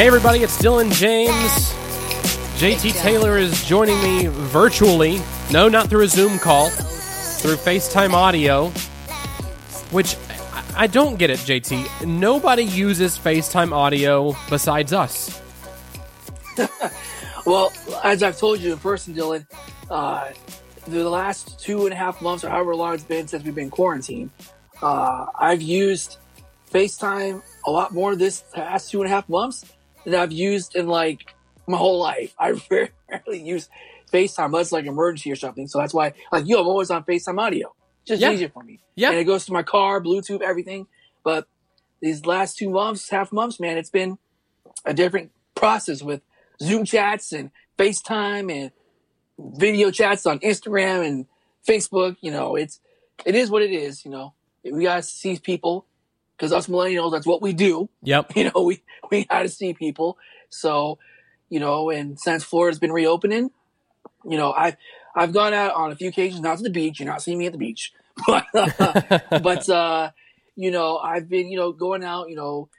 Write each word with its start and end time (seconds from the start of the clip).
Hey, 0.00 0.06
everybody, 0.06 0.38
it's 0.38 0.56
Dylan 0.56 0.90
James. 0.90 1.74
JT 2.58 2.98
Taylor 3.02 3.36
is 3.36 3.62
joining 3.66 4.02
me 4.02 4.28
virtually. 4.28 5.20
No, 5.52 5.68
not 5.68 5.90
through 5.90 6.04
a 6.04 6.08
Zoom 6.08 6.38
call, 6.38 6.70
through 6.70 7.56
FaceTime 7.56 8.14
audio, 8.14 8.68
which 9.90 10.16
I- 10.74 10.86
don't 10.86 11.18
get 11.18 11.28
it, 11.28 11.40
JT. 11.40 12.06
Nobody 12.06 12.62
uses 12.62 13.18
FaceTime 13.18 13.72
audio 13.72 14.34
besides 14.48 14.94
us. 14.94 15.38
Well, 17.44 17.70
as 18.02 18.22
I've 18.22 18.38
told 18.38 18.60
you 18.60 18.72
in 18.72 18.78
person, 18.78 19.14
Dylan, 19.14 19.46
uh, 19.90 20.30
the 20.88 21.10
last 21.10 21.60
two 21.60 21.84
and 21.84 21.92
a 21.92 21.96
half 21.96 22.22
months, 22.22 22.42
or 22.42 22.48
however 22.48 22.74
long 22.74 22.94
it's 22.94 23.04
been 23.04 23.28
since 23.28 23.44
we've 23.44 23.54
been 23.54 23.68
quarantined, 23.68 24.30
uh, 24.80 25.26
I've 25.38 25.60
used 25.60 26.16
FaceTime 26.72 27.42
a 27.66 27.70
lot 27.70 27.92
more 27.92 28.16
this 28.16 28.44
past 28.54 28.90
two 28.90 29.02
and 29.02 29.10
a 29.10 29.14
half 29.14 29.28
months 29.28 29.66
than 30.04 30.14
I've 30.14 30.32
used 30.32 30.74
in 30.76 30.86
like 30.88 31.34
my 31.66 31.76
whole 31.76 31.98
life. 31.98 32.34
I 32.38 32.50
rarely 32.70 33.42
use 33.42 33.68
FaceTime 34.12 34.46
unless 34.46 34.72
like 34.72 34.86
emergency 34.86 35.30
or 35.30 35.36
something. 35.36 35.66
So 35.68 35.78
that's 35.78 35.94
why, 35.94 36.12
like 36.32 36.46
you, 36.46 36.58
I'm 36.58 36.66
always 36.66 36.90
on 36.90 37.04
FaceTime 37.04 37.38
audio. 37.40 37.74
Just 38.06 38.22
Yeah. 38.22 38.32
easier 38.32 38.48
for 38.48 38.62
me. 38.62 38.80
Yeah. 38.96 39.10
And 39.10 39.18
it 39.18 39.24
goes 39.24 39.46
to 39.46 39.52
my 39.52 39.62
car, 39.62 40.00
Bluetooth, 40.02 40.40
everything. 40.42 40.86
But 41.22 41.46
these 42.00 42.24
last 42.26 42.56
two 42.56 42.70
months, 42.70 43.10
half 43.10 43.30
months, 43.32 43.60
man, 43.60 43.76
it's 43.78 43.90
been 43.90 44.18
a 44.84 44.94
different 44.94 45.30
process 45.54 46.02
with 46.02 46.22
Zoom 46.62 46.84
chats 46.84 47.32
and 47.32 47.50
FaceTime 47.78 48.50
and 48.52 48.70
video 49.38 49.90
chats 49.90 50.26
on 50.26 50.38
Instagram 50.40 51.06
and 51.06 51.26
Facebook. 51.66 52.16
You 52.20 52.30
know, 52.32 52.56
it's 52.56 52.80
it 53.24 53.34
is 53.34 53.50
what 53.50 53.62
it 53.62 53.70
is. 53.70 54.04
You 54.04 54.10
know, 54.10 54.34
we 54.64 54.82
gotta 54.84 55.02
see 55.02 55.38
people 55.38 55.86
because 56.40 56.52
us 56.52 56.68
millennials, 56.68 57.12
that's 57.12 57.26
what 57.26 57.42
we 57.42 57.52
do. 57.52 57.88
Yep. 58.02 58.32
You 58.40 58.44
know, 58.44 58.62
we 58.62 58.82
we 59.10 59.24
gotta 59.24 59.48
see 59.48 59.74
people. 59.74 60.16
So, 60.48 60.98
you 61.50 61.60
know, 61.60 61.90
and 61.90 62.18
since 62.18 62.42
Florida's 62.42 62.78
been 62.78 62.92
reopening, 62.92 63.50
you 64.24 64.38
know, 64.38 64.52
I've 64.52 64.76
I've 65.14 65.32
gone 65.32 65.52
out 65.52 65.74
on 65.74 65.90
a 65.90 65.96
few 65.96 66.08
occasions, 66.08 66.40
not 66.40 66.56
to 66.56 66.62
the 66.62 66.70
beach. 66.70 66.98
You're 66.98 67.08
not 67.08 67.22
seeing 67.22 67.38
me 67.38 67.46
at 67.46 67.52
the 67.52 67.58
beach, 67.58 67.92
but 68.26 68.46
but 68.54 69.68
uh, 69.68 70.10
you 70.56 70.70
know, 70.70 70.96
I've 70.96 71.28
been 71.28 71.50
you 71.50 71.58
know 71.58 71.72
going 71.72 72.02
out, 72.02 72.30
you 72.30 72.36
know, 72.36 72.70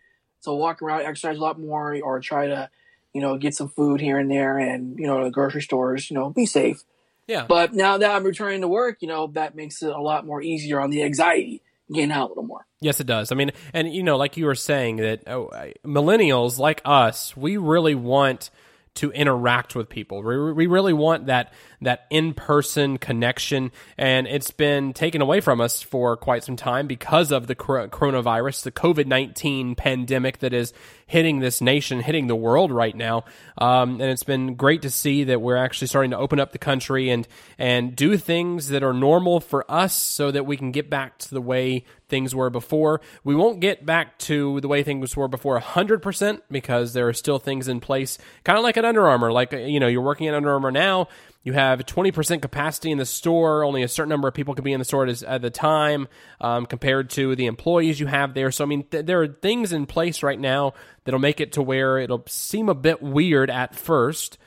to 0.44 0.54
walk 0.54 0.82
around, 0.82 1.02
exercise 1.02 1.38
a 1.38 1.42
lot 1.42 1.60
more, 1.60 1.96
or 2.02 2.20
try 2.20 2.48
to, 2.48 2.70
you 3.14 3.22
know, 3.22 3.38
get 3.38 3.54
some 3.54 3.70
food 3.70 4.02
here 4.02 4.18
and 4.18 4.32
there, 4.32 4.58
and 4.58 4.98
you 4.98 5.06
know, 5.06 5.24
the 5.24 5.30
grocery 5.30 5.62
stores, 5.62 6.10
you 6.10 6.16
know, 6.16 6.32
be 6.32 6.48
safe. 6.48 6.84
Yeah. 7.28 7.46
But 7.48 7.74
now 7.74 8.00
that 8.00 8.10
I'm 8.10 8.24
returning 8.24 8.62
to 8.62 8.68
work, 8.68 8.98
you 9.02 9.08
know, 9.08 9.28
that 9.36 9.56
makes 9.56 9.84
it 9.84 9.92
a 9.92 10.02
lot 10.02 10.26
more 10.26 10.42
easier 10.42 10.82
on 10.82 10.90
the 10.90 11.04
anxiety 11.04 11.62
getting 11.94 12.12
out 12.12 12.26
a 12.26 12.30
little 12.30 12.44
more. 12.44 12.66
Yes, 12.80 13.00
it 13.00 13.08
does. 13.08 13.32
I 13.32 13.36
mean, 13.36 13.52
and 13.74 13.94
you 13.94 14.04
know, 14.04 14.18
like 14.18 14.38
you 14.38 14.46
were 14.46 14.56
saying 14.56 14.98
that 14.98 15.28
oh, 15.28 15.50
millennials 15.86 16.58
like 16.58 16.82
us, 16.86 17.36
we 17.36 17.58
really 17.58 17.96
want 17.96 18.50
to 18.96 19.12
interact 19.12 19.76
with 19.76 19.90
people. 19.90 20.22
We, 20.22 20.54
we 20.54 20.68
really 20.68 20.94
want 20.94 21.28
that 21.28 21.54
that 21.82 22.06
in 22.10 22.34
person 22.34 22.98
connection, 22.98 23.72
and 23.98 24.28
it's 24.28 24.52
been 24.52 24.94
taken 24.94 25.22
away 25.22 25.42
from 25.42 25.62
us 25.62 25.82
for 25.82 26.16
quite 26.18 26.44
some 26.44 26.56
time 26.56 26.88
because 26.88 27.32
of 27.32 27.48
the 27.48 27.56
coronavirus, 27.56 28.64
the 28.64 28.72
COVID 28.72 29.06
nineteen 29.06 29.76
pandemic 29.76 30.40
that 30.40 30.54
is 30.54 30.74
hitting 31.08 31.40
this 31.40 31.60
nation, 31.60 32.00
hitting 32.00 32.28
the 32.28 32.36
world 32.36 32.72
right 32.72 32.96
now. 32.96 33.26
Um, 33.58 34.00
and 34.00 34.10
it's 34.10 34.24
been 34.24 34.56
great 34.56 34.84
to 34.84 34.90
see 34.90 35.26
that 35.26 35.42
we're 35.42 35.58
actually 35.58 35.88
starting 35.88 36.12
to 36.12 36.18
open 36.18 36.40
up 36.40 36.52
the 36.52 36.58
country 36.58 37.10
and 37.10 37.28
and 37.58 37.96
do 37.96 38.18
things 38.18 38.70
that 38.70 38.84
are 38.84 38.94
normal 38.94 39.40
for 39.40 39.70
us, 39.70 39.94
so 39.94 40.32
that 40.32 40.46
we 40.46 40.58
can 40.58 40.72
get 40.72 40.90
back 40.90 41.18
to 41.20 41.34
the 41.34 41.42
way 41.42 41.84
things 42.12 42.36
were 42.36 42.52
before. 42.52 43.02
We 43.24 43.34
won't 43.34 43.62
get 43.62 43.86
back 43.86 44.20
to 44.20 44.60
the 44.60 44.68
way 44.68 44.84
things 44.84 45.16
were 45.16 45.28
before 45.28 45.60
100% 45.60 46.42
because 46.52 46.94
there 46.94 47.08
are 47.08 47.14
still 47.14 47.40
things 47.40 47.68
in 47.68 47.80
place, 47.80 48.20
kind 48.44 48.58
of 48.58 48.64
like 48.64 48.78
at 48.78 48.86
Under 48.86 49.08
Armour. 49.08 49.32
Like, 49.32 49.54
you 49.54 49.80
know, 49.80 49.88
you're 49.88 50.02
working 50.02 50.28
at 50.28 50.36
Under 50.36 50.52
Armour 50.52 50.72
now, 50.72 51.08
you 51.44 51.54
have 51.54 51.80
20% 51.80 52.42
capacity 52.42 52.92
in 52.92 52.98
the 52.98 53.06
store, 53.06 53.64
only 53.64 53.84
a 53.84 53.88
certain 53.88 54.10
number 54.10 54.28
of 54.28 54.34
people 54.34 54.54
can 54.54 54.64
be 54.64 54.74
in 54.74 54.80
the 54.80 54.86
store 54.86 55.08
at, 55.08 55.42
the 55.42 55.50
time 55.50 56.08
um, 56.40 56.66
compared 56.66 57.10
to 57.12 57.36
the 57.36 57.48
employees 57.48 58.00
you 58.00 58.08
have 58.08 58.34
there. 58.34 58.52
So, 58.52 58.64
I 58.64 58.68
mean, 58.68 58.84
th- 58.84 59.06
there 59.06 59.22
are 59.22 59.28
things 59.28 59.74
in 59.74 59.88
place 59.88 60.22
right 60.22 60.40
now 60.40 60.74
that'll 61.04 61.20
make 61.20 61.42
it 61.42 61.54
to 61.54 61.62
where 61.62 61.98
it'll 61.98 62.24
seem 62.28 62.70
a 62.70 62.76
bit 62.76 63.02
weird 63.02 63.50
at 63.50 63.76
first 63.76 64.38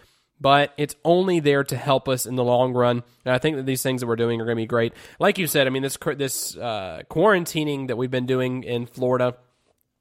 but 0.41 0.75
it's 0.77 0.94
only 1.05 1.41
there 1.41 1.65
to 1.65 1.77
help 1.77 2.09
us 2.09 2.27
in 2.27 2.37
the 2.37 2.44
long 2.44 2.72
run. 2.75 3.03
And 3.25 3.34
I 3.34 3.38
think 3.38 3.56
that 3.56 3.66
these 3.66 3.82
things 3.82 4.00
that 4.00 4.06
we're 4.06 4.16
doing 4.16 4.41
are 4.41 4.44
going 4.44 4.56
to 4.56 4.62
be 4.62 4.66
great. 4.66 4.93
Like 5.19 5.38
you 5.38 5.47
said, 5.47 5.66
I 5.66 5.71
mean, 5.71 5.82
this 5.82 5.97
this 6.16 6.56
uh, 6.56 7.03
quarantining 7.09 7.88
that 7.88 7.97
we've 7.97 8.11
been 8.11 8.26
doing 8.26 8.65
in 8.65 8.84
Florida, 8.84 9.37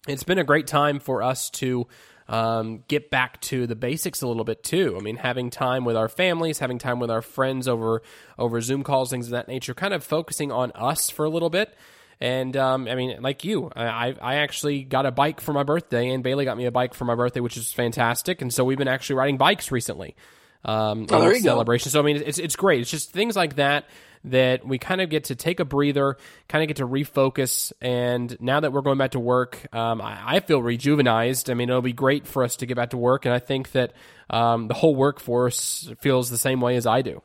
it's 0.06 0.24
been 0.24 0.40
a 0.40 0.44
great 0.44 0.68
time 0.68 1.00
for 1.00 1.24
us 1.24 1.50
to 1.52 1.88
um, 2.34 2.84
get 2.88 3.10
back 3.12 3.40
to 3.42 3.68
the 3.68 3.76
basics 3.76 4.22
a 4.22 4.28
little 4.28 4.44
bit 4.44 4.64
too. 4.64 4.96
I 4.98 5.02
mean, 5.04 5.18
having 5.18 5.50
time 5.50 5.86
with 5.86 5.96
our 5.96 6.10
families, 6.10 6.60
having 6.60 6.80
time 6.80 7.00
with 7.00 7.12
our 7.12 7.22
friends 7.22 7.68
over 7.68 8.02
over 8.40 8.60
Zoom 8.62 8.84
calls, 8.84 9.10
things 9.12 9.28
of 9.28 9.32
that 9.32 9.48
nature, 9.48 9.74
kind 9.74 9.94
of 9.94 10.04
focusing 10.04 10.52
on 10.52 10.72
us 10.74 11.10
for 11.10 11.26
a 11.26 11.30
little 11.30 11.50
bit. 11.50 11.76
And 12.20 12.56
um, 12.56 12.88
I 12.88 12.96
mean, 12.96 13.22
like 13.22 13.44
you, 13.44 13.70
I, 13.76 14.16
I 14.22 14.36
actually 14.36 14.84
got 14.84 15.06
a 15.06 15.12
bike 15.12 15.42
for 15.42 15.52
my 15.52 15.64
birthday, 15.64 16.10
and 16.10 16.24
Bailey 16.24 16.46
got 16.46 16.58
me 16.58 16.66
a 16.66 16.72
bike 16.72 16.94
for 16.94 17.06
my 17.06 17.16
birthday, 17.16 17.42
which 17.42 17.58
is 17.58 17.74
fantastic. 17.74 18.42
And 18.42 18.54
so 18.54 18.64
we've 18.64 18.78
been 18.78 18.88
actually 18.88 19.18
riding 19.18 19.38
bikes 19.38 19.72
recently. 19.72 20.16
Um, 20.64 21.08
Oh, 21.12 21.20
there 21.20 21.34
you 21.36 21.44
go. 21.44 21.50
celebration. 21.50 21.92
So 21.92 22.00
I 22.00 22.04
mean, 22.04 22.24
it's 22.26 22.38
it's 22.40 22.56
great. 22.56 22.82
It's 22.82 22.92
just 22.92 23.12
things 23.12 23.36
like 23.36 23.56
that 23.58 23.86
that 24.26 24.66
we 24.66 24.78
kind 24.78 25.02
of 25.02 25.10
get 25.10 25.26
to 25.26 25.36
take 25.36 25.60
a 25.60 25.66
breather, 25.66 26.18
kind 26.48 26.64
of 26.64 26.68
get 26.68 26.78
to 26.78 26.88
refocus. 26.88 27.74
And 27.82 28.36
now 28.40 28.60
that 28.60 28.72
we're 28.72 28.82
going 28.82 28.98
back 28.98 29.12
to 29.12 29.20
work, 29.20 29.68
um, 29.74 30.02
I, 30.02 30.36
I 30.36 30.40
feel 30.40 30.62
rejuvenized. 30.62 31.50
I 31.50 31.54
mean, 31.54 31.70
it'll 31.70 31.82
be 31.82 31.94
great 31.94 32.26
for 32.26 32.44
us 32.44 32.56
to 32.58 32.66
get 32.66 32.76
back 32.78 32.92
to 32.92 32.98
work, 32.98 33.26
and 33.26 33.34
I 33.34 33.40
think 33.40 33.72
that 33.72 33.94
um, 34.30 34.68
the 34.68 34.74
whole 34.74 34.96
workforce 34.96 35.92
feels 36.00 36.30
the 36.30 36.38
same 36.38 36.62
way 36.62 36.76
as 36.76 36.88
I 36.88 37.02
do. 37.02 37.22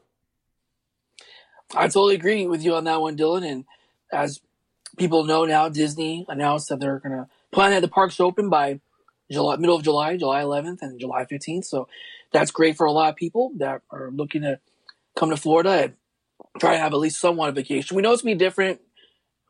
I 1.75 1.87
totally 1.87 2.15
agree 2.15 2.47
with 2.47 2.65
you 2.65 2.75
on 2.75 2.85
that 2.85 3.01
one, 3.01 3.17
Dylan. 3.17 3.47
And 3.47 3.65
as 4.13 4.41
people 4.97 5.25
know 5.25 5.45
now, 5.45 5.69
Disney 5.69 6.25
announced 6.29 6.69
that 6.71 6.81
they're 6.81 6.99
going 6.99 7.17
to 7.17 7.29
plan 7.53 7.71
to 7.71 7.75
have 7.75 7.83
the 7.83 7.89
parks 7.89 8.21
open 8.21 8.49
by 8.49 8.81
July, 9.31 9.57
middle 9.57 9.77
of 9.77 9.83
July, 9.83 10.17
July 10.17 10.43
11th 10.43 10.79
and 10.81 10.99
July 10.99 11.25
15th. 11.25 11.67
So 11.67 11.89
that's 12.33 12.51
great 12.51 12.77
for 12.77 12.87
a 12.87 12.93
lot 12.93 13.11
of 13.11 13.17
people 13.17 13.53
that 13.59 13.83
are 13.91 14.11
looking 14.11 14.43
to 14.43 14.61
come 15.17 15.31
to 15.31 15.37
Florida 15.37 15.93
try 16.59 16.73
to 16.73 16.79
have 16.79 16.93
at 16.93 16.99
least 16.99 17.21
somewhat 17.21 17.49
of 17.49 17.55
vacation. 17.55 17.97
We 17.97 18.03
know 18.03 18.13
it's 18.13 18.23
to 18.23 18.27
be 18.27 18.35
different 18.35 18.81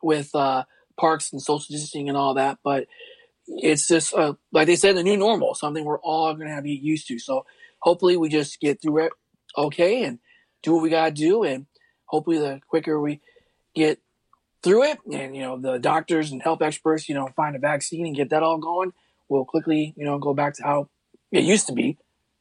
with 0.01 0.33
uh, 0.35 0.63
parks 0.99 1.31
and 1.31 1.41
social 1.41 1.73
distancing 1.73 2.09
and 2.09 2.17
all 2.17 2.35
that, 2.35 2.59
but 2.63 2.87
it's 3.47 3.87
just, 3.87 4.13
uh, 4.13 4.33
like 4.51 4.67
they 4.67 4.75
said, 4.75 4.95
the 4.95 5.03
new 5.03 5.17
normal, 5.17 5.55
something 5.55 5.83
we're 5.83 5.99
all 5.99 6.33
going 6.35 6.47
to 6.47 6.53
have 6.53 6.63
to 6.63 6.69
get 6.69 6.81
used 6.81 7.07
to. 7.07 7.19
So 7.19 7.45
hopefully 7.79 8.15
we 8.15 8.29
just 8.29 8.59
get 8.59 8.81
through 8.81 9.05
it 9.05 9.13
okay 9.57 10.03
and 10.03 10.19
do 10.61 10.73
what 10.73 10.83
we 10.83 10.89
got 10.89 11.05
to 11.05 11.11
do. 11.11 11.43
And 11.43 11.65
hopefully 12.05 12.37
the 12.37 12.61
quicker 12.67 12.99
we 12.99 13.21
get 13.75 13.99
through 14.61 14.83
it 14.83 14.99
and, 15.11 15.35
you 15.35 15.41
know, 15.41 15.59
the 15.59 15.79
doctors 15.79 16.31
and 16.31 16.41
health 16.41 16.61
experts, 16.61 17.09
you 17.09 17.15
know, 17.15 17.29
find 17.35 17.55
a 17.55 17.59
vaccine 17.59 18.05
and 18.05 18.15
get 18.15 18.29
that 18.29 18.43
all 18.43 18.57
going, 18.57 18.93
we'll 19.29 19.45
quickly, 19.45 19.93
you 19.97 20.05
know, 20.05 20.19
go 20.19 20.33
back 20.33 20.53
to 20.55 20.63
how 20.63 20.89
it 21.31 21.43
used 21.43 21.67
to 21.67 21.73
be. 21.73 21.97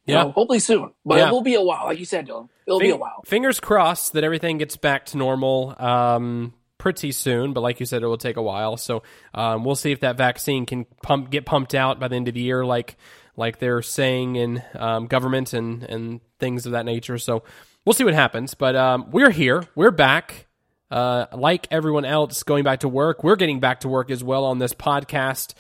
Yeah. 0.09 0.25
know, 0.25 0.31
hopefully 0.33 0.59
soon, 0.59 0.91
but 1.05 1.19
Yeah. 1.19 1.29
it 1.29 1.33
will 1.33 1.43
be 1.43 1.55
a 1.55 1.63
while. 1.63 1.87
Like 1.87 1.99
you 1.99 2.05
said, 2.05 2.27
Dylan, 2.29 2.49
it'll 2.67 2.81
be 2.81 2.91
a 2.91 2.97
while. 2.97 3.23
Fingers 3.27 3.61
crossed 3.61 4.15
that 4.15 4.25
everything 4.25 4.59
gets 4.59 4.77
back 4.77 5.07
to 5.07 5.17
normal 5.19 5.75
um, 5.79 6.55
pretty 6.79 7.13
soon, 7.13 7.53
but 7.53 7.61
like 7.61 7.81
you 7.81 7.87
said, 7.87 8.03
it 8.03 8.07
will 8.07 8.19
take 8.19 8.37
a 8.37 8.43
while. 8.43 8.77
So 8.77 9.03
um, 9.35 9.65
we'll 9.65 9.75
see 9.77 9.93
if 9.93 10.01
that 10.01 10.17
vaccine 10.17 10.67
can 10.67 10.87
pump 11.03 11.31
get 11.31 11.45
pumped 11.45 11.75
out 11.75 12.01
by 12.01 12.09
the 12.09 12.17
end 12.17 12.29
of 12.29 12.35
the 12.35 12.41
year, 12.41 12.65
like 12.65 12.97
like 13.37 13.59
they're 13.59 13.83
saying 13.83 14.37
in 14.37 14.63
um, 14.75 15.07
government 15.07 15.53
and 15.53 15.83
and 15.85 16.21
things 16.41 16.67
of 16.67 16.73
that 16.73 16.85
nature. 16.85 17.19
So 17.19 17.43
we'll 17.85 17.93
see 17.95 18.05
what 18.05 18.15
happens. 18.15 18.55
But 18.55 18.77
um, 18.77 19.11
we're 19.11 19.31
here, 19.31 19.65
we're 19.75 19.91
back. 19.91 20.47
Uh, 20.91 21.27
like 21.35 21.67
everyone 21.71 22.07
else 22.07 22.43
going 22.45 22.65
back 22.65 22.81
to 22.81 22.89
work, 22.89 23.23
we're 23.23 23.37
getting 23.37 23.61
back 23.61 23.81
to 23.81 23.89
work 23.89 24.11
as 24.11 24.25
well 24.25 24.45
on 24.47 24.59
this 24.59 24.73
podcast. 24.73 25.53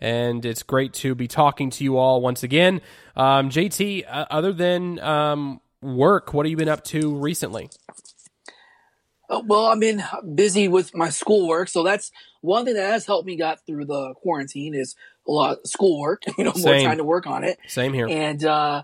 And 0.00 0.44
it's 0.44 0.62
great 0.62 0.92
to 0.94 1.14
be 1.14 1.26
talking 1.28 1.70
to 1.70 1.84
you 1.84 1.96
all 1.96 2.20
once 2.20 2.42
again. 2.42 2.80
Um, 3.16 3.50
JT, 3.50 4.04
uh, 4.08 4.26
other 4.30 4.52
than 4.52 4.98
um, 5.00 5.60
work, 5.80 6.34
what 6.34 6.46
have 6.46 6.50
you 6.50 6.56
been 6.56 6.68
up 6.68 6.84
to 6.84 7.14
recently? 7.14 7.70
Uh, 9.28 9.42
Well, 9.44 9.66
I've 9.66 9.80
been 9.80 10.02
busy 10.34 10.68
with 10.68 10.94
my 10.94 11.08
schoolwork, 11.08 11.68
so 11.68 11.82
that's 11.82 12.10
one 12.40 12.64
thing 12.64 12.74
that 12.74 12.90
has 12.90 13.06
helped 13.06 13.26
me 13.26 13.36
got 13.36 13.64
through 13.66 13.86
the 13.86 14.14
quarantine 14.14 14.74
is 14.74 14.94
a 15.26 15.30
lot 15.32 15.52
of 15.58 15.58
schoolwork. 15.64 16.22
You 16.38 16.44
know, 16.44 16.52
more 16.52 16.74
Same. 16.74 16.86
time 16.86 16.98
to 16.98 17.04
work 17.04 17.26
on 17.26 17.44
it, 17.44 17.58
Same 17.68 17.92
here. 17.94 18.06
and 18.08 18.44
uh, 18.44 18.82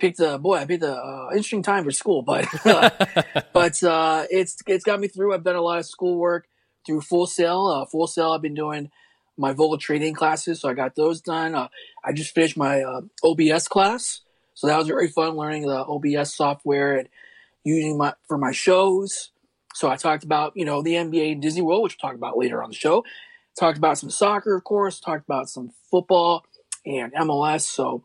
picked 0.00 0.18
a 0.20 0.38
boy. 0.38 0.56
I 0.56 0.64
picked 0.64 0.82
a 0.82 0.94
uh, 0.94 1.28
interesting 1.30 1.62
time 1.62 1.84
for 1.84 1.90
school, 1.92 2.22
but 2.22 2.46
but 3.52 3.82
uh, 3.84 4.24
it's 4.30 4.56
it's 4.66 4.84
got 4.84 4.98
me 5.00 5.08
through. 5.08 5.34
I've 5.34 5.44
done 5.44 5.56
a 5.56 5.62
lot 5.62 5.78
of 5.78 5.86
schoolwork 5.86 6.48
through 6.86 7.02
Full 7.02 7.26
Sail. 7.26 7.66
Uh, 7.66 7.84
Full 7.86 8.06
Sail. 8.08 8.32
I've 8.32 8.42
been 8.42 8.54
doing 8.54 8.90
my 9.38 9.52
Vogel 9.52 9.78
trading 9.78 10.14
classes, 10.14 10.60
so 10.60 10.68
I 10.68 10.74
got 10.74 10.96
those 10.96 11.20
done. 11.20 11.54
Uh, 11.54 11.68
I 12.04 12.12
just 12.12 12.34
finished 12.34 12.56
my 12.56 12.82
uh, 12.82 13.02
OBS 13.24 13.68
class, 13.68 14.20
so 14.54 14.66
that 14.66 14.76
was 14.76 14.88
very 14.88 15.08
fun 15.08 15.36
learning 15.36 15.66
the 15.66 15.84
OBS 15.84 16.34
software 16.34 16.98
and 16.98 17.08
using 17.64 17.96
my 17.96 18.14
for 18.26 18.38
my 18.38 18.52
shows. 18.52 19.30
So 19.74 19.88
I 19.88 19.96
talked 19.96 20.24
about 20.24 20.52
you 20.56 20.64
know 20.64 20.82
the 20.82 20.94
NBA 20.94 21.40
Disney 21.40 21.62
World, 21.62 21.84
which 21.84 21.96
we'll 22.00 22.10
talk 22.10 22.16
about 22.16 22.36
later 22.36 22.62
on 22.62 22.70
the 22.70 22.76
show. 22.76 23.04
Talked 23.58 23.78
about 23.78 23.98
some 23.98 24.10
soccer, 24.10 24.56
of 24.56 24.64
course. 24.64 25.00
Talked 25.00 25.24
about 25.24 25.48
some 25.48 25.72
football 25.90 26.44
and 26.84 27.12
MLS. 27.14 27.62
So 27.62 28.04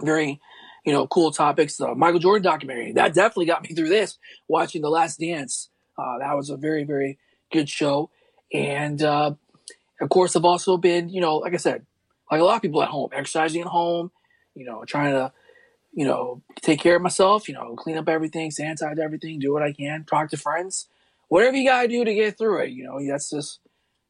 very, 0.00 0.40
you 0.84 0.92
know, 0.92 1.06
cool 1.06 1.30
topics. 1.30 1.76
The 1.76 1.94
Michael 1.94 2.20
Jordan 2.20 2.42
documentary 2.42 2.92
that 2.92 3.14
definitely 3.14 3.46
got 3.46 3.62
me 3.62 3.74
through 3.74 3.88
this. 3.88 4.18
Watching 4.48 4.82
The 4.82 4.90
Last 4.90 5.20
Dance, 5.20 5.68
uh, 5.98 6.18
that 6.18 6.34
was 6.34 6.50
a 6.50 6.56
very 6.56 6.84
very 6.84 7.18
good 7.52 7.68
show, 7.68 8.10
and 8.52 9.02
uh, 9.02 9.32
of 10.00 10.08
course 10.08 10.36
I've 10.36 10.44
also 10.44 10.76
been, 10.76 11.08
you 11.08 11.20
know, 11.20 11.36
like 11.36 11.54
I 11.54 11.58
said, 11.58 11.84
like 12.30 12.40
a 12.40 12.44
lot 12.44 12.56
of 12.56 12.62
people 12.62 12.82
at 12.82 12.88
home, 12.88 13.10
exercising 13.12 13.62
at 13.62 13.66
home, 13.66 14.10
you 14.54 14.64
know, 14.64 14.84
trying 14.84 15.12
to, 15.12 15.32
you 15.92 16.06
know, 16.06 16.42
take 16.62 16.80
care 16.80 16.96
of 16.96 17.02
myself, 17.02 17.48
you 17.48 17.54
know, 17.54 17.74
clean 17.76 17.98
up 17.98 18.08
everything, 18.08 18.50
sanitize 18.50 18.98
everything, 18.98 19.38
do 19.38 19.52
what 19.52 19.62
I 19.62 19.72
can, 19.72 20.04
talk 20.04 20.30
to 20.30 20.36
friends, 20.36 20.86
whatever 21.28 21.56
you 21.56 21.68
gotta 21.68 21.88
do 21.88 22.04
to 22.04 22.14
get 22.14 22.38
through 22.38 22.62
it. 22.62 22.70
You 22.70 22.84
know, 22.84 23.00
that's 23.06 23.30
just 23.30 23.60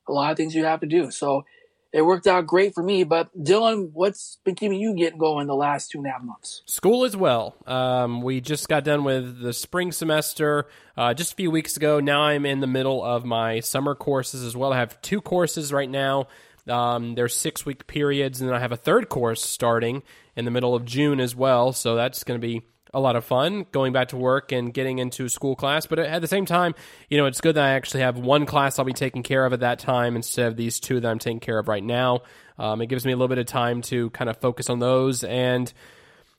a 0.09 0.13
lot 0.13 0.31
of 0.31 0.37
things 0.37 0.55
you 0.55 0.65
have 0.65 0.81
to 0.81 0.87
do. 0.87 1.11
So 1.11 1.45
it 1.93 2.03
worked 2.03 2.27
out 2.27 2.47
great 2.47 2.75
for 2.75 2.83
me. 2.83 3.05
But 3.05 3.37
Dylan, 3.37 3.91
what's 3.93 4.39
been 4.45 4.55
keeping 4.55 4.81
you 4.81 4.95
getting 4.95 5.19
going 5.19 5.47
the 5.47 5.55
last 5.55 5.91
two 5.91 5.99
and 5.99 6.07
a 6.07 6.11
half 6.11 6.23
months? 6.23 6.63
School 6.67 7.05
as 7.05 7.17
well. 7.17 7.57
Um, 7.67 8.23
we 8.23 8.41
just 8.41 8.69
got 8.69 8.85
done 8.85 9.05
with 9.05 9.41
the 9.41 9.53
spring 9.53 9.93
semester 9.93 10.67
uh, 10.97 11.15
just 11.15 11.33
a 11.33 11.37
few 11.37 11.51
weeks 11.51 11.77
ago. 11.77 12.01
Now 12.01 12.23
I'm 12.23 12.47
in 12.47 12.61
the 12.61 12.67
middle 12.67 13.03
of 13.03 13.25
my 13.25 13.61
summer 13.61 13.95
courses 13.95 14.45
as 14.45 14.57
well. 14.57 14.73
I 14.73 14.79
have 14.79 15.01
two 15.03 15.21
courses 15.21 15.73
right 15.73 15.91
now. 15.91 16.29
Um, 16.69 17.15
there's 17.15 17.35
six 17.35 17.67
week 17.67 17.87
periods, 17.87 18.41
and 18.41 18.49
then 18.49 18.57
I 18.57 18.61
have 18.61 18.73
a 18.73 18.77
third 18.77 19.09
course 19.09 19.43
starting 19.43 20.03
in 20.37 20.45
the 20.45 20.51
middle 20.51 20.75
of 20.75 20.85
June 20.85 21.19
as 21.19 21.35
well. 21.35 21.73
So 21.73 21.97
that's 21.97 22.23
going 22.23 22.41
to 22.41 22.47
be 22.47 22.63
a 22.93 23.01
lot 23.01 23.17
of 23.17 23.25
fun 23.25 23.67
going 23.73 23.93
back 23.93 24.09
to 24.09 24.17
work 24.17 24.53
and 24.53 24.75
getting 24.75 24.99
into 24.99 25.29
school 25.29 25.55
class. 25.55 25.87
But 25.87 25.99
at 25.99 26.21
the 26.21 26.29
same 26.29 26.47
time, 26.47 26.75
you 27.09 27.19
know, 27.19 27.27
it's 27.27 27.41
good 27.41 27.57
that 27.57 27.65
I 27.65 27.71
actually 27.71 28.01
have 28.01 28.19
one 28.19 28.47
class 28.47 28.79
I'll 28.79 28.85
be 28.85 28.93
taking 28.93 29.23
care 29.23 29.45
of 29.45 29.53
at 29.53 29.61
that 29.61 29.79
time 29.79 30.17
instead 30.17 30.49
of 30.49 30.57
these 30.57 30.81
two 30.81 31.01
that 31.01 31.09
I'm 31.09 31.19
taking 31.19 31.41
care 31.41 31.59
of 31.59 31.69
right 31.69 31.85
now. 31.85 32.23
Um, 32.59 32.83
it 32.83 32.87
gives 32.87 33.07
me 33.07 33.13
a 33.13 33.17
little 33.17 33.29
bit 33.29 33.39
of 33.39 33.47
time 33.47 33.83
to 33.83 34.11
kind 34.11 34.29
of 34.29 34.37
focus 34.39 34.69
on 34.69 34.81
those 34.81 35.25
and 35.25 35.73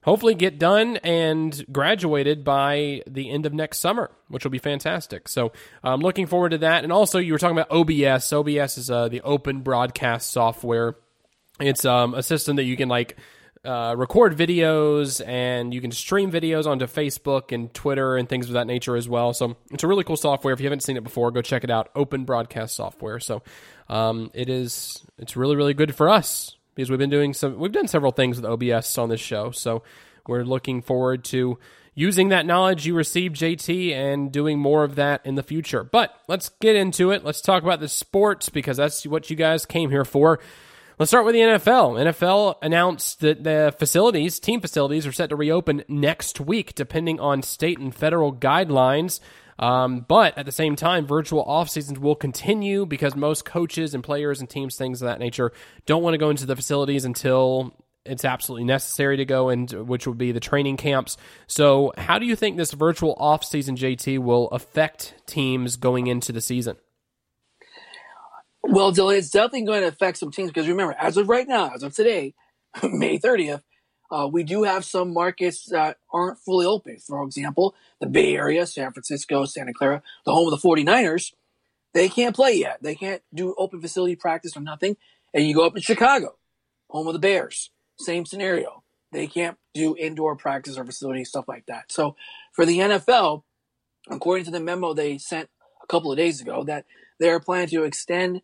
hopefully 0.03 0.35
get 0.35 0.59
done 0.59 0.97
and 0.97 1.65
graduated 1.71 2.43
by 2.43 3.03
the 3.07 3.29
end 3.29 3.45
of 3.45 3.53
next 3.53 3.79
summer, 3.79 4.11
which 4.27 4.43
will 4.43 4.51
be 4.51 4.59
fantastic. 4.59 5.27
So 5.27 5.51
I'm 5.83 5.93
um, 5.93 5.99
looking 6.01 6.27
forward 6.27 6.49
to 6.49 6.59
that. 6.59 6.83
And 6.83 6.91
also, 6.91 7.19
you 7.19 7.33
were 7.33 7.39
talking 7.39 7.57
about 7.57 7.71
OBS. 7.71 8.31
OBS 8.33 8.77
is 8.77 8.89
uh, 8.89 9.07
the 9.07 9.21
open 9.21 9.61
broadcast 9.61 10.31
software. 10.31 10.95
It's 11.59 11.85
um, 11.85 12.13
a 12.13 12.23
system 12.23 12.55
that 12.55 12.63
you 12.63 12.75
can 12.75 12.89
like 12.89 13.17
uh, 13.63 13.93
record 13.95 14.35
videos 14.35 15.25
and 15.25 15.73
you 15.73 15.81
can 15.81 15.91
stream 15.91 16.31
videos 16.31 16.65
onto 16.65 16.85
Facebook 16.87 17.51
and 17.51 17.73
Twitter 17.73 18.17
and 18.17 18.27
things 18.27 18.47
of 18.47 18.53
that 18.53 18.67
nature 18.67 18.95
as 18.95 19.07
well. 19.07 19.33
So 19.33 19.55
it's 19.71 19.83
a 19.83 19.87
really 19.87 20.03
cool 20.03 20.17
software. 20.17 20.53
If 20.53 20.59
you 20.59 20.65
haven't 20.65 20.81
seen 20.81 20.97
it 20.97 21.03
before, 21.03 21.31
go 21.31 21.41
check 21.41 21.63
it 21.63 21.69
out. 21.69 21.89
Open 21.95 22.25
broadcast 22.25 22.75
software. 22.75 23.19
So 23.19 23.43
um, 23.87 24.31
it 24.33 24.49
is 24.49 25.05
it's 25.17 25.37
really 25.37 25.55
really 25.55 25.73
good 25.73 25.93
for 25.93 26.09
us 26.09 26.55
because 26.75 26.89
we've 26.89 26.99
been 26.99 27.09
doing 27.09 27.33
some 27.33 27.59
we've 27.59 27.71
done 27.71 27.87
several 27.87 28.11
things 28.11 28.41
with 28.41 28.49
OBS 28.49 28.97
on 28.97 29.09
this 29.09 29.21
show. 29.21 29.51
So 29.51 29.83
we're 30.27 30.43
looking 30.43 30.81
forward 30.81 31.23
to 31.25 31.59
using 31.93 32.29
that 32.29 32.45
knowledge 32.45 32.87
you 32.87 32.95
received, 32.95 33.35
JT, 33.35 33.93
and 33.93 34.31
doing 34.31 34.59
more 34.59 34.83
of 34.83 34.95
that 34.95 35.25
in 35.25 35.35
the 35.35 35.43
future. 35.43 35.83
But 35.83 36.15
let's 36.27 36.49
get 36.61 36.75
into 36.75 37.11
it. 37.11 37.23
Let's 37.23 37.41
talk 37.41 37.63
about 37.63 37.79
the 37.79 37.89
sports 37.89 38.49
because 38.49 38.77
that's 38.77 39.05
what 39.05 39.29
you 39.29 39.35
guys 39.35 39.65
came 39.65 39.89
here 39.89 40.05
for. 40.05 40.39
Let's 41.01 41.09
start 41.09 41.25
with 41.25 41.33
the 41.33 41.41
NFL. 41.41 41.99
NFL 41.99 42.57
announced 42.61 43.21
that 43.21 43.43
the 43.43 43.73
facilities, 43.79 44.39
team 44.39 44.61
facilities, 44.61 45.07
are 45.07 45.11
set 45.11 45.29
to 45.29 45.35
reopen 45.35 45.83
next 45.87 46.39
week, 46.39 46.75
depending 46.75 47.19
on 47.19 47.41
state 47.41 47.79
and 47.79 47.91
federal 47.91 48.31
guidelines. 48.31 49.19
Um, 49.57 50.05
but 50.07 50.37
at 50.37 50.45
the 50.45 50.51
same 50.51 50.75
time, 50.75 51.07
virtual 51.07 51.41
off 51.41 51.71
seasons 51.71 51.97
will 51.97 52.13
continue 52.13 52.85
because 52.85 53.15
most 53.15 53.45
coaches 53.45 53.95
and 53.95 54.03
players 54.03 54.41
and 54.41 54.47
teams, 54.47 54.75
things 54.75 55.01
of 55.01 55.07
that 55.07 55.17
nature, 55.17 55.51
don't 55.87 56.03
want 56.03 56.13
to 56.13 56.19
go 56.19 56.29
into 56.29 56.45
the 56.45 56.55
facilities 56.55 57.03
until 57.03 57.75
it's 58.05 58.23
absolutely 58.23 58.65
necessary 58.65 59.17
to 59.17 59.25
go, 59.25 59.49
and 59.49 59.71
which 59.71 60.05
would 60.05 60.19
be 60.19 60.31
the 60.31 60.39
training 60.39 60.77
camps. 60.77 61.17
So, 61.47 61.93
how 61.97 62.19
do 62.19 62.27
you 62.27 62.35
think 62.35 62.57
this 62.57 62.73
virtual 62.73 63.15
off 63.17 63.43
season, 63.43 63.75
JT, 63.75 64.19
will 64.19 64.49
affect 64.49 65.15
teams 65.25 65.77
going 65.77 66.05
into 66.05 66.31
the 66.31 66.41
season? 66.41 66.75
Well, 68.63 68.91
Dylan, 68.93 69.17
it's 69.17 69.31
definitely 69.31 69.65
going 69.65 69.81
to 69.81 69.87
affect 69.87 70.17
some 70.17 70.31
teams 70.31 70.49
because 70.49 70.67
remember, 70.67 70.95
as 70.99 71.17
of 71.17 71.29
right 71.29 71.47
now, 71.47 71.71
as 71.73 71.83
of 71.83 71.95
today, 71.95 72.35
May 72.83 73.17
30th, 73.17 73.63
uh, 74.11 74.27
we 74.31 74.43
do 74.43 74.63
have 74.63 74.85
some 74.85 75.13
markets 75.13 75.69
that 75.71 75.97
aren't 76.13 76.37
fully 76.39 76.65
open. 76.65 76.97
For 76.99 77.23
example, 77.23 77.75
the 77.99 78.07
Bay 78.07 78.35
Area, 78.35 78.65
San 78.67 78.91
Francisco, 78.91 79.45
Santa 79.45 79.73
Clara, 79.73 80.03
the 80.25 80.33
home 80.33 80.51
of 80.51 80.61
the 80.61 80.67
49ers, 80.67 81.31
they 81.93 82.09
can't 82.09 82.35
play 82.35 82.53
yet. 82.53 82.79
They 82.81 82.95
can't 82.95 83.21
do 83.33 83.55
open 83.57 83.81
facility 83.81 84.15
practice 84.15 84.55
or 84.55 84.61
nothing. 84.61 84.97
And 85.33 85.45
you 85.45 85.55
go 85.55 85.65
up 85.65 85.75
in 85.75 85.81
Chicago, 85.81 86.35
home 86.89 87.07
of 87.07 87.13
the 87.13 87.19
Bears, 87.19 87.71
same 87.97 88.25
scenario. 88.25 88.83
They 89.11 89.27
can't 89.27 89.57
do 89.73 89.95
indoor 89.97 90.35
practice 90.35 90.77
or 90.77 90.85
facility, 90.85 91.23
stuff 91.25 91.47
like 91.47 91.65
that. 91.67 91.91
So 91.91 92.15
for 92.53 92.65
the 92.65 92.79
NFL, 92.79 93.43
according 94.09 94.45
to 94.45 94.51
the 94.51 94.59
memo 94.59 94.93
they 94.93 95.17
sent 95.17 95.49
a 95.83 95.87
couple 95.87 96.11
of 96.11 96.17
days 96.17 96.41
ago, 96.41 96.63
that 96.65 96.85
they're 97.19 97.39
planning 97.39 97.67
to 97.69 97.83
extend 97.83 98.41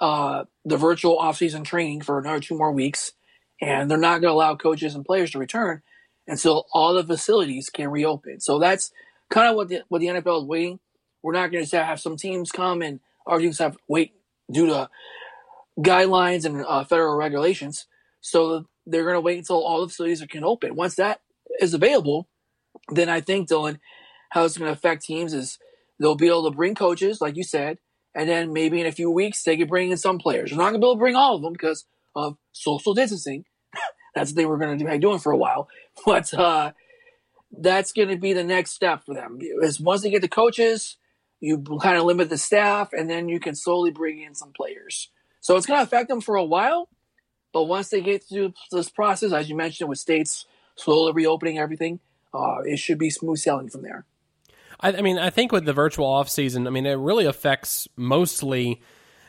uh, 0.00 0.44
the 0.64 0.76
virtual 0.76 1.18
offseason 1.18 1.64
training 1.64 2.02
for 2.02 2.18
another 2.18 2.40
two 2.40 2.56
more 2.56 2.72
weeks, 2.72 3.12
and 3.60 3.90
they're 3.90 3.98
not 3.98 4.20
going 4.20 4.30
to 4.30 4.34
allow 4.34 4.54
coaches 4.54 4.94
and 4.94 5.04
players 5.04 5.32
to 5.32 5.38
return 5.38 5.82
until 6.26 6.66
all 6.72 6.94
the 6.94 7.04
facilities 7.04 7.70
can 7.70 7.88
reopen. 7.88 8.40
So 8.40 8.58
that's 8.58 8.92
kind 9.30 9.48
of 9.48 9.56
what 9.56 9.68
the 9.68 9.82
what 9.88 10.00
the 10.00 10.06
NFL 10.08 10.42
is 10.42 10.44
waiting. 10.44 10.80
We're 11.22 11.32
not 11.32 11.50
going 11.50 11.64
to 11.64 11.84
have 11.84 12.00
some 12.00 12.16
teams 12.16 12.52
come 12.52 12.82
and 12.82 13.00
our 13.26 13.38
teams 13.38 13.58
have 13.58 13.76
wait 13.88 14.12
due 14.50 14.66
to 14.66 14.88
guidelines 15.78 16.44
and 16.44 16.64
uh, 16.66 16.84
federal 16.84 17.16
regulations. 17.16 17.86
So 18.20 18.66
they're 18.86 19.04
going 19.04 19.14
to 19.14 19.20
wait 19.20 19.38
until 19.38 19.64
all 19.64 19.80
the 19.80 19.88
facilities 19.88 20.24
can 20.28 20.44
open. 20.44 20.74
Once 20.74 20.94
that 20.96 21.20
is 21.60 21.74
available, 21.74 22.28
then 22.90 23.08
I 23.08 23.20
think 23.20 23.48
Dylan, 23.48 23.78
how 24.30 24.44
it's 24.44 24.56
going 24.56 24.68
to 24.68 24.76
affect 24.76 25.04
teams 25.04 25.34
is 25.34 25.58
they'll 26.00 26.14
be 26.14 26.28
able 26.28 26.50
to 26.50 26.56
bring 26.56 26.74
coaches, 26.74 27.20
like 27.20 27.36
you 27.36 27.44
said, 27.44 27.78
and 28.14 28.28
then 28.28 28.52
maybe 28.52 28.80
in 28.80 28.86
a 28.86 28.92
few 28.92 29.10
weeks 29.10 29.42
they 29.42 29.56
could 29.56 29.68
bring 29.68 29.90
in 29.90 29.96
some 29.96 30.18
players. 30.18 30.50
They're 30.50 30.58
not 30.58 30.66
gonna 30.66 30.78
be 30.78 30.86
able 30.86 30.94
to 30.94 31.00
bring 31.00 31.16
all 31.16 31.36
of 31.36 31.42
them 31.42 31.52
because 31.52 31.84
of 32.14 32.36
social 32.52 32.94
distancing. 32.94 33.44
that's 34.14 34.30
what 34.30 34.36
they 34.36 34.46
were 34.46 34.58
gonna 34.58 34.76
be 34.76 34.98
doing 34.98 35.18
for 35.18 35.32
a 35.32 35.36
while. 35.36 35.68
But 36.06 36.32
uh, 36.32 36.72
that's 37.50 37.92
gonna 37.92 38.16
be 38.16 38.32
the 38.32 38.44
next 38.44 38.70
step 38.70 39.04
for 39.04 39.14
them. 39.14 39.38
Is 39.40 39.80
once 39.80 40.02
they 40.02 40.10
get 40.10 40.22
the 40.22 40.28
coaches, 40.28 40.96
you 41.40 41.60
kind 41.82 41.98
of 41.98 42.04
limit 42.04 42.30
the 42.30 42.38
staff, 42.38 42.92
and 42.92 43.10
then 43.10 43.28
you 43.28 43.40
can 43.40 43.56
slowly 43.56 43.90
bring 43.90 44.22
in 44.22 44.34
some 44.34 44.52
players. 44.52 45.10
So 45.40 45.56
it's 45.56 45.66
gonna 45.66 45.82
affect 45.82 46.08
them 46.08 46.20
for 46.20 46.36
a 46.36 46.44
while, 46.44 46.88
but 47.52 47.64
once 47.64 47.88
they 47.88 48.00
get 48.00 48.22
through 48.22 48.54
this 48.70 48.88
process, 48.88 49.32
as 49.32 49.48
you 49.48 49.56
mentioned, 49.56 49.88
with 49.88 49.98
states 49.98 50.46
slowly 50.76 51.12
reopening 51.12 51.58
everything, 51.58 52.00
uh, 52.32 52.58
it 52.64 52.78
should 52.78 52.98
be 52.98 53.10
smooth 53.10 53.38
sailing 53.38 53.68
from 53.68 53.82
there. 53.82 54.04
I, 54.80 54.92
I 54.92 55.00
mean, 55.00 55.18
I 55.18 55.30
think 55.30 55.52
with 55.52 55.64
the 55.64 55.72
virtual 55.72 56.06
off 56.06 56.28
season, 56.28 56.66
I 56.66 56.70
mean, 56.70 56.86
it 56.86 56.94
really 56.94 57.26
affects 57.26 57.88
mostly 57.96 58.80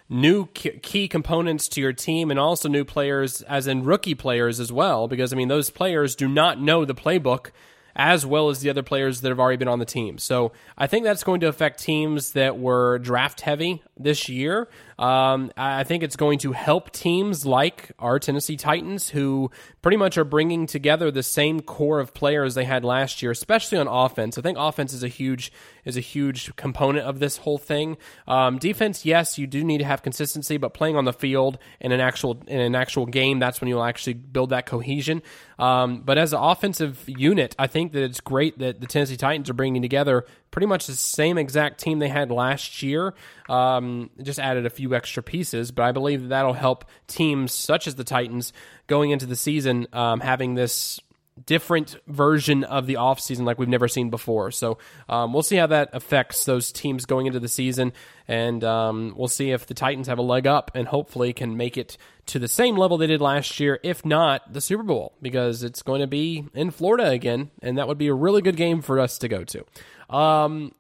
new 0.10 0.48
key 0.48 1.08
components 1.08 1.68
to 1.70 1.82
your 1.82 1.94
team 1.94 2.32
and 2.32 2.40
also 2.40 2.68
new 2.68 2.84
players, 2.84 3.42
as 3.44 3.68
in 3.68 3.84
rookie 3.84 4.16
players 4.16 4.60
as 4.60 4.72
well, 4.72 5.08
because 5.08 5.32
I 5.32 5.36
mean, 5.36 5.48
those 5.48 5.70
players 5.70 6.16
do 6.16 6.28
not 6.28 6.60
know 6.60 6.84
the 6.84 6.96
playbook 6.96 7.52
as 7.96 8.26
well 8.26 8.50
as 8.50 8.62
the 8.62 8.70
other 8.70 8.82
players 8.82 9.22
that 9.22 9.30
have 9.30 9.40
already 9.40 9.58
been 9.58 9.68
on 9.68 9.80
the 9.80 9.86
team. 9.86 10.18
So 10.18 10.52
I 10.78 10.88
think 10.88 11.04
that's 11.04 11.24
going 11.24 11.42
to 11.42 11.48
affect 11.48 11.82
teams 11.82 12.32
that 12.32 12.58
were 12.58 12.98
draft 13.00 13.42
heavy 13.42 13.84
this 13.98 14.30
year. 14.30 14.70
Um, 15.00 15.54
I 15.56 15.86
think 15.86 16.04
it's 16.04 16.18
going 16.18 16.40
to 16.40 16.52
help 16.52 16.92
teams 16.92 17.46
like 17.46 17.94
our 18.00 18.20
Tennessee 18.20 18.58
Titans, 18.58 19.08
who 19.10 19.50
pretty 19.82 19.96
much 19.96 20.18
are 20.18 20.26
bringing 20.26 20.68
together 20.68 21.10
the 21.10 21.24
same 21.24 21.62
core 21.62 22.02
of 22.02 22.14
players 22.14 22.54
they 22.54 22.66
had 22.66 22.84
last 22.84 23.22
year, 23.22 23.32
especially 23.32 23.78
on 23.78 23.88
offense. 23.88 24.38
I 24.38 24.42
think 24.42 24.58
offense 24.60 24.92
is 24.92 25.02
a 25.02 25.08
huge 25.08 25.54
is 25.86 25.96
a 25.96 26.02
huge 26.02 26.54
component 26.58 27.06
of 27.06 27.20
this 27.20 27.38
whole 27.38 27.58
thing. 27.58 27.96
Um, 28.28 28.58
defense, 28.58 29.06
yes, 29.06 29.38
you 29.38 29.48
do 29.48 29.64
need 29.64 29.78
to 29.78 29.86
have 29.86 30.04
consistency, 30.04 30.58
but 30.58 30.74
playing 30.74 30.98
on 30.98 31.06
the 31.06 31.14
field 31.14 31.60
in 31.80 31.94
an 31.94 32.02
actual 32.02 32.44
in 32.48 32.60
an 32.60 32.76
actual 32.76 33.06
game, 33.06 33.40
that's 33.40 33.62
when 33.62 33.70
you'll 33.70 33.86
actually 33.86 34.16
build 34.16 34.50
that 34.50 34.66
cohesion. 34.66 35.22
Um, 35.58 36.02
but 36.02 36.18
as 36.18 36.34
an 36.34 36.40
offensive 36.42 37.06
unit, 37.08 37.56
I 37.58 37.68
think 37.68 37.94
that 37.94 38.04
it's 38.04 38.20
great 38.20 38.60
that 38.60 38.82
the 38.82 38.88
Tennessee 38.88 39.16
Titans 39.16 39.50
are 39.50 39.54
bringing 39.54 39.82
together 39.82 40.26
pretty 40.52 40.68
much 40.68 40.88
the 40.88 40.94
same 40.94 41.38
exact 41.38 41.80
team 41.80 42.00
they 42.00 42.10
had 42.10 42.32
last 42.32 42.82
year. 42.82 43.14
Um, 43.48 44.10
just 44.22 44.40
added 44.40 44.66
a 44.66 44.70
few 44.70 44.96
extra 44.96 45.24
pieces, 45.24 45.72
but 45.72 45.84
I 45.84 45.92
believe 45.92 46.24
that 46.24 46.30
that'll 46.30 46.54
help 46.54 46.86
teams 47.08 47.52
such 47.52 47.88
as 47.88 47.96
the 47.96 48.04
Titans 48.04 48.54
going 48.88 49.12
into 49.12 49.26
the 49.26 49.36
season 49.36 49.88
um, 49.94 50.20
having 50.20 50.56
this 50.56 51.00
different 51.46 51.96
version 52.08 52.64
of 52.64 52.86
the 52.86 52.96
offseason 52.96 53.46
like 53.46 53.58
we've 53.58 53.70
never 53.70 53.88
seen 53.88 54.10
before. 54.10 54.52
So 54.52 54.78
um, 55.08 55.34
we'll 55.34 55.44
see 55.44 55.56
how 55.56 55.68
that 55.68 55.90
affects 55.94 56.46
those 56.46 56.72
teams 56.72 57.06
going 57.06 57.28
into 57.28 57.40
the 57.40 57.48
season. 57.48 57.94
And 58.28 58.64
um, 58.64 59.14
we'll 59.16 59.28
see 59.28 59.52
if 59.52 59.66
the 59.66 59.74
Titans 59.74 60.08
have 60.08 60.20
a 60.20 60.24
leg 60.24 60.48
up 60.48 60.72
and 60.76 60.88
hopefully 60.88 61.34
can 61.34 61.58
make 61.58 61.78
it 61.78 61.98
to 62.28 62.40
the 62.40 62.48
same 62.48 62.76
level 62.76 62.98
they 62.98 63.08
did 63.08 63.22
last 63.22 63.60
year, 63.60 63.80
if 63.84 64.06
not 64.06 64.54
the 64.54 64.62
Super 64.62 64.84
Bowl, 64.84 65.14
because 65.22 65.64
it's 65.64 65.82
going 65.82 66.02
to 66.02 66.08
be 66.08 66.46
in 66.54 66.72
Florida 66.72 67.10
again. 67.10 67.50
And 67.62 67.78
that 67.78 67.88
would 67.88 67.98
be 67.98 68.08
a 68.08 68.14
really 68.14 68.42
good 68.42 68.56
game 68.56 68.82
for 68.82 69.00
us 69.00 69.18
to 69.20 69.28
go 69.28 69.44
to. 69.46 69.66
Um, 70.10 70.74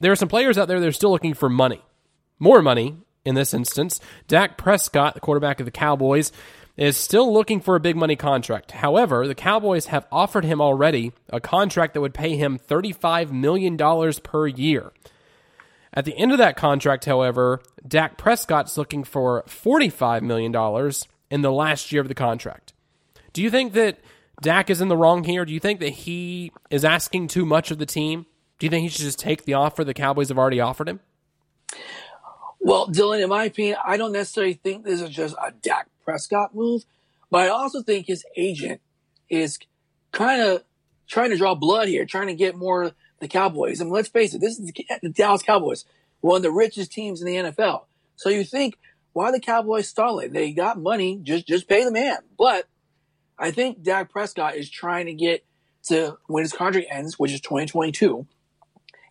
there 0.00 0.12
are 0.12 0.16
some 0.16 0.28
players 0.28 0.56
out 0.58 0.68
there 0.68 0.80
that 0.80 0.86
are 0.86 0.92
still 0.92 1.10
looking 1.10 1.34
for 1.34 1.48
money, 1.48 1.82
more 2.38 2.62
money 2.62 2.96
in 3.24 3.34
this 3.34 3.52
instance. 3.52 4.00
Dak 4.28 4.56
Prescott, 4.56 5.14
the 5.14 5.20
quarterback 5.20 5.60
of 5.60 5.66
the 5.66 5.72
Cowboys, 5.72 6.32
is 6.76 6.96
still 6.96 7.32
looking 7.32 7.60
for 7.60 7.76
a 7.76 7.80
big 7.80 7.96
money 7.96 8.16
contract. 8.16 8.70
However, 8.70 9.28
the 9.28 9.34
Cowboys 9.34 9.86
have 9.86 10.06
offered 10.10 10.44
him 10.44 10.60
already 10.60 11.12
a 11.28 11.40
contract 11.40 11.94
that 11.94 12.00
would 12.00 12.14
pay 12.14 12.36
him 12.36 12.58
$35 12.58 13.30
million 13.30 13.76
per 14.22 14.46
year. 14.46 14.92
At 15.92 16.04
the 16.04 16.16
end 16.16 16.32
of 16.32 16.38
that 16.38 16.56
contract, 16.56 17.04
however, 17.04 17.60
Dak 17.86 18.16
Prescott's 18.16 18.78
looking 18.78 19.04
for 19.04 19.42
$45 19.46 20.22
million 20.22 20.54
in 21.30 21.42
the 21.42 21.52
last 21.52 21.92
year 21.92 22.00
of 22.00 22.08
the 22.08 22.14
contract. 22.14 22.72
Do 23.32 23.42
you 23.42 23.50
think 23.50 23.72
that 23.74 23.98
Dak 24.40 24.70
is 24.70 24.80
in 24.80 24.88
the 24.88 24.96
wrong 24.96 25.24
here? 25.24 25.44
Do 25.44 25.52
you 25.52 25.60
think 25.60 25.80
that 25.80 25.90
he 25.90 26.52
is 26.70 26.84
asking 26.84 27.28
too 27.28 27.44
much 27.44 27.70
of 27.70 27.78
the 27.78 27.86
team? 27.86 28.26
Do 28.60 28.66
you 28.66 28.70
think 28.70 28.82
he 28.82 28.88
should 28.90 29.00
just 29.00 29.18
take 29.18 29.46
the 29.46 29.54
offer 29.54 29.84
the 29.84 29.94
Cowboys 29.94 30.28
have 30.28 30.38
already 30.38 30.60
offered 30.60 30.86
him? 30.86 31.00
Well, 32.60 32.88
Dylan, 32.88 33.22
in 33.22 33.30
my 33.30 33.44
opinion, 33.44 33.78
I 33.84 33.96
don't 33.96 34.12
necessarily 34.12 34.52
think 34.52 34.84
this 34.84 35.00
is 35.00 35.08
just 35.08 35.34
a 35.42 35.50
Dak 35.50 35.88
Prescott 36.04 36.54
move, 36.54 36.84
but 37.30 37.40
I 37.40 37.48
also 37.48 37.82
think 37.82 38.06
his 38.06 38.22
agent 38.36 38.82
is 39.30 39.58
kind 40.12 40.42
of 40.42 40.62
trying 41.08 41.30
to 41.30 41.38
draw 41.38 41.54
blood 41.54 41.88
here, 41.88 42.04
trying 42.04 42.26
to 42.26 42.34
get 42.34 42.54
more 42.54 42.92
the 43.20 43.28
Cowboys. 43.28 43.80
I 43.80 43.84
mean, 43.84 43.94
let's 43.94 44.10
face 44.10 44.34
it, 44.34 44.42
this 44.42 44.58
is 44.58 44.70
the 45.02 45.08
Dallas 45.08 45.42
Cowboys, 45.42 45.86
one 46.20 46.36
of 46.36 46.42
the 46.42 46.50
richest 46.50 46.92
teams 46.92 47.22
in 47.22 47.26
the 47.26 47.36
NFL. 47.36 47.84
So 48.16 48.28
you 48.28 48.44
think, 48.44 48.76
why 49.14 49.30
the 49.30 49.40
Cowboys 49.40 49.88
stalling? 49.88 50.32
They 50.32 50.52
got 50.52 50.78
money, 50.78 51.18
just 51.22 51.48
just 51.48 51.66
pay 51.66 51.82
the 51.82 51.90
man. 51.90 52.18
But 52.38 52.68
I 53.38 53.52
think 53.52 53.82
Dak 53.82 54.12
Prescott 54.12 54.56
is 54.56 54.68
trying 54.68 55.06
to 55.06 55.14
get 55.14 55.46
to 55.84 56.18
when 56.26 56.44
his 56.44 56.52
contract 56.52 56.88
ends, 56.90 57.18
which 57.18 57.32
is 57.32 57.40
2022, 57.40 58.26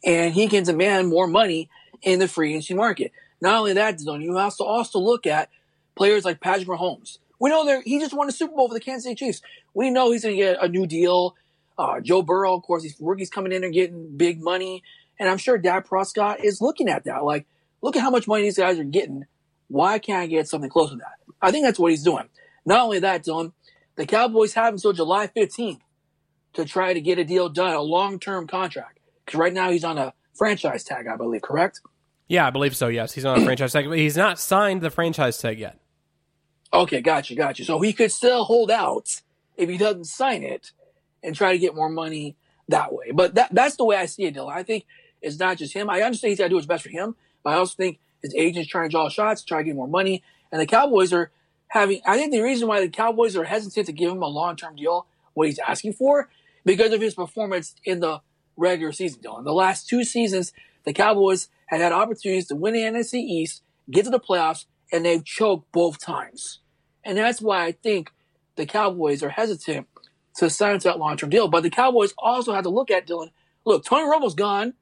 and 0.03 0.33
he 0.33 0.47
can 0.47 0.63
demand 0.63 1.07
more 1.07 1.27
money 1.27 1.69
in 2.01 2.19
the 2.19 2.27
free 2.27 2.51
agency 2.51 2.73
market. 2.73 3.11
Not 3.41 3.59
only 3.59 3.73
that, 3.73 3.99
Zone, 3.99 4.21
you 4.21 4.35
have 4.35 4.55
to 4.57 4.63
also 4.63 4.99
look 4.99 5.25
at 5.25 5.49
players 5.95 6.25
like 6.25 6.39
Patrick 6.39 6.67
Mahomes. 6.67 7.19
We 7.39 7.49
know 7.49 7.65
that 7.65 7.83
he 7.85 7.99
just 7.99 8.13
won 8.13 8.27
a 8.27 8.31
Super 8.31 8.55
Bowl 8.55 8.67
for 8.67 8.73
the 8.73 8.79
Kansas 8.79 9.03
City 9.03 9.15
Chiefs. 9.15 9.41
We 9.73 9.89
know 9.89 10.11
he's 10.11 10.23
going 10.23 10.35
to 10.35 10.41
get 10.41 10.63
a 10.63 10.67
new 10.67 10.85
deal. 10.85 11.35
Uh, 11.77 12.01
Joe 12.01 12.21
Burrow, 12.21 12.55
of 12.55 12.63
course, 12.63 12.83
these 12.83 12.97
rookies 12.99 13.29
coming 13.29 13.53
in 13.53 13.63
and 13.63 13.73
getting 13.73 14.17
big 14.17 14.41
money. 14.41 14.83
And 15.17 15.29
I'm 15.29 15.37
sure 15.37 15.57
Dak 15.57 15.87
Prescott 15.87 16.43
is 16.43 16.61
looking 16.61 16.89
at 16.89 17.05
that. 17.05 17.23
Like, 17.23 17.47
look 17.81 17.95
at 17.95 18.01
how 18.01 18.09
much 18.09 18.27
money 18.27 18.43
these 18.43 18.57
guys 18.57 18.77
are 18.77 18.83
getting. 18.83 19.25
Why 19.69 19.99
can't 19.99 20.23
I 20.23 20.27
get 20.27 20.47
something 20.49 20.69
close 20.69 20.89
to 20.89 20.97
that? 20.97 21.13
I 21.41 21.51
think 21.51 21.65
that's 21.65 21.79
what 21.79 21.91
he's 21.91 22.03
doing. 22.03 22.27
Not 22.65 22.81
only 22.81 22.99
that, 22.99 23.23
Dylan, 23.23 23.53
the 23.95 24.05
Cowboys 24.05 24.53
have 24.53 24.73
until 24.73 24.93
July 24.93 25.27
15th 25.27 25.79
to 26.53 26.65
try 26.65 26.93
to 26.93 27.01
get 27.01 27.19
a 27.19 27.23
deal 27.23 27.47
done, 27.47 27.73
a 27.73 27.81
long-term 27.81 28.47
contract. 28.47 28.98
Because 29.29 29.38
right 29.38 29.53
now 29.53 29.69
he's 29.69 29.83
on 29.83 30.00
a 30.00 30.12
franchise 30.33 30.83
tag, 30.83 31.05
I 31.05 31.15
believe, 31.15 31.43
correct? 31.43 31.81
Yeah, 32.27 32.48
I 32.48 32.50
believe 32.50 32.75
so. 32.75 32.88
Yes, 32.88 33.13
he's 33.13 33.25
on 33.25 33.39
a 33.39 33.45
franchise 33.45 33.74
tag, 33.74 33.88
but 33.88 34.00
he's 34.00 34.17
not 34.17 34.39
signed 34.39 34.81
the 34.81 34.89
franchise 34.89 35.38
tag 35.38 35.59
yet. 35.59 35.77
Okay, 36.74 37.00
gotcha, 37.00 37.36
gotcha. 37.36 37.63
So 37.63 37.79
he 37.79 37.93
could 37.93 38.12
still 38.12 38.43
hold 38.43 38.71
out 38.71 39.21
if 39.55 39.69
he 39.69 39.77
doesn't 39.77 40.05
sign 40.05 40.41
it 40.41 40.71
and 41.21 41.36
try 41.36 41.51
to 41.51 41.59
get 41.59 41.75
more 41.75 41.89
money 41.89 42.38
that 42.69 42.91
way. 42.91 43.12
But 43.13 43.36
that 43.36 43.53
that's 43.53 43.75
the 43.75 43.86
way 43.86 43.98
I 43.98 44.07
see 44.07 44.24
it, 44.25 44.33
Dylan. 44.33 44.51
I 44.51 44.63
think 44.63 44.88
it's 45.21 45.38
not 45.38 45.57
just 45.57 45.75
him. 45.75 45.91
I 45.91 46.01
understand 46.01 46.29
he's 46.29 46.39
got 46.39 46.45
to 46.45 46.50
do 46.50 46.55
what's 46.55 46.65
best 46.65 46.83
for 46.83 46.89
him, 46.89 47.15
but 47.43 47.51
I 47.51 47.57
also 47.57 47.75
think 47.75 48.00
his 48.24 48.33
agent's 48.33 48.67
trying 48.67 48.89
to 48.89 48.91
draw 48.91 49.09
shots, 49.09 49.43
try 49.43 49.59
to 49.59 49.63
get 49.63 49.75
more 49.75 49.88
money, 49.88 50.24
and 50.51 50.59
the 50.59 50.65
Cowboys 50.65 51.13
are 51.13 51.29
having. 51.67 52.01
I 52.03 52.17
think 52.17 52.31
the 52.31 52.41
reason 52.41 52.67
why 52.67 52.81
the 52.81 52.89
Cowboys 52.89 53.36
are 53.36 53.43
hesitant 53.43 53.86
to 53.86 53.91
give 53.91 54.12
him 54.12 54.24
a 54.24 54.27
long 54.27 54.55
term 54.55 54.75
deal, 54.75 55.05
what 55.36 55.45
he's 55.45 55.59
asking 55.59 55.93
for, 55.93 56.29
because 56.65 56.93
of 56.93 57.01
his 57.01 57.13
performance 57.13 57.75
in 57.86 58.00
the 58.00 58.21
regular 58.59 58.91
season, 58.91 59.21
Dylan. 59.21 59.43
The 59.43 59.53
last 59.53 59.87
two 59.87 60.03
seasons, 60.03 60.51
the 60.83 60.93
Cowboys 60.93 61.49
had 61.67 61.81
had 61.81 61.91
opportunities 61.91 62.47
to 62.47 62.55
win 62.55 62.73
the 62.73 62.81
NFC 62.81 63.15
East, 63.15 63.63
get 63.89 64.05
to 64.05 64.11
the 64.11 64.19
playoffs, 64.19 64.65
and 64.91 65.05
they've 65.05 65.23
choked 65.23 65.71
both 65.71 65.99
times. 65.99 66.59
And 67.03 67.17
that's 67.17 67.41
why 67.41 67.65
I 67.65 67.71
think 67.71 68.11
the 68.55 68.65
Cowboys 68.65 69.23
are 69.23 69.29
hesitant 69.29 69.87
to 70.35 70.49
sign 70.49 70.79
to 70.79 70.87
that 70.87 70.99
long 70.99 71.17
term 71.17 71.29
deal. 71.29 71.47
But 71.47 71.63
the 71.63 71.69
Cowboys 71.69 72.13
also 72.17 72.53
have 72.53 72.63
to 72.63 72.69
look 72.69 72.91
at 72.91 73.07
Dylan. 73.07 73.31
Look, 73.65 73.85
Tony 73.85 74.09
Romo's 74.09 74.35
gone. 74.35 74.73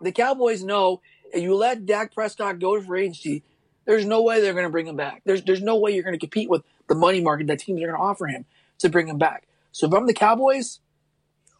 The 0.00 0.12
Cowboys 0.12 0.62
know 0.62 1.00
if 1.32 1.42
you 1.42 1.54
let 1.54 1.86
Dak 1.86 2.14
Prescott 2.14 2.58
go 2.58 2.76
to 2.76 2.82
free 2.82 3.04
agency, 3.04 3.42
there's 3.84 4.04
no 4.04 4.22
way 4.22 4.40
they're 4.40 4.52
going 4.52 4.64
to 4.64 4.70
bring 4.70 4.86
him 4.86 4.96
back. 4.96 5.22
There's 5.24 5.42
there's 5.42 5.62
no 5.62 5.76
way 5.76 5.92
you're 5.92 6.02
going 6.02 6.14
to 6.14 6.18
compete 6.18 6.50
with 6.50 6.62
the 6.88 6.94
money 6.94 7.20
market 7.20 7.46
that 7.48 7.60
teams 7.60 7.80
are 7.82 7.86
going 7.86 7.98
to 7.98 8.02
offer 8.02 8.26
him 8.26 8.44
to 8.78 8.88
bring 8.88 9.08
him 9.08 9.18
back. 9.18 9.46
So 9.72 9.86
if 9.86 9.94
I'm 9.94 10.06
the 10.06 10.14
Cowboys, 10.14 10.80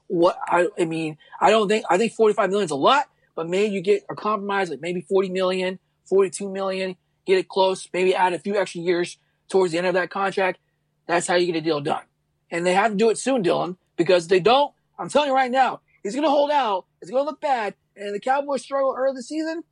what 0.08 0.38
I, 0.46 0.68
I 0.78 0.84
mean, 0.84 1.18
I 1.40 1.50
don't 1.50 1.68
think 1.68 1.84
I 1.90 1.98
think 1.98 2.12
45 2.12 2.50
million 2.50 2.64
is 2.66 2.70
a 2.70 2.76
lot 2.76 3.06
but 3.36 3.48
maybe 3.48 3.72
you 3.72 3.82
get 3.82 4.04
a 4.10 4.16
compromise, 4.16 4.70
like 4.70 4.80
maybe 4.80 5.02
40 5.02 5.28
million, 5.28 5.78
42 6.06 6.50
million, 6.50 6.96
get 7.26 7.38
it 7.38 7.48
close, 7.48 7.88
maybe 7.92 8.14
add 8.14 8.32
a 8.32 8.38
few 8.38 8.56
extra 8.56 8.80
years 8.80 9.18
towards 9.48 9.72
the 9.72 9.78
end 9.78 9.86
of 9.86 9.94
that 9.94 10.10
contract. 10.10 10.58
That's 11.06 11.28
how 11.28 11.36
you 11.36 11.46
get 11.46 11.56
a 11.56 11.60
deal 11.60 11.80
done. 11.80 12.02
And 12.50 12.66
they 12.66 12.72
have 12.72 12.92
to 12.92 12.96
do 12.96 13.10
it 13.10 13.18
soon, 13.18 13.44
Dylan, 13.44 13.76
because 13.96 14.26
they 14.26 14.40
don't, 14.40 14.72
I'm 14.98 15.10
telling 15.10 15.28
you 15.28 15.34
right 15.34 15.50
now, 15.50 15.80
he's 16.02 16.14
going 16.14 16.24
to 16.24 16.30
hold 16.30 16.50
out. 16.50 16.86
It's 17.02 17.10
going 17.10 17.24
to 17.24 17.30
look 17.30 17.40
bad. 17.40 17.74
And 17.94 18.14
the 18.14 18.20
Cowboys 18.20 18.62
struggle 18.62 18.94
early 18.96 19.16
the 19.16 19.22
season. 19.22 19.62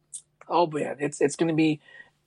Oh 0.47 0.67
man, 0.67 0.97
it's, 1.00 1.21
it's 1.23 1.37
going 1.37 1.49
to 1.49 1.55
be 1.55 1.81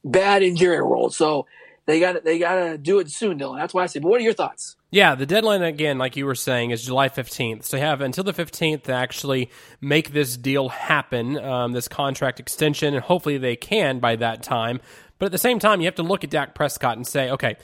bad 0.04 0.42
in 0.42 0.56
Jerry 0.56 0.82
world. 0.82 1.14
So 1.14 1.46
they 1.86 2.00
got 2.00 2.24
they 2.24 2.40
got 2.40 2.56
to 2.56 2.78
do 2.78 3.00
it 3.00 3.12
soon, 3.12 3.38
Dylan. 3.38 3.60
That's 3.60 3.74
why 3.74 3.84
I 3.84 3.86
say. 3.86 4.00
But 4.00 4.10
what 4.10 4.20
are 4.20 4.24
your 4.24 4.34
thoughts? 4.34 4.76
Yeah, 4.89 5.15
the 5.15 5.25
deadline 5.25 5.63
again, 5.63 5.98
like 5.98 6.15
you 6.15 6.25
were 6.25 6.36
saying, 6.36 6.72
is 6.72 6.86
July 6.86 7.10
fifteenth. 7.10 7.65
So 7.65 7.75
you 7.75 7.84
have 7.84 8.00
until 8.00 8.24
the 8.24 8.32
fifteenth 8.32 8.84
to 8.84 8.94
actually 8.94 9.51
make 9.82 10.13
this 10.13 10.38
deal 10.38 10.70
happen, 10.70 11.38
um, 11.38 11.74
this 11.74 11.89
contract 11.89 12.39
extension, 12.39 12.94
and 12.94 13.03
hopefully 13.03 13.38
they 13.38 13.58
can 13.58 14.00
by 14.00 14.15
that 14.15 14.44
time. 14.44 14.79
But 15.20 15.25
at 15.25 15.32
the 15.34 15.38
same 15.38 15.60
time, 15.60 15.82
you 15.82 15.88
have 15.88 15.96
to 15.96 16.03
look 16.03 16.24
at 16.24 16.29
Dak 16.29 16.56
Prescott 16.56 16.96
and 16.96 17.06
say, 17.06 17.29
okay, 17.32 17.58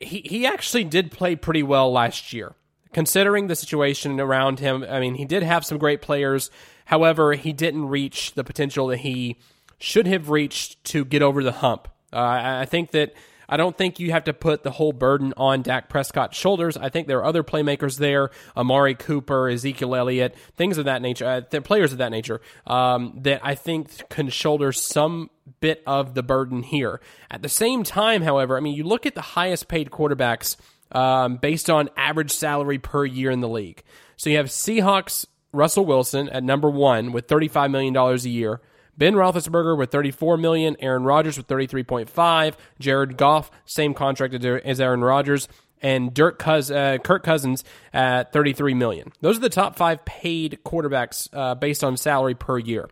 he 0.00 0.20
he 0.20 0.46
actually 0.46 0.84
did 0.84 1.10
play 1.10 1.34
pretty 1.34 1.64
well 1.64 1.90
last 1.90 2.32
year, 2.32 2.54
considering 2.92 3.48
the 3.48 3.56
situation 3.56 4.20
around 4.20 4.60
him. 4.60 4.86
I 4.88 5.00
mean, 5.00 5.16
he 5.16 5.24
did 5.24 5.42
have 5.42 5.64
some 5.64 5.78
great 5.78 6.02
players. 6.02 6.52
However, 6.84 7.32
he 7.32 7.52
didn't 7.52 7.88
reach 7.88 8.34
the 8.34 8.44
potential 8.44 8.86
that 8.88 8.98
he 8.98 9.40
should 9.78 10.06
have 10.06 10.30
reached 10.30 10.84
to 10.84 11.04
get 11.04 11.20
over 11.20 11.42
the 11.42 11.50
hump. 11.50 11.88
Uh, 12.12 12.60
I 12.62 12.66
think 12.66 12.92
that 12.92 13.12
I 13.48 13.56
don't 13.56 13.76
think 13.76 13.98
you 13.98 14.12
have 14.12 14.24
to 14.24 14.32
put 14.32 14.62
the 14.62 14.70
whole 14.70 14.92
burden 14.92 15.34
on 15.36 15.62
Dak 15.62 15.88
Prescott's 15.88 16.36
shoulders. 16.36 16.76
I 16.76 16.88
think 16.88 17.06
there 17.06 17.18
are 17.18 17.24
other 17.24 17.42
playmakers 17.42 17.98
there, 17.98 18.30
Amari 18.56 18.94
Cooper, 18.94 19.48
Ezekiel 19.48 19.94
Elliott, 19.94 20.34
things 20.56 20.78
of 20.78 20.86
that 20.86 21.02
nature, 21.02 21.26
uh, 21.26 21.60
players 21.60 21.92
of 21.92 21.98
that 21.98 22.10
nature, 22.10 22.40
um, 22.66 23.18
that 23.22 23.40
I 23.42 23.54
think 23.54 24.08
can 24.08 24.28
shoulder 24.28 24.72
some 24.72 25.30
bit 25.60 25.82
of 25.86 26.14
the 26.14 26.22
burden 26.22 26.62
here. 26.62 27.00
At 27.30 27.42
the 27.42 27.48
same 27.48 27.84
time, 27.84 28.22
however, 28.22 28.56
I 28.56 28.60
mean, 28.60 28.74
you 28.74 28.84
look 28.84 29.06
at 29.06 29.14
the 29.14 29.20
highest 29.20 29.68
paid 29.68 29.90
quarterbacks 29.90 30.56
um, 30.92 31.36
based 31.36 31.68
on 31.68 31.90
average 31.96 32.30
salary 32.30 32.78
per 32.78 33.04
year 33.04 33.30
in 33.30 33.40
the 33.40 33.48
league. 33.48 33.82
So 34.16 34.30
you 34.30 34.36
have 34.36 34.46
Seahawks 34.46 35.26
Russell 35.52 35.86
Wilson 35.86 36.28
at 36.28 36.42
number 36.44 36.70
one 36.70 37.12
with 37.12 37.26
$35 37.26 37.70
million 37.70 37.96
a 37.96 38.16
year. 38.28 38.60
Ben 38.96 39.14
Roethlisberger 39.14 39.76
with 39.76 39.90
34 39.90 40.36
million, 40.36 40.76
Aaron 40.80 41.04
Rodgers 41.04 41.36
with 41.36 41.46
33.5, 41.48 42.54
Jared 42.78 43.16
Goff 43.16 43.50
same 43.64 43.94
contract 43.94 44.34
as 44.34 44.80
Aaron 44.80 45.02
Rodgers, 45.02 45.48
and 45.82 46.14
Dirk 46.14 46.38
Cous- 46.38 46.70
uh, 46.70 46.98
Kirk 46.98 47.24
Cousins 47.24 47.64
at 47.92 48.32
33 48.32 48.74
million. 48.74 49.12
Those 49.20 49.36
are 49.36 49.42
the 49.42 49.50
top 49.50 49.76
five 49.76 50.04
paid 50.04 50.60
quarterbacks 50.64 51.28
uh, 51.32 51.54
based 51.54 51.84
on 51.84 51.96
salary 51.96 52.34
per 52.34 52.58
year. 52.58 52.88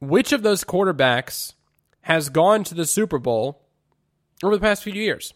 Which 0.00 0.32
of 0.32 0.42
those 0.42 0.64
quarterbacks 0.64 1.54
has 2.02 2.28
gone 2.28 2.64
to 2.64 2.74
the 2.74 2.86
Super 2.86 3.18
Bowl 3.18 3.62
over 4.42 4.54
the 4.56 4.60
past 4.60 4.82
few 4.82 4.92
years? 4.92 5.32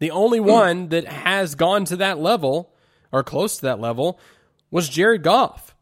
The 0.00 0.10
only 0.10 0.38
one 0.38 0.88
that 0.90 1.06
has 1.06 1.54
gone 1.54 1.84
to 1.86 1.96
that 1.96 2.18
level 2.18 2.72
or 3.10 3.24
close 3.24 3.56
to 3.56 3.62
that 3.62 3.80
level 3.80 4.20
was 4.70 4.88
Jared 4.88 5.22
Goff. 5.22 5.74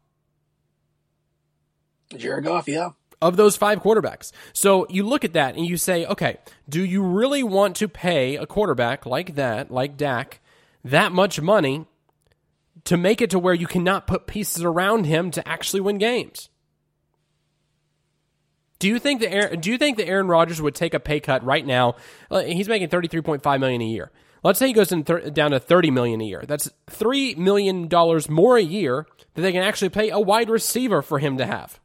Jared 2.15 2.45
Goff, 2.45 2.67
yeah. 2.67 2.89
Of 3.21 3.35
those 3.35 3.57
five 3.57 3.81
quarterbacks. 3.81 4.31
So 4.53 4.85
you 4.89 5.03
look 5.03 5.25
at 5.25 5.33
that 5.33 5.55
and 5.55 5.65
you 5.65 5.77
say, 5.77 6.05
okay, 6.05 6.37
do 6.69 6.85
you 6.85 7.01
really 7.01 7.41
want 7.41 7.75
to 7.77 7.87
pay 7.87 8.35
a 8.35 8.45
quarterback 8.45 9.05
like 9.05 9.35
that, 9.35 9.71
like 9.71 9.97
Dak, 9.97 10.39
that 10.83 11.11
much 11.11 11.41
money 11.41 11.87
to 12.83 12.95
make 12.95 13.21
it 13.21 13.31
to 13.31 13.39
where 13.39 13.55
you 13.55 13.65
cannot 13.65 14.05
put 14.05 14.27
pieces 14.27 14.63
around 14.63 15.05
him 15.05 15.31
to 15.31 15.47
actually 15.47 15.81
win 15.81 15.97
games? 15.97 16.49
Do 18.79 18.87
you 18.87 18.99
think 18.99 19.21
that 19.21 19.33
Aaron, 19.33 19.59
do 19.59 19.71
you 19.71 19.79
think 19.79 19.97
that 19.97 20.07
Aaron 20.07 20.27
Rodgers 20.27 20.61
would 20.61 20.75
take 20.75 20.93
a 20.93 20.99
pay 20.99 21.19
cut 21.19 21.43
right 21.43 21.65
now? 21.65 21.95
Uh, 22.29 22.43
he's 22.43 22.69
making 22.69 22.89
thirty 22.89 23.07
three 23.07 23.21
point 23.21 23.41
five 23.41 23.59
million 23.59 23.81
a 23.81 23.85
year. 23.85 24.11
Let's 24.43 24.59
say 24.59 24.67
he 24.67 24.73
goes 24.73 24.89
down 24.89 25.51
to 25.51 25.59
thirty 25.59 25.89
million 25.89 26.21
a 26.21 26.25
year. 26.25 26.43
That's 26.47 26.69
three 26.87 27.33
million 27.33 27.87
dollars 27.87 28.29
more 28.29 28.55
a 28.55 28.61
year 28.61 29.07
that 29.33 29.41
they 29.41 29.51
can 29.51 29.63
actually 29.63 29.89
pay 29.89 30.11
a 30.11 30.19
wide 30.19 30.49
receiver 30.49 31.01
for 31.01 31.17
him 31.17 31.37
to 31.39 31.45
have. 31.47 31.79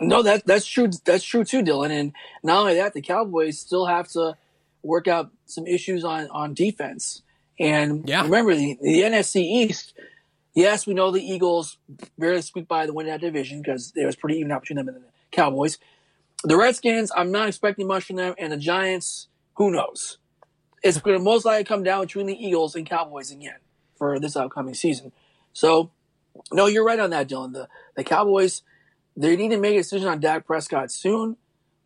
No, 0.00 0.22
that 0.22 0.46
that's 0.46 0.66
true. 0.66 0.90
That's 1.04 1.24
true 1.24 1.44
too, 1.44 1.62
Dylan. 1.62 1.90
And 1.90 2.12
not 2.42 2.60
only 2.60 2.74
that, 2.74 2.92
the 2.92 3.02
Cowboys 3.02 3.58
still 3.58 3.86
have 3.86 4.08
to 4.08 4.36
work 4.82 5.08
out 5.08 5.30
some 5.46 5.66
issues 5.66 6.04
on 6.04 6.28
on 6.30 6.54
defense. 6.54 7.22
And 7.58 8.08
yeah. 8.08 8.22
remember, 8.22 8.54
the, 8.54 8.78
the 8.80 9.00
NFC 9.00 9.36
East. 9.42 9.94
Yes, 10.54 10.86
we 10.86 10.94
know 10.94 11.10
the 11.10 11.22
Eagles 11.22 11.76
barely 12.18 12.40
squeaked 12.40 12.68
by 12.68 12.86
the 12.86 12.94
win 12.94 13.06
that 13.08 13.20
division 13.20 13.60
because 13.60 13.92
it 13.94 14.06
was 14.06 14.16
pretty 14.16 14.38
even 14.38 14.50
out 14.52 14.62
between 14.62 14.78
them 14.78 14.88
and 14.88 14.96
the 14.96 15.02
Cowboys. 15.30 15.78
The 16.44 16.56
Redskins, 16.56 17.12
I'm 17.14 17.30
not 17.30 17.48
expecting 17.48 17.86
much 17.86 18.04
from 18.04 18.16
them, 18.16 18.34
and 18.38 18.52
the 18.52 18.56
Giants, 18.56 19.28
who 19.54 19.70
knows? 19.70 20.18
It's 20.82 20.98
going 20.98 21.18
to 21.18 21.22
most 21.22 21.44
likely 21.44 21.64
come 21.64 21.82
down 21.82 22.02
between 22.02 22.26
the 22.26 22.34
Eagles 22.34 22.74
and 22.74 22.86
Cowboys 22.86 23.30
again 23.30 23.58
for 23.96 24.18
this 24.18 24.36
upcoming 24.36 24.74
season. 24.74 25.12
So, 25.52 25.90
no, 26.52 26.66
you're 26.66 26.84
right 26.84 27.00
on 27.00 27.10
that, 27.10 27.28
Dylan. 27.28 27.52
The 27.52 27.68
the 27.94 28.04
Cowboys, 28.04 28.62
they 29.16 29.36
need 29.36 29.50
to 29.50 29.58
make 29.58 29.74
a 29.74 29.78
decision 29.78 30.08
on 30.08 30.20
Dak 30.20 30.46
Prescott 30.46 30.90
soon. 30.90 31.36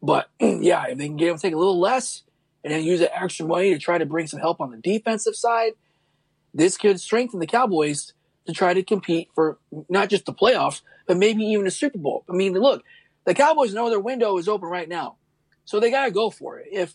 But 0.03 0.29
yeah, 0.41 0.87
if 0.89 0.99
they 0.99 1.07
can 1.07 1.17
get 1.17 1.29
him 1.29 1.37
to 1.37 1.43
take 1.43 1.55
a 1.55 1.59
little 1.59 1.79
less 1.79 2.23
and 2.65 2.73
then 2.73 2.83
use 2.83 3.01
that 3.01 3.17
extra 3.17 3.47
money 3.47 3.73
to 3.73 3.79
try 3.79 3.99
to 3.99 4.07
bring 4.07 4.27
some 4.27 4.41
help 4.41 4.61
on 4.61 4.71
the 4.71 4.79
defensive 4.79 5.37
side, 5.37 5.73
this 6.53 6.77
could 6.77 7.01
strengthen 7.01 7.41
the 7.41 7.47
Cowboys 7.47 8.13
to 8.47 8.53
try 8.53 8.75
to 8.75 8.83
compete 8.83 9.29
for 9.35 9.59
not 9.89 10.09
just 10.09 10.27
the 10.27 10.33
playoffs, 10.33 10.83
but 11.07 11.17
maybe 11.17 11.45
even 11.45 11.67
a 11.67 11.71
Super 11.71 11.99
Bowl. 11.99 12.25
I 12.29 12.33
mean, 12.33 12.55
look, 12.55 12.83
the 13.25 13.35
Cowboys 13.35 13.75
know 13.75 13.89
their 13.89 14.01
window 14.01 14.37
is 14.39 14.49
open 14.49 14.69
right 14.69 14.89
now. 14.89 15.17
So 15.65 15.79
they 15.79 15.91
got 15.91 16.07
to 16.07 16.11
go 16.11 16.31
for 16.31 16.59
it. 16.59 16.69
If 16.73 16.95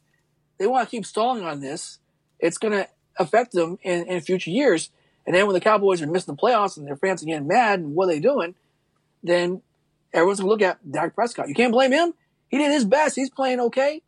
they 0.58 0.68
want 0.68 0.88
to 0.88 0.92
keep 0.92 1.06
stalling 1.06 1.44
on 1.44 1.62
this, 1.62 2.00
it's 2.40 2.58
going 2.58 2.74
to 2.74 2.88
affect 3.18 3.54
them 3.54 3.78
in, 3.84 4.06
in 4.08 4.22
future 4.22 4.50
years. 4.50 4.90
And 5.26 5.36
then 5.36 5.46
when 5.48 5.54
the 5.54 5.62
Cowboys 5.62 6.02
are 6.02 6.08
missing 6.08 6.36
the 6.36 6.42
playoffs 6.42 6.78
and 6.78 6.86
their 6.86 6.98
fans 6.98 7.24
are 7.24 7.26
getting 7.26 7.48
mad 7.48 7.80
and 7.80 7.96
what 7.96 8.06
are 8.06 8.14
they 8.14 8.20
doing, 8.20 8.56
then 9.24 9.62
everyone's 10.16 10.40
going 10.40 10.48
to 10.48 10.52
look 10.52 10.62
at 10.62 10.92
Dak 10.92 11.16
Prescott. 11.16 11.48
You 11.48 11.56
can't 11.56 11.72
blame 11.72 11.92
him. 11.92 12.14
He 12.50 12.58
did 12.58 12.72
his 12.72 12.86
best. 12.86 13.16
He's 13.16 13.30
playing 13.30 13.60
okay. 13.60 14.02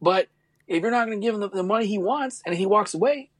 But 0.00 0.28
if 0.66 0.82
you're 0.82 0.90
not 0.90 1.06
going 1.06 1.20
to 1.20 1.24
give 1.24 1.34
him 1.34 1.40
the, 1.40 1.48
the, 1.50 1.62
money 1.62 1.86
he 1.86 1.98
wants 1.98 2.42
and 2.46 2.54
he 2.54 2.66
walks 2.66 2.94
away, 2.94 3.30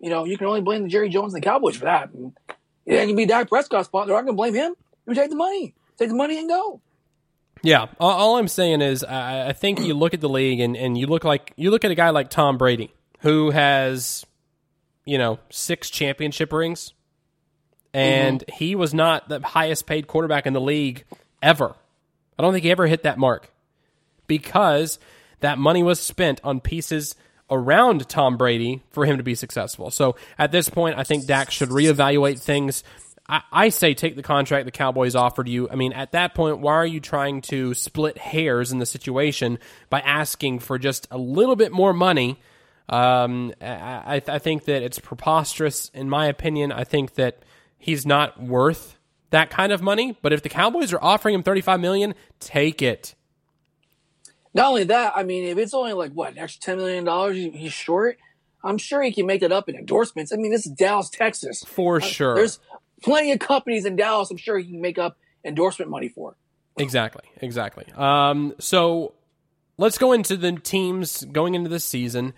you 0.00 0.10
know, 0.10 0.24
you 0.24 0.38
can 0.38 0.46
only 0.46 0.60
blame 0.60 0.84
the 0.84 0.88
Jerry 0.88 1.08
Jones 1.08 1.34
and 1.34 1.42
the 1.42 1.44
Cowboys 1.44 1.76
for 1.76 1.84
that. 1.84 2.10
And 2.10 2.32
it 2.86 2.94
ain't 2.94 3.06
going 3.06 3.08
to 3.08 3.16
be 3.16 3.26
Dak 3.26 3.48
Prescott's 3.48 3.88
fault. 3.88 4.06
They're 4.06 4.16
not 4.16 4.22
going 4.22 4.34
to 4.34 4.36
blame 4.36 4.54
him. 4.54 4.74
You 5.06 5.14
take 5.14 5.30
the 5.30 5.36
money. 5.36 5.74
Take 5.98 6.08
the 6.08 6.14
money 6.14 6.38
and 6.38 6.48
go. 6.48 6.80
Yeah, 7.62 7.86
all, 7.98 8.36
I'm 8.36 8.46
saying 8.46 8.82
is 8.82 9.02
I, 9.02 9.48
I 9.48 9.52
think 9.52 9.80
you 9.80 9.92
look 9.92 10.14
at 10.14 10.20
the 10.20 10.28
league 10.28 10.60
and, 10.60 10.76
and 10.76 10.96
you 10.96 11.08
look 11.08 11.24
like 11.24 11.52
you 11.56 11.72
look 11.72 11.84
at 11.84 11.90
a 11.90 11.96
guy 11.96 12.10
like 12.10 12.30
Tom 12.30 12.56
Brady 12.56 12.94
who 13.18 13.50
has 13.50 14.24
you 15.08 15.16
know, 15.16 15.38
six 15.48 15.88
championship 15.88 16.52
rings, 16.52 16.92
and 17.94 18.40
mm-hmm. 18.40 18.56
he 18.56 18.74
was 18.74 18.92
not 18.92 19.26
the 19.30 19.40
highest 19.40 19.86
paid 19.86 20.06
quarterback 20.06 20.46
in 20.46 20.52
the 20.52 20.60
league 20.60 21.04
ever. 21.42 21.74
I 22.38 22.42
don't 22.42 22.52
think 22.52 22.64
he 22.64 22.70
ever 22.70 22.86
hit 22.86 23.02
that 23.02 23.18
mark 23.18 23.50
because 24.26 24.98
that 25.40 25.58
money 25.58 25.82
was 25.82 26.00
spent 26.00 26.40
on 26.44 26.60
pieces 26.60 27.14
around 27.50 28.08
Tom 28.08 28.36
Brady 28.36 28.82
for 28.90 29.06
him 29.06 29.16
to 29.16 29.22
be 29.22 29.34
successful. 29.34 29.90
So 29.90 30.16
at 30.38 30.52
this 30.52 30.68
point, 30.68 30.98
I 30.98 31.04
think 31.04 31.26
Dak 31.26 31.50
should 31.50 31.70
reevaluate 31.70 32.40
things. 32.40 32.84
I, 33.28 33.42
I, 33.50 33.68
say 33.70 33.94
take 33.94 34.16
the 34.16 34.22
contract 34.22 34.66
the 34.66 34.70
Cowboys 34.70 35.14
offered 35.14 35.48
you. 35.48 35.68
I 35.70 35.74
mean, 35.74 35.92
at 35.92 36.12
that 36.12 36.34
point, 36.34 36.60
why 36.60 36.74
are 36.74 36.86
you 36.86 37.00
trying 37.00 37.40
to 37.42 37.74
split 37.74 38.18
hairs 38.18 38.70
in 38.70 38.78
the 38.78 38.86
situation 38.86 39.58
by 39.88 40.00
asking 40.00 40.60
for 40.60 40.78
just 40.78 41.08
a 41.10 41.18
little 41.18 41.56
bit 41.56 41.72
more 41.72 41.92
money 41.92 42.38
um, 42.88 43.52
I, 43.60 44.22
I 44.26 44.38
think 44.38 44.64
that 44.64 44.82
it's 44.82 44.98
preposterous, 44.98 45.90
in 45.92 46.08
my 46.08 46.26
opinion. 46.26 46.72
I 46.72 46.84
think 46.84 47.14
that 47.14 47.38
he's 47.76 48.06
not 48.06 48.42
worth 48.42 48.97
that 49.30 49.50
kind 49.50 49.72
of 49.72 49.82
money. 49.82 50.16
But 50.22 50.32
if 50.32 50.42
the 50.42 50.48
Cowboys 50.48 50.92
are 50.92 51.02
offering 51.02 51.34
him 51.34 51.42
thirty 51.42 51.60
five 51.60 51.80
million, 51.80 52.14
take 52.40 52.82
it. 52.82 53.14
Not 54.54 54.68
only 54.68 54.84
that, 54.84 55.12
I 55.14 55.24
mean, 55.24 55.44
if 55.44 55.58
it's 55.58 55.74
only 55.74 55.92
like 55.92 56.12
what 56.12 56.32
an 56.32 56.38
extra 56.38 56.60
ten 56.60 56.78
million 56.78 57.04
dollars 57.04 57.36
he's 57.36 57.72
short, 57.72 58.18
I'm 58.62 58.78
sure 58.78 59.02
he 59.02 59.12
can 59.12 59.26
make 59.26 59.42
that 59.42 59.52
up 59.52 59.68
in 59.68 59.76
endorsements. 59.76 60.32
I 60.32 60.36
mean, 60.36 60.50
this 60.50 60.66
is 60.66 60.72
Dallas, 60.72 61.10
Texas, 61.10 61.64
for 61.64 61.96
uh, 61.96 62.00
sure. 62.00 62.34
There's 62.34 62.58
plenty 63.02 63.32
of 63.32 63.38
companies 63.38 63.84
in 63.84 63.96
Dallas. 63.96 64.30
I'm 64.30 64.36
sure 64.36 64.58
he 64.58 64.64
can 64.64 64.80
make 64.80 64.98
up 64.98 65.16
endorsement 65.44 65.90
money 65.90 66.08
for. 66.08 66.36
Exactly, 66.76 67.22
exactly. 67.40 67.84
Um, 67.96 68.54
so 68.58 69.14
let's 69.76 69.98
go 69.98 70.12
into 70.12 70.36
the 70.36 70.52
teams 70.52 71.24
going 71.24 71.54
into 71.54 71.68
the 71.68 71.80
season 71.80 72.34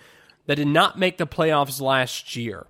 that 0.46 0.56
did 0.56 0.66
not 0.66 0.98
make 0.98 1.18
the 1.18 1.26
playoffs 1.26 1.80
last 1.80 2.36
year. 2.36 2.66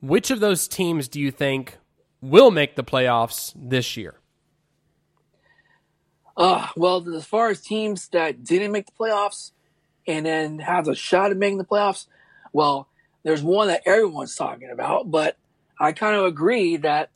Which 0.00 0.30
of 0.30 0.40
those 0.40 0.68
teams 0.68 1.08
do 1.08 1.20
you 1.20 1.30
think 1.30 1.78
will 2.24 2.50
make 2.50 2.74
the 2.76 2.84
playoffs 2.84 3.52
this 3.54 3.96
year? 3.96 4.14
Uh, 6.36 6.68
well, 6.76 7.06
as 7.14 7.24
far 7.24 7.50
as 7.50 7.60
teams 7.60 8.08
that 8.08 8.42
didn't 8.42 8.72
make 8.72 8.86
the 8.86 8.92
playoffs 8.92 9.52
and 10.06 10.26
then 10.26 10.58
have 10.58 10.88
a 10.88 10.94
shot 10.94 11.30
at 11.30 11.36
making 11.36 11.58
the 11.58 11.64
playoffs, 11.64 12.06
well, 12.52 12.88
there's 13.22 13.42
one 13.42 13.68
that 13.68 13.82
everyone's 13.86 14.34
talking 14.34 14.70
about, 14.70 15.10
but 15.10 15.36
I 15.78 15.92
kind 15.92 16.16
of 16.16 16.24
agree 16.24 16.76
that 16.78 17.10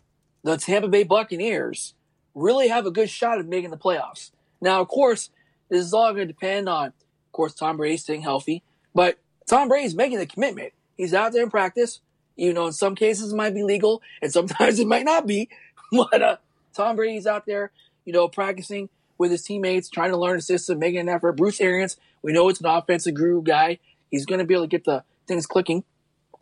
the 0.44 0.56
Tampa 0.56 0.88
Bay 0.88 1.02
Buccaneers 1.02 1.94
really 2.34 2.68
have 2.68 2.86
a 2.86 2.90
good 2.90 3.10
shot 3.10 3.38
at 3.38 3.46
making 3.46 3.70
the 3.70 3.76
playoffs. 3.76 4.30
Now, 4.60 4.80
of 4.80 4.88
course, 4.88 5.30
this 5.68 5.84
is 5.84 5.92
all 5.92 6.12
going 6.12 6.26
to 6.28 6.32
depend 6.32 6.68
on, 6.68 6.88
of 6.88 7.32
course, 7.32 7.54
Tom 7.54 7.76
Brady 7.76 7.96
staying 7.96 8.22
healthy, 8.22 8.62
but 8.94 9.18
Tom 9.48 9.68
Brady's 9.68 9.94
making 9.94 10.18
the 10.18 10.26
commitment. 10.26 10.72
He's 10.96 11.14
out 11.14 11.32
there 11.32 11.42
in 11.42 11.50
practice. 11.50 12.00
You 12.38 12.52
know, 12.54 12.66
in 12.66 12.72
some 12.72 12.94
cases 12.94 13.32
it 13.32 13.36
might 13.36 13.54
be 13.54 13.62
legal 13.62 14.00
and 14.22 14.32
sometimes 14.32 14.78
it 14.80 14.86
might 14.86 15.04
not 15.04 15.26
be. 15.26 15.48
But 15.92 16.22
uh, 16.22 16.36
Tom 16.74 16.96
Brady's 16.96 17.26
out 17.26 17.44
there, 17.46 17.72
you 18.04 18.12
know, 18.12 18.28
practicing 18.28 18.88
with 19.18 19.30
his 19.30 19.42
teammates, 19.42 19.90
trying 19.90 20.10
to 20.10 20.16
learn 20.16 20.36
the 20.36 20.42
system, 20.42 20.78
making 20.78 21.00
an 21.00 21.08
effort. 21.08 21.32
Bruce 21.32 21.60
Arians, 21.60 21.96
we 22.22 22.32
know 22.32 22.48
it's 22.48 22.60
an 22.60 22.66
offensive 22.66 23.14
guru 23.14 23.42
guy. 23.42 23.78
He's 24.10 24.24
going 24.24 24.38
to 24.38 24.44
be 24.44 24.54
able 24.54 24.64
to 24.64 24.68
get 24.68 24.84
the 24.84 25.02
things 25.26 25.46
clicking. 25.46 25.84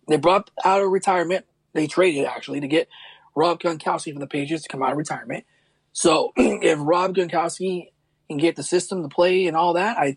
They 0.08 0.16
brought 0.16 0.50
out 0.64 0.82
of 0.82 0.90
retirement. 0.90 1.46
They 1.72 1.86
traded 1.86 2.26
actually 2.26 2.60
to 2.60 2.68
get 2.68 2.88
Rob 3.34 3.60
Gronkowski 3.60 4.12
from 4.12 4.20
the 4.20 4.26
Patriots 4.26 4.64
to 4.64 4.68
come 4.68 4.82
out 4.82 4.92
of 4.92 4.98
retirement. 4.98 5.44
So 5.92 6.32
if 6.36 6.78
Rob 6.80 7.14
Gronkowski 7.14 7.88
can 8.28 8.38
get 8.38 8.56
the 8.56 8.62
system 8.62 9.02
to 9.02 9.08
play 9.08 9.46
and 9.46 9.56
all 9.56 9.74
that, 9.74 9.98
I 9.98 10.16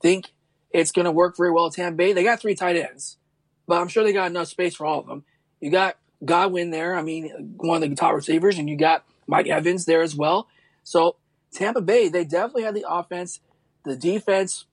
think 0.00 0.32
it's 0.70 0.92
going 0.92 1.04
to 1.04 1.12
work 1.12 1.36
very 1.36 1.50
well 1.50 1.66
at 1.66 1.72
Tampa 1.72 1.96
Bay. 1.96 2.12
They 2.12 2.24
got 2.24 2.40
three 2.40 2.54
tight 2.54 2.76
ends, 2.76 3.16
but 3.68 3.80
I'm 3.80 3.88
sure 3.88 4.02
they 4.02 4.12
got 4.12 4.30
enough 4.30 4.48
space 4.48 4.74
for 4.74 4.86
all 4.86 5.00
of 5.00 5.06
them. 5.06 5.24
You 5.60 5.70
got 5.70 5.96
Godwin 6.24 6.70
there. 6.70 6.96
I 6.96 7.02
mean, 7.02 7.54
one 7.58 7.82
of 7.82 7.88
the 7.88 7.94
top 7.94 8.14
receivers, 8.14 8.58
and 8.58 8.68
you 8.68 8.76
got 8.76 9.04
Mike 9.26 9.46
Evans 9.46 9.84
there 9.84 10.02
as 10.02 10.16
well. 10.16 10.48
So 10.82 11.16
Tampa 11.52 11.82
Bay, 11.82 12.08
they 12.08 12.24
definitely 12.24 12.62
had 12.62 12.74
the 12.74 12.86
offense. 12.88 13.40
The 13.84 13.94
defense, 13.94 14.64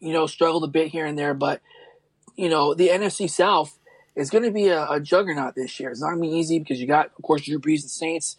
you 0.00 0.12
know, 0.12 0.26
struggled 0.26 0.64
a 0.64 0.68
bit 0.68 0.88
here 0.88 1.06
and 1.06 1.18
there, 1.18 1.34
but 1.34 1.60
you 2.34 2.48
know, 2.48 2.74
the 2.74 2.88
NFC 2.88 3.30
South 3.30 3.78
is 4.16 4.30
going 4.30 4.44
to 4.44 4.50
be 4.50 4.68
a, 4.68 4.88
a 4.90 5.00
juggernaut 5.00 5.54
this 5.54 5.78
year. 5.78 5.90
It's 5.90 6.00
not 6.00 6.14
going 6.14 6.22
to 6.22 6.28
be 6.28 6.36
easy 6.36 6.58
because 6.58 6.80
you 6.80 6.86
got, 6.86 7.06
of 7.16 7.22
course, 7.22 7.42
Drew 7.42 7.60
Brees 7.60 7.82
and 7.82 7.90
Saints. 7.90 8.36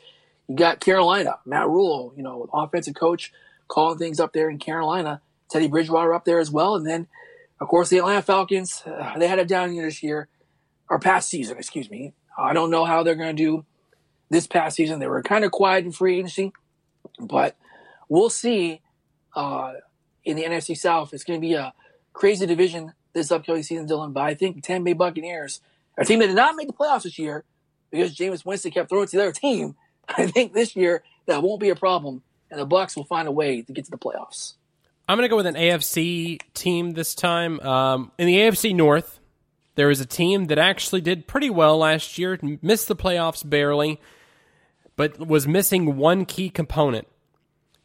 You 0.48 0.56
got 0.56 0.80
Carolina, 0.80 1.39
Matt 1.45 1.67
Rhule, 1.67 2.13
you 2.15 2.24
know, 2.24 2.50
offensive 2.54 2.95
coach 2.95 3.32
calling 3.67 3.98
things 3.98 4.19
up 4.19 4.34
there 4.34 4.50
in 4.50 4.60
Carolina. 4.60 5.21
Teddy 5.50 5.67
Bridgewater 5.67 6.13
up 6.13 6.26
there 6.26 6.39
as 6.39 6.52
well. 6.52 6.76
And 6.76 6.86
then, 6.86 7.08
of 7.60 7.68
course, 7.68 7.89
the 7.89 7.98
Atlanta 7.98 8.22
Falcons, 8.22 8.84
uh, 8.86 9.18
they 9.18 9.28
had 9.28 9.39
a 9.39 9.46
down 9.46 9.74
year 9.74 9.86
this 9.86 10.04
year, 10.04 10.28
or 10.89 11.00
past 11.00 11.30
season, 11.30 11.58
excuse 11.58 11.89
me. 11.89 12.13
I 12.38 12.54
don't 12.54 12.70
know 12.70 12.86
how 12.86 13.04
they're 13.04 13.15
going 13.15 13.36
to 13.36 13.44
do 13.44 13.65
this 14.30 14.48
past 14.48 14.76
season. 14.76 15.00
They 15.00 15.08
were 15.08 15.24
kind 15.24 15.46
of 15.46 15.52
quiet 15.52 15.86
in 15.86 15.91
free 15.91 16.18
agency, 16.18 16.52
but 17.20 17.56
we'll 18.10 18.30
see 18.30 18.82
uh, 19.36 19.74
in 20.24 20.36
the 20.36 20.44
NFC 20.44 20.78
South. 20.78 21.13
It's 21.13 21.24
going 21.24 21.39
to 21.39 21.48
be 21.48 21.54
a 21.54 21.74
crazy 22.13 22.46
division 22.46 22.94
this 23.13 23.32
upcoming 23.32 23.63
season, 23.63 23.88
Dylan. 23.88 24.13
But 24.13 24.24
I 24.24 24.34
think 24.34 24.56
the 24.56 24.62
Tampa 24.62 24.86
Bay 24.86 24.94
Buccaneers, 24.94 25.62
a 25.98 26.04
team 26.04 26.20
that 26.20 26.28
did 26.28 26.36
not 26.36 26.56
make 26.56 26.68
the 26.68 26.74
playoffs 26.74 27.04
this 27.04 27.18
year 27.18 27.46
because 27.89 28.15
Jameis 28.15 28.46
Winston 28.46 28.72
kept 28.72 28.89
throwing 28.89 29.08
to 29.08 29.18
their 29.18 29.32
team, 29.32 29.76
I 30.10 30.28
think 30.28 30.54
this 30.54 30.76
year 30.76 31.04
that 31.26 31.41
won't 31.41 31.62
be 31.62 31.70
a 31.70 31.76
problem, 31.76 32.22
and 32.52 32.60
the 32.60 32.65
Bucks 32.65 32.96
will 32.96 33.06
find 33.06 33.28
a 33.28 33.32
way 33.32 33.62
to 33.62 33.72
get 33.72 33.86
to 33.86 33.91
the 33.91 33.98
playoffs. 33.98 34.54
I'm 35.08 35.18
going 35.18 35.26
to 35.26 35.30
go 35.30 35.36
with 35.36 35.46
an 35.46 35.56
AFC 35.56 36.39
team 36.54 36.91
this 36.91 37.13
time. 37.13 37.60
Um, 37.60 38.12
in 38.18 38.26
the 38.26 38.38
AFC 38.38 38.76
North, 38.76 39.20
there 39.76 39.91
is 39.91 40.02
a 40.02 40.06
team 40.06 40.46
that 40.46 40.58
actually 40.58 41.02
did 41.02 41.28
pretty 41.28 41.50
well 41.50 41.78
last 41.78 42.18
year, 42.18 42.39
missed 42.62 42.88
the 42.88 42.96
playoffs 42.96 43.48
barely, 43.48 44.00
but 44.96 45.20
was 45.20 45.48
missing 45.48 45.98
one 45.98 46.26
key 46.26 46.50
component. 46.50 47.08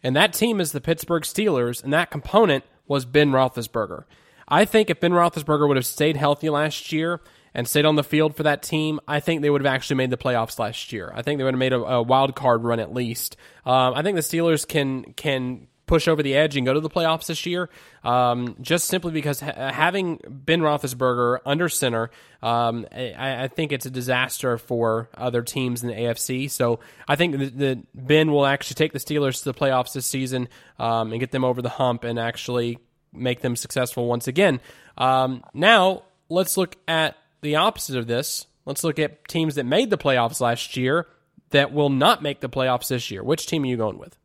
And 0.03 0.17
that 0.17 0.33
team 0.33 0.61
is 0.61 0.73
the 0.73 0.81
Pittsburgh 0.81 1.25
Steelers, 1.25 1.85
and 1.85 1.93
that 1.93 2.11
component 2.11 2.65
was 2.87 3.05
Ben 3.05 3.33
Roethlisberger. 3.33 4.05
I 4.49 4.65
think 4.65 4.89
if 4.89 4.99
Ben 4.99 5.13
Roethlisberger 5.13 5.69
would 5.69 5.77
have 5.77 5.87
stayed 5.87 6.17
healthy 6.17 6.49
last 6.49 6.91
year 6.91 7.21
and 7.53 7.69
stayed 7.69 7.85
on 7.85 7.97
the 7.97 8.05
field 8.05 8.35
for 8.35 8.45
that 8.45 8.63
team, 8.63 8.99
I 9.07 9.21
think 9.21 9.43
they 9.43 9.51
would 9.51 9.61
have 9.61 9.73
actually 9.73 9.97
made 9.97 10.11
the 10.11 10.17
playoffs 10.17 10.59
last 10.59 10.93
year. 10.93 11.13
I 11.15 11.23
think 11.23 11.39
they 11.39 11.45
would 11.45 11.55
have 11.55 11.59
made 11.59 11.73
a, 11.73 11.81
a 11.81 12.03
wild 12.03 12.35
card 12.35 12.65
run 12.65 12.81
at 12.81 12.95
least. 12.95 13.37
Um, 13.67 13.93
I 13.95 14.03
think 14.03 14.17
the 14.17 14.23
Steelers 14.23 14.67
can 14.67 15.13
can 15.15 15.67
push 15.90 16.07
over 16.07 16.22
the 16.22 16.37
edge 16.37 16.57
and 16.57 16.64
go 16.64 16.72
to 16.72 16.79
the 16.79 16.88
playoffs 16.88 17.26
this 17.26 17.44
year, 17.44 17.68
um, 18.05 18.55
just 18.61 18.87
simply 18.87 19.11
because 19.11 19.40
ha- 19.40 19.72
having 19.72 20.20
Ben 20.24 20.61
Roethlisberger 20.61 21.40
under 21.44 21.68
center, 21.68 22.12
um, 22.44 22.87
I, 22.92 23.42
I, 23.42 23.48
think 23.48 23.72
it's 23.72 23.87
a 23.87 23.90
disaster 23.90 24.57
for 24.57 25.09
other 25.16 25.42
teams 25.42 25.83
in 25.83 25.88
the 25.88 25.96
AFC. 25.96 26.48
So 26.48 26.79
I 27.09 27.16
think 27.16 27.57
that 27.57 27.83
Ben 27.92 28.31
will 28.31 28.46
actually 28.46 28.76
take 28.76 28.92
the 28.92 29.00
Steelers 29.00 29.40
to 29.40 29.46
the 29.46 29.53
playoffs 29.53 29.92
this 29.92 30.07
season 30.07 30.48
um, 30.79 31.11
and 31.11 31.18
get 31.18 31.33
them 31.33 31.44
over 31.44 31.61
the 31.61 31.68
hump 31.68 32.05
and 32.05 32.20
actually 32.20 32.79
make 33.12 33.40
them 33.40 33.57
successful 33.57 34.07
once 34.07 34.29
again. 34.29 34.61
Um, 34.96 35.42
now 35.53 36.05
let's 36.29 36.57
look 36.57 36.76
at 36.87 37.16
the 37.40 37.57
opposite 37.57 37.96
of 37.96 38.07
this. 38.07 38.46
Let's 38.64 38.85
look 38.85 39.00
at 39.00 39.26
teams 39.26 39.57
that 39.57 39.64
made 39.64 39.90
the 39.90 39.98
playoffs 39.98 40.40
last 40.40 40.76
year 40.76 41.09
that 41.50 41.72
will 41.72 41.90
not 41.90 42.22
make 42.22 42.38
the 42.38 42.48
playoffs 42.48 42.87
this 42.87 43.11
year. 43.11 43.24
Which 43.24 43.48
team 43.48 43.64
are 43.64 43.66
you 43.66 43.76
going 43.76 43.98
with? 43.98 44.16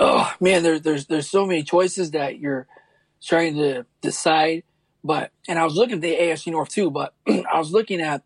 Oh 0.00 0.32
man, 0.40 0.62
there's 0.62 0.82
there's 0.82 1.06
there's 1.06 1.28
so 1.28 1.44
many 1.44 1.64
choices 1.64 2.12
that 2.12 2.38
you're 2.38 2.68
trying 3.20 3.56
to 3.56 3.84
decide. 4.00 4.62
But 5.02 5.32
and 5.48 5.58
I 5.58 5.64
was 5.64 5.74
looking 5.74 5.96
at 5.96 6.00
the 6.00 6.14
AFC 6.14 6.52
North 6.52 6.68
too, 6.68 6.90
but 6.90 7.14
I 7.28 7.58
was 7.58 7.72
looking 7.72 8.00
at 8.00 8.22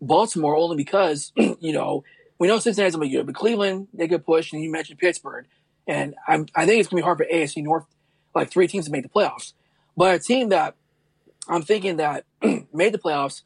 Baltimore 0.00 0.56
only 0.56 0.76
because 0.76 1.32
you 1.36 1.72
know 1.72 2.02
we 2.40 2.48
know 2.48 2.58
Cincinnati's 2.58 2.96
gonna 2.96 3.06
be 3.06 3.12
good, 3.12 3.26
but 3.26 3.36
Cleveland 3.36 3.86
they 3.94 4.08
could 4.08 4.26
push, 4.26 4.52
and 4.52 4.62
you 4.62 4.70
mentioned 4.70 4.98
Pittsburgh, 4.98 5.46
and 5.86 6.16
I'm, 6.26 6.46
I 6.56 6.66
think 6.66 6.80
it's 6.80 6.88
gonna 6.88 7.02
be 7.02 7.04
hard 7.04 7.18
for 7.18 7.26
AFC 7.32 7.62
North 7.62 7.84
like 8.34 8.50
three 8.50 8.66
teams 8.66 8.86
to 8.86 8.90
make 8.90 9.04
the 9.04 9.08
playoffs. 9.08 9.52
But 9.96 10.14
a 10.14 10.18
team 10.18 10.48
that 10.48 10.74
I'm 11.48 11.62
thinking 11.62 11.98
that 11.98 12.24
made 12.42 12.92
the 12.92 12.98
playoffs, 12.98 13.42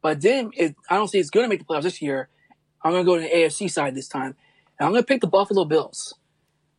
but 0.00 0.20
didn't, 0.20 0.54
it, 0.56 0.76
I 0.88 0.96
don't 0.96 1.08
see 1.08 1.18
it's 1.18 1.30
gonna 1.30 1.48
make 1.48 1.58
the 1.58 1.66
playoffs 1.66 1.82
this 1.82 2.00
year. 2.00 2.30
I'm 2.82 2.92
gonna 2.92 3.04
go 3.04 3.16
to 3.16 3.22
the 3.22 3.28
AFC 3.28 3.70
side 3.70 3.94
this 3.94 4.08
time, 4.08 4.34
and 4.78 4.86
I'm 4.86 4.92
gonna 4.92 5.02
pick 5.02 5.20
the 5.20 5.26
Buffalo 5.26 5.66
Bills. 5.66 6.14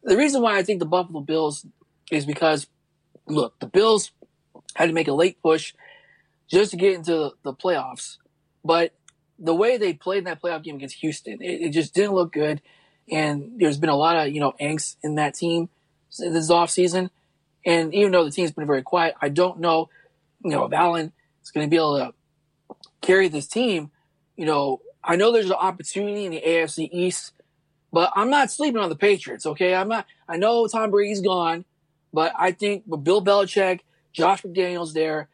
The 0.03 0.17
reason 0.17 0.41
why 0.41 0.57
I 0.57 0.63
think 0.63 0.79
the 0.79 0.85
Buffalo 0.85 1.21
Bills 1.21 1.65
is 2.11 2.25
because, 2.25 2.67
look, 3.27 3.59
the 3.59 3.67
Bills 3.67 4.11
had 4.75 4.87
to 4.87 4.93
make 4.93 5.07
a 5.07 5.13
late 5.13 5.41
push 5.41 5.73
just 6.49 6.71
to 6.71 6.77
get 6.77 6.93
into 6.93 7.31
the 7.43 7.53
playoffs, 7.53 8.17
but 8.63 8.93
the 9.39 9.53
way 9.53 9.77
they 9.77 9.93
played 9.93 10.19
in 10.19 10.23
that 10.25 10.41
playoff 10.41 10.63
game 10.63 10.77
against 10.77 10.97
Houston, 10.97 11.41
it, 11.41 11.61
it, 11.61 11.69
just 11.69 11.93
didn't 11.93 12.13
look 12.13 12.31
good. 12.31 12.61
And 13.11 13.53
there's 13.57 13.77
been 13.77 13.89
a 13.89 13.95
lot 13.95 14.15
of, 14.15 14.33
you 14.33 14.39
know, 14.39 14.53
angst 14.59 14.95
in 15.03 15.15
that 15.15 15.35
team 15.35 15.69
this 16.17 16.49
off 16.49 16.69
season. 16.69 17.11
And 17.65 17.93
even 17.93 18.11
though 18.11 18.23
the 18.23 18.31
team's 18.31 18.51
been 18.51 18.65
very 18.65 18.81
quiet, 18.81 19.15
I 19.21 19.29
don't 19.29 19.59
know, 19.59 19.89
you 20.43 20.51
know, 20.51 20.65
if 20.65 20.73
Allen 20.73 21.11
is 21.43 21.51
going 21.51 21.65
to 21.65 21.69
be 21.69 21.75
able 21.75 21.97
to 21.97 22.75
carry 23.01 23.27
this 23.27 23.47
team. 23.47 23.91
You 24.35 24.45
know, 24.45 24.81
I 25.03 25.15
know 25.15 25.31
there's 25.31 25.47
an 25.47 25.53
opportunity 25.53 26.25
in 26.25 26.31
the 26.31 26.43
AFC 26.45 26.89
East, 26.91 27.33
but 27.91 28.11
I'm 28.15 28.29
not 28.29 28.51
sleeping 28.51 28.81
on 28.81 28.89
the 28.89 28.95
Patriots. 28.95 29.45
Okay. 29.45 29.73
I'm 29.73 29.87
not, 29.87 30.05
I 30.27 30.37
know 30.37 30.67
Tom 30.67 30.91
Brady's 30.91 31.21
gone, 31.21 31.65
but 32.13 32.33
I 32.37 32.51
think 32.51 32.83
with 32.87 33.03
Bill 33.03 33.23
Belichick, 33.23 33.81
Josh 34.13 34.41
McDaniels 34.41 34.93
there, 34.93 35.29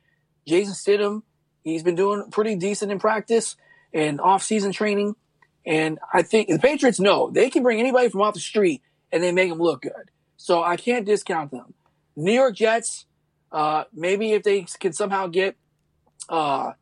Jason 0.48 0.74
Stidham, 0.74 1.24
he's 1.64 1.84
been 1.84 1.96
doing 1.96 2.30
pretty 2.32 2.56
decent 2.56 2.92
in 2.92 3.00
practice 3.00 3.56
and 3.94 4.20
off-season 4.20 4.72
training. 4.72 5.16
And 5.66 6.00
I 6.14 6.24
think 6.24 6.50
the 6.50 6.60
Patriots 6.60 7.00
know 7.00 7.30
they 7.30 7.50
can 7.50 7.64
bring 7.64 7.80
anybody 7.80 8.10
from 8.10 8.22
off 8.22 8.34
the 8.34 8.40
street 8.40 8.82
and 9.12 9.24
they 9.24 9.32
make 9.32 9.50
them 9.50 9.60
look 9.60 9.84
good. 9.84 10.12
So 10.36 10.62
I 10.62 10.76
can't 10.76 11.06
discount 11.06 11.52
them. 11.52 11.74
New 12.16 12.34
York 12.34 12.56
Jets, 12.56 13.06
uh, 13.52 13.86
maybe 13.94 14.34
if 14.34 14.44
they 14.44 14.66
can 14.80 14.92
somehow 14.92 15.28
get 15.28 15.56
uh, 16.28 16.74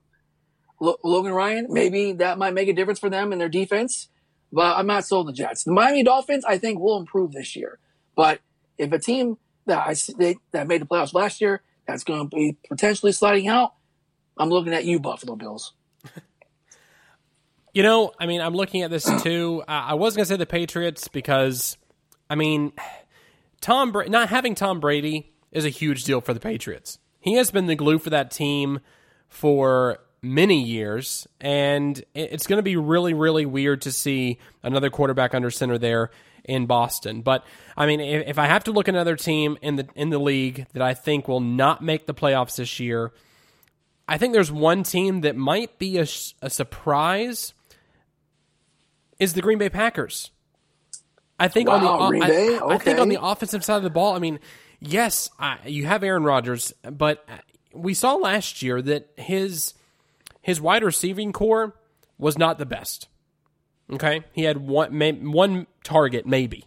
Logan 0.79 1.33
Ryan, 1.33 1.67
maybe 1.69 2.13
that 2.13 2.39
might 2.39 2.55
make 2.55 2.69
a 2.69 2.73
difference 2.73 2.99
for 2.99 3.09
them 3.09 3.31
in 3.31 3.37
their 3.37 3.49
defense. 3.49 4.09
But 4.51 4.77
I'm 4.77 4.87
not 4.87 5.05
sold 5.05 5.27
on 5.27 5.33
the 5.33 5.37
Jets. 5.37 5.63
The 5.63 5.71
Miami 5.71 6.03
Dolphins, 6.03 6.43
I 6.45 6.57
think, 6.57 6.79
will 6.79 6.97
improve 6.97 7.31
this 7.31 7.55
year. 7.55 7.79
But 8.15 8.41
if 8.77 8.91
a 8.91 8.99
team 8.99 9.37
that 9.65 9.87
I 9.87 9.95
they, 10.17 10.35
that 10.51 10.67
made 10.67 10.81
the 10.81 10.85
playoffs 10.85 11.13
last 11.13 11.39
year 11.39 11.61
that's 11.87 12.03
going 12.03 12.29
to 12.29 12.35
be 12.35 12.57
potentially 12.67 13.11
sliding 13.11 13.47
out, 13.47 13.73
I'm 14.37 14.49
looking 14.49 14.73
at 14.73 14.85
you, 14.85 14.99
Buffalo 14.99 15.35
Bills. 15.35 15.73
You 17.73 17.83
know, 17.83 18.11
I 18.19 18.25
mean, 18.25 18.41
I'm 18.41 18.53
looking 18.53 18.81
at 18.81 18.91
this 18.91 19.05
too. 19.23 19.63
I 19.67 19.93
was 19.93 20.15
going 20.15 20.25
to 20.25 20.29
say 20.29 20.35
the 20.35 20.45
Patriots 20.45 21.07
because, 21.07 21.77
I 22.29 22.35
mean, 22.35 22.73
Tom 23.61 23.91
Bra- 23.91 24.07
not 24.07 24.29
having 24.29 24.55
Tom 24.55 24.79
Brady 24.79 25.31
is 25.51 25.65
a 25.65 25.69
huge 25.69 26.03
deal 26.03 26.21
for 26.21 26.33
the 26.33 26.39
Patriots. 26.39 26.99
He 27.19 27.35
has 27.35 27.51
been 27.51 27.67
the 27.67 27.75
glue 27.75 27.99
for 27.99 28.09
that 28.09 28.31
team 28.31 28.79
for 29.29 29.99
many 30.21 30.63
years, 30.63 31.27
and 31.39 32.03
it's 32.13 32.47
going 32.47 32.57
to 32.57 32.63
be 32.63 32.77
really, 32.77 33.13
really 33.13 33.45
weird 33.45 33.81
to 33.83 33.91
see 33.91 34.37
another 34.63 34.89
quarterback 34.89 35.33
under 35.33 35.49
center 35.49 35.77
there 35.77 36.11
in 36.43 36.65
Boston. 36.65 37.21
But 37.21 37.45
I 37.75 37.85
mean, 37.85 37.99
if, 37.99 38.29
if 38.29 38.39
I 38.39 38.45
have 38.47 38.63
to 38.65 38.71
look 38.71 38.87
at 38.87 38.95
another 38.95 39.15
team 39.15 39.57
in 39.61 39.75
the 39.75 39.87
in 39.95 40.09
the 40.09 40.19
league 40.19 40.67
that 40.73 40.81
I 40.81 40.93
think 40.93 41.27
will 41.27 41.39
not 41.39 41.83
make 41.83 42.05
the 42.05 42.13
playoffs 42.13 42.55
this 42.57 42.79
year, 42.79 43.11
I 44.07 44.17
think 44.17 44.33
there's 44.33 44.51
one 44.51 44.83
team 44.83 45.21
that 45.21 45.35
might 45.35 45.77
be 45.79 45.97
a, 45.97 46.07
a 46.41 46.49
surprise 46.49 47.53
is 49.19 49.33
the 49.33 49.41
Green 49.41 49.57
Bay 49.57 49.69
Packers. 49.69 50.31
I 51.39 51.47
think 51.47 51.69
wow, 51.69 51.99
on 51.99 52.13
the 52.13 52.25
I, 52.25 52.27
okay. 52.27 52.59
I, 52.59 52.77
think 52.77 52.99
on 52.99 53.09
the 53.09 53.19
offensive 53.19 53.65
side 53.65 53.77
of 53.77 53.83
the 53.83 53.89
ball, 53.89 54.15
I 54.15 54.19
mean, 54.19 54.39
yes, 54.79 55.29
I, 55.39 55.57
you 55.65 55.85
have 55.87 56.03
Aaron 56.03 56.23
Rodgers, 56.23 56.71
but 56.83 57.25
uh, 57.27 57.37
we 57.73 57.95
saw 57.95 58.13
last 58.13 58.61
year 58.61 58.79
that 58.79 59.09
his 59.17 59.73
his 60.41 60.59
wide 60.59 60.83
receiving 60.83 61.31
core 61.31 61.75
was 62.17 62.37
not 62.37 62.57
the 62.57 62.65
best. 62.65 63.07
Okay, 63.91 64.23
he 64.33 64.43
had 64.43 64.57
one 64.57 65.31
one 65.31 65.67
target 65.83 66.25
maybe. 66.25 66.65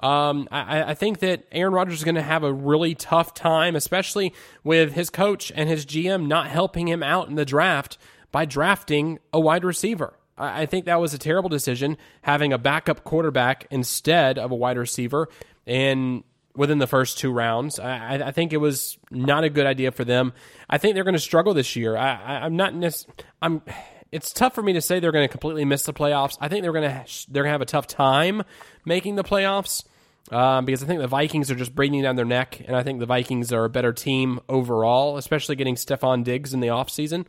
Um, 0.00 0.48
I, 0.50 0.82
I, 0.82 0.94
think 0.94 1.20
that 1.20 1.44
Aaron 1.52 1.72
Rodgers 1.72 1.98
is 1.98 2.04
going 2.04 2.16
to 2.16 2.22
have 2.22 2.42
a 2.42 2.52
really 2.52 2.96
tough 2.96 3.34
time, 3.34 3.76
especially 3.76 4.34
with 4.64 4.94
his 4.94 5.10
coach 5.10 5.52
and 5.54 5.68
his 5.68 5.86
GM 5.86 6.26
not 6.26 6.48
helping 6.48 6.88
him 6.88 7.04
out 7.04 7.28
in 7.28 7.36
the 7.36 7.44
draft 7.44 7.98
by 8.32 8.44
drafting 8.44 9.20
a 9.32 9.38
wide 9.38 9.62
receiver. 9.62 10.18
I 10.36 10.66
think 10.66 10.86
that 10.86 11.00
was 11.00 11.14
a 11.14 11.18
terrible 11.18 11.48
decision 11.48 11.96
having 12.22 12.52
a 12.52 12.58
backup 12.58 13.04
quarterback 13.04 13.68
instead 13.70 14.38
of 14.38 14.50
a 14.50 14.56
wide 14.56 14.76
receiver 14.76 15.28
in 15.66 16.24
within 16.56 16.78
the 16.78 16.86
first 16.86 17.18
two 17.18 17.30
rounds. 17.30 17.78
I, 17.78 18.28
I 18.28 18.30
think 18.32 18.52
it 18.52 18.58
was 18.58 18.98
not 19.10 19.44
a 19.44 19.50
good 19.50 19.66
idea 19.66 19.90
for 19.92 20.04
them. 20.04 20.32
I 20.68 20.78
think 20.78 20.94
they're 20.94 21.04
going 21.04 21.14
to 21.14 21.20
struggle 21.20 21.54
this 21.54 21.76
year. 21.76 21.96
I, 21.96 22.46
am 22.46 22.56
not. 22.56 22.74
Nec- 22.74 23.24
I'm. 23.40 23.62
It's 24.10 24.32
tough 24.32 24.54
for 24.54 24.62
me 24.62 24.74
to 24.74 24.82
say 24.82 25.00
they're 25.00 25.12
going 25.12 25.26
to 25.26 25.32
completely 25.32 25.64
miss 25.64 25.84
the 25.84 25.94
playoffs. 25.94 26.36
I 26.40 26.48
think 26.48 26.62
they're 26.62 26.72
going 26.72 26.88
to 26.88 27.04
they're 27.30 27.42
going 27.44 27.50
to 27.50 27.54
have 27.54 27.62
a 27.62 27.66
tough 27.66 27.86
time 27.86 28.42
making 28.84 29.16
the 29.16 29.24
playoffs. 29.24 29.84
Um, 30.30 30.64
because 30.64 30.82
I 30.82 30.86
think 30.86 31.00
the 31.00 31.08
Vikings 31.08 31.50
are 31.50 31.56
just 31.56 31.74
breathing 31.74 32.00
down 32.02 32.16
their 32.16 32.24
neck, 32.24 32.62
and 32.64 32.76
I 32.76 32.84
think 32.84 33.00
the 33.00 33.06
Vikings 33.06 33.52
are 33.52 33.64
a 33.64 33.68
better 33.68 33.92
team 33.92 34.40
overall, 34.48 35.16
especially 35.16 35.56
getting 35.56 35.74
Stefon 35.74 36.22
Diggs 36.24 36.54
in 36.54 36.60
the 36.60 36.68
offseason. 36.68 37.26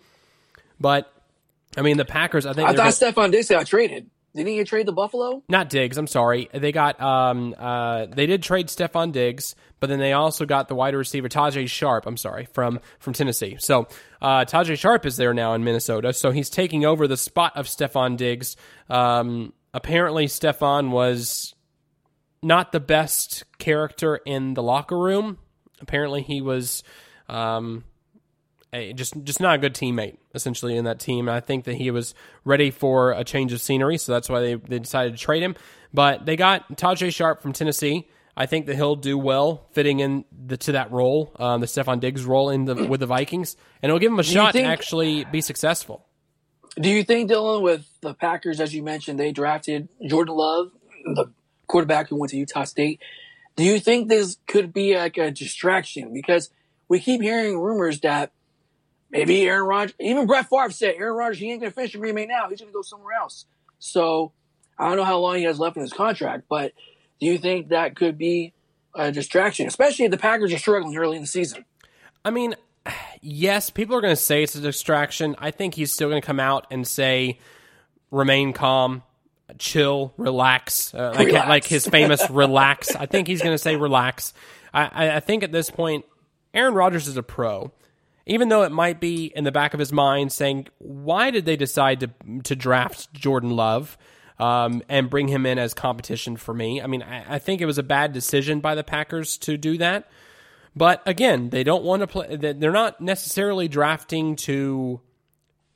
But 0.80 1.12
I 1.76 1.82
mean, 1.82 1.98
the 1.98 2.06
Packers. 2.06 2.46
I 2.46 2.54
think 2.54 2.70
I 2.70 2.74
thought 2.74 2.86
just, 2.86 3.02
Stefon 3.02 3.32
Diggs 3.32 3.50
got 3.50 3.66
traded. 3.66 4.10
Didn't 4.36 4.48
he 4.48 4.64
trade 4.64 4.88
the 4.88 4.94
Buffalo? 4.94 5.44
Not 5.48 5.70
Diggs. 5.70 5.98
I'm 5.98 6.08
sorry. 6.08 6.50
They 6.52 6.72
got 6.72 7.00
um 7.00 7.54
uh 7.58 8.08
they 8.08 8.26
did 8.26 8.42
trade 8.42 8.68
Stefon 8.68 9.12
Diggs, 9.12 9.56
but 9.80 9.88
then 9.88 10.00
they 10.00 10.14
also 10.14 10.46
got 10.46 10.68
the 10.68 10.76
wide 10.76 10.96
receiver 10.96 11.30
Tajae 11.30 11.70
Sharpe. 11.70 12.08
I'm 12.08 12.18
sorry 12.18 12.48
from 12.54 12.80
from 13.00 13.14
Tennessee. 13.14 13.58
So 13.60 13.88
uh, 14.22 14.46
Tajae 14.46 14.78
Sharpe 14.78 15.06
is 15.06 15.18
there 15.18 15.34
now 15.34 15.54
in 15.54 15.64
Minnesota, 15.64 16.14
so 16.14 16.32
he's 16.32 16.50
taking 16.50 16.86
over 16.86 17.08
the 17.08 17.18
spot 17.18 17.54
of 17.56 17.68
Stefon 17.68 18.18
Diggs. 18.18 18.56
Um, 18.90 19.54
apparently, 19.74 20.26
Stefon 20.26 20.90
was 20.90 21.54
not 22.42 22.72
the 22.72 22.80
best 22.80 23.44
character 23.60 24.16
in 24.16 24.54
the 24.54 24.64
locker 24.64 24.98
room. 24.98 25.38
Apparently, 25.80 26.22
he 26.22 26.42
was. 26.42 26.84
Um, 27.30 27.84
a, 28.74 28.94
just 28.94 29.14
just 29.24 29.40
not 29.40 29.56
a 29.56 29.58
good 29.58 29.74
teammate 29.74 30.18
essentially 30.34 30.76
in 30.76 30.86
that 30.86 31.00
team. 31.00 31.30
I 31.30 31.40
think 31.40 31.66
that 31.66 31.76
he 31.76 31.92
was 31.92 32.14
ready 32.44 32.72
for 32.72 33.12
a 33.12 33.24
change 33.24 33.54
of 33.54 33.62
scenery, 33.62 33.98
so 33.98 34.12
that's 34.12 34.30
why 34.30 34.42
they, 34.42 34.56
they 34.56 34.80
decided 34.80 35.14
to 35.14 35.20
trade 35.20 35.44
him. 35.44 35.56
But 35.94 36.26
they 36.26 36.36
got 36.36 36.68
Tajae 36.76 37.14
Sharpe 37.14 37.42
from 37.42 37.54
Tennessee. 37.54 38.10
I 38.36 38.48
think 38.48 38.66
that 38.66 38.76
he'll 38.76 38.96
do 38.96 39.16
well 39.16 39.68
fitting 39.74 40.00
in 40.00 40.26
the, 40.32 40.58
to 40.58 40.72
that 40.72 40.92
role, 40.92 41.36
um, 41.38 41.62
the 41.62 41.68
Stefon 41.68 42.00
Diggs 42.00 42.26
role 42.26 42.50
in 42.50 42.66
the 42.66 42.88
with 42.88 43.00
the 43.00 43.06
Vikings, 43.06 43.56
and 43.82 43.90
it'll 43.90 44.00
give 44.00 44.12
him 44.12 44.20
a 44.20 44.24
do 44.24 44.30
shot 44.30 44.54
think, 44.54 44.66
to 44.66 44.72
actually 44.72 45.24
be 45.26 45.40
successful. 45.40 46.08
Do 46.76 46.90
you 46.90 47.04
think 47.04 47.30
Dylan 47.30 47.62
with 47.62 47.88
the 48.02 48.16
Packers, 48.16 48.60
as 48.60 48.74
you 48.74 48.82
mentioned, 48.82 49.20
they 49.20 49.32
drafted 49.32 49.88
Jordan 50.08 50.36
Love, 50.36 50.72
the 51.06 51.32
quarterback 51.68 52.10
who 52.10 52.16
went 52.16 52.32
to 52.32 52.38
Utah 52.38 52.64
State? 52.64 53.00
Do 53.56 53.64
you 53.64 53.80
think 53.80 54.10
this 54.10 54.38
could 54.48 54.74
be 54.74 54.98
like 54.98 55.18
a 55.18 55.30
distraction 55.30 56.12
because 56.12 56.50
we 56.88 57.00
keep 57.00 57.22
hearing 57.22 57.60
rumors 57.60 58.00
that 58.00 58.32
maybe 59.14 59.44
Aaron 59.44 59.66
Rodgers, 59.66 59.96
even 60.00 60.26
Brett 60.26 60.50
Favre 60.50 60.72
said 60.72 60.96
Aaron 60.98 61.16
Rodgers, 61.16 61.38
he 61.38 61.52
ain't 61.52 61.62
going 61.62 61.72
to 61.72 61.76
finish 61.76 61.94
in 61.94 62.02
Green 62.02 62.16
Bay 62.16 62.26
now. 62.26 62.50
He's 62.50 62.60
going 62.60 62.72
to 62.72 62.74
go 62.74 62.82
somewhere 62.82 63.14
else. 63.14 63.46
So 63.80 64.34
I 64.78 64.88
don't 64.90 64.98
know 64.98 65.04
how 65.06 65.20
long 65.20 65.38
he 65.38 65.44
has 65.44 65.60
left 65.60 65.78
in 65.78 65.84
his 65.84 65.94
contract, 65.94 66.46
but 66.50 66.74
do 67.20 67.28
you 67.28 67.38
think 67.38 67.70
that 67.70 67.96
could 67.96 68.18
be 68.18 68.54
a 68.96 69.12
distraction, 69.12 69.68
especially 69.68 70.06
if 70.06 70.12
the 70.12 70.18
Packers 70.18 70.52
are 70.52 70.58
struggling 70.58 70.98
early 70.98 71.16
in 71.16 71.24
the 71.24 71.28
season? 71.28 71.64
I 72.26 72.32
mean, 72.32 72.56
yes, 73.22 73.70
people 73.70 73.96
are 73.96 74.02
going 74.02 74.16
to 74.16 74.22
say 74.22 74.44
it's 74.44 74.56
a 74.56 74.62
distraction. 74.62 75.36
I 75.38 75.52
think 75.52 75.76
he's 75.76 75.94
still 75.94 76.10
going 76.10 76.22
to 76.22 76.26
come 76.26 76.40
out 76.40 76.66
and 76.72 76.88
say, 76.88 77.40
remain 78.10 78.52
calm, 78.52 79.04
chill, 79.60 80.14
relax, 80.18 80.94
uh, 80.94 81.14
like, 81.16 81.28
relax. 81.28 81.50
like 81.50 81.66
his 81.66 81.88
famous 81.88 82.28
relax. 82.32 82.96
I 82.96 83.06
think 83.06 83.28
he's 83.28 83.42
going 83.42 83.54
to 83.54 83.62
say 83.62 83.76
relax. 83.76 84.34
I, 84.74 85.18
I 85.18 85.20
think 85.20 85.44
at 85.44 85.52
this 85.52 85.70
point, 85.70 86.04
Aaron 86.54 86.74
Rodgers 86.74 87.08
is 87.08 87.16
a 87.16 87.24
pro 87.24 87.72
even 88.26 88.50
though 88.50 88.64
it 88.64 88.72
might 88.72 89.00
be 89.00 89.26
in 89.36 89.44
the 89.44 89.52
back 89.52 89.74
of 89.74 89.80
his 89.80 89.92
mind 89.92 90.32
saying, 90.32 90.68
why 90.78 91.32
did 91.32 91.46
they 91.46 91.56
decide 91.56 92.00
to 92.02 92.10
to 92.44 92.56
draft 92.56 93.14
Jordan 93.14 93.52
Love 93.52 93.98
um, 94.40 94.82
and 94.88 95.10
bring 95.10 95.28
him 95.28 95.46
in 95.46 95.60
as 95.60 95.74
competition 95.74 96.38
for 96.38 96.54
me? 96.54 96.82
I 96.82 96.88
mean, 96.88 97.04
I, 97.04 97.36
I, 97.36 97.40
think 97.40 97.62
it 97.62 97.66
was 97.66 97.78
a 97.78 97.84
bad 97.84 98.14
decision 98.14 98.60
by 98.62 98.76
the 98.76 98.84
Packers 98.84 99.38
to 99.40 99.58
do 99.58 99.78
that. 99.78 100.10
But 100.76 101.04
again, 101.06 101.50
they 101.50 101.64
don't 101.64 101.84
want 101.84 102.02
to 102.02 102.08
play. 102.08 102.36
They're 102.36 102.72
not 102.72 103.00
necessarily 103.00 103.68
drafting 103.68 104.36
to 104.38 105.02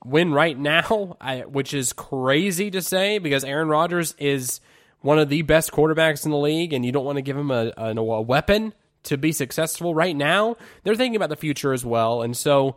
win 0.03 0.33
right 0.33 0.57
now, 0.57 1.17
which 1.47 1.73
is 1.73 1.93
crazy 1.93 2.71
to 2.71 2.81
say 2.81 3.19
because 3.19 3.43
Aaron 3.43 3.67
Rodgers 3.67 4.15
is 4.17 4.61
one 5.01 5.19
of 5.19 5.29
the 5.29 5.43
best 5.43 5.71
quarterbacks 5.71 6.25
in 6.25 6.31
the 6.31 6.37
league 6.37 6.73
and 6.73 6.85
you 6.85 6.91
don't 6.91 7.05
want 7.05 7.17
to 7.17 7.21
give 7.21 7.37
him 7.37 7.51
a, 7.51 7.71
a, 7.77 7.95
a 7.95 8.21
weapon 8.21 8.73
to 9.07 9.17
be 9.17 9.31
successful 9.31 9.93
right 9.93 10.15
now, 10.15 10.55
they're 10.83 10.95
thinking 10.95 11.15
about 11.15 11.29
the 11.29 11.35
future 11.35 11.73
as 11.73 11.85
well. 11.85 12.21
And 12.21 12.35
so, 12.35 12.75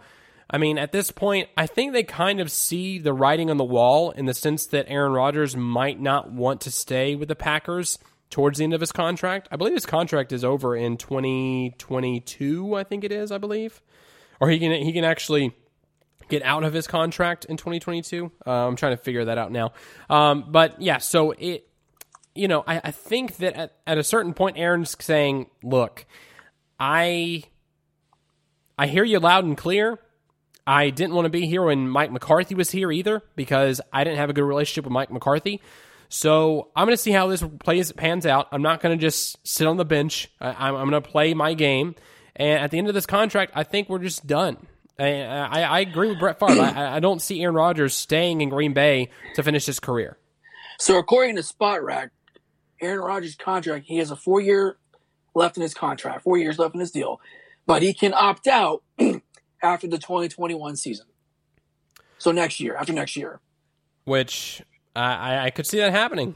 I 0.49 0.59
mean, 0.59 0.79
at 0.79 0.93
this 0.93 1.11
point, 1.11 1.49
I 1.57 1.67
think 1.67 1.93
they 1.93 2.03
kind 2.03 2.41
of 2.41 2.51
see 2.51 2.99
the 2.99 3.13
writing 3.13 3.51
on 3.51 3.57
the 3.57 3.65
wall 3.65 4.11
in 4.11 4.27
the 4.27 4.35
sense 4.35 4.67
that 4.67 4.87
Aaron 4.89 5.13
Rodgers 5.13 5.57
might 5.57 6.01
not 6.01 6.33
want 6.33 6.61
to 6.63 6.71
stay 6.71 7.15
with 7.15 7.29
the 7.29 7.37
Packers 7.37 7.99
towards 8.31 8.59
the 8.59 8.65
end 8.65 8.75
of 8.75 8.81
his 8.81 8.93
contract. 8.93 9.49
I 9.51 9.57
believe 9.57 9.75
his 9.75 9.87
contract 9.87 10.33
is 10.33 10.45
over 10.45 10.77
in 10.77 10.97
2022, 10.97 12.75
I 12.75 12.85
think 12.85 13.05
it 13.05 13.13
is, 13.13 13.31
I 13.31 13.39
believe. 13.39 13.81
Or 14.41 14.49
he 14.49 14.59
can 14.59 14.73
he 14.73 14.93
can 14.93 15.05
actually 15.05 15.55
get 16.29 16.43
out 16.43 16.65
of 16.65 16.73
his 16.73 16.87
contract 16.87 17.45
in 17.45 17.57
2022. 17.57 18.31
Uh, 18.47 18.51
I'm 18.51 18.77
trying 18.77 18.97
to 18.97 19.03
figure 19.03 19.27
that 19.27 19.37
out 19.37 19.53
now. 19.53 19.73
Um, 20.09 20.47
but 20.49 20.81
yeah, 20.81 20.99
so 20.99 21.33
it 21.33 21.70
you 22.35 22.49
know, 22.49 22.65
I, 22.67 22.81
I 22.85 22.91
think 22.91 23.37
that 23.37 23.55
at, 23.55 23.73
at 23.87 23.99
a 23.99 24.05
certain 24.05 24.35
point, 24.35 24.59
Aaron's 24.59 24.97
saying, 25.03 25.51
"Look, 25.63 26.07
I 26.79 27.45
I 28.79 28.87
hear 28.87 29.05
you 29.05 29.19
loud 29.19 29.45
and 29.45 29.57
clear. 29.57 29.99
I 30.67 30.91
didn't 30.91 31.15
want 31.15 31.27
to 31.27 31.31
be 31.31 31.47
here 31.47 31.65
when 31.65 31.89
Mike 31.89 32.13
McCarthy 32.13 32.55
was 32.55 32.71
here 32.71 32.91
either 32.93 33.23
because 33.37 33.81
I 33.93 34.05
didn't 34.05 34.19
have 34.19 34.31
a 34.31 34.33
good 34.33 34.45
relationship 34.45 34.85
with 34.85 34.93
Mike 34.93 35.11
McCarthy. 35.11 35.61
So 36.09 36.69
I'm 36.75 36.87
going 36.87 36.97
to 36.97 37.03
see 37.03 37.13
how 37.13 37.29
this 37.29 37.43
plays 37.61 37.93
pans 37.93 38.25
out. 38.27 38.49
I'm 38.53 38.63
not 38.63 38.81
going 38.81 38.99
to 38.99 39.01
just 39.01 39.37
sit 39.47 39.67
on 39.67 39.77
the 39.77 39.85
bench. 39.85 40.31
I, 40.41 40.69
am 40.69 40.75
going 40.75 40.91
to 40.93 41.01
play 41.01 41.35
my 41.35 41.55
game. 41.55 41.95
And 42.37 42.63
at 42.63 42.71
the 42.71 42.79
end 42.79 42.89
of 42.89 42.95
this 42.95 43.07
contract, 43.07 43.53
I 43.55 43.65
think 43.65 43.89
we're 43.89 43.99
just 43.99 44.27
done. 44.27 44.67
I, 44.99 45.63
I, 45.63 45.81
agree 45.81 46.09
with 46.09 46.19
Brett 46.19 46.39
Favre. 46.39 46.61
I, 46.61 46.97
I 46.97 47.01
don't 47.01 47.23
see 47.23 47.43
Aaron 47.43 47.55
Rodgers 47.55 47.95
staying 47.95 48.41
in 48.41 48.49
Green 48.49 48.75
Bay 48.75 49.11
to 49.35 49.43
finish 49.43 49.67
his 49.67 49.81
career. 49.81 50.19
So 50.79 50.99
according 50.99 51.37
to 51.37 51.43
Spotrac, 51.43 52.11
Aaron 52.81 53.01
Rodgers' 53.01 53.35
contract, 53.35 53.87
he 53.87 53.99
has 53.99 54.11
a 54.11 54.17
four 54.17 54.41
year 54.41 54.77
left 55.35 55.57
in 55.57 55.63
his 55.63 55.75
contract, 55.75 56.23
four 56.23 56.39
years 56.39 56.59
left 56.59 56.75
in 56.75 56.81
his 56.81 56.91
deal, 56.91 57.21
but 57.67 57.83
he 57.83 57.93
can 57.93 58.15
opt 58.15 58.47
out 58.47 58.83
after 59.63 59.87
the 59.87 59.99
2021 59.99 60.77
season. 60.77 61.07
So 62.19 62.33
next 62.33 62.61
year, 62.61 62.77
after 62.77 62.93
next 62.93 63.17
year. 63.17 63.41
Which 64.05 64.63
I, 64.95 65.47
I 65.47 65.51
could 65.51 65.67
see 65.67 65.79
that 65.79 65.93
happening. 65.93 66.35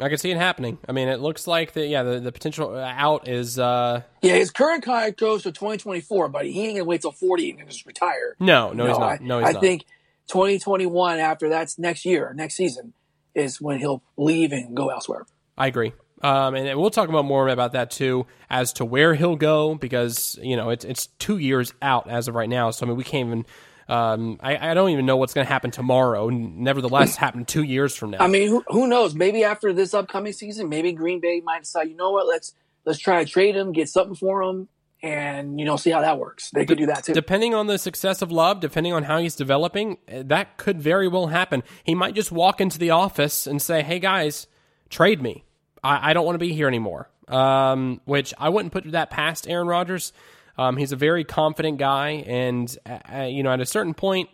I 0.00 0.08
could 0.08 0.18
see 0.18 0.30
it 0.32 0.36
happening. 0.36 0.78
I 0.88 0.92
mean, 0.92 1.06
it 1.08 1.20
looks 1.20 1.46
like 1.46 1.72
the 1.72 1.86
yeah 1.86 2.02
the, 2.02 2.18
the 2.18 2.32
potential 2.32 2.76
out 2.76 3.28
is 3.28 3.60
uh 3.60 4.02
yeah 4.22 4.34
his 4.34 4.50
current 4.50 4.82
contract 4.82 5.20
goes 5.20 5.44
to 5.44 5.52
2024, 5.52 6.28
but 6.30 6.46
he 6.46 6.64
ain't 6.64 6.74
gonna 6.74 6.84
wait 6.84 7.02
till 7.02 7.12
40 7.12 7.50
and 7.60 7.70
just 7.70 7.86
retire. 7.86 8.34
No, 8.40 8.72
no, 8.72 8.86
no 8.86 8.88
he's 8.88 8.98
not. 8.98 9.20
No, 9.20 9.38
he's 9.38 9.48
I 9.50 9.52
not. 9.52 9.62
think 9.62 9.84
2021 10.26 11.20
after 11.20 11.48
that's 11.48 11.78
next 11.78 12.04
year, 12.04 12.32
next 12.34 12.56
season 12.56 12.92
is 13.34 13.60
when 13.60 13.78
he'll 13.78 14.02
leave 14.16 14.52
and 14.52 14.76
go 14.76 14.88
elsewhere. 14.88 15.26
I 15.56 15.66
agree. 15.66 15.92
Um, 16.22 16.54
and 16.54 16.80
we'll 16.80 16.90
talk 16.90 17.08
about 17.08 17.26
more 17.26 17.48
about 17.48 17.72
that 17.72 17.90
too, 17.90 18.26
as 18.48 18.72
to 18.74 18.84
where 18.84 19.14
he'll 19.14 19.36
go, 19.36 19.74
because 19.74 20.38
you 20.42 20.56
know 20.56 20.70
it's 20.70 20.84
it's 20.84 21.06
two 21.18 21.36
years 21.36 21.74
out 21.82 22.08
as 22.08 22.28
of 22.28 22.34
right 22.34 22.48
now. 22.48 22.70
So 22.70 22.86
I 22.86 22.88
mean, 22.88 22.96
we 22.96 23.04
can't 23.04 23.26
even. 23.26 23.46
Um, 23.86 24.38
I, 24.42 24.70
I 24.70 24.72
don't 24.72 24.88
even 24.88 25.04
know 25.04 25.18
what's 25.18 25.34
going 25.34 25.46
to 25.46 25.52
happen 25.52 25.70
tomorrow. 25.70 26.30
Nevertheless, 26.30 27.16
happen 27.16 27.44
two 27.44 27.62
years 27.62 27.94
from 27.94 28.12
now. 28.12 28.18
I 28.20 28.28
mean, 28.28 28.48
who, 28.48 28.64
who 28.68 28.86
knows? 28.86 29.14
Maybe 29.14 29.44
after 29.44 29.74
this 29.74 29.92
upcoming 29.92 30.32
season, 30.32 30.70
maybe 30.70 30.92
Green 30.92 31.20
Bay 31.20 31.42
might 31.44 31.64
decide, 31.64 31.90
you 31.90 31.96
know 31.96 32.10
what? 32.10 32.26
Let's 32.26 32.54
let's 32.86 32.98
try 32.98 33.22
to 33.22 33.30
trade 33.30 33.54
him, 33.54 33.72
get 33.72 33.90
something 33.90 34.14
for 34.14 34.42
him, 34.42 34.68
and 35.04 35.60
you 35.60 35.66
know 35.66 35.76
see 35.76 35.90
how 35.90 36.00
that 36.00 36.18
works. 36.18 36.50
They 36.50 36.64
could 36.64 36.78
do 36.78 36.86
that 36.86 37.04
too. 37.04 37.12
Depending 37.12 37.54
on 37.54 37.66
the 37.66 37.78
success 37.78 38.22
of 38.22 38.32
Love, 38.32 38.60
depending 38.60 38.92
on 38.92 39.04
how 39.04 39.18
he's 39.18 39.36
developing, 39.36 39.98
eh, 40.08 40.22
that 40.26 40.56
could 40.56 40.80
very 40.80 41.06
well 41.06 41.26
happen. 41.26 41.62
He 41.84 41.94
might 41.94 42.14
just 42.14 42.32
walk 42.32 42.60
into 42.60 42.78
the 42.78 42.90
office 42.90 43.46
and 43.46 43.60
say, 43.60 43.82
"Hey 43.82 43.98
guys, 43.98 44.46
trade 44.88 45.20
me. 45.20 45.44
I, 45.82 46.10
I 46.10 46.12
don't 46.14 46.24
want 46.24 46.36
to 46.36 46.40
be 46.40 46.54
here 46.54 46.66
anymore. 46.66 47.10
Um, 47.28 48.00
which 48.06 48.34
I 48.38 48.48
wouldn't 48.48 48.72
put 48.72 48.90
that 48.92 49.10
past 49.10 49.48
Aaron 49.48 49.66
Rodgers. 49.66 50.12
Um, 50.56 50.76
he's 50.76 50.92
a 50.92 50.96
very 50.96 51.24
confident 51.24 51.78
guy, 51.78 52.24
and 52.26 52.76
uh, 52.86 52.98
uh, 53.12 53.22
you 53.22 53.42
know, 53.42 53.50
at 53.50 53.60
a 53.60 53.66
certain 53.66 53.94
point, 53.94 54.30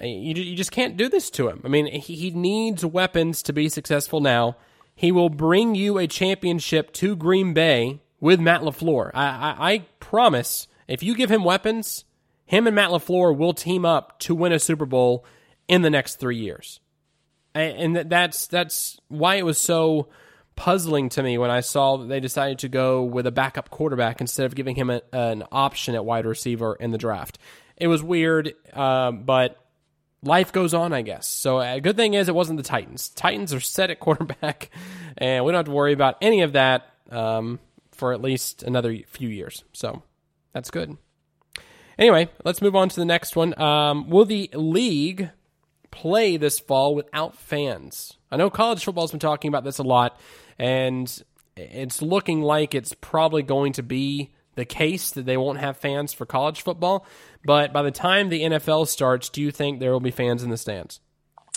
uh, 0.00 0.04
you, 0.04 0.34
you 0.34 0.56
just 0.56 0.72
can't 0.72 0.96
do 0.96 1.08
this 1.08 1.30
to 1.30 1.48
him. 1.48 1.62
I 1.64 1.68
mean, 1.68 1.86
he, 1.86 2.16
he 2.16 2.30
needs 2.30 2.84
weapons 2.84 3.42
to 3.44 3.52
be 3.52 3.68
successful 3.68 4.20
now. 4.20 4.56
He 4.94 5.12
will 5.12 5.30
bring 5.30 5.74
you 5.74 5.98
a 5.98 6.06
championship 6.06 6.92
to 6.94 7.16
Green 7.16 7.54
Bay 7.54 8.00
with 8.20 8.40
Matt 8.40 8.60
LaFleur. 8.62 9.10
I, 9.14 9.26
I, 9.26 9.72
I 9.72 9.78
promise, 9.98 10.68
if 10.86 11.02
you 11.02 11.14
give 11.14 11.30
him 11.30 11.44
weapons, 11.44 12.04
him 12.46 12.66
and 12.66 12.76
Matt 12.76 12.90
LaFleur 12.90 13.36
will 13.36 13.54
team 13.54 13.84
up 13.84 14.18
to 14.20 14.34
win 14.34 14.52
a 14.52 14.58
Super 14.58 14.86
Bowl 14.86 15.24
in 15.68 15.82
the 15.82 15.90
next 15.90 16.16
three 16.16 16.36
years 16.36 16.80
and 17.54 17.96
that's 17.96 18.46
that's 18.46 18.98
why 19.08 19.36
it 19.36 19.44
was 19.44 19.60
so 19.60 20.08
puzzling 20.56 21.08
to 21.08 21.22
me 21.22 21.38
when 21.38 21.50
I 21.50 21.60
saw 21.60 21.96
that 21.96 22.08
they 22.08 22.20
decided 22.20 22.58
to 22.60 22.68
go 22.68 23.02
with 23.02 23.26
a 23.26 23.32
backup 23.32 23.70
quarterback 23.70 24.20
instead 24.20 24.46
of 24.46 24.54
giving 24.54 24.76
him 24.76 24.90
a, 24.90 25.00
an 25.12 25.44
option 25.50 25.94
at 25.94 26.04
wide 26.04 26.26
receiver 26.26 26.74
in 26.74 26.90
the 26.90 26.98
draft. 26.98 27.38
It 27.76 27.86
was 27.86 28.02
weird, 28.02 28.52
um, 28.74 29.22
but 29.22 29.56
life 30.22 30.52
goes 30.52 30.74
on, 30.74 30.92
I 30.92 31.00
guess. 31.00 31.26
So 31.26 31.60
a 31.60 31.80
good 31.80 31.96
thing 31.96 32.12
is 32.12 32.28
it 32.28 32.34
wasn't 32.34 32.58
the 32.58 32.62
Titans. 32.62 33.08
Titans 33.08 33.54
are 33.54 33.60
set 33.60 33.90
at 33.90 34.00
quarterback, 34.00 34.70
and 35.16 35.44
we 35.44 35.52
don't 35.52 35.60
have 35.60 35.66
to 35.66 35.72
worry 35.72 35.94
about 35.94 36.18
any 36.20 36.42
of 36.42 36.52
that 36.52 36.86
um, 37.10 37.58
for 38.00 38.12
at 38.12 38.20
least 38.20 38.64
another 38.64 38.96
few 39.06 39.28
years. 39.28 39.62
So 39.72 40.02
that's 40.52 40.70
good. 40.70 40.96
Anyway, 41.98 42.28
let's 42.44 42.62
move 42.62 42.74
on 42.74 42.88
to 42.88 42.96
the 42.96 43.04
next 43.04 43.36
one. 43.36 43.56
Um, 43.60 44.08
will 44.10 44.24
the 44.24 44.50
league 44.54 45.30
play 45.90 46.36
this 46.36 46.58
fall 46.58 46.94
without 46.94 47.36
fans. 47.36 48.16
I 48.30 48.36
know 48.36 48.50
college 48.50 48.84
football's 48.84 49.10
been 49.10 49.20
talking 49.20 49.48
about 49.48 49.64
this 49.64 49.78
a 49.78 49.82
lot, 49.82 50.18
and 50.58 51.22
it's 51.56 52.00
looking 52.00 52.42
like 52.42 52.74
it's 52.74 52.94
probably 53.00 53.42
going 53.42 53.74
to 53.74 53.82
be 53.82 54.32
the 54.54 54.64
case 54.64 55.10
that 55.12 55.26
they 55.26 55.36
won't 55.36 55.58
have 55.58 55.76
fans 55.76 56.12
for 56.12 56.26
college 56.26 56.62
football. 56.62 57.06
But 57.44 57.72
by 57.72 57.82
the 57.82 57.90
time 57.90 58.28
the 58.28 58.42
NFL 58.42 58.88
starts, 58.88 59.28
do 59.28 59.40
you 59.40 59.50
think 59.50 59.80
there 59.80 59.92
will 59.92 60.00
be 60.00 60.10
fans 60.10 60.42
in 60.42 60.50
the 60.50 60.56
stands? 60.56 61.00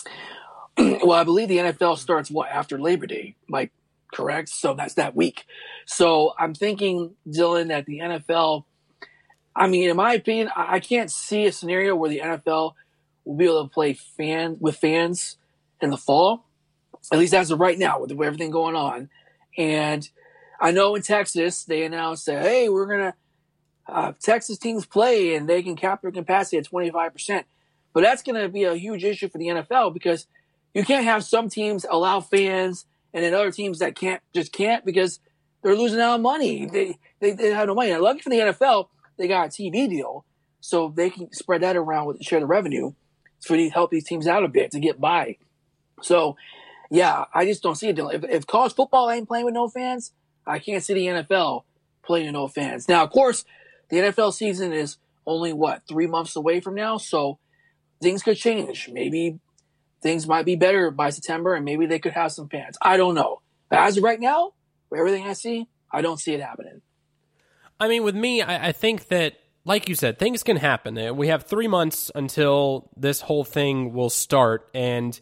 well, 0.78 1.12
I 1.12 1.24
believe 1.24 1.48
the 1.48 1.58
NFL 1.58 1.98
starts 1.98 2.30
what 2.30 2.50
after 2.50 2.78
Labor 2.78 3.06
Day, 3.06 3.36
Mike. 3.48 3.72
Correct. 4.14 4.48
So 4.48 4.74
that's 4.74 4.94
that 4.94 5.16
week. 5.16 5.44
So 5.86 6.34
I'm 6.38 6.54
thinking, 6.54 7.16
Dylan, 7.26 7.68
that 7.68 7.84
the 7.84 7.98
NFL. 7.98 8.64
I 9.56 9.66
mean, 9.66 9.90
in 9.90 9.96
my 9.96 10.14
opinion, 10.14 10.50
I 10.56 10.80
can't 10.80 11.10
see 11.10 11.46
a 11.46 11.52
scenario 11.52 11.96
where 11.96 12.10
the 12.10 12.20
NFL 12.20 12.74
we'll 13.24 13.36
be 13.36 13.44
able 13.44 13.64
to 13.64 13.72
play 13.72 13.94
fan 13.94 14.56
with 14.60 14.76
fans 14.76 15.36
in 15.80 15.90
the 15.90 15.96
fall, 15.96 16.44
at 17.12 17.18
least 17.18 17.34
as 17.34 17.50
of 17.50 17.58
right 17.58 17.78
now 17.78 17.98
with 17.98 18.12
everything 18.12 18.50
going 18.50 18.76
on. 18.76 19.10
And 19.58 20.08
I 20.60 20.70
know 20.70 20.94
in 20.94 21.02
Texas 21.02 21.64
they 21.64 21.84
announced 21.84 22.26
that 22.26 22.42
hey, 22.42 22.68
we're 22.68 22.86
gonna 22.86 23.14
uh, 23.88 24.12
Texas 24.20 24.58
teams 24.58 24.86
play 24.86 25.34
and 25.34 25.48
they 25.48 25.62
can 25.62 25.74
cap 25.74 26.02
their 26.02 26.12
capacity 26.12 26.58
at 26.58 26.66
twenty 26.66 26.90
five 26.90 27.12
percent, 27.12 27.46
but 27.92 28.02
that's 28.02 28.22
gonna 28.22 28.48
be 28.48 28.62
a 28.62 28.74
huge 28.74 29.02
issue 29.02 29.28
for 29.28 29.38
the 29.38 29.48
NFL 29.48 29.92
because 29.92 30.26
you 30.72 30.84
can't 30.84 31.04
have 31.04 31.24
some 31.24 31.48
teams 31.48 31.84
allow 31.88 32.20
fans 32.20 32.86
and 33.14 33.24
then 33.24 33.32
other 33.32 33.52
teams 33.52 33.78
that 33.78 33.94
can't 33.94 34.20
just 34.34 34.52
can't 34.52 34.84
because 34.84 35.20
they're 35.62 35.76
losing 35.76 36.00
out 36.00 36.14
on 36.14 36.22
money. 36.22 36.66
They 36.66 36.98
they, 37.20 37.32
they 37.32 37.50
have 37.50 37.68
no 37.68 37.74
money. 37.74 37.92
And 37.92 38.02
lucky 38.02 38.20
for 38.20 38.28
the 38.28 38.36
NFL, 38.36 38.88
they 39.16 39.28
got 39.28 39.46
a 39.46 39.48
TV 39.48 39.88
deal, 39.88 40.26
so 40.60 40.92
they 40.94 41.08
can 41.08 41.32
spread 41.32 41.62
that 41.62 41.76
around 41.76 42.06
with 42.06 42.22
share 42.22 42.40
the 42.40 42.46
revenue 42.46 42.92
for 43.40 43.56
these 43.56 43.72
help 43.72 43.90
these 43.90 44.04
teams 44.04 44.26
out 44.26 44.44
a 44.44 44.48
bit 44.48 44.72
to 44.72 44.80
get 44.80 45.00
by. 45.00 45.36
So, 46.02 46.36
yeah, 46.90 47.24
I 47.32 47.44
just 47.46 47.62
don't 47.62 47.76
see 47.76 47.88
it. 47.88 47.98
If, 47.98 48.24
if 48.24 48.46
college 48.46 48.74
football 48.74 49.10
ain't 49.10 49.28
playing 49.28 49.44
with 49.44 49.54
no 49.54 49.68
fans, 49.68 50.12
I 50.46 50.58
can't 50.58 50.82
see 50.82 50.94
the 50.94 51.06
NFL 51.06 51.64
playing 52.04 52.26
with 52.26 52.34
no 52.34 52.48
fans. 52.48 52.88
Now, 52.88 53.04
of 53.04 53.10
course, 53.10 53.44
the 53.90 53.98
NFL 53.98 54.32
season 54.32 54.72
is 54.72 54.96
only 55.26 55.52
what 55.52 55.82
three 55.88 56.06
months 56.06 56.36
away 56.36 56.60
from 56.60 56.74
now, 56.74 56.98
so 56.98 57.38
things 58.02 58.22
could 58.22 58.36
change. 58.36 58.90
Maybe 58.92 59.38
things 60.04 60.28
might 60.28 60.44
be 60.44 60.54
better 60.54 60.92
by 60.92 61.10
September, 61.10 61.54
and 61.54 61.64
maybe 61.64 61.86
they 61.86 61.98
could 61.98 62.12
have 62.12 62.30
some 62.30 62.48
fans. 62.48 62.76
I 62.80 62.96
don't 62.96 63.16
know. 63.16 63.40
But 63.68 63.80
as 63.80 63.96
of 63.96 64.04
right 64.04 64.20
now, 64.20 64.52
everything 64.96 65.26
I 65.26 65.32
see, 65.32 65.66
I 65.90 66.02
don't 66.02 66.20
see 66.20 66.32
it 66.34 66.40
happening. 66.40 66.82
I 67.80 67.88
mean, 67.88 68.04
with 68.04 68.14
me, 68.14 68.42
I, 68.42 68.68
I 68.68 68.72
think 68.72 69.08
that 69.08 69.34
like 69.64 69.88
you 69.88 69.94
said, 69.94 70.18
things 70.18 70.42
can 70.42 70.58
happen. 70.58 70.96
Uh, 70.98 71.14
we 71.14 71.28
have 71.28 71.44
three 71.44 71.68
months 71.68 72.10
until 72.14 72.90
this 72.96 73.22
whole 73.22 73.44
thing 73.44 73.94
will 73.94 74.10
start. 74.10 74.68
And 74.74 75.18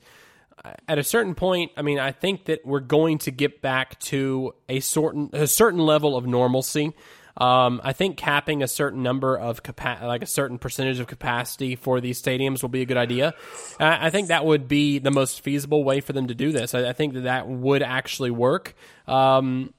at 0.88 0.98
a 0.98 1.04
certain 1.04 1.34
point, 1.34 1.72
I 1.76 1.82
mean, 1.82 1.98
I 1.98 2.12
think 2.12 2.46
that 2.46 2.66
we're 2.66 2.80
going 2.80 3.18
to 3.18 3.30
get 3.30 3.62
back 3.62 3.98
to 4.00 4.54
a 4.68 4.80
certain, 4.80 5.30
a 5.32 5.46
certain 5.46 5.80
level 5.80 6.16
of 6.16 6.26
normalcy. 6.26 6.92
Um, 7.36 7.80
I 7.82 7.92
think 7.92 8.16
capping 8.16 8.62
a 8.62 8.68
certain 8.68 9.02
number 9.02 9.38
of 9.38 9.62
capa- 9.62 10.00
like 10.04 10.22
a 10.22 10.26
certain 10.26 10.58
percentage 10.58 11.00
of 11.00 11.06
capacity 11.06 11.76
for 11.76 12.00
these 12.00 12.20
stadiums 12.20 12.62
will 12.62 12.68
be 12.68 12.82
a 12.82 12.84
good 12.84 12.98
idea. 12.98 13.34
I 13.80 14.10
think 14.10 14.28
that 14.28 14.44
would 14.44 14.68
be 14.68 14.98
the 14.98 15.10
most 15.10 15.40
feasible 15.40 15.82
way 15.82 16.00
for 16.00 16.12
them 16.12 16.26
to 16.26 16.34
do 16.34 16.52
this. 16.52 16.74
I, 16.74 16.90
I 16.90 16.92
think 16.92 17.14
that 17.14 17.22
that 17.22 17.48
would 17.48 17.82
actually 17.82 18.30
work. 18.30 18.74
Um, 19.06 19.72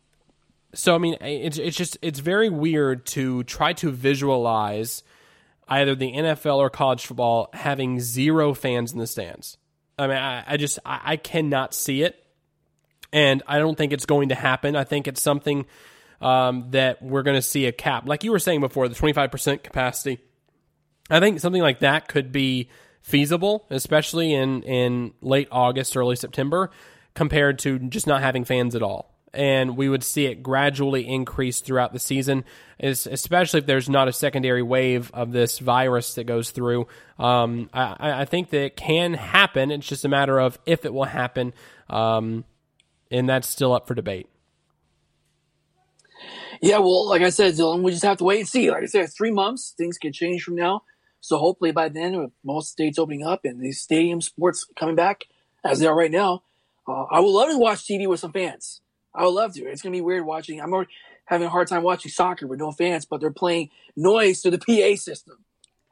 so 0.74 0.96
I 0.96 0.98
mean, 0.98 1.18
it's 1.22 1.58
it's 1.58 1.78
just 1.78 1.98
it's 2.02 2.20
very 2.20 2.50
weird 2.50 3.06
to 3.08 3.44
try 3.44 3.74
to 3.74 3.92
visualize 3.92 5.04
either 5.68 5.96
the 5.96 6.12
NFL 6.12 6.58
or 6.58 6.70
college 6.70 7.06
football 7.06 7.50
having 7.54 8.00
zero 8.00 8.54
fans 8.54 8.92
in 8.92 9.00
the 9.00 9.08
stands. 9.08 9.58
I 9.98 10.08
mean, 10.08 10.18
I, 10.18 10.44
I 10.48 10.58
just 10.58 10.80
I, 10.86 11.02
I, 11.04 11.18
cannot 11.18 11.74
see 11.74 12.02
it. 12.02 12.20
And 13.12 13.44
I 13.48 13.60
don't 13.60 13.78
think 13.78 13.94
it's 13.94 14.08
going 14.08 14.30
to 14.30 14.36
happen. 14.36 14.76
I 14.76 14.84
think 14.84 15.08
it's 15.08 15.22
something 15.22 15.68
um, 16.24 16.72
that 16.72 17.02
we're 17.02 17.24
going 17.24 17.36
to 17.36 17.42
see 17.42 17.66
a 17.66 17.72
cap. 17.72 18.08
Like 18.08 18.24
you 18.24 18.32
were 18.32 18.40
saying 18.40 18.62
before, 18.62 18.88
the 18.88 18.96
25% 18.96 19.62
capacity. 19.62 20.20
I 21.10 21.20
think 21.20 21.40
something 21.42 21.62
like 21.62 21.80
that 21.80 22.08
could 22.08 22.32
be 22.32 22.70
feasible, 23.02 23.66
especially 23.70 24.34
in, 24.34 24.64
in 24.64 25.14
late 25.22 25.50
August, 25.52 25.98
early 25.98 26.16
September, 26.16 26.72
compared 27.14 27.60
to 27.60 27.78
just 27.78 28.08
not 28.08 28.22
having 28.22 28.46
fans 28.46 28.74
at 28.74 28.82
all. 28.82 29.14
And 29.34 29.76
we 29.76 29.90
would 29.90 30.04
see 30.04 30.28
it 30.28 30.44
gradually 30.44 31.08
increase 31.08 31.60
throughout 31.60 31.92
the 31.92 32.00
season, 32.00 32.46
especially 32.80 33.60
if 33.60 33.66
there's 33.66 33.90
not 33.90 34.08
a 34.08 34.14
secondary 34.14 34.62
wave 34.62 35.12
of 35.12 35.32
this 35.32 35.60
virus 35.60 36.14
that 36.16 36.26
goes 36.26 36.52
through. 36.52 36.88
Um, 37.18 37.70
I, 37.74 38.22
I, 38.22 38.26
think 38.26 38.52
that 38.52 38.62
it 38.62 38.78
can 38.78 39.16
happen. 39.16 39.72
It's 39.72 39.88
just 39.88 40.06
a 40.06 40.10
matter 40.10 40.40
of 40.40 40.60
if 40.68 40.86
it 40.86 40.94
will 40.94 41.06
happen. 41.06 41.54
Um, 41.90 42.46
and 43.10 43.28
that's 43.28 43.48
still 43.50 43.74
up 43.74 43.88
for 43.88 43.96
debate. 43.96 44.28
Yeah, 46.62 46.80
well, 46.80 47.08
like 47.08 47.22
I 47.22 47.30
said, 47.30 47.56
Dylan, 47.56 47.82
we 47.82 47.92
just 47.92 48.04
have 48.04 48.18
to 48.18 48.24
wait 48.24 48.40
and 48.40 48.48
see. 48.48 48.72
Like 48.72 48.84
I 48.84 48.86
said, 48.86 49.12
three 49.12 49.32
months, 49.32 49.74
things 49.78 49.98
can 49.98 50.14
change 50.14 50.44
from 50.44 50.56
now. 50.56 50.84
So 51.20 51.38
hopefully 51.38 51.72
by 51.72 51.90
then, 51.90 52.20
with 52.20 52.32
most 52.44 52.70
states 52.70 53.00
opening 53.00 53.26
up 53.26 53.46
and 53.46 53.62
these 53.62 53.82
stadium 53.82 54.22
sports 54.22 54.66
coming 54.78 54.96
back 54.96 55.26
as 55.64 55.80
they 55.80 55.88
are 55.88 55.96
right 55.96 56.12
now, 56.12 56.44
uh, 56.88 57.04
I 57.04 57.20
would 57.20 57.30
love 57.32 57.50
to 57.50 57.58
watch 57.58 57.86
TV 57.86 58.08
with 58.08 58.20
some 58.20 58.34
fans. 58.34 58.82
I 59.16 59.24
would 59.24 59.34
love 59.34 59.54
to. 59.54 59.66
It's 59.66 59.82
gonna 59.82 59.94
be 59.94 60.02
weird 60.02 60.26
watching. 60.26 60.60
I'm 60.60 60.74
already 60.74 60.92
having 61.26 61.48
a 61.48 61.50
hard 61.50 61.68
time 61.68 61.84
watching 61.84 62.12
soccer 62.12 62.46
with 62.48 62.60
no 62.60 62.72
fans, 62.72 63.06
but 63.06 63.22
they're 63.22 63.32
playing 63.32 63.70
noise 63.96 64.42
to 64.42 64.52
the 64.52 64.58
PA 64.58 64.96
system. 64.98 65.46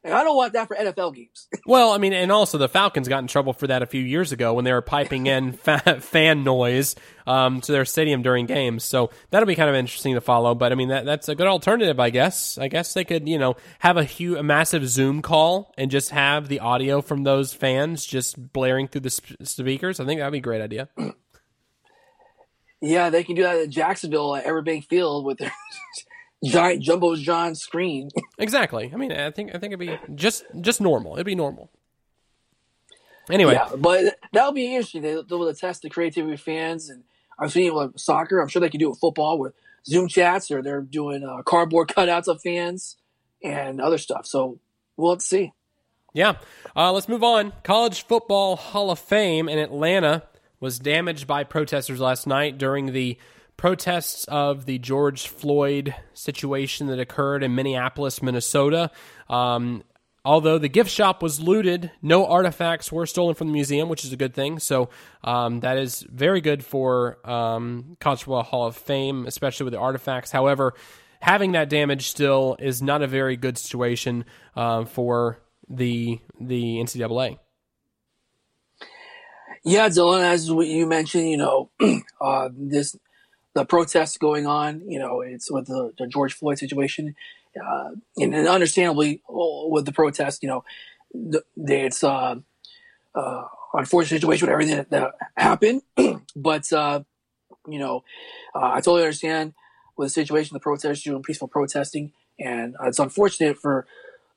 I 0.03 0.23
don't 0.23 0.35
want 0.35 0.53
that 0.53 0.67
for 0.67 0.75
NFL 0.75 1.13
games. 1.15 1.47
well, 1.67 1.91
I 1.91 1.99
mean, 1.99 2.11
and 2.13 2.31
also 2.31 2.57
the 2.57 2.67
Falcons 2.67 3.07
got 3.07 3.19
in 3.19 3.27
trouble 3.27 3.53
for 3.53 3.67
that 3.67 3.83
a 3.83 3.85
few 3.85 4.01
years 4.01 4.31
ago 4.31 4.53
when 4.53 4.65
they 4.65 4.73
were 4.73 4.81
piping 4.81 5.27
in 5.27 5.51
fa- 5.53 5.99
fan 6.01 6.43
noise 6.43 6.95
um, 7.27 7.61
to 7.61 7.71
their 7.71 7.85
stadium 7.85 8.23
during 8.23 8.47
games. 8.47 8.83
So 8.83 9.11
that'll 9.29 9.45
be 9.45 9.55
kind 9.55 9.69
of 9.69 9.75
interesting 9.75 10.15
to 10.15 10.21
follow. 10.21 10.55
But 10.55 10.71
I 10.71 10.75
mean, 10.75 10.89
that, 10.89 11.05
that's 11.05 11.29
a 11.29 11.35
good 11.35 11.45
alternative, 11.45 11.99
I 11.99 12.09
guess. 12.09 12.57
I 12.57 12.67
guess 12.67 12.93
they 12.93 13.03
could, 13.03 13.27
you 13.27 13.37
know, 13.37 13.57
have 13.79 13.97
a 13.97 14.03
huge, 14.03 14.39
a 14.39 14.43
massive 14.43 14.87
Zoom 14.87 15.21
call 15.21 15.71
and 15.77 15.91
just 15.91 16.09
have 16.09 16.47
the 16.47 16.61
audio 16.61 17.01
from 17.01 17.23
those 17.23 17.53
fans 17.53 18.03
just 18.03 18.51
blaring 18.51 18.87
through 18.87 19.01
the 19.01 19.11
sp- 19.13 19.37
speakers. 19.43 19.99
I 19.99 20.05
think 20.05 20.19
that'd 20.19 20.31
be 20.31 20.39
a 20.39 20.41
great 20.41 20.61
idea. 20.61 20.89
Yeah, 22.83 23.11
they 23.11 23.23
can 23.23 23.35
do 23.35 23.43
that 23.43 23.59
at 23.59 23.69
Jacksonville 23.69 24.35
at 24.35 24.45
Everbank 24.45 24.85
Field 24.85 25.23
with 25.23 25.37
their 25.37 25.51
giant 26.43 26.83
Jumbotron 26.83 27.55
screen. 27.55 28.09
exactly. 28.37 28.91
I 28.93 28.97
mean, 28.97 29.11
I 29.11 29.31
think 29.31 29.53
I 29.53 29.59
think 29.59 29.73
it'd 29.73 29.79
be 29.79 29.97
just 30.15 30.43
just 30.61 30.81
normal. 30.81 31.13
It'd 31.13 31.25
be 31.25 31.35
normal. 31.35 31.69
Anyway, 33.29 33.53
yeah, 33.53 33.69
but 33.77 34.17
that'll 34.33 34.51
be 34.51 34.73
interesting. 34.75 35.03
They'll, 35.03 35.23
they'll 35.23 35.53
test 35.53 35.83
the 35.83 35.89
creativity 35.89 36.33
of 36.33 36.41
fans, 36.41 36.89
and 36.89 37.03
I've 37.39 37.51
seen 37.51 37.67
it 37.67 37.73
with 37.73 37.99
soccer. 37.99 38.39
I'm 38.39 38.47
sure 38.47 38.59
they 38.59 38.69
can 38.69 38.79
do 38.79 38.87
it 38.87 38.91
with 38.91 38.99
football 38.99 39.37
with 39.37 39.53
Zoom 39.85 40.07
chats, 40.07 40.51
or 40.51 40.61
they're 40.61 40.81
doing 40.81 41.23
uh, 41.23 41.43
cardboard 41.43 41.89
cutouts 41.89 42.27
of 42.27 42.41
fans 42.41 42.97
and 43.43 43.79
other 43.79 43.97
stuff. 43.97 44.25
So 44.25 44.59
we'll 44.97 45.19
see. 45.19 45.53
Yeah, 46.13 46.35
uh, 46.75 46.91
let's 46.91 47.07
move 47.07 47.23
on. 47.23 47.53
College 47.63 48.05
Football 48.05 48.57
Hall 48.57 48.91
of 48.91 48.99
Fame 48.99 49.47
in 49.47 49.59
Atlanta 49.59 50.23
was 50.59 50.77
damaged 50.77 51.25
by 51.25 51.43
protesters 51.43 51.99
last 51.99 52.27
night 52.27 52.57
during 52.57 52.91
the 52.91 53.17
protests 53.61 54.25
of 54.25 54.65
the 54.65 54.79
George 54.79 55.27
Floyd 55.27 55.93
situation 56.15 56.87
that 56.87 56.99
occurred 56.99 57.43
in 57.43 57.53
Minneapolis, 57.53 58.19
Minnesota. 58.23 58.89
Um, 59.29 59.83
although 60.25 60.57
the 60.57 60.67
gift 60.67 60.89
shop 60.89 61.21
was 61.21 61.39
looted, 61.39 61.91
no 62.01 62.25
artifacts 62.25 62.91
were 62.91 63.05
stolen 63.05 63.35
from 63.35 63.49
the 63.49 63.53
museum, 63.53 63.87
which 63.87 64.03
is 64.03 64.11
a 64.11 64.17
good 64.17 64.33
thing. 64.33 64.57
So 64.57 64.89
um, 65.23 65.59
that 65.59 65.77
is 65.77 66.03
very 66.09 66.41
good 66.41 66.65
for 66.65 67.19
um, 67.29 67.97
Football 68.01 68.41
Hall 68.41 68.65
of 68.65 68.75
Fame, 68.75 69.27
especially 69.27 69.65
with 69.65 69.73
the 69.73 69.79
artifacts. 69.79 70.31
However, 70.31 70.73
having 71.19 71.51
that 71.51 71.69
damage 71.69 72.07
still 72.07 72.57
is 72.57 72.81
not 72.81 73.03
a 73.03 73.07
very 73.07 73.37
good 73.37 73.59
situation 73.59 74.25
uh, 74.55 74.85
for 74.85 75.39
the 75.69 76.17
the 76.39 76.77
NCAA. 76.77 77.37
Yeah, 79.63 79.87
Dylan, 79.87 80.23
as 80.23 80.47
you 80.47 80.87
mentioned, 80.87 81.29
you 81.29 81.37
know, 81.37 81.69
uh, 82.19 82.49
this 82.57 82.95
the 83.53 83.65
protests 83.65 84.17
going 84.17 84.45
on. 84.45 84.81
You 84.89 84.99
know, 84.99 85.21
it's 85.21 85.51
with 85.51 85.67
the, 85.67 85.93
the 85.97 86.07
George 86.07 86.33
Floyd 86.33 86.57
situation, 86.57 87.15
uh, 87.59 87.91
and, 88.17 88.33
and, 88.33 88.47
understandably 88.47 89.21
with 89.27 89.85
the 89.85 89.91
protests, 89.91 90.39
you 90.41 90.49
know, 90.49 90.63
the, 91.13 91.43
it's 91.57 92.03
uh, 92.03 92.35
uh, 93.13 93.43
unfortunate 93.73 94.21
situation 94.21 94.47
with 94.47 94.53
everything 94.53 94.77
that, 94.77 94.89
that 94.89 95.13
happened. 95.35 95.81
but 96.35 96.71
uh, 96.71 97.01
you 97.67 97.79
know, 97.79 98.03
uh, 98.55 98.71
I 98.71 98.75
totally 98.75 99.03
understand 99.03 99.53
with 99.97 100.07
the 100.07 100.13
situation, 100.13 100.53
the 100.53 100.59
protesters 100.59 101.03
doing 101.03 101.23
peaceful 101.23 101.47
protesting, 101.47 102.11
and 102.39 102.75
it's 102.83 102.99
unfortunate 102.99 103.57
for 103.57 103.85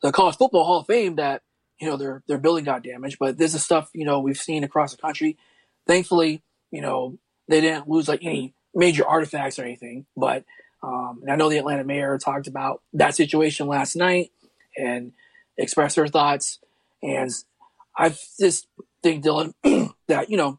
the 0.02 0.12
College 0.12 0.36
Football 0.36 0.64
Hall 0.64 0.80
of 0.80 0.86
Fame 0.86 1.16
that 1.16 1.42
you 1.80 1.88
know 1.88 1.96
their 1.96 2.22
their 2.26 2.38
building 2.38 2.64
got 2.64 2.82
damaged. 2.82 3.18
But 3.18 3.38
this 3.38 3.54
is 3.54 3.64
stuff 3.64 3.90
you 3.94 4.04
know 4.04 4.20
we've 4.20 4.36
seen 4.36 4.64
across 4.64 4.92
the 4.92 5.00
country. 5.00 5.38
Thankfully, 5.86 6.42
you 6.70 6.80
know 6.80 7.18
they 7.48 7.60
didn't 7.60 7.88
lose 7.88 8.08
like 8.08 8.24
any 8.24 8.54
major 8.74 9.06
artifacts 9.06 9.58
or 9.58 9.62
anything. 9.62 10.06
But 10.16 10.44
um, 10.82 11.20
and 11.22 11.32
I 11.32 11.36
know 11.36 11.48
the 11.48 11.58
Atlanta 11.58 11.84
mayor 11.84 12.18
talked 12.18 12.46
about 12.46 12.82
that 12.92 13.14
situation 13.14 13.66
last 13.66 13.96
night 13.96 14.30
and 14.76 15.12
expressed 15.56 15.96
her 15.96 16.08
thoughts. 16.08 16.58
And 17.02 17.30
I 17.96 18.10
just 18.38 18.66
think 19.02 19.24
Dylan 19.24 19.54
that 20.08 20.30
you 20.30 20.36
know 20.36 20.58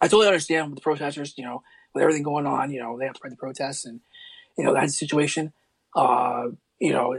I 0.00 0.08
totally 0.08 0.26
understand 0.26 0.70
with 0.70 0.76
the 0.76 0.82
protesters. 0.82 1.34
You 1.36 1.44
know, 1.44 1.62
with 1.94 2.02
everything 2.02 2.22
going 2.22 2.46
on, 2.46 2.70
you 2.70 2.80
know 2.80 2.98
they 2.98 3.06
have 3.06 3.14
to 3.14 3.20
fight 3.20 3.30
the 3.30 3.36
protests 3.36 3.84
and 3.84 4.00
you 4.56 4.64
know 4.64 4.74
that 4.74 4.90
situation. 4.90 5.52
Uh, 5.96 6.46
you 6.80 6.92
know, 6.92 7.16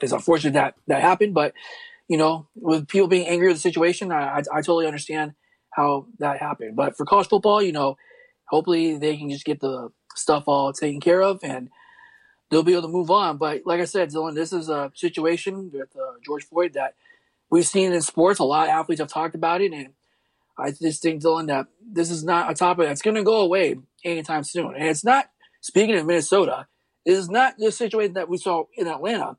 it's 0.00 0.12
unfortunate 0.12 0.54
that 0.54 0.74
that 0.86 1.02
happened, 1.02 1.34
but 1.34 1.52
you 2.08 2.16
know, 2.16 2.48
with 2.54 2.88
people 2.88 3.08
being 3.08 3.28
angry 3.28 3.48
with 3.48 3.58
the 3.58 3.60
situation, 3.60 4.10
I, 4.10 4.36
I, 4.36 4.38
I 4.38 4.62
totally 4.62 4.86
understand 4.86 5.34
how 5.70 6.06
that 6.18 6.38
happened. 6.38 6.74
But 6.74 6.96
for 6.96 7.04
college 7.04 7.28
football, 7.28 7.62
you 7.62 7.72
know, 7.72 7.98
hopefully 8.48 8.98
they 8.98 9.16
can 9.16 9.30
just 9.30 9.44
get 9.44 9.60
the 9.60 9.90
stuff 10.14 10.44
all 10.46 10.72
taken 10.72 11.00
care 11.00 11.22
of 11.22 11.40
and 11.42 11.70
they'll 12.50 12.62
be 12.62 12.72
able 12.72 12.82
to 12.82 12.88
move 12.88 13.10
on. 13.10 13.36
But 13.38 13.62
like 13.64 13.80
I 13.80 13.84
said, 13.84 14.10
Dylan, 14.10 14.34
this 14.34 14.52
is 14.52 14.68
a 14.68 14.90
situation 14.94 15.70
with 15.72 15.94
uh, 15.96 16.14
George 16.24 16.44
Floyd 16.44 16.74
that 16.74 16.94
we've 17.50 17.66
seen 17.66 17.92
in 17.92 18.02
sports. 18.02 18.38
A 18.38 18.44
lot 18.44 18.68
of 18.68 18.70
athletes 18.70 19.00
have 19.00 19.08
talked 19.08 19.34
about 19.34 19.60
it, 19.60 19.72
and 19.72 19.90
I 20.58 20.70
just 20.70 21.02
think, 21.02 21.22
Dylan, 21.22 21.46
that 21.48 21.66
this 21.80 22.10
is 22.10 22.24
not 22.24 22.50
a 22.50 22.54
topic 22.54 22.86
that's 22.86 23.02
going 23.02 23.16
to 23.16 23.22
go 23.22 23.40
away 23.40 23.76
anytime 24.04 24.44
soon. 24.44 24.74
And 24.74 24.86
it's 24.86 25.04
not. 25.04 25.30
Speaking 25.60 25.96
of 25.96 26.06
Minnesota, 26.06 26.68
it 27.04 27.12
is 27.12 27.28
not 27.28 27.58
the 27.58 27.72
situation 27.72 28.14
that 28.14 28.28
we 28.28 28.38
saw 28.38 28.64
in 28.76 28.86
Atlanta, 28.86 29.36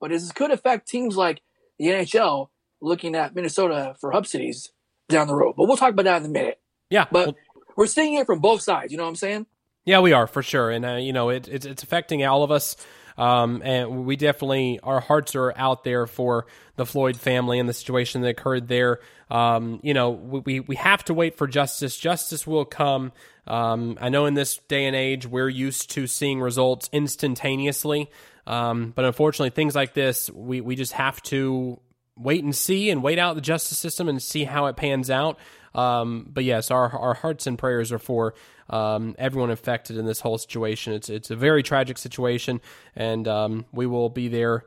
but 0.00 0.10
this 0.10 0.32
could 0.32 0.50
affect 0.50 0.88
teams 0.88 1.16
like 1.16 1.42
the 1.78 1.86
NHL 1.86 2.48
looking 2.82 3.14
at 3.14 3.34
Minnesota 3.34 3.94
for 4.00 4.10
hub 4.10 4.26
cities 4.26 4.72
down 5.08 5.28
the 5.28 5.34
road. 5.34 5.54
But 5.56 5.68
we'll 5.68 5.76
talk 5.76 5.90
about 5.90 6.06
that 6.06 6.22
in 6.22 6.26
a 6.26 6.32
minute. 6.32 6.60
Yeah, 6.90 7.06
but 7.10 7.26
well, 7.26 7.36
we're 7.76 7.86
seeing 7.86 8.14
it 8.14 8.26
from 8.26 8.40
both 8.40 8.62
sides. 8.62 8.92
You 8.92 8.98
know 8.98 9.04
what 9.04 9.10
I'm 9.10 9.16
saying? 9.16 9.46
Yeah, 9.84 10.00
we 10.00 10.12
are 10.12 10.26
for 10.26 10.42
sure, 10.42 10.70
and 10.70 10.84
uh, 10.84 10.94
you 10.94 11.12
know 11.12 11.30
it, 11.30 11.48
it's 11.48 11.66
it's 11.66 11.82
affecting 11.82 12.24
all 12.24 12.42
of 12.42 12.50
us. 12.50 12.76
Um, 13.18 13.60
and 13.62 14.06
we 14.06 14.16
definitely 14.16 14.80
our 14.82 15.00
hearts 15.00 15.34
are 15.34 15.52
out 15.54 15.84
there 15.84 16.06
for 16.06 16.46
the 16.76 16.86
Floyd 16.86 17.18
family 17.18 17.58
and 17.58 17.68
the 17.68 17.74
situation 17.74 18.22
that 18.22 18.28
occurred 18.28 18.66
there. 18.66 19.00
Um, 19.30 19.80
you 19.82 19.94
know, 19.94 20.10
we 20.10 20.60
we 20.60 20.76
have 20.76 21.04
to 21.04 21.14
wait 21.14 21.36
for 21.36 21.46
justice. 21.46 21.96
Justice 21.96 22.46
will 22.46 22.64
come. 22.64 23.12
Um, 23.46 23.98
I 24.00 24.08
know 24.08 24.26
in 24.26 24.34
this 24.34 24.56
day 24.68 24.86
and 24.86 24.96
age 24.96 25.26
we're 25.26 25.48
used 25.48 25.90
to 25.92 26.06
seeing 26.06 26.40
results 26.40 26.88
instantaneously, 26.92 28.10
um, 28.46 28.92
but 28.94 29.04
unfortunately, 29.04 29.50
things 29.50 29.74
like 29.74 29.92
this 29.94 30.30
we 30.30 30.60
we 30.60 30.76
just 30.76 30.92
have 30.92 31.22
to 31.24 31.80
wait 32.20 32.44
and 32.44 32.54
see 32.54 32.90
and 32.90 33.02
wait 33.02 33.18
out 33.18 33.34
the 33.34 33.40
justice 33.40 33.78
system 33.78 34.08
and 34.08 34.22
see 34.22 34.44
how 34.44 34.66
it 34.66 34.76
pans 34.76 35.10
out. 35.10 35.38
Um, 35.74 36.26
but 36.28 36.44
yes, 36.44 36.70
our 36.70 36.90
our 36.96 37.14
hearts 37.14 37.46
and 37.46 37.58
prayers 37.58 37.92
are 37.92 37.98
for 37.98 38.34
um, 38.68 39.14
everyone 39.18 39.50
affected 39.50 39.96
in 39.96 40.06
this 40.06 40.20
whole 40.20 40.38
situation. 40.38 40.92
It's 40.92 41.08
it's 41.08 41.30
a 41.30 41.36
very 41.36 41.62
tragic 41.62 41.98
situation, 41.98 42.60
and 42.96 43.26
um, 43.28 43.66
we 43.72 43.86
will 43.86 44.08
be 44.08 44.28
there 44.28 44.64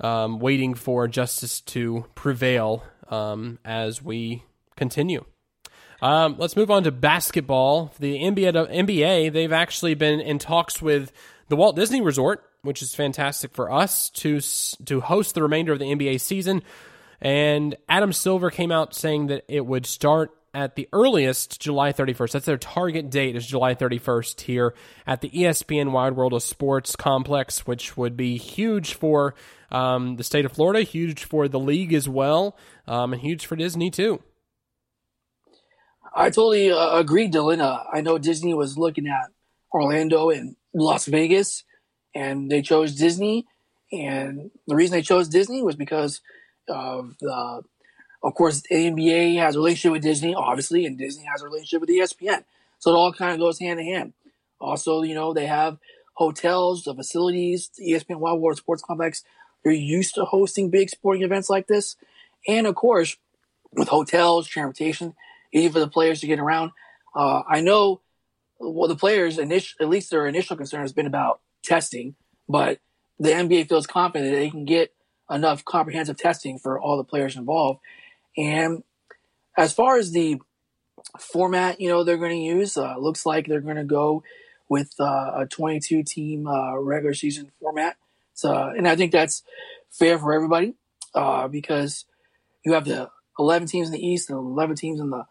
um, 0.00 0.38
waiting 0.38 0.74
for 0.74 1.06
justice 1.08 1.60
to 1.62 2.06
prevail 2.14 2.84
um, 3.08 3.58
as 3.64 4.02
we 4.02 4.44
continue. 4.76 5.24
Um, 6.02 6.36
let's 6.38 6.56
move 6.56 6.70
on 6.70 6.84
to 6.84 6.90
basketball. 6.90 7.92
The 7.98 8.18
NBA, 8.18 8.52
NBA, 8.72 9.32
they've 9.32 9.52
actually 9.52 9.94
been 9.94 10.20
in 10.20 10.38
talks 10.38 10.80
with 10.80 11.12
the 11.48 11.56
Walt 11.56 11.76
Disney 11.76 12.00
Resort, 12.00 12.42
which 12.62 12.82
is 12.82 12.94
fantastic 12.94 13.52
for 13.54 13.70
us 13.70 14.08
to 14.10 14.40
to 14.86 15.00
host 15.00 15.34
the 15.34 15.42
remainder 15.42 15.72
of 15.72 15.78
the 15.78 15.86
NBA 15.86 16.20
season. 16.20 16.62
And 17.20 17.76
Adam 17.88 18.12
Silver 18.12 18.50
came 18.50 18.72
out 18.72 18.94
saying 18.94 19.26
that 19.26 19.44
it 19.48 19.66
would 19.66 19.86
start 19.86 20.30
at 20.52 20.74
the 20.74 20.88
earliest 20.92 21.60
July 21.60 21.92
31st. 21.92 22.32
That's 22.32 22.46
their 22.46 22.56
target 22.58 23.10
date 23.10 23.36
is 23.36 23.46
July 23.46 23.74
31st 23.74 24.40
here 24.40 24.74
at 25.06 25.20
the 25.20 25.30
ESPN 25.30 25.92
Wide 25.92 26.16
World 26.16 26.32
of 26.32 26.42
Sports 26.42 26.96
complex, 26.96 27.66
which 27.66 27.96
would 27.96 28.16
be 28.16 28.36
huge 28.36 28.94
for 28.94 29.34
um, 29.70 30.16
the 30.16 30.24
state 30.24 30.44
of 30.44 30.52
Florida, 30.52 30.82
huge 30.82 31.24
for 31.24 31.46
the 31.46 31.60
league 31.60 31.92
as 31.92 32.08
well, 32.08 32.56
um, 32.88 33.12
and 33.12 33.22
huge 33.22 33.46
for 33.46 33.54
Disney 33.54 33.90
too. 33.90 34.22
I 36.14 36.30
totally 36.30 36.72
uh, 36.72 36.98
agree, 36.98 37.28
Dylan. 37.28 37.60
Uh, 37.60 37.84
I 37.92 38.00
know 38.00 38.18
Disney 38.18 38.52
was 38.52 38.76
looking 38.76 39.06
at 39.06 39.30
Orlando 39.72 40.30
and 40.30 40.56
Las 40.74 41.06
Vegas, 41.06 41.62
and 42.14 42.50
they 42.50 42.62
chose 42.62 42.96
Disney. 42.96 43.46
And 43.92 44.50
the 44.66 44.74
reason 44.74 44.96
they 44.96 45.02
chose 45.02 45.28
Disney 45.28 45.62
was 45.62 45.76
because 45.76 46.20
of 46.68 47.16
the, 47.20 47.62
of 48.22 48.34
course, 48.34 48.62
the 48.62 48.74
NBA 48.74 49.38
has 49.38 49.56
a 49.56 49.58
relationship 49.58 49.92
with 49.92 50.02
Disney, 50.02 50.34
obviously, 50.34 50.86
and 50.86 50.98
Disney 50.98 51.24
has 51.24 51.42
a 51.42 51.46
relationship 51.46 51.80
with 51.80 51.90
ESPN. 51.90 52.44
So 52.78 52.90
it 52.90 52.94
all 52.94 53.12
kind 53.12 53.32
of 53.32 53.38
goes 53.38 53.58
hand 53.58 53.80
in 53.80 53.86
hand. 53.86 54.12
Also, 54.60 55.02
you 55.02 55.14
know, 55.14 55.32
they 55.32 55.46
have 55.46 55.78
hotels, 56.14 56.84
the 56.84 56.94
facilities, 56.94 57.70
the 57.76 57.92
ESPN 57.92 58.18
Wide 58.18 58.38
World 58.38 58.58
Sports 58.58 58.82
Complex. 58.82 59.22
They're 59.64 59.72
used 59.72 60.14
to 60.14 60.24
hosting 60.24 60.70
big 60.70 60.90
sporting 60.90 61.22
events 61.22 61.50
like 61.50 61.66
this. 61.66 61.96
And 62.46 62.66
of 62.66 62.74
course, 62.74 63.16
with 63.72 63.88
hotels, 63.88 64.46
transportation, 64.48 65.14
easy 65.52 65.68
for 65.68 65.80
the 65.80 65.88
players 65.88 66.20
to 66.20 66.26
get 66.26 66.38
around. 66.38 66.72
Uh, 67.14 67.42
I 67.48 67.60
know 67.60 68.00
well, 68.60 68.88
the 68.88 68.96
players, 68.96 69.38
at 69.38 69.48
least 69.48 70.10
their 70.10 70.26
initial 70.26 70.56
concern 70.56 70.82
has 70.82 70.92
been 70.92 71.06
about 71.06 71.40
testing, 71.62 72.14
but 72.48 72.78
the 73.18 73.30
NBA 73.30 73.68
feels 73.68 73.86
confident 73.86 74.30
that 74.30 74.36
they 74.36 74.50
can 74.50 74.64
get 74.64 74.92
enough 75.30 75.64
comprehensive 75.64 76.16
testing 76.16 76.58
for 76.58 76.80
all 76.80 76.96
the 76.96 77.04
players 77.04 77.36
involved. 77.36 77.80
And 78.36 78.82
as 79.56 79.72
far 79.72 79.96
as 79.96 80.12
the 80.12 80.40
format, 81.18 81.80
you 81.80 81.88
know, 81.88 82.04
they're 82.04 82.16
going 82.16 82.36
to 82.36 82.44
use, 82.44 82.76
uh, 82.76 82.96
looks 82.98 83.24
like 83.24 83.46
they're 83.46 83.60
going 83.60 83.76
to 83.76 83.84
go 83.84 84.22
with 84.68 84.94
uh, 85.00 85.32
a 85.40 85.46
22 85.50 86.02
team 86.04 86.46
uh, 86.46 86.78
regular 86.78 87.14
season 87.14 87.50
format. 87.60 87.96
So, 88.34 88.52
and 88.54 88.88
I 88.88 88.96
think 88.96 89.12
that's 89.12 89.42
fair 89.90 90.18
for 90.18 90.32
everybody 90.32 90.74
uh, 91.14 91.48
because 91.48 92.04
you 92.64 92.74
have 92.74 92.84
the 92.84 93.10
11 93.38 93.68
teams 93.68 93.88
in 93.88 93.94
the 93.94 94.06
East 94.06 94.30
and 94.30 94.38
11 94.38 94.76
teams 94.76 95.00
in 95.00 95.10
the 95.10 95.26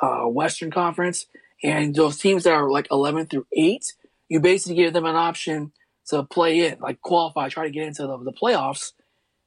uh, 0.00 0.26
Western 0.26 0.70
Conference. 0.70 1.26
And 1.62 1.94
those 1.94 2.18
teams 2.18 2.44
that 2.44 2.54
are 2.54 2.70
like 2.70 2.88
11 2.90 3.26
through 3.26 3.46
8, 3.52 3.92
you 4.28 4.40
basically 4.40 4.76
give 4.76 4.92
them 4.92 5.04
an 5.04 5.16
option 5.16 5.72
to 6.08 6.22
play 6.24 6.66
in, 6.66 6.78
like 6.80 7.00
qualify, 7.02 7.48
try 7.48 7.64
to 7.64 7.70
get 7.70 7.86
into 7.86 8.06
the, 8.06 8.18
the 8.18 8.32
playoffs. 8.32 8.92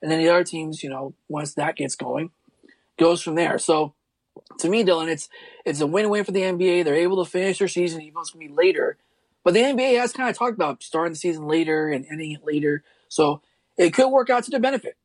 And 0.03 0.11
then 0.11 0.19
the 0.19 0.27
other 0.29 0.43
teams, 0.43 0.83
you 0.83 0.89
know, 0.89 1.15
once 1.29 1.53
that 1.53 1.77
gets 1.77 1.95
going, 1.95 2.31
goes 2.99 3.21
from 3.21 3.35
there. 3.35 3.57
So 3.57 3.93
to 4.59 4.69
me, 4.69 4.83
Dylan, 4.83 5.07
it's 5.07 5.29
it's 5.65 5.79
a 5.79 5.87
win-win 5.87 6.25
for 6.25 6.33
the 6.33 6.41
NBA. 6.41 6.83
They're 6.83 6.95
able 6.95 7.23
to 7.23 7.31
finish 7.31 7.59
their 7.59 7.69
season, 7.69 8.01
even 8.01 8.15
though 8.15 8.21
it's 8.21 8.31
going 8.31 8.45
to 8.45 8.53
be 8.53 8.55
later. 8.55 8.97
But 9.45 9.53
the 9.53 9.61
NBA 9.61 9.97
has 9.97 10.11
kind 10.11 10.29
of 10.29 10.37
talked 10.37 10.55
about 10.55 10.83
starting 10.83 11.13
the 11.13 11.17
season 11.17 11.47
later 11.47 11.87
and 11.87 12.05
ending 12.11 12.33
it 12.33 12.43
later. 12.43 12.83
So 13.07 13.41
it 13.77 13.93
could 13.93 14.09
work 14.09 14.29
out 14.29 14.43
to 14.43 14.51
their 14.51 14.59
benefit. 14.59 14.97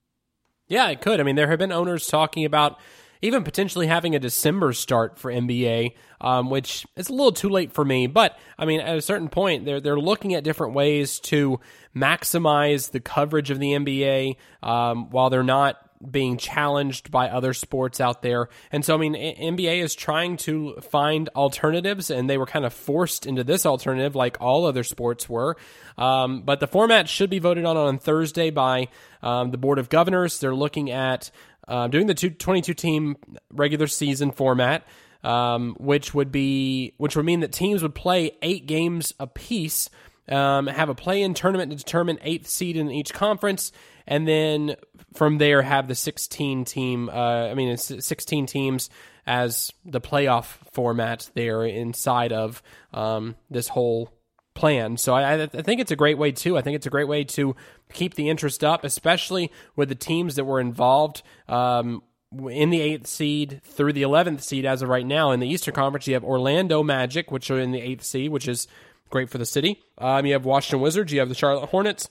Yeah, 0.67 0.89
it 0.89 1.01
could. 1.01 1.21
I 1.21 1.23
mean, 1.23 1.37
there 1.37 1.49
have 1.49 1.61
been 1.61 1.73
owners 1.73 2.09
talking 2.09 2.45
about 2.45 2.79
even 3.23 3.45
potentially 3.45 3.87
having 3.87 4.15
a 4.15 4.19
December 4.19 4.73
start 4.73 5.19
for 5.19 5.33
NBA, 5.33 5.95
um, 6.21 6.51
which 6.51 6.87
is 6.97 7.09
a 7.09 7.13
little 7.13 7.33
too 7.33 7.49
late 7.49 7.73
for 7.73 7.85
me. 7.85 8.07
But 8.07 8.39
I 8.59 8.65
mean, 8.65 8.81
at 8.81 8.97
a 8.97 9.03
certain 9.03 9.29
point, 9.29 9.65
they're 9.65 9.81
they're 9.81 9.99
looking 9.99 10.35
at 10.35 10.45
different 10.45 10.75
ways 10.75 11.21
to 11.21 11.61
maximize 11.95 12.91
the 12.91 13.01
coverage 13.01 13.51
of 13.51 13.59
the 13.59 13.73
NBA 13.73 14.37
um, 14.63 15.11
while 15.11 15.31
they're 15.31 15.43
not 15.43 15.79
being 16.11 16.37
challenged 16.37 17.11
by 17.11 17.29
other 17.29 17.53
sports 17.53 18.01
out 18.01 18.23
there. 18.23 18.49
And 18.71 18.85
so, 18.85 18.95
I 18.95 18.99
mean, 18.99 19.15
NBA 19.15 19.83
is 19.83 19.95
trying 19.95 20.37
to 20.39 20.75
find 20.81 21.29
alternatives, 21.35 22.11
and 22.11 22.29
they 22.29 22.39
were 22.39 22.47
kind 22.47 22.65
of 22.65 22.73
forced 22.73 23.27
into 23.27 23.45
this 23.45 23.67
alternative, 23.67 24.15
like 24.15 24.37
all 24.41 24.67
other 24.67 24.85
sports 24.85 25.29
were. 25.29 25.57
Um, 25.97 26.43
but 26.43 26.61
the 26.61 26.67
format 26.67 27.09
should 27.09 27.31
be 27.31 27.39
voted 27.39 27.65
on 27.65 27.77
on 27.77 27.99
Thursday 27.99 28.51
by 28.51 28.89
um, 29.23 29.51
the 29.51 29.59
Board 29.59 29.79
of 29.79 29.89
Governors. 29.89 30.39
They're 30.39 30.55
looking 30.55 30.91
at 30.91 31.31
uh, 31.69 31.87
doing 31.87 32.07
the 32.07 32.15
two, 32.15 32.31
22 32.31 32.75
team 32.75 33.17
regular 33.53 33.87
season 33.87 34.33
format, 34.33 34.87
um, 35.23 35.77
which 35.79 36.15
would 36.15 36.33
be 36.33 36.95
which 36.97 37.15
would 37.17 37.25
mean 37.25 37.41
that 37.41 37.53
teams 37.53 37.83
would 37.83 37.95
play 37.95 38.33
eight 38.43 38.67
games 38.67 39.13
apiece, 39.21 39.91
um, 40.29 40.67
have 40.67 40.89
a 40.89 40.95
play-in 40.95 41.35
tournament 41.35 41.71
to 41.71 41.77
determine 41.77 42.19
eighth 42.23 42.49
seed 42.49 42.77
in 42.77 42.91
each 42.91 43.13
conference, 43.13 43.71
and 44.07 44.27
then 44.27 44.77
from 45.15 45.39
there 45.39 45.63
have 45.63 45.89
the 45.89 45.95
16 45.95 46.65
team. 46.65 47.09
Uh, 47.09 47.49
I 47.49 47.55
mean, 47.55 47.69
it's 47.69 47.93
16 48.05 48.47
teams 48.47 48.91
as 49.27 49.71
the 49.85 50.01
playoff 50.01 50.57
format 50.73 51.31
there 51.35 51.65
inside 51.65 52.33
of 52.33 52.63
um, 52.95 53.37
this 53.51 53.69
whole 53.69 54.11
plan. 54.59 54.97
So 54.97 55.15
I, 55.15 55.45
I, 55.45 55.47
think 55.47 55.81
it's 55.81 55.93
a 55.93 55.97
great 55.97 56.19
way 56.19 56.33
too. 56.33 56.59
I 56.59 56.63
think 56.63 56.75
it's 56.75 56.87
a 56.87 56.91
great 56.91 57.07
way 57.07 57.23
to 57.25 57.55
keep 57.93 58.15
the 58.15 58.29
interest 58.29 58.65
up, 58.65 58.83
especially 58.83 59.53
with 59.77 59.89
the 59.89 59.95
teams 59.95 60.35
that 60.35 60.45
were 60.45 60.61
involved. 60.61 61.23
Um, 61.49 62.03
in 62.51 62.69
the 62.69 62.81
eighth 62.81 63.07
seed 63.07 63.63
through 63.65 63.95
the 63.95 64.03
11th 64.03 64.43
seed 64.43 64.67
as 64.67 64.83
of 64.83 64.89
right 64.89 65.07
now 65.07 65.31
in 65.31 65.41
the 65.41 65.49
Eastern 65.49 65.73
Conference, 65.75 66.07
you 66.07 66.15
have 66.15 66.25
Orlando 66.25 66.83
Magic, 66.83 67.31
which 67.31 67.51
are 67.51 67.59
in 67.59 67.71
the 67.71 67.81
eighth 67.81 68.05
seed, 68.05 68.31
which 68.31 68.49
is 68.49 68.67
great 69.09 69.31
for 69.31 69.39
the 69.39 69.47
city. 69.47 69.81
Um, 69.97 70.27
you 70.27 70.35
have 70.35 70.45
Washington 70.45 70.81
Wizards, 70.81 71.13
you 71.13 71.21
have 71.21 71.31
the 71.31 71.35
Charlotte 71.35 71.71
Hornets, 71.71 72.11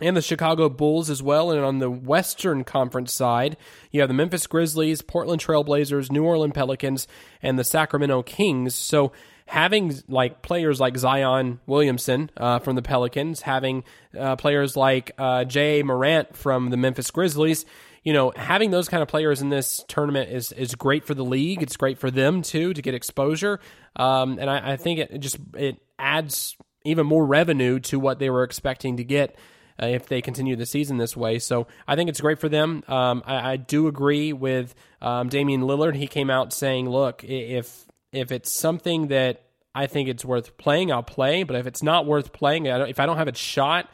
and 0.00 0.16
the 0.16 0.22
Chicago 0.22 0.68
Bulls 0.68 1.08
as 1.08 1.22
well. 1.22 1.52
And 1.52 1.64
on 1.64 1.78
the 1.78 1.90
Western 1.90 2.64
Conference 2.64 3.14
side, 3.14 3.56
you 3.90 4.00
have 4.00 4.08
the 4.08 4.14
Memphis 4.14 4.46
Grizzlies, 4.46 5.02
Portland 5.02 5.40
Trailblazers, 5.40 6.10
New 6.10 6.24
Orleans 6.24 6.52
Pelicans, 6.52 7.06
and 7.40 7.58
the 7.58 7.64
Sacramento 7.64 8.22
Kings. 8.22 8.74
So 8.74 9.12
having 9.50 9.92
like 10.08 10.42
players 10.42 10.78
like 10.78 10.96
Zion 10.96 11.58
Williamson 11.66 12.30
uh, 12.36 12.60
from 12.60 12.76
the 12.76 12.82
Pelicans, 12.82 13.40
having 13.40 13.82
uh, 14.16 14.36
players 14.36 14.76
like 14.76 15.10
uh, 15.18 15.44
Ja 15.50 15.82
Morant 15.82 16.36
from 16.36 16.70
the 16.70 16.76
Memphis 16.76 17.10
Grizzlies, 17.10 17.66
you 18.04 18.12
know, 18.12 18.32
having 18.34 18.70
those 18.70 18.88
kind 18.88 19.02
of 19.02 19.08
players 19.08 19.42
in 19.42 19.48
this 19.48 19.84
tournament 19.88 20.30
is 20.30 20.52
is 20.52 20.76
great 20.76 21.04
for 21.04 21.14
the 21.14 21.24
league. 21.24 21.62
It's 21.62 21.76
great 21.76 21.98
for 21.98 22.12
them 22.12 22.42
too 22.42 22.72
to 22.72 22.80
get 22.80 22.94
exposure, 22.94 23.58
um, 23.96 24.38
and 24.38 24.48
I, 24.48 24.72
I, 24.72 24.76
think 24.76 25.00
it 25.00 25.18
just 25.18 25.38
it 25.54 25.78
adds 25.98 26.56
even 26.84 27.04
more 27.04 27.26
revenue 27.26 27.80
to 27.80 27.98
what 27.98 28.20
they 28.20 28.30
were 28.30 28.44
expecting 28.44 28.98
to 28.98 29.04
get. 29.04 29.36
Uh, 29.82 29.86
if 29.86 30.08
they 30.08 30.20
continue 30.20 30.56
the 30.56 30.66
season 30.66 30.98
this 30.98 31.16
way. 31.16 31.38
So 31.38 31.66
I 31.88 31.96
think 31.96 32.10
it's 32.10 32.20
great 32.20 32.38
for 32.38 32.50
them. 32.50 32.82
Um, 32.86 33.22
I, 33.24 33.52
I, 33.52 33.56
do 33.56 33.86
agree 33.86 34.34
with 34.34 34.74
um, 35.00 35.30
Damian 35.30 35.62
Lillard. 35.62 35.96
He 35.96 36.06
came 36.06 36.28
out 36.28 36.52
saying, 36.52 36.86
look, 36.86 37.24
if 37.24 37.86
if 38.12 38.32
it's 38.32 38.50
something 38.50 39.08
that 39.08 39.42
I 39.74 39.86
think 39.86 40.08
it's 40.08 40.24
worth 40.24 40.56
playing, 40.56 40.92
I'll 40.92 41.02
play. 41.02 41.42
But 41.42 41.56
if 41.56 41.66
it's 41.66 41.82
not 41.82 42.06
worth 42.06 42.32
playing, 42.32 42.68
I 42.68 42.88
if 42.88 43.00
I 43.00 43.06
don't 43.06 43.16
have 43.16 43.28
a 43.28 43.34
shot, 43.34 43.88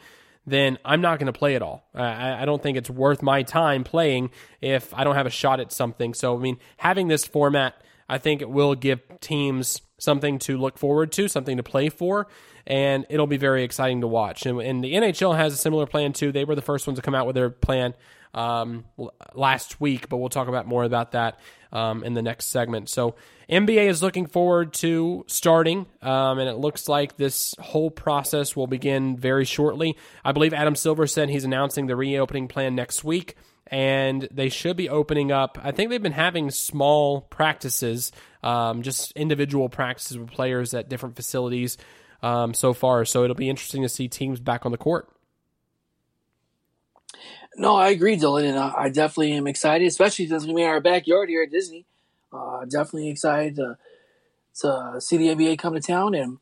then 0.47 0.77
I'm 0.85 1.01
not 1.01 1.19
going 1.19 1.27
to 1.27 1.37
play 1.37 1.55
at 1.55 1.61
all. 1.61 1.85
I, 1.93 2.41
I, 2.41 2.45
don't 2.45 2.63
think 2.63 2.77
it's 2.77 2.89
worth 2.89 3.21
my 3.21 3.43
time 3.43 3.83
playing 3.83 4.31
if 4.61 4.93
I 4.93 5.03
don't 5.03 5.15
have 5.15 5.25
a 5.25 5.29
shot 5.29 5.59
at 5.59 5.73
something. 5.73 6.13
So, 6.13 6.37
I 6.37 6.39
mean, 6.39 6.57
having 6.77 7.09
this 7.09 7.25
format, 7.25 7.75
I 8.07 8.17
think 8.17 8.41
it 8.41 8.49
will 8.49 8.73
give 8.73 9.01
teams 9.19 9.81
something 9.99 10.39
to 10.39 10.57
look 10.57 10.77
forward 10.77 11.11
to, 11.11 11.27
something 11.27 11.57
to 11.57 11.63
play 11.63 11.89
for, 11.89 12.27
and 12.65 13.05
it'll 13.09 13.27
be 13.27 13.37
very 13.37 13.63
exciting 13.63 13.99
to 14.01 14.07
watch. 14.07 14.45
And, 14.45 14.61
and 14.61 14.81
the 14.81 14.93
NHL 14.93 15.35
has 15.35 15.53
a 15.53 15.57
similar 15.57 15.85
plan 15.85 16.13
too. 16.13 16.31
They 16.31 16.45
were 16.45 16.55
the 16.55 16.61
first 16.61 16.87
ones 16.87 16.97
to 16.97 17.03
come 17.03 17.13
out 17.13 17.27
with 17.27 17.35
their 17.35 17.49
plan 17.49 17.93
um, 18.33 18.85
last 19.33 19.79
week, 19.81 20.09
but 20.09 20.17
we'll 20.17 20.29
talk 20.29 20.47
about 20.47 20.67
more 20.67 20.83
about 20.83 21.11
that 21.13 21.39
um, 21.71 22.03
in 22.03 22.13
the 22.13 22.21
next 22.21 22.47
segment. 22.47 22.89
So 22.89 23.15
NBA 23.49 23.87
is 23.87 24.03
looking 24.03 24.27
forward 24.27 24.73
to 24.75 25.23
starting, 25.27 25.85
um, 26.01 26.39
and 26.39 26.49
it 26.49 26.57
looks 26.57 26.89
like 26.89 27.17
this 27.17 27.55
whole 27.59 27.89
process 27.89 28.55
will 28.55 28.67
begin 28.67 29.17
very 29.17 29.45
shortly. 29.45 29.97
I 30.23 30.31
believe 30.31 30.53
Adam 30.53 30.75
Silver 30.75 31.07
said 31.07 31.29
he's 31.29 31.45
announcing 31.45 31.87
the 31.87 31.95
reopening 31.95 32.47
plan 32.47 32.75
next 32.75 33.03
week, 33.03 33.35
and 33.67 34.27
they 34.31 34.49
should 34.49 34.77
be 34.77 34.89
opening 34.89 35.31
up. 35.31 35.57
I 35.63 35.71
think 35.71 35.89
they've 35.89 36.01
been 36.01 36.11
having 36.11 36.51
small 36.51 37.21
practices, 37.21 38.11
um, 38.43 38.81
just 38.81 39.11
individual 39.13 39.69
practices 39.69 40.17
with 40.17 40.31
players 40.31 40.73
at 40.73 40.89
different 40.89 41.15
facilities 41.15 41.77
um, 42.21 42.53
so 42.53 42.73
far. 42.73 43.05
So 43.05 43.23
it'll 43.23 43.35
be 43.35 43.49
interesting 43.49 43.83
to 43.83 43.89
see 43.89 44.07
teams 44.07 44.39
back 44.39 44.65
on 44.65 44.71
the 44.71 44.77
court. 44.77 45.09
No, 47.57 47.75
I 47.75 47.89
agree, 47.89 48.17
Dylan, 48.17 48.47
and 48.47 48.57
I 48.59 48.89
definitely 48.89 49.33
am 49.33 49.47
excited, 49.47 49.87
especially 49.87 50.27
since 50.27 50.45
we 50.45 50.61
are 50.63 50.67
in 50.67 50.71
our 50.75 50.81
backyard 50.81 51.27
here 51.27 51.41
at 51.41 51.49
Disney. 51.49 51.85
Uh, 52.31 52.65
definitely 52.65 53.09
excited 53.09 53.55
to, 53.55 53.77
to 54.61 55.01
see 55.01 55.17
the 55.17 55.29
NBA 55.29 55.57
come 55.57 55.73
to 55.73 55.79
town, 55.79 56.13
and 56.13 56.37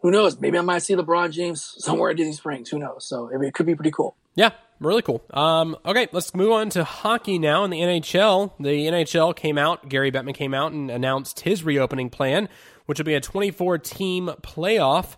who 0.00 0.10
knows? 0.10 0.38
Maybe 0.38 0.58
I 0.58 0.60
might 0.60 0.80
see 0.80 0.94
LeBron 0.94 1.32
James 1.32 1.76
somewhere 1.78 2.10
at 2.10 2.18
Disney 2.18 2.34
Springs. 2.34 2.68
Who 2.68 2.78
knows? 2.78 3.06
So 3.06 3.28
it 3.28 3.54
could 3.54 3.64
be 3.64 3.74
pretty 3.74 3.90
cool. 3.90 4.16
Yeah, 4.34 4.50
really 4.80 5.00
cool. 5.00 5.22
Um, 5.32 5.78
okay, 5.86 6.08
let's 6.12 6.34
move 6.34 6.52
on 6.52 6.68
to 6.70 6.84
hockey 6.84 7.38
now 7.38 7.64
in 7.64 7.70
the 7.70 7.80
NHL. 7.80 8.52
The 8.60 8.86
NHL 8.86 9.34
came 9.34 9.56
out, 9.56 9.88
Gary 9.88 10.12
Bettman 10.12 10.34
came 10.34 10.52
out 10.52 10.72
and 10.72 10.90
announced 10.90 11.40
his 11.40 11.64
reopening 11.64 12.10
plan, 12.10 12.50
which 12.84 12.98
will 12.98 13.06
be 13.06 13.14
a 13.14 13.20
24 13.20 13.78
team 13.78 14.30
playoff. 14.42 15.16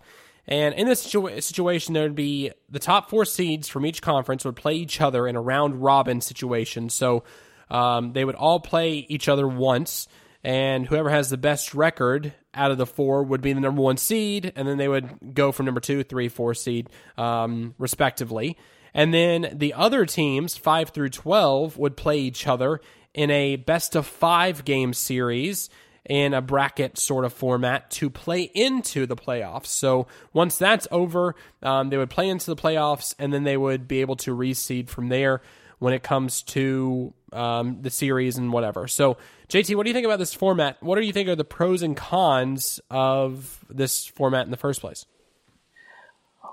And 0.48 0.74
in 0.74 0.86
this 0.86 1.02
situ- 1.02 1.40
situation, 1.40 1.94
there 1.94 2.04
would 2.04 2.14
be 2.14 2.52
the 2.68 2.78
top 2.78 3.10
four 3.10 3.24
seeds 3.24 3.68
from 3.68 3.84
each 3.84 4.00
conference 4.00 4.44
would 4.44 4.56
play 4.56 4.74
each 4.74 5.00
other 5.00 5.26
in 5.26 5.36
a 5.36 5.40
round 5.40 5.82
robin 5.82 6.20
situation. 6.20 6.88
So 6.88 7.24
um, 7.70 8.12
they 8.12 8.24
would 8.24 8.36
all 8.36 8.60
play 8.60 9.06
each 9.08 9.28
other 9.28 9.46
once, 9.48 10.06
and 10.44 10.86
whoever 10.86 11.10
has 11.10 11.30
the 11.30 11.36
best 11.36 11.74
record 11.74 12.32
out 12.54 12.70
of 12.70 12.78
the 12.78 12.86
four 12.86 13.24
would 13.24 13.42
be 13.42 13.52
the 13.52 13.60
number 13.60 13.82
one 13.82 13.96
seed, 13.96 14.52
and 14.54 14.68
then 14.68 14.78
they 14.78 14.88
would 14.88 15.34
go 15.34 15.50
from 15.50 15.66
number 15.66 15.80
two, 15.80 16.04
three, 16.04 16.28
four 16.28 16.54
seed, 16.54 16.88
um, 17.18 17.74
respectively. 17.78 18.56
And 18.94 19.12
then 19.12 19.50
the 19.52 19.74
other 19.74 20.06
teams, 20.06 20.56
five 20.56 20.90
through 20.90 21.10
12, 21.10 21.76
would 21.76 21.96
play 21.96 22.18
each 22.18 22.46
other 22.46 22.80
in 23.12 23.30
a 23.30 23.56
best 23.56 23.96
of 23.96 24.06
five 24.06 24.64
game 24.64 24.92
series 24.92 25.68
in 26.08 26.34
a 26.34 26.40
bracket 26.40 26.98
sort 26.98 27.24
of 27.24 27.32
format 27.32 27.90
to 27.90 28.08
play 28.08 28.42
into 28.42 29.06
the 29.06 29.16
playoffs. 29.16 29.66
So 29.66 30.06
once 30.32 30.56
that's 30.56 30.86
over, 30.90 31.34
um, 31.62 31.90
they 31.90 31.96
would 31.96 32.10
play 32.10 32.28
into 32.28 32.46
the 32.46 32.56
playoffs 32.56 33.14
and 33.18 33.32
then 33.32 33.44
they 33.44 33.56
would 33.56 33.88
be 33.88 34.00
able 34.00 34.16
to 34.16 34.34
reseed 34.34 34.88
from 34.88 35.08
there 35.08 35.42
when 35.78 35.92
it 35.92 36.02
comes 36.02 36.42
to 36.42 37.12
um, 37.32 37.82
the 37.82 37.90
series 37.90 38.38
and 38.38 38.52
whatever. 38.52 38.88
So, 38.88 39.18
JT, 39.48 39.74
what 39.76 39.84
do 39.84 39.90
you 39.90 39.94
think 39.94 40.06
about 40.06 40.18
this 40.18 40.32
format? 40.32 40.82
What 40.82 40.96
do 40.96 41.02
you 41.02 41.12
think 41.12 41.28
are 41.28 41.36
the 41.36 41.44
pros 41.44 41.82
and 41.82 41.96
cons 41.96 42.80
of 42.90 43.64
this 43.68 44.06
format 44.06 44.46
in 44.46 44.50
the 44.50 44.56
first 44.56 44.80
place? 44.80 45.04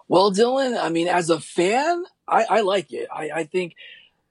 Well, 0.08 0.32
Dylan, 0.32 0.80
I 0.80 0.89
mean, 0.89 1.08
as 1.08 1.30
a 1.30 1.39
fan, 1.39 2.04
I, 2.28 2.43
I 2.49 2.62
like 2.62 2.91
it. 2.91 3.08
I, 3.12 3.30
I, 3.34 3.43
think 3.45 3.76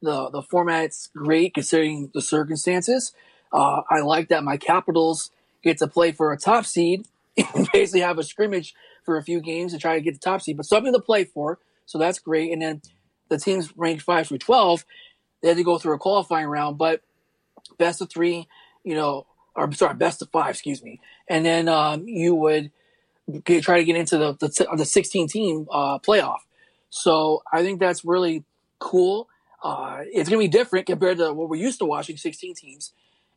the 0.02 0.30
the 0.30 0.42
format's 0.42 1.08
great 1.16 1.54
considering 1.54 2.10
the 2.12 2.20
circumstances. 2.20 3.12
Uh, 3.52 3.82
I 3.90 4.00
like 4.00 4.28
that 4.28 4.44
my 4.44 4.56
Capitals 4.56 5.30
get 5.62 5.78
to 5.78 5.86
play 5.86 6.12
for 6.12 6.32
a 6.32 6.38
top 6.38 6.66
seed 6.66 7.06
basically 7.72 8.00
have 8.00 8.18
a 8.18 8.22
scrimmage 8.22 8.74
for 9.04 9.16
a 9.16 9.22
few 9.22 9.40
games 9.40 9.72
to 9.72 9.78
try 9.78 9.94
to 9.94 10.00
get 10.00 10.14
the 10.14 10.20
top 10.20 10.42
seed, 10.42 10.56
but 10.56 10.66
something 10.66 10.92
to 10.92 11.00
play 11.00 11.24
for. 11.24 11.58
So 11.86 11.98
that's 11.98 12.18
great. 12.18 12.52
And 12.52 12.62
then 12.62 12.82
the 13.28 13.38
teams 13.38 13.72
ranked 13.76 14.02
five 14.02 14.28
through 14.28 14.38
twelve, 14.38 14.84
they 15.40 15.48
had 15.48 15.56
to 15.56 15.64
go 15.64 15.78
through 15.78 15.94
a 15.94 15.98
qualifying 15.98 16.46
round, 16.46 16.78
but 16.78 17.00
best 17.78 18.00
of 18.00 18.10
three, 18.10 18.48
you 18.84 18.94
know, 18.94 19.26
or 19.56 19.70
sorry, 19.72 19.94
best 19.94 20.22
of 20.22 20.30
five, 20.30 20.50
excuse 20.50 20.82
me, 20.82 21.00
and 21.28 21.44
then 21.44 21.68
um, 21.68 22.06
you 22.06 22.34
would 22.34 22.70
get, 23.44 23.64
try 23.64 23.78
to 23.78 23.84
get 23.84 23.96
into 23.96 24.18
the 24.18 24.34
the, 24.34 24.68
the 24.76 24.84
16 24.84 25.28
team 25.28 25.66
uh, 25.70 25.98
playoff. 25.98 26.40
So 26.90 27.42
I 27.52 27.62
think 27.62 27.80
that's 27.80 28.04
really 28.04 28.44
cool. 28.78 29.28
Uh, 29.62 30.00
it's 30.12 30.28
going 30.28 30.40
to 30.40 30.50
be 30.50 30.58
different 30.58 30.86
compared 30.86 31.18
to 31.18 31.32
what 31.32 31.48
we're 31.48 31.56
used 31.56 31.78
to 31.78 31.86
watching 31.86 32.16
16 32.16 32.54
teams. 32.54 32.92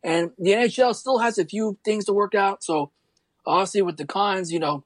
And 0.05 0.31
the 0.37 0.51
NHL 0.51 0.95
still 0.95 1.17
has 1.17 1.39
a 1.39 1.45
few 1.45 1.79
things 1.83 2.05
to 2.05 2.13
work 2.13 2.35
out. 2.35 2.63
So 2.63 2.91
obviously 3.43 3.81
with 3.81 3.97
the 3.97 4.05
cons, 4.05 4.51
you 4.51 4.59
know, 4.59 4.83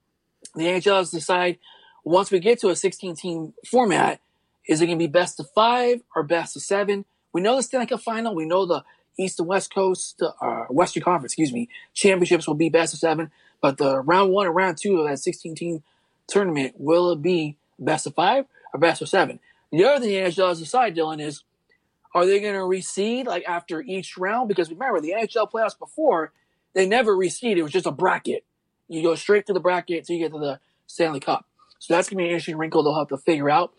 the 0.55 0.63
NHL 0.63 0.99
has 0.99 1.09
to 1.09 1.17
decide 1.17 1.59
once 2.05 2.31
we 2.31 2.39
get 2.39 2.61
to 2.61 2.69
a 2.69 2.75
16 2.75 3.15
team 3.17 3.53
format, 3.69 4.21
is 4.65 4.81
it 4.81 4.85
going 4.85 4.97
to 4.97 5.03
be 5.03 5.11
best 5.11 5.37
of 5.41 5.49
five 5.53 5.99
or 6.15 6.23
best 6.23 6.55
of 6.55 6.61
seven? 6.61 7.03
We 7.33 7.41
know 7.41 7.57
the 7.57 7.63
Stanley 7.63 7.87
Cup 7.87 8.01
final. 8.01 8.33
We 8.33 8.45
know 8.45 8.65
the 8.65 8.85
East 9.19 9.39
and 9.39 9.47
West 9.49 9.73
Coast, 9.73 10.23
uh, 10.23 10.63
Western 10.69 11.03
Conference, 11.03 11.33
excuse 11.33 11.51
me, 11.51 11.67
championships 11.93 12.47
will 12.47 12.55
be 12.55 12.69
best 12.69 12.93
of 12.93 12.99
seven. 13.01 13.29
But 13.61 13.77
the 13.77 13.99
round 13.99 14.31
one 14.31 14.47
and 14.47 14.55
round 14.55 14.77
two 14.77 15.01
of 15.01 15.09
that 15.09 15.19
16 15.19 15.53
team 15.53 15.83
tournament, 16.27 16.75
will 16.77 17.11
it 17.11 17.21
be 17.21 17.57
best 17.77 18.07
of 18.07 18.15
five 18.15 18.45
or 18.73 18.79
best 18.79 19.01
of 19.01 19.09
seven? 19.09 19.41
The 19.73 19.83
other 19.83 19.99
thing 19.99 20.09
the 20.11 20.29
NHL 20.29 20.47
has 20.47 20.57
to 20.59 20.63
decide, 20.63 20.95
Dylan, 20.95 21.21
is 21.21 21.43
are 22.13 22.25
they 22.25 22.39
going 22.39 22.53
to 22.53 22.59
reseed 22.59 23.25
like 23.25 23.43
after 23.47 23.81
each 23.81 24.17
round? 24.17 24.47
Because 24.47 24.69
remember, 24.69 24.99
the 24.99 25.13
NHL 25.13 25.51
playoffs 25.51 25.77
before, 25.77 26.31
they 26.73 26.85
never 26.85 27.15
reseed. 27.15 27.57
It 27.57 27.63
was 27.63 27.71
just 27.71 27.85
a 27.85 27.91
bracket. 27.91 28.43
You 28.87 29.03
go 29.03 29.15
straight 29.15 29.45
to 29.47 29.53
the 29.53 29.59
bracket 29.59 29.99
until 29.99 30.15
you 30.15 30.25
get 30.25 30.33
to 30.33 30.39
the 30.39 30.59
Stanley 30.87 31.19
Cup. 31.19 31.45
So 31.77 31.93
that's 31.93 32.09
going 32.09 32.17
to 32.17 32.23
be 32.23 32.25
an 32.25 32.31
interesting 32.31 32.57
wrinkle 32.57 32.83
they'll 32.83 32.97
have 32.97 33.09
to 33.09 33.17
figure 33.17 33.49
out. 33.49 33.73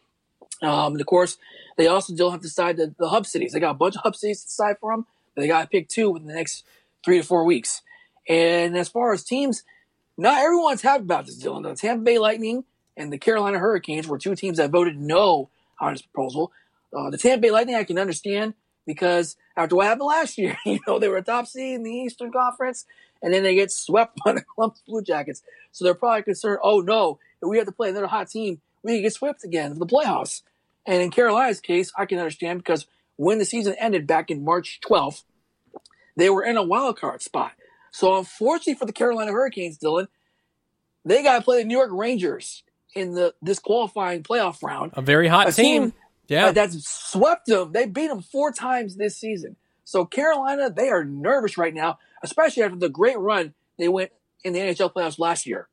Um, 0.62 0.92
and 0.92 1.00
of 1.00 1.06
course, 1.06 1.38
they 1.76 1.86
also 1.86 2.14
still 2.14 2.30
have 2.30 2.40
to 2.40 2.46
decide 2.46 2.76
the, 2.76 2.94
the 2.98 3.08
hub 3.08 3.26
cities. 3.26 3.52
They 3.52 3.60
got 3.60 3.72
a 3.72 3.74
bunch 3.74 3.96
of 3.96 4.02
hub 4.02 4.16
cities 4.16 4.42
to 4.42 4.46
decide 4.46 4.76
them, 4.82 5.06
but 5.34 5.42
they 5.42 5.48
got 5.48 5.62
to 5.62 5.68
pick 5.68 5.88
two 5.88 6.10
within 6.10 6.28
the 6.28 6.34
next 6.34 6.64
three 7.04 7.18
to 7.18 7.26
four 7.26 7.44
weeks. 7.44 7.82
And 8.28 8.76
as 8.76 8.88
far 8.88 9.12
as 9.12 9.24
teams, 9.24 9.64
not 10.16 10.42
everyone's 10.42 10.82
happy 10.82 11.02
about 11.02 11.26
this, 11.26 11.42
Dylan. 11.42 11.62
The 11.62 11.74
Tampa 11.74 12.04
Bay 12.04 12.18
Lightning 12.18 12.64
and 12.96 13.12
the 13.12 13.18
Carolina 13.18 13.58
Hurricanes 13.58 14.06
were 14.06 14.18
two 14.18 14.34
teams 14.34 14.58
that 14.58 14.70
voted 14.70 14.98
no 14.98 15.48
on 15.80 15.94
this 15.94 16.02
proposal. 16.02 16.52
Uh, 16.96 17.10
the 17.10 17.18
Tampa 17.18 17.42
Bay 17.42 17.50
Lightning, 17.50 17.76
I 17.76 17.84
can 17.84 17.98
understand 17.98 18.54
because 18.86 19.36
after 19.56 19.76
what 19.76 19.86
happened 19.86 20.06
last 20.06 20.38
year, 20.38 20.56
you 20.66 20.80
know, 20.86 20.98
they 20.98 21.08
were 21.08 21.18
a 21.18 21.22
top 21.22 21.46
seed 21.46 21.74
in 21.76 21.82
the 21.82 21.90
Eastern 21.90 22.32
Conference 22.32 22.84
and 23.22 23.32
then 23.32 23.42
they 23.42 23.54
get 23.54 23.70
swept 23.70 24.18
by 24.24 24.32
the 24.32 24.42
Columbus 24.42 24.82
Blue 24.86 25.02
Jackets. 25.02 25.42
So 25.72 25.84
they're 25.84 25.94
probably 25.94 26.22
concerned, 26.22 26.58
oh 26.62 26.80
no, 26.80 27.18
if 27.42 27.48
we 27.48 27.58
have 27.58 27.66
to 27.66 27.72
play 27.72 27.90
another 27.90 28.06
hot 28.06 28.28
team, 28.28 28.60
we 28.82 28.94
can 28.94 29.02
get 29.02 29.12
swept 29.12 29.44
again 29.44 29.72
for 29.74 29.78
the 29.78 29.86
playoffs. 29.86 30.42
And 30.86 31.02
in 31.02 31.10
Carolina's 31.10 31.60
case, 31.60 31.92
I 31.96 32.06
can 32.06 32.18
understand 32.18 32.58
because 32.60 32.86
when 33.16 33.38
the 33.38 33.44
season 33.44 33.74
ended 33.78 34.06
back 34.06 34.30
in 34.30 34.44
March 34.44 34.80
12th, 34.84 35.24
they 36.16 36.30
were 36.30 36.42
in 36.42 36.56
a 36.56 36.62
wild 36.62 36.98
card 36.98 37.22
spot. 37.22 37.52
So 37.92 38.16
unfortunately 38.18 38.74
for 38.74 38.86
the 38.86 38.92
Carolina 38.92 39.32
Hurricanes, 39.32 39.78
Dylan, 39.78 40.08
they 41.04 41.22
got 41.22 41.38
to 41.38 41.44
play 41.44 41.58
the 41.58 41.68
New 41.68 41.76
York 41.76 41.90
Rangers 41.92 42.62
in 42.94 43.14
the 43.14 43.34
this 43.40 43.58
qualifying 43.58 44.22
playoff 44.22 44.62
round. 44.62 44.92
A 44.94 45.02
very 45.02 45.28
hot 45.28 45.48
a 45.48 45.52
team. 45.52 45.82
team. 45.82 45.92
Yeah. 46.30 46.46
Uh, 46.46 46.52
that's 46.52 46.88
swept 46.88 47.46
them. 47.46 47.72
They 47.72 47.86
beat 47.86 48.06
them 48.06 48.22
four 48.22 48.52
times 48.52 48.96
this 48.96 49.16
season. 49.16 49.56
So 49.84 50.04
Carolina, 50.04 50.70
they 50.70 50.88
are 50.88 51.04
nervous 51.04 51.58
right 51.58 51.74
now, 51.74 51.98
especially 52.22 52.62
after 52.62 52.78
the 52.78 52.88
great 52.88 53.18
run 53.18 53.52
they 53.78 53.88
went 53.88 54.12
in 54.44 54.52
the 54.52 54.60
NHL 54.60 54.92
playoffs 54.92 55.18
last 55.18 55.44
year. 55.44 55.68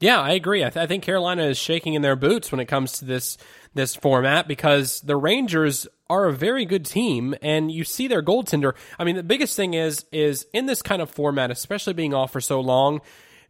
Yeah, 0.00 0.18
I 0.18 0.30
agree. 0.30 0.64
I, 0.64 0.70
th- 0.70 0.82
I, 0.82 0.86
think 0.86 1.04
Carolina 1.04 1.44
is 1.44 1.58
shaking 1.58 1.92
in 1.92 2.00
their 2.00 2.16
boots 2.16 2.50
when 2.50 2.58
it 2.60 2.64
comes 2.64 2.92
to 2.92 3.04
this 3.04 3.36
this 3.74 3.94
format 3.94 4.48
because 4.48 5.02
the 5.02 5.14
Rangers 5.14 5.86
are 6.08 6.26
a 6.26 6.32
very 6.32 6.64
good 6.64 6.86
team, 6.86 7.34
and 7.42 7.70
you 7.70 7.84
see 7.84 8.08
their 8.08 8.22
goaltender. 8.22 8.72
I 8.98 9.04
mean, 9.04 9.16
the 9.16 9.22
biggest 9.22 9.54
thing 9.56 9.74
is 9.74 10.06
is 10.10 10.46
in 10.54 10.64
this 10.64 10.80
kind 10.80 11.02
of 11.02 11.10
format, 11.10 11.50
especially 11.50 11.92
being 11.92 12.14
off 12.14 12.32
for 12.32 12.40
so 12.40 12.60
long, 12.60 13.02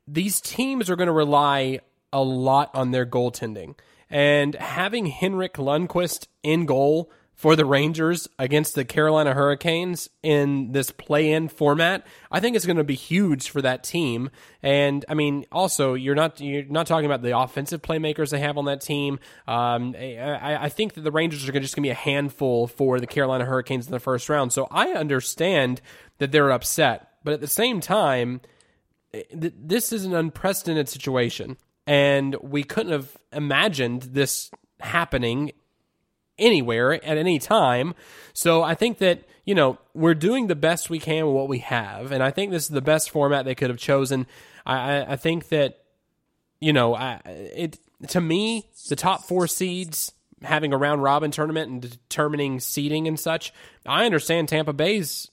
these 0.08 0.40
teams 0.40 0.90
are 0.90 0.96
going 0.96 1.06
to 1.06 1.12
rely 1.12 1.78
a 2.12 2.20
lot 2.20 2.74
on 2.74 2.90
their 2.90 3.06
goaltending, 3.06 3.76
and 4.10 4.54
having 4.56 5.06
Henrik 5.06 5.54
Lundqvist 5.54 6.26
in 6.42 6.66
goal 6.66 7.10
for 7.40 7.56
the 7.56 7.64
Rangers 7.64 8.28
against 8.38 8.74
the 8.74 8.84
Carolina 8.84 9.32
Hurricanes 9.32 10.10
in 10.22 10.72
this 10.72 10.90
play 10.90 11.32
in 11.32 11.48
format, 11.48 12.06
I 12.30 12.38
think 12.38 12.54
it's 12.54 12.66
going 12.66 12.76
to 12.76 12.84
be 12.84 12.94
huge 12.94 13.48
for 13.48 13.62
that 13.62 13.82
team. 13.82 14.28
And 14.62 15.06
I 15.08 15.14
mean, 15.14 15.46
also 15.50 15.94
you're 15.94 16.14
not 16.14 16.38
you're 16.38 16.66
not 16.66 16.86
talking 16.86 17.06
about 17.06 17.22
the 17.22 17.38
offensive 17.38 17.80
playmakers 17.80 18.28
they 18.28 18.40
have 18.40 18.58
on 18.58 18.66
that 18.66 18.82
team. 18.82 19.20
Um, 19.48 19.94
I, 19.98 20.64
I, 20.64 20.68
think 20.68 20.92
that 20.94 21.00
the 21.00 21.10
Rangers 21.10 21.48
are 21.48 21.52
just 21.52 21.74
going 21.74 21.82
to 21.82 21.86
be 21.86 21.88
a 21.88 21.94
handful 21.94 22.66
for 22.66 23.00
the 23.00 23.06
Carolina 23.06 23.46
Hurricanes 23.46 23.86
in 23.86 23.92
the 23.92 24.00
first 24.00 24.28
round. 24.28 24.52
So 24.52 24.68
I 24.70 24.90
understand 24.90 25.80
that 26.18 26.32
they're 26.32 26.50
upset, 26.50 27.08
but 27.24 27.32
at 27.32 27.40
the 27.40 27.46
same 27.46 27.80
time, 27.80 28.42
this 29.32 29.94
is 29.94 30.04
an 30.04 30.14
unprecedented 30.14 30.90
situation, 30.90 31.56
and 31.90 32.36
we 32.40 32.62
couldn't 32.62 32.92
have 32.92 33.16
imagined 33.32 34.02
this 34.02 34.52
happening 34.78 35.50
anywhere 36.38 36.92
at 36.92 37.18
any 37.18 37.40
time. 37.40 37.96
So 38.32 38.62
I 38.62 38.76
think 38.76 38.98
that, 38.98 39.24
you 39.44 39.56
know, 39.56 39.76
we're 39.92 40.14
doing 40.14 40.46
the 40.46 40.54
best 40.54 40.88
we 40.88 41.00
can 41.00 41.26
with 41.26 41.34
what 41.34 41.48
we 41.48 41.58
have. 41.58 42.12
And 42.12 42.22
I 42.22 42.30
think 42.30 42.52
this 42.52 42.62
is 42.62 42.68
the 42.68 42.80
best 42.80 43.10
format 43.10 43.44
they 43.44 43.56
could 43.56 43.70
have 43.70 43.78
chosen. 43.80 44.28
I, 44.64 45.00
I 45.00 45.16
think 45.16 45.48
that, 45.48 45.80
you 46.60 46.72
know, 46.72 46.94
I, 46.94 47.22
it 47.26 47.80
to 48.06 48.20
me, 48.20 48.70
the 48.88 48.94
top 48.94 49.24
four 49.24 49.48
seeds 49.48 50.12
having 50.42 50.72
a 50.72 50.78
round 50.78 51.02
robin 51.02 51.32
tournament 51.32 51.72
and 51.72 51.82
determining 51.82 52.60
seeding 52.60 53.08
and 53.08 53.18
such, 53.18 53.52
I 53.84 54.06
understand 54.06 54.48
Tampa 54.48 54.72
Bay's 54.72 55.28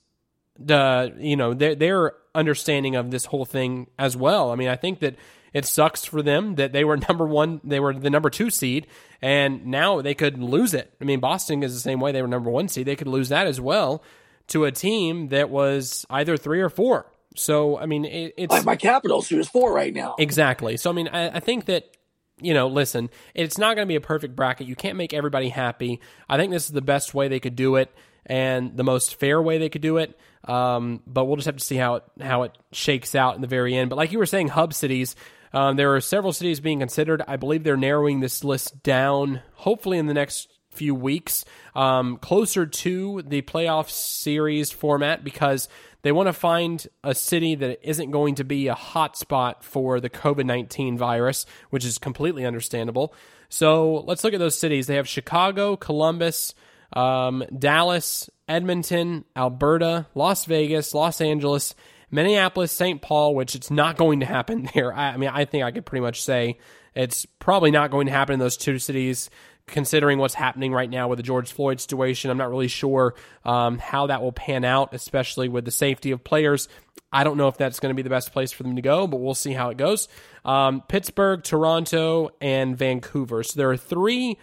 the 0.60 1.14
you 1.20 1.36
know 1.36 1.54
their 1.54 1.76
their 1.76 2.14
understanding 2.34 2.96
of 2.96 3.12
this 3.12 3.26
whole 3.26 3.46
thing 3.46 3.86
as 4.00 4.18
well. 4.18 4.50
I 4.50 4.56
mean, 4.56 4.70
I 4.70 4.76
think 4.76 5.02
that 5.02 5.16
it 5.58 5.66
sucks 5.66 6.06
for 6.06 6.22
them 6.22 6.56
that 6.56 6.72
they 6.72 6.84
were 6.84 6.98
number 7.10 7.26
one, 7.26 7.62
they 7.64 7.80
were 7.80 7.94
the 7.94 8.10
number 8.10 8.30
two 8.30 8.50
seed, 8.50 8.88
and 9.22 9.66
now 9.66 10.02
they 10.02 10.14
could 10.14 10.38
lose 10.38 10.74
it. 10.74 10.94
I 11.02 11.06
mean, 11.06 11.20
Boston 11.20 11.64
is 11.64 11.74
the 11.74 11.80
same 11.80 12.00
way; 12.00 12.12
they 12.12 12.22
were 12.22 12.28
number 12.28 12.50
one 12.50 12.68
seed. 12.68 12.86
They 12.86 12.96
could 12.96 13.08
lose 13.08 13.30
that 13.30 13.48
as 13.48 13.60
well 13.60 14.04
to 14.48 14.66
a 14.66 14.72
team 14.72 15.30
that 15.30 15.50
was 15.50 16.06
either 16.10 16.38
three 16.38 16.62
or 16.62 16.70
four. 16.70 17.12
So, 17.36 17.78
I 17.78 17.86
mean, 17.86 18.06
it, 18.06 18.34
it's 18.38 18.52
like 18.52 18.66
my 18.66 18.76
Capitals, 18.76 19.30
who 19.30 19.40
is 19.40 19.48
four 19.48 19.74
right 19.74 19.94
now. 19.94 20.16
Exactly. 20.18 20.78
So, 20.78 20.90
I 20.90 20.94
mean, 20.94 21.08
I, 21.08 21.38
I 21.38 21.40
think 21.40 21.66
that 21.66 21.92
you 22.40 22.54
know, 22.54 22.68
listen, 22.68 23.10
it's 23.34 23.58
not 23.58 23.76
going 23.76 23.88
to 23.88 23.90
be 23.90 23.96
a 23.96 24.02
perfect 24.02 24.36
bracket. 24.36 24.68
You 24.68 24.76
can't 24.76 24.96
make 24.96 25.14
everybody 25.14 25.50
happy. 25.50 26.00
I 26.30 26.38
think 26.38 26.52
this 26.52 26.66
is 26.66 26.72
the 26.72 26.82
best 26.82 27.16
way 27.16 27.28
they 27.28 27.40
could 27.40 27.56
do 27.56 27.78
it 27.78 27.92
and 28.28 28.78
the 28.78 28.84
most 28.84 29.16
fair 29.16 29.42
way 29.42 29.58
they 29.58 29.70
could 29.70 29.82
do 29.82 29.98
it. 29.98 30.18
Um, 30.44 31.02
but 31.08 31.26
we'll 31.26 31.38
just 31.38 31.48
have 31.48 31.58
to 31.58 31.64
see 31.64 31.78
how 31.78 31.96
it 31.96 32.04
how 32.22 32.44
it 32.44 32.58
shakes 32.72 33.16
out 33.16 33.36
in 33.36 33.42
the 33.42 33.48
very 33.48 33.76
end. 33.76 33.90
But 33.90 33.96
like 33.96 34.12
you 34.12 34.20
were 34.20 34.26
saying, 34.26 34.50
hub 34.50 34.74
cities. 34.74 35.16
Um, 35.54 35.76
there 35.76 35.96
are 35.96 36.02
several 36.02 36.34
cities 36.34 36.60
being 36.60 36.80
considered. 36.80 37.22
I 37.28 37.38
believe 37.38 37.64
they're 37.64 37.78
narrowing 37.78 38.20
this 38.20 38.44
list 38.44 38.84
down, 38.84 39.42
hopefully 39.54 39.98
in 39.98 40.08
the 40.08 40.14
next 40.14 40.50
few 40.70 40.94
weeks, 40.94 41.44
um, 41.76 42.18
closer 42.18 42.66
to 42.66 43.24
the 43.24 43.42
playoff 43.42 43.90
series 43.90 44.72
format 44.72 45.24
because 45.24 45.68
they 46.04 46.12
want 46.12 46.28
to 46.28 46.34
find 46.34 46.88
a 47.04 47.16
city 47.16 47.56
that 47.56 47.80
isn't 47.82 48.12
going 48.12 48.36
to 48.36 48.44
be 48.44 48.68
a 48.68 48.76
hotspot 48.76 49.64
for 49.64 50.00
the 50.00 50.10
COVID 50.10 50.46
19 50.46 50.98
virus, 50.98 51.46
which 51.70 51.84
is 51.84 51.98
completely 51.98 52.46
understandable. 52.46 53.14
So 53.50 54.04
let's 54.06 54.24
look 54.24 54.34
at 54.34 54.40
those 54.40 54.58
cities. 54.58 54.88
They 54.88 54.96
have 54.96 55.08
Chicago, 55.08 55.76
Columbus, 55.76 56.54
um, 56.94 57.44
Dallas, 57.58 58.30
Edmonton, 58.48 59.26
Alberta, 59.36 60.08
Las 60.16 60.46
Vegas, 60.46 60.94
Los 60.94 61.20
Angeles, 61.22 61.76
Minneapolis, 62.10 62.72
St. 62.72 63.02
Paul, 63.02 63.36
which 63.36 63.56
it's 63.56 63.70
not 63.70 63.98
going 63.98 64.22
to 64.22 64.26
happen 64.26 64.70
there. 64.74 64.94
I, 64.94 65.12
I, 65.12 65.18
mean, 65.18 65.30
I 65.30 65.46
think 65.46 65.64
I 65.64 65.72
could 65.72 65.86
pretty 65.86 66.02
much 66.02 66.22
say 66.22 66.58
it's 66.96 67.26
probably 67.26 67.72
not 67.72 67.92
going 67.92 68.08
to 68.08 68.14
happen 68.14 68.34
in 68.34 68.40
those 68.40 68.58
two 68.58 68.80
cities. 68.80 69.30
considering 69.68 70.18
what's 70.18 70.34
happening 70.34 70.72
right 70.72 70.90
now 70.90 71.10
with 71.10 71.18
the 71.18 71.24
George 71.24 71.52
Floyd 71.52 71.82
situation. 71.82 72.32
I'm 72.32 72.38
not 72.38 72.50
really 72.50 72.70
sure 72.70 73.16
um, 73.44 73.78
how 73.78 74.08
that 74.08 74.22
will 74.22 74.32
pan 74.32 74.64
out, 74.64 74.94
especially 74.94 75.50
with 75.50 75.66
the 75.66 75.72
safety 75.72 76.12
of 76.12 76.24
players. 76.24 76.70
I 77.12 77.24
don't 77.24 77.38
know 77.38 77.50
if 77.50 77.58
that's 77.58 77.80
going 77.80 77.90
to 77.90 77.96
be 77.96 78.02
the 78.02 78.10
best 78.10 78.32
place 78.32 78.52
for 78.52 78.64
them 78.64 78.78
to 78.78 78.82
go, 78.82 79.08
but 79.08 79.18
we'll 79.18 79.36
see 79.36 79.54
how 79.54 79.70
it 79.70 79.78
goes. 79.78 80.08
Um, 80.46 80.82
Pittsburgh, 80.88 81.44
Toronto, 81.44 82.30
and 82.40 82.78
Vancouver. 82.78 83.44
So 83.44 83.58
there 83.58 83.70
are 83.70 83.78
three 83.78 84.38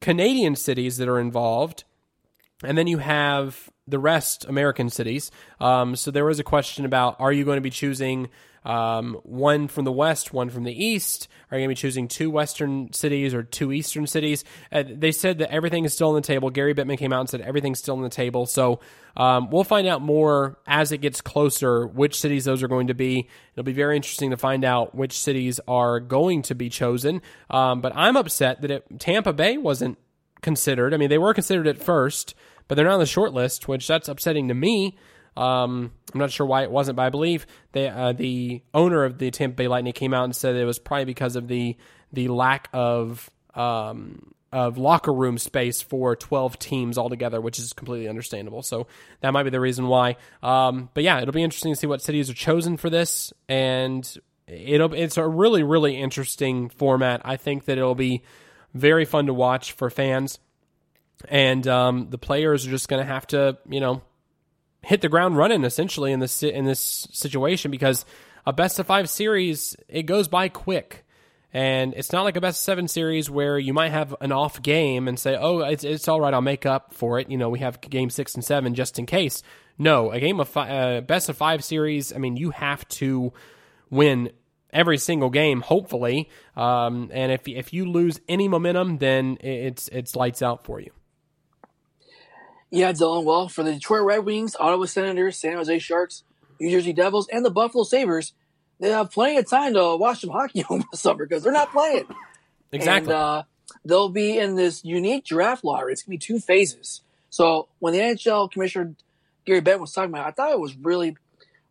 Canadian 0.00 0.56
cities 0.56 0.96
that 0.98 1.08
are 1.08 1.18
involved. 1.18 1.84
And 2.64 2.78
then 2.78 2.86
you 2.86 2.98
have 2.98 3.70
the 3.92 3.98
rest 4.00 4.46
American 4.46 4.90
cities. 4.90 5.30
Um, 5.60 5.94
so 5.94 6.10
there 6.10 6.24
was 6.24 6.40
a 6.40 6.44
question 6.44 6.84
about 6.84 7.20
are 7.20 7.32
you 7.32 7.44
going 7.44 7.58
to 7.58 7.62
be 7.62 7.70
choosing 7.70 8.30
um, 8.64 9.20
one 9.24 9.68
from 9.68 9.84
the 9.84 9.92
west, 9.92 10.32
one 10.32 10.48
from 10.48 10.64
the 10.64 10.72
east? 10.72 11.28
Are 11.50 11.58
you 11.58 11.66
going 11.66 11.74
to 11.74 11.80
be 11.80 11.80
choosing 11.80 12.08
two 12.08 12.30
western 12.30 12.92
cities 12.92 13.34
or 13.34 13.42
two 13.42 13.70
eastern 13.70 14.06
cities? 14.06 14.44
Uh, 14.70 14.84
they 14.86 15.12
said 15.12 15.38
that 15.38 15.50
everything 15.50 15.84
is 15.84 15.92
still 15.92 16.08
on 16.08 16.14
the 16.14 16.20
table. 16.22 16.48
Gary 16.48 16.74
Bettman 16.74 16.96
came 16.96 17.12
out 17.12 17.20
and 17.20 17.28
said 17.28 17.40
everything's 17.42 17.80
still 17.80 17.96
on 17.96 18.02
the 18.02 18.08
table. 18.08 18.46
So 18.46 18.80
um, 19.16 19.50
we'll 19.50 19.64
find 19.64 19.86
out 19.86 20.00
more 20.00 20.58
as 20.66 20.90
it 20.90 20.98
gets 20.98 21.20
closer 21.20 21.86
which 21.86 22.18
cities 22.18 22.46
those 22.46 22.62
are 22.62 22.68
going 22.68 22.86
to 22.86 22.94
be. 22.94 23.28
It'll 23.52 23.64
be 23.64 23.72
very 23.72 23.96
interesting 23.96 24.30
to 24.30 24.38
find 24.38 24.64
out 24.64 24.94
which 24.94 25.18
cities 25.18 25.60
are 25.68 26.00
going 26.00 26.42
to 26.42 26.54
be 26.54 26.70
chosen. 26.70 27.20
Um, 27.50 27.82
but 27.82 27.92
I'm 27.94 28.16
upset 28.16 28.62
that 28.62 28.70
it, 28.70 28.86
Tampa 28.98 29.34
Bay 29.34 29.58
wasn't 29.58 29.98
considered. 30.40 30.94
I 30.94 30.96
mean, 30.96 31.10
they 31.10 31.18
were 31.18 31.34
considered 31.34 31.66
at 31.66 31.82
first 31.82 32.34
but 32.72 32.76
they're 32.76 32.86
not 32.86 32.94
on 32.94 33.00
the 33.00 33.04
short 33.04 33.34
list, 33.34 33.68
which 33.68 33.86
that's 33.86 34.08
upsetting 34.08 34.48
to 34.48 34.54
me. 34.54 34.96
Um, 35.36 35.92
I'm 36.14 36.20
not 36.20 36.30
sure 36.30 36.46
why 36.46 36.62
it 36.62 36.70
wasn't, 36.70 36.96
but 36.96 37.02
I 37.02 37.10
believe 37.10 37.46
they, 37.72 37.86
uh, 37.86 38.12
the 38.14 38.62
owner 38.72 39.04
of 39.04 39.18
the 39.18 39.30
Tampa 39.30 39.56
Bay 39.56 39.68
Lightning 39.68 39.92
came 39.92 40.14
out 40.14 40.24
and 40.24 40.34
said 40.34 40.56
it 40.56 40.64
was 40.64 40.78
probably 40.78 41.04
because 41.04 41.36
of 41.36 41.48
the 41.48 41.76
the 42.14 42.28
lack 42.28 42.70
of 42.72 43.28
um, 43.54 44.32
of 44.52 44.78
locker 44.78 45.12
room 45.12 45.36
space 45.36 45.82
for 45.82 46.16
12 46.16 46.58
teams 46.58 46.96
altogether, 46.96 47.42
which 47.42 47.58
is 47.58 47.74
completely 47.74 48.08
understandable. 48.08 48.62
So 48.62 48.86
that 49.20 49.34
might 49.34 49.42
be 49.42 49.50
the 49.50 49.60
reason 49.60 49.86
why. 49.86 50.16
Um, 50.42 50.88
but 50.94 51.04
yeah, 51.04 51.20
it'll 51.20 51.32
be 51.32 51.42
interesting 51.42 51.74
to 51.74 51.78
see 51.78 51.86
what 51.86 52.00
cities 52.00 52.30
are 52.30 52.34
chosen 52.34 52.78
for 52.78 52.88
this, 52.88 53.34
and 53.50 54.10
it'll 54.46 54.94
it's 54.94 55.18
a 55.18 55.28
really 55.28 55.62
really 55.62 56.00
interesting 56.00 56.70
format. 56.70 57.20
I 57.22 57.36
think 57.36 57.66
that 57.66 57.76
it'll 57.76 57.94
be 57.94 58.22
very 58.72 59.04
fun 59.04 59.26
to 59.26 59.34
watch 59.34 59.72
for 59.72 59.90
fans 59.90 60.38
and 61.28 61.66
um, 61.66 62.08
the 62.10 62.18
players 62.18 62.66
are 62.66 62.70
just 62.70 62.88
going 62.88 63.04
to 63.04 63.10
have 63.10 63.26
to, 63.28 63.58
you 63.68 63.80
know, 63.80 64.02
hit 64.82 65.00
the 65.00 65.08
ground 65.08 65.36
running 65.36 65.64
essentially 65.64 66.12
in 66.12 66.20
this 66.20 66.42
in 66.42 66.64
this 66.64 67.08
situation 67.12 67.70
because 67.70 68.04
a 68.46 68.52
best 68.52 68.78
of 68.78 68.86
five 68.86 69.08
series 69.08 69.76
it 69.88 70.04
goes 70.04 70.28
by 70.28 70.48
quick. 70.48 71.04
And 71.54 71.92
it's 71.94 72.12
not 72.12 72.24
like 72.24 72.36
a 72.36 72.40
best 72.40 72.60
of 72.60 72.64
seven 72.64 72.88
series 72.88 73.28
where 73.28 73.58
you 73.58 73.74
might 73.74 73.90
have 73.90 74.14
an 74.22 74.32
off 74.32 74.62
game 74.62 75.06
and 75.06 75.18
say, 75.18 75.36
"Oh, 75.38 75.58
it's 75.58 75.84
it's 75.84 76.08
all 76.08 76.20
right, 76.20 76.32
I'll 76.32 76.40
make 76.40 76.64
up 76.64 76.94
for 76.94 77.18
it." 77.18 77.30
You 77.30 77.36
know, 77.36 77.50
we 77.50 77.58
have 77.58 77.78
game 77.82 78.08
six 78.08 78.34
and 78.34 78.42
seven 78.42 78.74
just 78.74 78.98
in 78.98 79.04
case. 79.04 79.42
No, 79.76 80.12
a 80.12 80.18
game 80.20 80.40
of 80.40 80.48
fi- 80.48 80.70
uh, 80.70 81.00
best 81.02 81.28
of 81.28 81.36
five 81.36 81.62
series. 81.62 82.10
I 82.12 82.16
mean, 82.16 82.38
you 82.38 82.50
have 82.50 82.88
to 82.88 83.34
win 83.90 84.30
every 84.72 84.96
single 84.96 85.28
game, 85.28 85.60
hopefully. 85.60 86.30
Um, 86.56 87.10
and 87.12 87.30
if 87.30 87.46
if 87.46 87.74
you 87.74 87.90
lose 87.90 88.18
any 88.28 88.48
momentum, 88.48 88.96
then 88.98 89.36
it's 89.40 89.88
it's 89.88 90.16
lights 90.16 90.40
out 90.40 90.64
for 90.64 90.80
you. 90.80 90.90
Yeah, 92.72 92.90
Dylan. 92.92 93.24
Well, 93.24 93.48
for 93.48 93.62
the 93.62 93.74
Detroit 93.74 94.02
Red 94.02 94.24
Wings, 94.24 94.56
Ottawa 94.58 94.86
Senators, 94.86 95.36
San 95.36 95.56
Jose 95.56 95.78
Sharks, 95.78 96.24
New 96.58 96.70
Jersey 96.70 96.94
Devils, 96.94 97.28
and 97.30 97.44
the 97.44 97.50
Buffalo 97.50 97.84
Sabres, 97.84 98.32
they 98.80 98.88
have 98.88 99.10
plenty 99.10 99.36
of 99.36 99.48
time 99.48 99.74
to 99.74 99.94
watch 99.96 100.22
some 100.22 100.30
hockey 100.32 100.64
over 100.70 100.82
the 100.90 100.96
summer 100.96 101.26
because 101.26 101.42
they're 101.42 101.52
not 101.52 101.70
playing. 101.70 102.06
Exactly. 102.72 103.12
And 103.12 103.22
uh, 103.22 103.42
they'll 103.84 104.08
be 104.08 104.38
in 104.38 104.56
this 104.56 104.86
unique 104.86 105.26
draft 105.26 105.64
lottery. 105.64 105.92
It's 105.92 106.02
going 106.02 106.18
to 106.18 106.26
be 106.26 106.34
two 106.34 106.40
phases. 106.40 107.02
So 107.28 107.68
when 107.78 107.92
the 107.92 108.00
NHL 108.00 108.50
commissioner 108.50 108.94
Gary 109.44 109.60
Bettman 109.60 109.80
was 109.80 109.92
talking 109.92 110.08
about 110.08 110.26
it, 110.26 110.28
I 110.28 110.30
thought 110.30 110.52
it 110.52 110.58
was 110.58 110.74
really, 110.74 111.14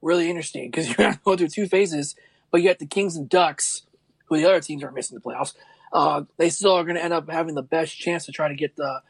really 0.04 0.30
interesting 0.30 0.70
because 0.70 0.88
you're 0.88 0.98
going 0.98 1.14
to 1.14 1.20
go 1.26 1.36
through 1.36 1.48
two 1.48 1.68
phases, 1.68 2.16
but 2.52 2.62
you 2.62 2.70
got 2.70 2.78
the 2.78 2.86
Kings 2.86 3.16
and 3.16 3.28
Ducks, 3.28 3.88
who 4.26 4.38
the 4.38 4.46
other 4.46 4.62
teams 4.62 4.84
are 4.84 4.92
missing 4.92 5.18
the 5.18 5.22
playoffs. 5.22 5.56
Uh, 5.92 6.26
they 6.38 6.52
still 6.52 6.74
are 6.74 6.84
going 6.84 6.96
to 6.96 7.04
end 7.04 7.12
up 7.12 7.28
having 7.28 7.56
the 7.56 7.64
best 7.64 7.98
chance 7.98 8.28
to 8.28 8.32
try 8.32 8.48
to 8.48 8.56
get 8.56 8.76
the 8.76 9.02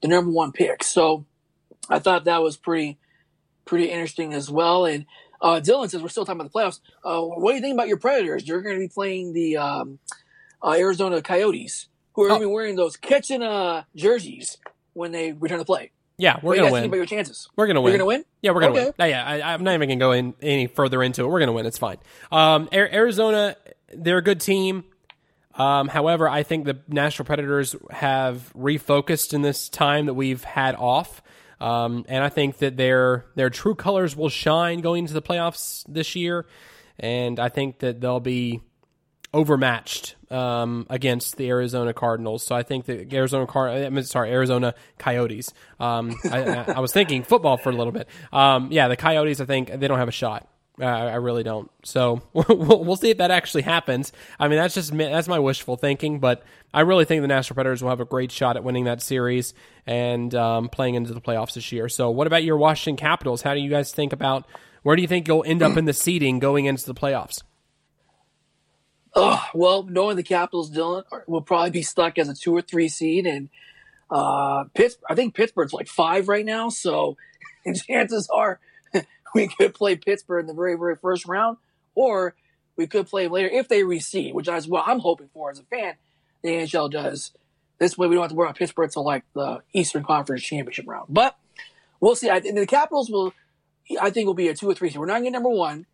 the 0.00 0.08
number 0.08 0.30
one 0.30 0.52
pick. 0.52 0.82
So 0.82 1.24
I 1.88 1.98
thought 1.98 2.24
that 2.24 2.42
was 2.42 2.56
pretty 2.56 2.98
pretty 3.64 3.86
interesting 3.86 4.32
as 4.32 4.50
well. 4.50 4.86
And 4.86 5.06
uh, 5.40 5.60
Dylan 5.62 5.90
says 5.90 6.02
we're 6.02 6.08
still 6.08 6.24
talking 6.24 6.40
about 6.40 6.52
the 6.52 6.58
playoffs. 6.58 6.80
Uh, 7.04 7.22
what 7.22 7.52
do 7.52 7.56
you 7.56 7.62
think 7.62 7.74
about 7.74 7.88
your 7.88 7.98
Predators? 7.98 8.46
You're 8.46 8.62
going 8.62 8.76
to 8.76 8.80
be 8.80 8.88
playing 8.88 9.32
the 9.32 9.58
um, 9.58 9.98
uh, 10.62 10.72
Arizona 10.72 11.22
Coyotes, 11.22 11.86
who 12.14 12.22
are 12.22 12.26
oh. 12.26 12.28
going 12.30 12.40
to 12.40 12.46
be 12.48 12.52
wearing 12.52 12.76
those 12.76 12.96
Kachina 12.96 13.80
uh, 13.80 13.82
jerseys 13.94 14.58
when 14.94 15.12
they 15.12 15.32
return 15.32 15.58
to 15.58 15.64
play. 15.64 15.92
Yeah, 16.16 16.40
we're 16.42 16.56
going 16.56 16.66
to 16.66 16.72
win. 16.72 16.84
About 16.86 16.96
your 16.96 17.06
chances, 17.06 17.48
we're 17.54 17.66
going 17.66 17.76
to 17.76 17.80
win. 17.80 17.92
You're 17.92 17.98
going 17.98 18.10
to 18.10 18.16
win. 18.16 18.24
Yeah, 18.42 18.50
we're 18.50 18.60
going 18.60 18.74
to 18.74 18.80
okay. 18.80 18.92
win. 18.98 19.10
Yeah, 19.10 19.24
I, 19.24 19.54
am 19.54 19.62
not 19.62 19.74
even 19.74 19.88
going 19.88 19.98
to 20.00 20.04
go 20.04 20.10
in 20.10 20.34
any 20.42 20.66
further 20.66 21.00
into 21.00 21.22
it. 21.22 21.28
We're 21.28 21.38
going 21.38 21.46
to 21.46 21.52
win. 21.52 21.64
It's 21.64 21.78
fine. 21.78 21.98
Um, 22.32 22.68
Arizona, 22.72 23.54
they're 23.94 24.18
a 24.18 24.22
good 24.22 24.40
team. 24.40 24.84
Um, 25.58 25.88
however, 25.88 26.28
I 26.28 26.44
think 26.44 26.64
the 26.64 26.78
Nashville 26.88 27.26
Predators 27.26 27.74
have 27.90 28.52
refocused 28.56 29.34
in 29.34 29.42
this 29.42 29.68
time 29.68 30.06
that 30.06 30.14
we've 30.14 30.44
had 30.44 30.76
off. 30.76 31.22
Um, 31.60 32.04
and 32.08 32.22
I 32.22 32.28
think 32.28 32.58
that 32.58 32.76
their 32.76 33.26
their 33.34 33.50
true 33.50 33.74
colors 33.74 34.16
will 34.16 34.28
shine 34.28 34.80
going 34.80 35.04
into 35.04 35.14
the 35.14 35.22
playoffs 35.22 35.84
this 35.88 36.14
year. 36.14 36.46
And 37.00 37.40
I 37.40 37.48
think 37.48 37.80
that 37.80 38.00
they'll 38.00 38.20
be 38.20 38.62
overmatched 39.34 40.16
um, 40.30 40.86
against 40.88 41.36
the 41.36 41.48
Arizona 41.48 41.92
Cardinals. 41.92 42.42
So 42.42 42.54
I 42.54 42.62
think 42.62 42.86
the 42.86 43.06
Arizona 43.12 43.46
Car- 43.46 43.68
I 43.68 43.88
mean, 43.90 44.04
sorry 44.04 44.30
Arizona 44.30 44.74
Coyotes. 44.98 45.52
Um, 45.78 46.16
I, 46.30 46.64
I, 46.76 46.80
was 46.80 46.92
thinking 46.92 47.22
football 47.24 47.56
for 47.56 47.70
a 47.70 47.74
little 47.74 47.92
bit. 47.92 48.08
Um, 48.32 48.68
yeah, 48.70 48.88
the 48.88 48.96
Coyotes. 48.96 49.40
I 49.40 49.44
think 49.44 49.70
they 49.70 49.88
don't 49.88 49.98
have 49.98 50.08
a 50.08 50.12
shot. 50.12 50.48
Uh, 50.80 50.84
I 50.84 51.16
really 51.16 51.42
don't. 51.42 51.70
So 51.84 52.22
we'll, 52.32 52.84
we'll 52.84 52.96
see 52.96 53.10
if 53.10 53.18
that 53.18 53.30
actually 53.30 53.62
happens. 53.62 54.12
I 54.38 54.48
mean, 54.48 54.58
that's 54.58 54.74
just 54.74 54.96
that's 54.96 55.28
my 55.28 55.38
wishful 55.38 55.76
thinking, 55.76 56.20
but 56.20 56.42
I 56.72 56.80
really 56.82 57.04
think 57.04 57.22
the 57.22 57.28
Nashville 57.28 57.54
Predators 57.54 57.82
will 57.82 57.90
have 57.90 58.00
a 58.00 58.04
great 58.04 58.30
shot 58.30 58.56
at 58.56 58.64
winning 58.64 58.84
that 58.84 59.02
series 59.02 59.54
and 59.86 60.34
um, 60.34 60.68
playing 60.68 60.94
into 60.94 61.12
the 61.12 61.20
playoffs 61.20 61.54
this 61.54 61.72
year. 61.72 61.88
So, 61.88 62.10
what 62.10 62.26
about 62.26 62.44
your 62.44 62.56
Washington 62.56 62.96
Capitals? 62.96 63.42
How 63.42 63.54
do 63.54 63.60
you 63.60 63.70
guys 63.70 63.92
think 63.92 64.12
about 64.12 64.46
where 64.82 64.94
do 64.94 65.02
you 65.02 65.08
think 65.08 65.26
you'll 65.26 65.44
end 65.44 65.62
up 65.62 65.76
in 65.76 65.84
the 65.84 65.92
seeding 65.92 66.38
going 66.38 66.66
into 66.66 66.86
the 66.86 66.94
playoffs? 66.94 67.42
Oh, 69.14 69.44
well, 69.52 69.82
knowing 69.82 70.16
the 70.16 70.22
Capitals, 70.22 70.70
Dylan 70.70 71.02
will 71.26 71.42
probably 71.42 71.70
be 71.70 71.82
stuck 71.82 72.18
as 72.18 72.28
a 72.28 72.34
two 72.34 72.54
or 72.54 72.62
three 72.62 72.88
seed, 72.88 73.26
and 73.26 73.48
uh, 74.10 74.64
Pittsburgh. 74.74 75.04
I 75.10 75.14
think 75.14 75.34
Pittsburgh's 75.34 75.72
like 75.72 75.88
five 75.88 76.28
right 76.28 76.44
now, 76.44 76.68
so 76.68 77.16
chances 77.88 78.28
are 78.32 78.60
we 79.34 79.48
could 79.48 79.74
play 79.74 79.96
Pittsburgh 79.96 80.40
in 80.40 80.46
the 80.46 80.54
very, 80.54 80.76
very 80.76 80.96
first 80.96 81.26
round, 81.26 81.58
or 81.94 82.34
we 82.76 82.86
could 82.86 83.06
play 83.06 83.24
them 83.24 83.32
later 83.32 83.48
if 83.48 83.68
they 83.68 83.82
reseed, 83.82 84.32
which 84.32 84.48
is 84.48 84.68
what 84.68 84.86
I'm 84.86 85.00
hoping 85.00 85.28
for 85.32 85.50
as 85.50 85.58
a 85.58 85.64
fan. 85.64 85.94
The 86.42 86.50
NHL 86.50 86.90
does. 86.90 87.32
This 87.78 87.96
way, 87.96 88.06
we 88.06 88.14
don't 88.14 88.22
have 88.22 88.30
to 88.30 88.36
worry 88.36 88.46
about 88.46 88.56
Pittsburgh 88.56 88.86
until 88.86 89.04
like 89.04 89.24
the 89.34 89.62
Eastern 89.72 90.04
Conference 90.04 90.42
Championship 90.42 90.86
round. 90.86 91.06
But 91.08 91.36
we'll 92.00 92.16
see. 92.16 92.30
I, 92.30 92.40
the 92.40 92.66
Capitals 92.66 93.10
will, 93.10 93.32
I 94.00 94.10
think, 94.10 94.26
will 94.26 94.34
be 94.34 94.48
a 94.48 94.54
two 94.54 94.68
or 94.68 94.74
three. 94.74 94.90
So 94.90 95.00
we're 95.00 95.06
not 95.06 95.18
getting 95.18 95.32
number 95.32 95.48
one. 95.48 95.86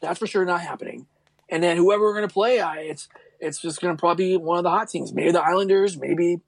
That's 0.00 0.18
for 0.18 0.26
sure 0.26 0.44
not 0.44 0.60
happening. 0.60 1.06
And 1.48 1.62
then 1.62 1.76
whoever 1.76 2.04
we're 2.04 2.14
going 2.14 2.28
to 2.28 2.32
play, 2.32 2.60
I, 2.60 2.78
it's 2.78 3.08
it's 3.40 3.60
just 3.60 3.80
going 3.80 3.96
to 3.96 4.00
probably 4.00 4.30
be 4.30 4.36
one 4.36 4.58
of 4.58 4.64
the 4.64 4.70
hot 4.70 4.88
teams. 4.88 5.12
Maybe 5.12 5.32
the 5.32 5.42
Islanders, 5.42 5.96
maybe 5.96 6.40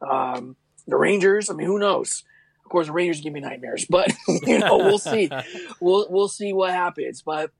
um, 0.00 0.56
the 0.86 0.96
Rangers. 0.96 1.50
I 1.50 1.54
mean, 1.54 1.66
who 1.66 1.78
knows? 1.78 2.24
Of 2.66 2.70
course, 2.70 2.88
the 2.88 2.92
Rangers 2.92 3.20
give 3.20 3.32
me 3.32 3.38
nightmares, 3.38 3.86
but 3.88 4.12
you 4.42 4.58
know 4.58 4.78
we'll 4.78 4.98
see. 4.98 5.30
we'll 5.80 6.08
we'll 6.10 6.26
see 6.26 6.52
what 6.52 6.72
happens. 6.72 7.22
But 7.22 7.52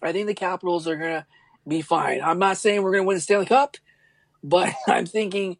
I 0.00 0.12
think 0.12 0.28
the 0.28 0.34
Capitals 0.34 0.88
are 0.88 0.96
gonna 0.96 1.26
be 1.68 1.82
fine. 1.82 2.22
I'm 2.22 2.38
not 2.38 2.56
saying 2.56 2.82
we're 2.82 2.92
gonna 2.92 3.04
win 3.04 3.16
the 3.16 3.20
Stanley 3.20 3.44
Cup, 3.44 3.76
but 4.42 4.72
I'm 4.88 5.04
thinking 5.04 5.58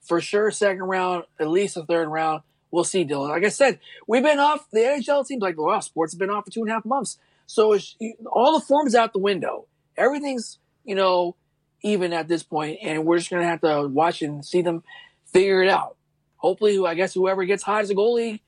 for 0.00 0.20
sure 0.20 0.52
second 0.52 0.84
round, 0.84 1.24
at 1.40 1.48
least 1.48 1.76
a 1.76 1.84
third 1.84 2.06
round. 2.06 2.42
We'll 2.70 2.84
see, 2.84 3.04
Dylan. 3.04 3.30
Like 3.30 3.44
I 3.44 3.48
said, 3.48 3.80
we've 4.06 4.22
been 4.22 4.38
off. 4.38 4.70
The 4.70 4.78
NHL 4.78 5.26
teams 5.26 5.42
like 5.42 5.58
wow, 5.58 5.80
sports 5.80 6.12
have 6.12 6.20
been 6.20 6.30
off 6.30 6.44
for 6.44 6.52
two 6.52 6.60
and 6.60 6.70
a 6.70 6.74
half 6.74 6.84
months. 6.84 7.18
So 7.46 7.76
all 8.30 8.56
the 8.56 8.64
forms 8.64 8.94
out 8.94 9.12
the 9.12 9.18
window. 9.18 9.66
Everything's 9.96 10.60
you 10.84 10.94
know 10.94 11.34
even 11.82 12.12
at 12.12 12.28
this 12.28 12.44
point, 12.44 12.78
and 12.80 13.04
we're 13.04 13.18
just 13.18 13.28
gonna 13.30 13.42
have 13.42 13.62
to 13.62 13.88
watch 13.88 14.22
and 14.22 14.44
see 14.44 14.62
them 14.62 14.84
figure 15.32 15.64
it 15.64 15.68
out 15.68 15.96
hopefully, 16.44 16.78
I 16.86 16.94
guess 16.94 17.14
whoever 17.14 17.44
gets 17.44 17.62
hot 17.62 17.80
as 17.80 17.90
a 17.90 17.94
goalie 17.94 18.40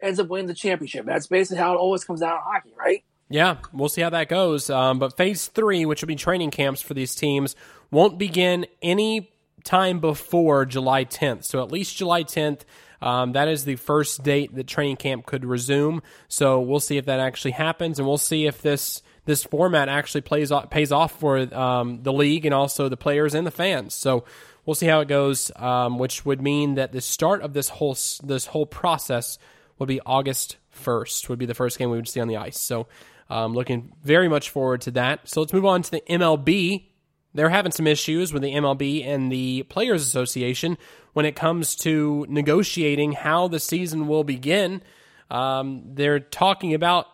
ends 0.00 0.20
up 0.20 0.28
winning 0.28 0.46
the 0.46 0.54
championship. 0.54 1.04
That's 1.04 1.26
basically 1.26 1.58
how 1.58 1.74
it 1.74 1.78
always 1.78 2.04
comes 2.04 2.20
down 2.20 2.36
in 2.36 2.42
hockey, 2.44 2.70
right? 2.78 3.04
Yeah, 3.28 3.56
we'll 3.72 3.88
see 3.88 4.02
how 4.02 4.10
that 4.10 4.28
goes. 4.28 4.70
Um, 4.70 5.00
but 5.00 5.16
phase 5.16 5.48
three, 5.48 5.84
which 5.84 6.02
will 6.02 6.06
be 6.06 6.14
training 6.14 6.52
camps 6.52 6.80
for 6.80 6.94
these 6.94 7.16
teams, 7.16 7.56
won't 7.90 8.16
begin 8.16 8.66
any 8.80 9.32
time 9.64 9.98
before 9.98 10.66
July 10.66 11.04
10th. 11.04 11.44
So 11.44 11.62
at 11.62 11.72
least 11.72 11.96
July 11.96 12.22
10th. 12.22 12.60
Um, 13.00 13.32
that 13.32 13.48
is 13.48 13.64
the 13.64 13.74
first 13.74 14.22
date 14.22 14.54
that 14.54 14.68
training 14.68 14.96
camp 14.96 15.26
could 15.26 15.44
resume. 15.44 16.00
So 16.28 16.60
we'll 16.60 16.78
see 16.78 16.96
if 16.96 17.06
that 17.06 17.18
actually 17.18 17.50
happens, 17.50 17.98
and 17.98 18.06
we'll 18.06 18.18
see 18.18 18.46
if 18.46 18.62
this 18.62 19.02
this 19.24 19.44
format 19.44 19.88
actually 19.88 20.20
plays 20.20 20.50
off, 20.50 20.70
pays 20.70 20.90
off 20.90 21.18
for 21.18 21.52
um, 21.54 22.02
the 22.02 22.12
league 22.12 22.44
and 22.44 22.54
also 22.54 22.88
the 22.88 22.96
players 22.96 23.34
and 23.34 23.46
the 23.46 23.52
fans. 23.52 23.94
So 23.94 24.24
we'll 24.64 24.74
see 24.74 24.86
how 24.86 25.00
it 25.00 25.08
goes. 25.08 25.50
Um, 25.56 25.98
which 25.98 26.24
would 26.24 26.40
mean 26.40 26.74
that 26.74 26.92
the 26.92 27.00
start 27.00 27.42
of 27.42 27.52
this 27.52 27.68
whole 27.68 27.96
this 28.22 28.46
whole 28.46 28.66
process 28.66 29.38
would 29.78 29.88
be 29.88 30.00
August 30.04 30.56
first. 30.70 31.28
Would 31.28 31.38
be 31.38 31.46
the 31.46 31.54
first 31.54 31.78
game 31.78 31.90
we 31.90 31.96
would 31.96 32.08
see 32.08 32.20
on 32.20 32.28
the 32.28 32.36
ice. 32.36 32.58
So, 32.58 32.86
um, 33.30 33.54
looking 33.54 33.92
very 34.02 34.28
much 34.28 34.50
forward 34.50 34.82
to 34.82 34.90
that. 34.92 35.28
So 35.28 35.40
let's 35.40 35.52
move 35.52 35.66
on 35.66 35.82
to 35.82 35.90
the 35.90 36.02
MLB. 36.08 36.88
They're 37.34 37.48
having 37.48 37.72
some 37.72 37.86
issues 37.86 38.32
with 38.32 38.42
the 38.42 38.52
MLB 38.52 39.06
and 39.06 39.32
the 39.32 39.62
Players 39.64 40.02
Association 40.06 40.76
when 41.14 41.24
it 41.24 41.34
comes 41.34 41.74
to 41.76 42.26
negotiating 42.28 43.12
how 43.12 43.48
the 43.48 43.58
season 43.58 44.06
will 44.06 44.24
begin. 44.24 44.82
Um, 45.30 45.94
they're 45.94 46.20
talking 46.20 46.74
about 46.74 47.06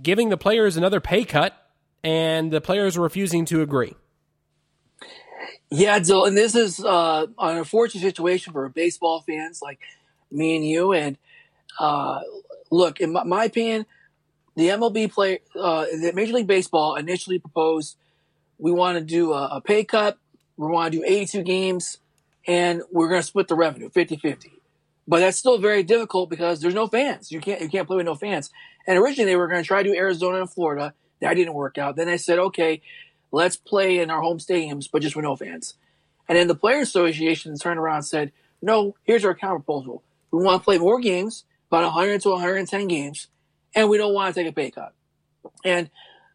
giving 0.00 0.28
the 0.28 0.36
players 0.36 0.76
another 0.76 1.00
pay 1.00 1.24
cut, 1.24 1.52
and 2.04 2.52
the 2.52 2.60
players 2.60 2.96
are 2.96 3.00
refusing 3.00 3.44
to 3.46 3.60
agree. 3.62 3.94
Yeah, 5.70 6.00
Dill, 6.00 6.24
and 6.24 6.36
this 6.36 6.56
is 6.56 6.84
uh, 6.84 7.26
an 7.38 7.56
unfortunate 7.58 8.00
situation 8.00 8.52
for 8.52 8.68
baseball 8.68 9.20
fans 9.20 9.62
like 9.62 9.78
me 10.30 10.56
and 10.56 10.66
you. 10.66 10.92
And 10.92 11.16
uh, 11.78 12.20
look, 12.72 13.00
in 13.00 13.12
my, 13.12 13.22
my, 13.22 13.44
opinion, 13.44 13.86
the 14.56 14.68
MLB 14.68 15.12
play, 15.12 15.40
uh, 15.54 15.84
the 15.84 16.12
Major 16.12 16.32
League 16.32 16.48
Baseball 16.48 16.96
initially 16.96 17.38
proposed 17.38 17.96
we 18.58 18.72
want 18.72 18.98
to 18.98 19.04
do 19.04 19.32
a, 19.32 19.46
a 19.56 19.60
pay 19.60 19.84
cut, 19.84 20.18
we 20.56 20.66
want 20.66 20.92
to 20.92 20.98
do 20.98 21.04
82 21.04 21.42
games, 21.42 21.98
and 22.46 22.82
we're 22.90 23.08
going 23.08 23.20
to 23.20 23.26
split 23.26 23.48
the 23.48 23.54
revenue 23.54 23.90
50 23.90 24.16
50. 24.16 24.52
But 25.06 25.20
that's 25.20 25.38
still 25.38 25.58
very 25.58 25.82
difficult 25.82 26.30
because 26.30 26.60
there's 26.60 26.74
no 26.74 26.86
fans. 26.86 27.32
You 27.32 27.40
can't 27.40 27.60
you 27.60 27.68
can't 27.68 27.86
play 27.86 27.96
with 27.96 28.06
no 28.06 28.14
fans. 28.14 28.50
And 28.86 28.98
originally 28.98 29.30
they 29.30 29.36
were 29.36 29.48
going 29.48 29.62
to 29.62 29.66
try 29.66 29.82
to 29.82 29.88
do 29.88 29.94
Arizona 29.94 30.40
and 30.40 30.50
Florida. 30.50 30.94
That 31.20 31.34
didn't 31.34 31.54
work 31.54 31.78
out. 31.78 31.96
Then 31.96 32.06
they 32.06 32.16
said, 32.16 32.38
okay, 32.38 32.82
let's 33.32 33.56
play 33.56 33.98
in 33.98 34.10
our 34.10 34.20
home 34.20 34.38
stadiums, 34.38 34.88
but 34.90 35.02
just 35.02 35.16
with 35.16 35.24
no 35.24 35.36
fans. 35.36 35.74
And 36.28 36.38
then 36.38 36.48
the 36.48 36.54
Players 36.54 36.88
Association 36.88 37.56
turned 37.56 37.78
around 37.78 37.96
and 37.96 38.06
said, 38.06 38.32
no, 38.62 38.94
here's 39.04 39.24
our 39.24 39.34
counter 39.34 39.58
proposal. 39.58 40.02
We 40.30 40.42
want 40.42 40.60
to 40.60 40.64
play 40.64 40.78
more 40.78 41.00
games, 41.00 41.44
about 41.68 41.84
100 41.84 42.20
to 42.22 42.30
110 42.30 42.88
games, 42.88 43.28
and 43.74 43.88
we 43.88 43.98
don't 43.98 44.14
want 44.14 44.34
to 44.34 44.40
take 44.40 44.50
a 44.50 44.54
pay 44.54 44.70
cut. 44.70 44.92
And 45.64 45.90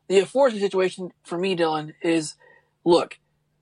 the 0.07 0.19
unfortunate 0.19 0.61
situation 0.61 1.11
for 1.23 1.37
me, 1.37 1.55
Dylan, 1.55 1.93
is 2.01 2.35
look, 2.83 3.19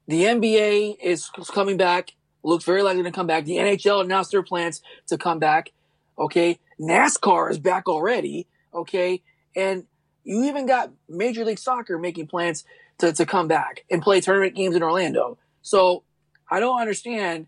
the 0.07 0.23
NBA 0.23 0.97
is 1.01 1.29
coming 1.29 1.77
back 1.77 2.13
looks 2.43 2.65
very 2.65 2.83
likely 2.83 3.03
to 3.03 3.11
come 3.11 3.27
back. 3.27 3.45
The 3.45 3.57
NHL 3.57 4.03
announced 4.03 4.31
their 4.31 4.43
plans 4.43 4.81
to 5.07 5.17
come 5.17 5.39
back. 5.39 5.71
Okay. 6.19 6.59
NASCAR 6.79 7.49
is 7.49 7.57
back 7.57 7.87
already. 7.87 8.47
Okay. 8.73 9.21
And 9.55 9.85
you 10.23 10.43
even 10.45 10.65
got 10.65 10.91
Major 11.07 11.45
League 11.45 11.59
Soccer 11.59 11.97
making 11.97 12.27
plans 12.27 12.65
to, 12.99 13.13
to 13.13 13.25
come 13.25 13.47
back 13.47 13.83
and 13.89 14.01
play 14.01 14.21
tournament 14.21 14.55
games 14.55 14.75
in 14.75 14.83
Orlando. 14.83 15.37
So 15.61 16.03
I 16.49 16.59
don't 16.59 16.79
understand 16.79 17.47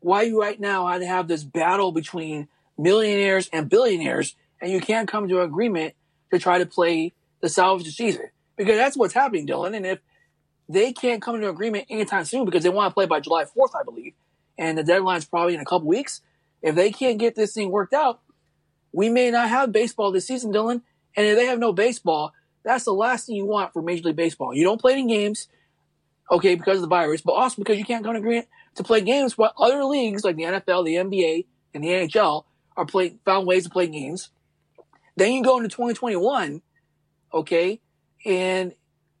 why 0.00 0.22
you 0.22 0.40
right 0.40 0.58
now 0.58 0.86
had 0.86 1.00
to 1.00 1.06
have 1.06 1.28
this 1.28 1.44
battle 1.44 1.92
between 1.92 2.48
millionaires 2.78 3.48
and 3.52 3.68
billionaires 3.68 4.34
and 4.60 4.70
you 4.70 4.80
can't 4.80 5.08
come 5.08 5.28
to 5.28 5.38
an 5.38 5.44
agreement 5.44 5.94
to 6.30 6.38
try 6.38 6.58
to 6.58 6.66
play 6.66 7.12
the 7.40 7.48
salvage 7.48 7.94
season 7.94 8.26
because 8.56 8.76
that's 8.76 8.96
what's 8.96 9.14
happening, 9.14 9.46
Dylan. 9.46 9.74
And 9.74 9.86
if 9.86 10.00
they 10.68 10.92
can't 10.92 11.22
come 11.22 11.40
to 11.40 11.48
an 11.48 11.50
agreement 11.50 11.86
anytime 11.90 12.24
soon 12.24 12.44
because 12.44 12.62
they 12.62 12.68
want 12.68 12.90
to 12.90 12.94
play 12.94 13.06
by 13.06 13.20
July 13.20 13.44
4th, 13.44 13.70
I 13.78 13.82
believe, 13.84 14.12
and 14.58 14.76
the 14.76 14.84
deadline's 14.84 15.24
probably 15.24 15.54
in 15.54 15.60
a 15.60 15.64
couple 15.64 15.88
weeks. 15.88 16.20
If 16.62 16.74
they 16.74 16.92
can't 16.92 17.18
get 17.18 17.34
this 17.34 17.54
thing 17.54 17.70
worked 17.70 17.94
out, 17.94 18.20
we 18.92 19.08
may 19.08 19.30
not 19.30 19.48
have 19.48 19.72
baseball 19.72 20.12
this 20.12 20.26
season, 20.26 20.52
Dylan. 20.52 20.82
And 21.16 21.26
if 21.26 21.36
they 21.36 21.46
have 21.46 21.58
no 21.58 21.72
baseball, 21.72 22.32
that's 22.64 22.84
the 22.84 22.92
last 22.92 23.26
thing 23.26 23.36
you 23.36 23.46
want 23.46 23.72
for 23.72 23.82
Major 23.82 24.04
League 24.04 24.16
Baseball. 24.16 24.54
You 24.54 24.64
don't 24.64 24.80
play 24.80 24.92
any 24.92 25.06
games, 25.06 25.48
okay, 26.30 26.54
because 26.54 26.76
of 26.76 26.82
the 26.82 26.88
virus, 26.88 27.20
but 27.20 27.32
also 27.32 27.56
because 27.56 27.78
you 27.78 27.84
can't 27.84 28.04
come 28.04 28.14
to 28.14 28.20
agreement 28.20 28.48
to 28.76 28.82
play 28.82 29.00
games 29.00 29.36
while 29.36 29.52
other 29.58 29.84
leagues 29.84 30.24
like 30.24 30.36
the 30.36 30.44
NFL, 30.44 30.84
the 30.84 30.94
NBA, 30.94 31.46
and 31.74 31.84
the 31.84 31.88
NHL 31.88 32.44
are 32.76 32.86
playing 32.86 33.18
found 33.24 33.46
ways 33.46 33.64
to 33.64 33.70
play 33.70 33.86
games. 33.86 34.30
Then 35.16 35.32
you 35.32 35.42
go 35.42 35.56
into 35.56 35.68
2021, 35.68 36.62
okay, 37.34 37.80
and 38.24 38.74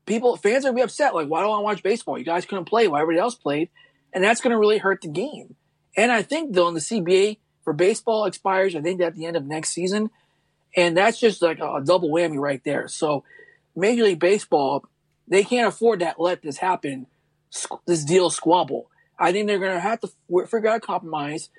people 0.06 0.36
fans 0.36 0.64
are 0.64 0.68
gonna 0.68 0.76
be 0.76 0.82
upset. 0.82 1.14
Like, 1.14 1.28
why 1.28 1.42
don't 1.42 1.58
I 1.58 1.62
watch 1.62 1.82
baseball? 1.82 2.18
You 2.18 2.24
guys 2.24 2.46
couldn't 2.46 2.66
play 2.66 2.88
while 2.88 3.00
everybody 3.00 3.20
else 3.20 3.34
played 3.34 3.70
and 4.12 4.24
that's 4.24 4.40
going 4.40 4.52
to 4.52 4.58
really 4.58 4.78
hurt 4.78 5.00
the 5.02 5.08
game. 5.08 5.56
And 5.96 6.10
I 6.12 6.22
think 6.22 6.54
though, 6.54 6.68
in 6.68 6.74
the 6.74 6.80
CBA 6.80 7.38
for 7.62 7.72
baseball 7.72 8.24
expires, 8.24 8.74
I 8.74 8.80
think 8.80 9.00
at 9.00 9.14
the 9.14 9.26
end 9.26 9.36
of 9.36 9.44
next 9.44 9.70
season, 9.70 10.10
and 10.76 10.96
that's 10.96 11.18
just 11.18 11.42
like 11.42 11.58
a, 11.58 11.82
double 11.84 12.10
whammy 12.10 12.38
right 12.38 12.62
there. 12.64 12.88
So 12.88 13.24
Major 13.74 14.04
League 14.04 14.20
Baseball, 14.20 14.84
they 15.28 15.44
can't 15.44 15.68
afford 15.68 16.00
that. 16.00 16.20
let 16.20 16.42
this 16.42 16.58
happen, 16.58 17.06
this 17.86 18.04
deal 18.04 18.30
squabble. 18.30 18.90
I 19.18 19.32
think 19.32 19.46
they're 19.46 19.58
going 19.58 19.74
to 19.74 19.80
have 19.80 20.00
to 20.00 20.10
figure 20.46 20.68
out 20.68 20.78
a 20.78 20.80
compromise. 20.80 21.50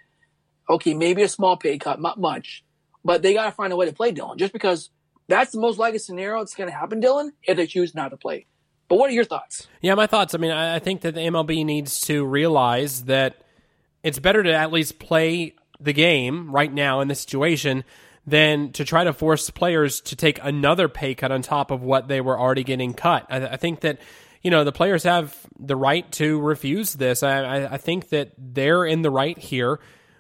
Okay, 0.69 0.93
maybe 0.93 1.21
a 1.23 1.27
small 1.27 1.57
pay 1.57 1.77
cut, 1.77 2.01
not 2.01 2.19
much, 2.19 2.63
but 3.03 3.21
they 3.21 3.33
got 3.33 3.45
to 3.45 3.51
find 3.51 3.73
a 3.73 3.75
way 3.75 3.87
to 3.87 3.93
play 3.93 4.13
Dylan. 4.13 4.37
Just 4.37 4.53
because 4.53 4.89
that's 5.27 5.51
the 5.51 5.59
most 5.59 5.77
likely 5.77 5.99
scenario 5.99 6.39
that's 6.39 6.55
going 6.55 6.69
to 6.69 6.75
happen, 6.75 7.01
Dylan, 7.01 7.31
if 7.43 7.57
they 7.57 7.67
choose 7.67 7.93
not 7.93 8.09
to 8.09 8.17
play. 8.17 8.45
But 8.87 8.97
what 8.97 9.09
are 9.09 9.13
your 9.13 9.25
thoughts? 9.25 9.67
Yeah, 9.81 9.95
my 9.95 10.07
thoughts. 10.07 10.35
I 10.35 10.37
mean, 10.37 10.51
I 10.51 10.79
think 10.79 11.01
that 11.01 11.15
the 11.15 11.21
MLB 11.21 11.65
needs 11.65 12.01
to 12.01 12.25
realize 12.25 13.05
that 13.05 13.41
it's 14.03 14.19
better 14.19 14.43
to 14.43 14.53
at 14.53 14.71
least 14.71 14.99
play 14.99 15.55
the 15.79 15.93
game 15.93 16.53
right 16.53 16.71
now 16.71 16.99
in 16.99 17.07
this 17.07 17.21
situation 17.21 17.83
than 18.25 18.71
to 18.73 18.85
try 18.85 19.03
to 19.03 19.13
force 19.13 19.49
players 19.49 20.01
to 20.01 20.15
take 20.15 20.39
another 20.43 20.87
pay 20.87 21.15
cut 21.15 21.31
on 21.31 21.41
top 21.41 21.71
of 21.71 21.81
what 21.81 22.07
they 22.07 22.21
were 22.21 22.39
already 22.39 22.63
getting 22.63 22.93
cut. 22.93 23.25
I, 23.29 23.47
I 23.47 23.57
think 23.57 23.81
that 23.81 23.99
you 24.41 24.51
know 24.51 24.63
the 24.63 24.71
players 24.71 25.03
have 25.03 25.35
the 25.59 25.75
right 25.75 26.09
to 26.13 26.39
refuse 26.39 26.93
this. 26.93 27.23
I, 27.23 27.65
I, 27.65 27.77
think 27.77 28.09
that 28.09 28.33
they're 28.37 28.85
in 28.85 29.01
the 29.01 29.11
right 29.11 29.37
here 29.37 29.79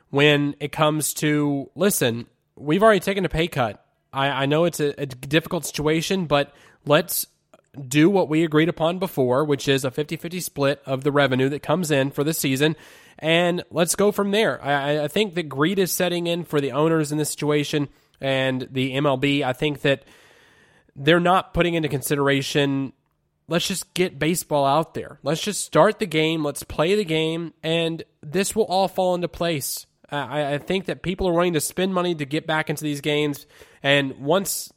when 0.09 0.55
it 0.59 0.71
comes 0.71 1.13
to 1.15 1.69
listen. 1.75 2.27
We've 2.55 2.83
already 2.83 2.99
taken 2.99 3.25
a 3.25 3.29
pay 3.29 3.47
cut. 3.47 3.83
I, 4.13 4.27
I 4.27 4.45
know 4.45 4.65
it's 4.65 4.79
a, 4.79 4.99
a 5.01 5.05
difficult 5.05 5.65
situation, 5.65 6.25
but 6.25 6.53
let's 6.85 7.25
do 7.87 8.09
what 8.09 8.29
we 8.29 8.43
agreed 8.43 8.69
upon 8.69 8.99
before, 8.99 9.45
which 9.45 9.67
is 9.67 9.85
a 9.85 9.91
50 9.91 10.17
50 10.17 10.39
split 10.39 10.81
of 10.85 11.03
the 11.03 11.11
revenue 11.11 11.49
that 11.49 11.63
comes 11.63 11.91
in 11.91 12.11
for 12.11 12.23
the 12.23 12.33
season. 12.33 12.75
And 13.21 13.63
let's 13.69 13.95
go 13.95 14.11
from 14.11 14.31
there. 14.31 14.61
I, 14.63 15.03
I, 15.03 15.07
think 15.07 15.35
that 15.35 15.43
greed 15.43 15.77
is 15.77 15.91
setting 15.91 16.25
in 16.25 16.43
for 16.43 16.59
the 16.59 16.71
owners 16.71 17.11
in 17.11 17.19
this 17.19 17.29
situation 17.29 17.87
and 18.19 18.67
the 18.71 18.95
MLB. 18.95 19.43
I 19.43 19.53
think 19.53 19.81
that 19.81 20.03
they're 20.95 21.19
not 21.19 21.53
putting 21.53 21.75
into 21.75 21.87
consideration 21.87 22.93
let's 23.51 23.67
just 23.67 23.93
get 23.93 24.17
baseball 24.17 24.65
out 24.65 24.93
there. 24.93 25.19
Let's 25.23 25.41
just 25.41 25.63
start 25.63 25.99
the 25.99 26.05
game. 26.05 26.43
Let's 26.43 26.63
play 26.63 26.95
the 26.95 27.03
game. 27.03 27.53
And 27.61 28.01
this 28.21 28.55
will 28.55 28.63
all 28.63 28.87
fall 28.87 29.13
into 29.13 29.27
place. 29.27 29.85
I, 30.09 30.53
I 30.53 30.57
think 30.57 30.85
that 30.85 31.03
people 31.03 31.27
are 31.27 31.33
wanting 31.33 31.53
to 31.53 31.61
spend 31.61 31.93
money 31.93 32.15
to 32.15 32.25
get 32.25 32.47
back 32.47 32.69
into 32.69 32.83
these 32.83 33.01
games. 33.01 33.45
And 33.83 34.19
once 34.19 34.71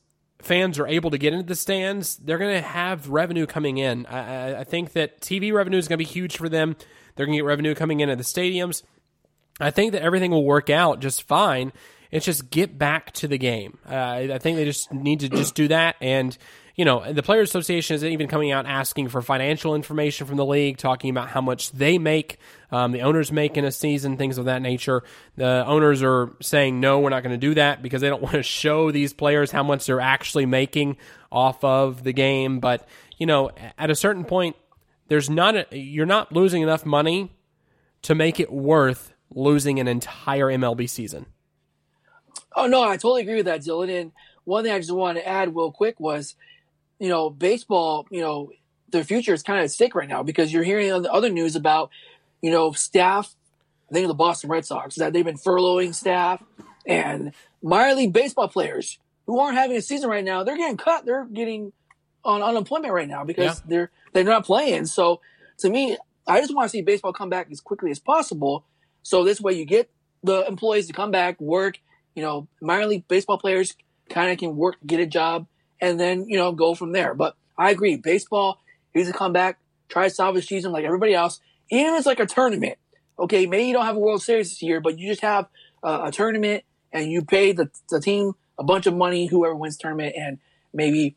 fans 0.45 0.79
are 0.79 0.87
able 0.87 1.11
to 1.11 1.19
get 1.19 1.33
into 1.33 1.47
the 1.47 1.55
stands, 1.55 2.17
they're 2.17 2.39
going 2.39 2.55
to 2.55 2.63
have 2.63 3.09
revenue 3.09 3.47
coming 3.47 3.79
in. 3.79 4.07
I, 4.07 4.61
I 4.61 4.65
think 4.65 4.93
that 4.93 5.21
TV 5.21 5.53
revenue 5.53 5.79
is 5.79 5.89
going 5.89 5.99
to 5.99 6.05
be 6.05 6.11
huge 6.11 6.37
for 6.37 6.49
them. 6.49 6.77
They're 7.17 7.27
going 7.27 7.37
to 7.37 7.43
get 7.43 7.47
revenue 7.47 7.75
coming 7.75 8.01
in 8.01 8.09
at 8.11 8.19
the 8.19 8.25
stadiums. 8.25 8.83
I 9.61 9.71
think 9.71 9.93
that 9.93 10.03
everything 10.03 10.31
will 10.31 10.45
work 10.45 10.71
out 10.71 11.01
just 11.01 11.23
fine. 11.23 11.73
It's 12.11 12.27
just 12.27 12.51
get 12.51 12.79
back 12.79 13.13
to 13.13 13.29
the 13.29 13.39
game. 13.39 13.79
Uh, 13.89 13.95
I 13.95 14.39
think 14.39 14.57
they 14.57 14.65
just 14.65 14.93
need 14.93 15.21
to 15.21 15.29
just 15.29 15.55
do 15.55 15.69
that 15.69 15.97
and 16.01 16.37
you 16.77 16.85
know, 16.85 17.13
the 17.13 17.23
Players 17.23 17.51
Association 17.51 17.95
isn't 17.95 18.09
even 18.09 18.27
coming 18.27 18.51
out 18.51 18.67
asking 18.67 19.09
for 19.09 19.23
financial 19.23 19.77
information 19.77 20.27
from 20.27 20.37
the 20.37 20.45
league, 20.45 20.77
talking 20.77 21.11
about 21.11 21.29
how 21.29 21.41
much 21.41 21.71
they 21.71 21.99
make, 21.99 22.39
um, 22.73 22.91
the 22.91 23.03
owners 23.03 23.31
make 23.31 23.57
in 23.57 23.65
a 23.65 23.71
season, 23.71 24.17
things 24.17 24.39
of 24.39 24.47
that 24.47 24.61
nature. 24.61 25.05
The 25.37 25.65
owners 25.67 26.03
are 26.03 26.35
saying, 26.41 26.81
no, 26.81 26.99
we're 26.99 27.11
not 27.11 27.23
going 27.23 27.39
to 27.39 27.47
do 27.47 27.55
that 27.55 27.81
because 27.81 28.01
they 28.01 28.09
don't 28.09 28.23
want 28.23 28.35
to 28.35 28.43
show 28.43 28.91
these 28.91 29.13
players 29.13 29.53
how 29.53 29.63
much 29.63 29.87
they're 29.87 30.01
actually 30.01 30.47
making 30.47 30.97
off 31.31 31.63
of 31.63 32.03
the 32.03 32.13
game. 32.13 32.59
But, 32.59 32.89
you 33.19 33.27
know, 33.27 33.51
at 33.79 33.91
a 33.91 33.95
certain 33.95 34.25
point, 34.25 34.57
there's 35.07 35.31
not 35.31 35.55
a, 35.55 35.67
you're 35.71 36.07
not 36.07 36.33
losing 36.33 36.63
enough 36.63 36.85
money 36.85 37.31
to 38.03 38.15
make 38.15 38.41
it 38.41 38.53
worth 38.53 39.15
losing 39.31 39.79
an 39.79 39.87
entire 39.87 40.47
MLB 40.47 40.89
season. 40.89 41.27
Oh 42.57 42.67
no, 42.67 42.83
I 42.83 42.97
totally 42.97 43.23
agree 43.23 43.37
with 43.37 43.47
that, 43.47 43.61
Dylan. 43.61 44.01
And 44.01 44.13
one 44.45 44.65
thing 44.65 44.73
I 44.73 44.79
just 44.79 44.93
wanted 44.93 45.21
to 45.21 45.29
add 45.29 45.55
real 45.55 45.73
quick 45.73 45.99
was 45.99 46.37
you 47.05 47.11
know, 47.11 47.29
baseball, 47.29 48.07
you 48.11 48.23
know, 48.23 48.51
their 48.91 49.05
future 49.05 49.35
is 49.35 49.43
kind 49.43 49.59
of 49.59 49.65
at 49.65 49.71
stake 49.71 49.95
right 49.95 50.09
now 50.09 50.23
because 50.23 50.51
you're 50.51 50.63
hearing 50.63 50.91
on 50.91 51.03
the 51.03 51.13
other 51.13 51.29
news 51.29 51.55
about, 51.55 51.91
you 52.41 52.51
know, 52.51 52.73
staff, 52.73 53.37
I 53.91 53.93
think 53.93 54.05
of 54.05 54.09
the 54.09 54.15
Boston 54.15 54.49
Red 54.49 54.65
Sox, 54.65 54.95
that 54.95 55.13
they've 55.13 55.23
been 55.23 55.37
furloughing 55.37 55.95
staff 55.95 56.43
and 56.87 57.33
minor 57.63 57.95
league 57.95 58.15
baseball 58.15 58.49
players 58.49 58.99
who 59.27 59.39
aren't 59.39 59.59
having 59.59 59.77
a 59.77 59.83
season 59.83 60.09
right 60.09 60.25
now, 60.25 60.45
they're 60.45 60.57
getting 60.57 60.79
cut. 60.79 61.05
They're 61.05 61.27
getting 61.27 61.75
on 62.25 62.43
unemployment 62.43 62.95
right 62.95 63.07
now 63.07 63.23
because 63.23 63.59
yeah. 63.59 63.67
they're 63.69 63.91
they're 64.15 64.25
not 64.25 64.47
playing. 64.47 64.87
So 64.87 65.21
to 65.59 65.69
me, 65.69 65.99
I 66.27 66.41
just 66.41 66.55
want 66.55 66.71
to 66.71 66.71
see 66.71 66.81
baseball 66.81 67.13
come 67.13 67.29
back 67.29 67.49
as 67.51 67.61
quickly 67.61 67.91
as 67.91 67.99
possible. 67.99 68.65
So 69.03 69.25
this 69.25 69.43
way 69.43 69.53
you 69.53 69.67
get 69.67 69.91
the 70.23 70.47
employees 70.49 70.87
to 70.87 70.95
come 70.95 71.11
back, 71.11 71.39
work, 71.39 71.81
you 72.15 72.23
know, 72.23 72.49
minor 72.63 72.87
league 72.87 73.07
baseball 73.09 73.37
players 73.37 73.75
kind 74.09 74.33
of 74.33 74.39
can 74.39 74.57
work, 74.57 74.77
get 74.87 75.01
a 75.01 75.07
job 75.07 75.47
and 75.85 76.01
then, 76.01 76.29
you 76.29 76.37
know, 76.37 76.53
go 76.53 76.75
from 76.75 76.93
there. 76.93 77.15
But 77.15 77.37
I 77.59 77.71
agree. 77.71 77.97
Baseball 77.97 78.59
needs 78.95 79.09
to 79.09 79.15
come 79.15 79.33
back, 79.33 79.59
try 79.89 80.09
to 80.09 80.15
salvage 80.15 80.47
season 80.47 80.73
like 80.73 80.85
everybody 80.85 81.15
else. 81.15 81.41
Even 81.71 81.93
if 81.95 81.99
it's 81.99 82.07
like 82.07 82.21
a 82.21 82.27
tournament, 82.27 82.79
okay, 83.19 83.47
maybe 83.47 83.65
you 83.65 83.73
don't 83.73 83.85
have 83.85 83.97
a 83.97 84.01
World 84.01 84.23
Series 84.23 84.51
this 84.51 84.63
year, 84.63 84.81
but 84.81 84.99
you 84.99 85.09
just 85.09 85.23
have 85.23 85.47
a, 85.83 86.05
a 86.05 86.13
tournament 86.13 86.65
and 86.93 87.11
you 87.11 87.23
pay 87.23 87.53
the, 87.53 87.71
the 87.91 88.01
team 88.01 88.33
a 88.59 88.65
bunch 88.65 88.87
of 88.87 88.95
money, 88.95 89.27
whoever 89.27 89.55
wins 89.55 89.77
tournament, 89.77 90.15
and 90.17 90.39
maybe 90.73 91.17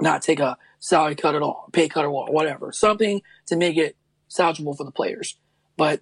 not 0.00 0.22
take 0.22 0.40
a 0.40 0.56
salary 0.78 1.14
cut 1.14 1.34
at 1.34 1.42
all, 1.42 1.68
pay 1.72 1.88
cut 1.88 2.04
all, 2.04 2.26
whatever. 2.30 2.70
Something 2.72 3.22
to 3.46 3.56
make 3.56 3.76
it 3.76 3.96
salvageable 4.30 4.76
for 4.76 4.84
the 4.84 4.90
players. 4.90 5.36
But 5.76 6.00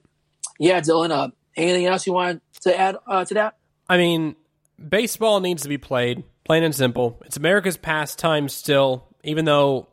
yeah, 0.59 0.81
Dylan, 0.81 1.11
uh, 1.11 1.31
anything 1.57 1.87
else 1.87 2.07
you 2.07 2.13
want 2.13 2.43
to 2.63 2.79
add 2.79 2.97
uh, 3.07 3.25
to 3.25 3.35
that? 3.35 3.57
I 3.89 3.97
mean, 3.97 4.37
baseball 4.89 5.41
needs 5.41 5.63
to 5.63 5.69
be 5.69 5.79
played, 5.79 6.25
plain 6.45 6.63
and 6.63 6.75
simple. 6.75 7.21
It's 7.25 7.37
America's 7.37 7.77
pastime 7.77 8.49
still, 8.49 9.07
even 9.23 9.45
though 9.45 9.89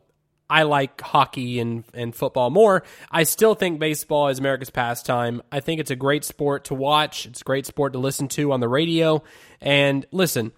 I 0.52 0.64
like 0.64 1.00
hockey 1.00 1.60
and, 1.60 1.84
and 1.94 2.14
football 2.14 2.50
more. 2.50 2.84
I 3.10 3.22
still 3.22 3.54
think 3.54 3.80
baseball 3.80 4.28
is 4.28 4.38
America's 4.38 4.68
pastime. 4.68 5.40
I 5.50 5.60
think 5.60 5.80
it's 5.80 5.90
a 5.90 5.96
great 5.96 6.24
sport 6.24 6.66
to 6.66 6.74
watch. 6.74 7.24
It's 7.24 7.40
a 7.40 7.44
great 7.44 7.64
sport 7.64 7.94
to 7.94 7.98
listen 7.98 8.28
to 8.28 8.52
on 8.52 8.60
the 8.60 8.68
radio. 8.68 9.22
And 9.62 10.06
listen, 10.12 10.52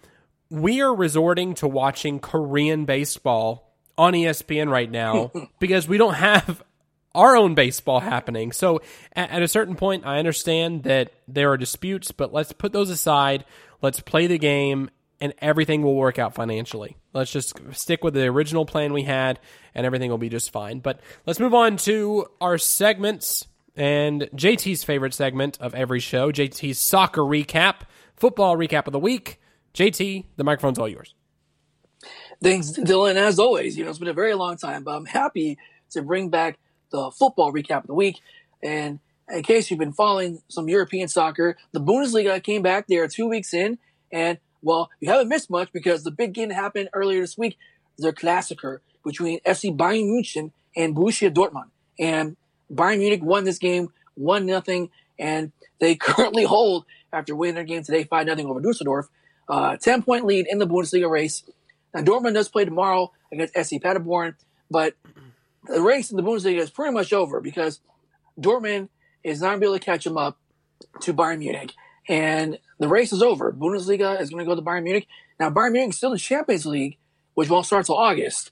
we 0.50 0.80
are 0.80 0.92
resorting 0.92 1.54
to 1.54 1.68
watching 1.68 2.18
Korean 2.18 2.86
baseball 2.86 3.72
on 3.96 4.14
ESPN 4.14 4.68
right 4.68 4.90
now 4.90 5.30
because 5.60 5.86
we 5.86 5.96
don't 5.96 6.14
have 6.14 6.62
our 7.14 7.36
own 7.36 7.54
baseball 7.54 8.00
happening. 8.00 8.50
So 8.50 8.80
at, 9.12 9.30
at, 9.30 9.42
a 9.42 9.48
certain 9.48 9.76
point, 9.76 10.04
I 10.04 10.18
understand 10.18 10.82
that 10.82 11.12
there 11.28 11.52
are 11.52 11.56
disputes, 11.56 12.10
but 12.10 12.32
let's 12.32 12.52
put 12.52 12.72
those 12.72 12.90
aside. 12.90 13.44
Let's 13.80 14.00
play 14.00 14.26
the 14.26 14.38
game 14.38 14.90
and 15.24 15.32
everything 15.38 15.80
will 15.80 15.94
work 15.94 16.18
out 16.18 16.34
financially. 16.34 16.98
Let's 17.14 17.32
just 17.32 17.58
stick 17.72 18.04
with 18.04 18.12
the 18.12 18.26
original 18.26 18.66
plan 18.66 18.92
we 18.92 19.04
had 19.04 19.40
and 19.74 19.86
everything 19.86 20.10
will 20.10 20.18
be 20.18 20.28
just 20.28 20.50
fine. 20.50 20.80
But 20.80 21.00
let's 21.24 21.40
move 21.40 21.54
on 21.54 21.78
to 21.78 22.26
our 22.42 22.58
segments 22.58 23.46
and 23.74 24.28
JT's 24.34 24.84
favorite 24.84 25.14
segment 25.14 25.56
of 25.62 25.74
every 25.74 25.98
show, 25.98 26.30
JT's 26.30 26.78
soccer 26.78 27.22
recap, 27.22 27.76
football 28.14 28.58
recap 28.58 28.86
of 28.86 28.92
the 28.92 28.98
week. 28.98 29.40
JT, 29.72 30.26
the 30.36 30.44
microphone's 30.44 30.78
all 30.78 30.90
yours. 30.90 31.14
Thanks, 32.42 32.72
Dylan. 32.72 33.14
As 33.14 33.38
always, 33.38 33.78
you 33.78 33.84
know, 33.84 33.88
it's 33.88 33.98
been 33.98 34.08
a 34.08 34.12
very 34.12 34.34
long 34.34 34.58
time, 34.58 34.84
but 34.84 34.94
I'm 34.94 35.06
happy 35.06 35.56
to 35.92 36.02
bring 36.02 36.28
back 36.28 36.58
the 36.90 37.10
football 37.12 37.50
recap 37.50 37.78
of 37.78 37.86
the 37.86 37.94
week. 37.94 38.20
And 38.62 39.00
in 39.30 39.42
case 39.42 39.70
you've 39.70 39.80
been 39.80 39.94
following 39.94 40.42
some 40.48 40.68
European 40.68 41.08
soccer, 41.08 41.56
the 41.72 41.80
Bundesliga 41.80 42.42
came 42.42 42.60
back. 42.60 42.88
They 42.88 42.98
are 42.98 43.08
two 43.08 43.26
weeks 43.26 43.54
in, 43.54 43.78
and 44.12 44.38
well, 44.64 44.90
you 44.98 45.10
haven't 45.10 45.28
missed 45.28 45.50
much 45.50 45.72
because 45.72 46.02
the 46.02 46.10
big 46.10 46.32
game 46.32 46.48
that 46.48 46.54
happened 46.54 46.88
earlier 46.92 47.20
this 47.20 47.38
week. 47.38 47.56
Their 47.96 48.12
Klassiker 48.12 48.78
between 49.04 49.38
FC 49.46 49.76
Bayern 49.76 50.06
München 50.10 50.50
and 50.76 50.96
Borussia 50.96 51.32
Dortmund, 51.32 51.70
and 52.00 52.36
Bayern 52.72 52.98
Munich 52.98 53.22
won 53.22 53.44
this 53.44 53.58
game 53.58 53.90
one 54.14 54.46
nothing, 54.46 54.90
and 55.16 55.52
they 55.78 55.94
currently 56.00 56.44
hold 56.44 56.86
after 57.12 57.36
winning 57.36 57.54
their 57.54 57.64
game 57.64 57.84
today 57.84 58.02
five 58.02 58.26
nothing 58.26 58.46
over 58.46 58.60
Dusseldorf, 58.60 59.08
uh, 59.48 59.76
ten 59.76 60.02
point 60.02 60.24
lead 60.24 60.46
in 60.48 60.58
the 60.58 60.66
Bundesliga 60.66 61.08
race. 61.08 61.44
Now 61.94 62.02
Dortmund 62.02 62.34
does 62.34 62.48
play 62.48 62.64
tomorrow 62.64 63.12
against 63.30 63.54
SC 63.54 63.80
Paderborn, 63.80 64.34
but 64.70 64.94
the 65.66 65.80
race 65.80 66.10
in 66.10 66.16
the 66.16 66.22
Bundesliga 66.22 66.58
is 66.58 66.70
pretty 66.70 66.92
much 66.92 67.12
over 67.12 67.40
because 67.40 67.80
Dortmund 68.40 68.88
is 69.22 69.40
not 69.40 69.48
going 69.48 69.56
to 69.56 69.60
be 69.60 69.66
able 69.66 69.78
to 69.78 69.84
catch 69.84 70.04
them 70.04 70.16
up 70.16 70.38
to 71.00 71.14
Bayern 71.14 71.38
Munich. 71.38 71.72
And 72.08 72.58
the 72.84 72.88
race 72.88 73.14
is 73.14 73.22
over. 73.22 73.50
Bundesliga 73.50 74.20
is 74.20 74.28
going 74.28 74.44
to 74.44 74.48
go 74.48 74.54
to 74.54 74.60
Bayern 74.60 74.82
Munich. 74.82 75.06
Now, 75.40 75.48
Bayern 75.48 75.72
Munich 75.72 75.90
is 75.90 75.96
still 75.96 76.10
in 76.10 76.16
the 76.16 76.20
Champions 76.20 76.66
League, 76.66 76.98
which 77.32 77.48
won't 77.48 77.64
start 77.64 77.86
till 77.86 77.96
August, 77.96 78.50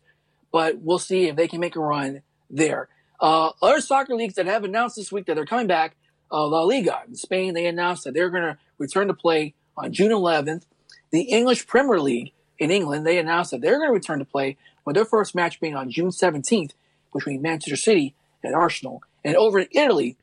but 0.50 0.78
we'll 0.78 0.98
see 0.98 1.28
if 1.28 1.36
they 1.36 1.46
can 1.46 1.60
make 1.60 1.76
a 1.76 1.80
run 1.80 2.22
there. 2.48 2.88
Uh, 3.20 3.50
other 3.60 3.82
soccer 3.82 4.14
leagues 4.14 4.34
that 4.34 4.46
have 4.46 4.64
announced 4.64 4.96
this 4.96 5.12
week 5.12 5.26
that 5.26 5.34
they're 5.34 5.44
coming 5.44 5.66
back, 5.66 5.96
uh, 6.32 6.46
La 6.46 6.62
Liga 6.62 7.02
in 7.06 7.14
Spain, 7.14 7.52
they 7.52 7.66
announced 7.66 8.04
that 8.04 8.14
they're 8.14 8.30
going 8.30 8.42
to 8.42 8.56
return 8.78 9.06
to 9.08 9.14
play 9.14 9.52
on 9.76 9.92
June 9.92 10.10
11th. 10.10 10.62
The 11.10 11.24
English 11.24 11.66
Premier 11.66 12.00
League 12.00 12.32
in 12.58 12.70
England, 12.70 13.06
they 13.06 13.18
announced 13.18 13.50
that 13.50 13.60
they're 13.60 13.76
going 13.76 13.90
to 13.90 13.94
return 13.94 14.18
to 14.18 14.24
play 14.24 14.56
with 14.86 14.96
their 14.96 15.04
first 15.04 15.34
match 15.34 15.60
being 15.60 15.76
on 15.76 15.90
June 15.90 16.08
17th 16.08 16.72
between 17.12 17.42
Manchester 17.42 17.76
City 17.76 18.14
and 18.42 18.54
Arsenal. 18.54 19.02
And 19.22 19.36
over 19.36 19.58
in 19.58 19.68
Italy, 19.72 20.16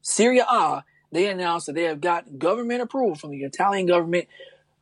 Serie 0.00 0.38
A, 0.38 0.84
they 1.14 1.28
announced 1.28 1.66
that 1.66 1.74
they 1.74 1.84
have 1.84 2.00
got 2.00 2.38
government 2.38 2.82
approval 2.82 3.14
from 3.14 3.30
the 3.30 3.44
Italian 3.44 3.86
government 3.86 4.28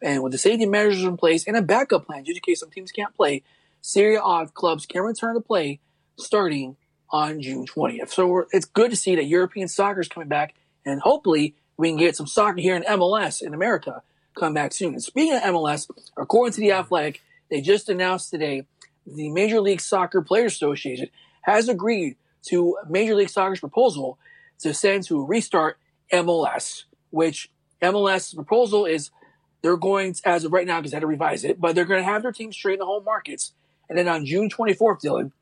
and 0.01 0.23
with 0.23 0.33
the 0.33 0.39
safety 0.39 0.67
measures 0.67 1.05
in 1.05 1.17
place 1.17 1.47
and 1.47 1.57
a 1.57 1.63
backup 1.63 2.07
plan 2.07 2.25
just 2.25 2.37
in 2.37 2.43
case 2.43 2.61
some 2.61 2.71
teams 2.71 2.91
can't 2.91 3.15
play, 3.15 3.43
Serie 3.81 4.17
A 4.17 4.47
clubs 4.53 4.87
can 4.87 5.03
return 5.03 5.35
to 5.35 5.41
play 5.41 5.79
starting 6.17 6.77
on 7.11 7.41
June 7.41 7.67
20th. 7.67 8.11
So 8.11 8.47
it's 8.51 8.65
good 8.65 8.91
to 8.91 8.97
see 8.97 9.15
that 9.17 9.25
European 9.25 9.69
soccer 9.69 10.01
is 10.01 10.09
coming 10.09 10.29
back 10.29 10.55
and 10.85 11.01
hopefully 11.01 11.55
we 11.77 11.91
can 11.91 11.99
get 11.99 12.17
some 12.17 12.27
soccer 12.27 12.61
here 12.61 12.77
in 12.77 12.83
MLS 12.85 13.43
in 13.43 13.55
America 13.55 14.03
come 14.35 14.55
back 14.55 14.73
soon. 14.73 14.95
And 14.95 15.03
speaking 15.03 15.35
of 15.35 15.43
MLS, 15.43 15.91
according 16.17 16.55
to 16.55 16.61
the 16.61 16.73
Athletic, 16.73 17.21
they 17.51 17.61
just 17.61 17.89
announced 17.89 18.31
today 18.31 18.67
the 19.07 19.29
Major 19.31 19.61
League 19.61 19.81
Soccer 19.81 20.23
Players 20.23 20.55
Association 20.55 21.09
has 21.43 21.69
agreed 21.69 22.17
to 22.45 22.79
Major 22.89 23.15
League 23.15 23.29
Soccer's 23.29 23.61
proposal 23.61 24.19
to 24.61 24.73
send 24.73 25.05
to 25.05 25.25
restart 25.25 25.77
MLS, 26.13 26.85
which 27.11 27.51
MLS 27.83 28.35
proposal 28.35 28.87
is 28.87 29.11
they're 29.63 29.77
going 29.77 30.15
to, 30.15 30.29
as 30.29 30.45
of 30.45 30.53
right 30.53 30.67
now, 30.67 30.81
because 30.81 30.93
I 30.93 30.97
had 30.97 31.03
to 31.03 31.07
revise 31.07 31.45
it, 31.45 31.61
but 31.61 31.75
they're 31.75 31.85
going 31.85 32.01
to 32.01 32.11
have 32.11 32.23
their 32.23 32.33
teams 32.33 32.57
straight 32.57 32.75
in 32.75 32.79
the 32.81 32.87
home 32.87 33.05
markets. 33.05 33.53
And 33.89 33.99
then 33.99 34.09
on 34.09 34.25
June 34.25 34.49
24th, 34.49 35.03
Dylan, 35.03 35.33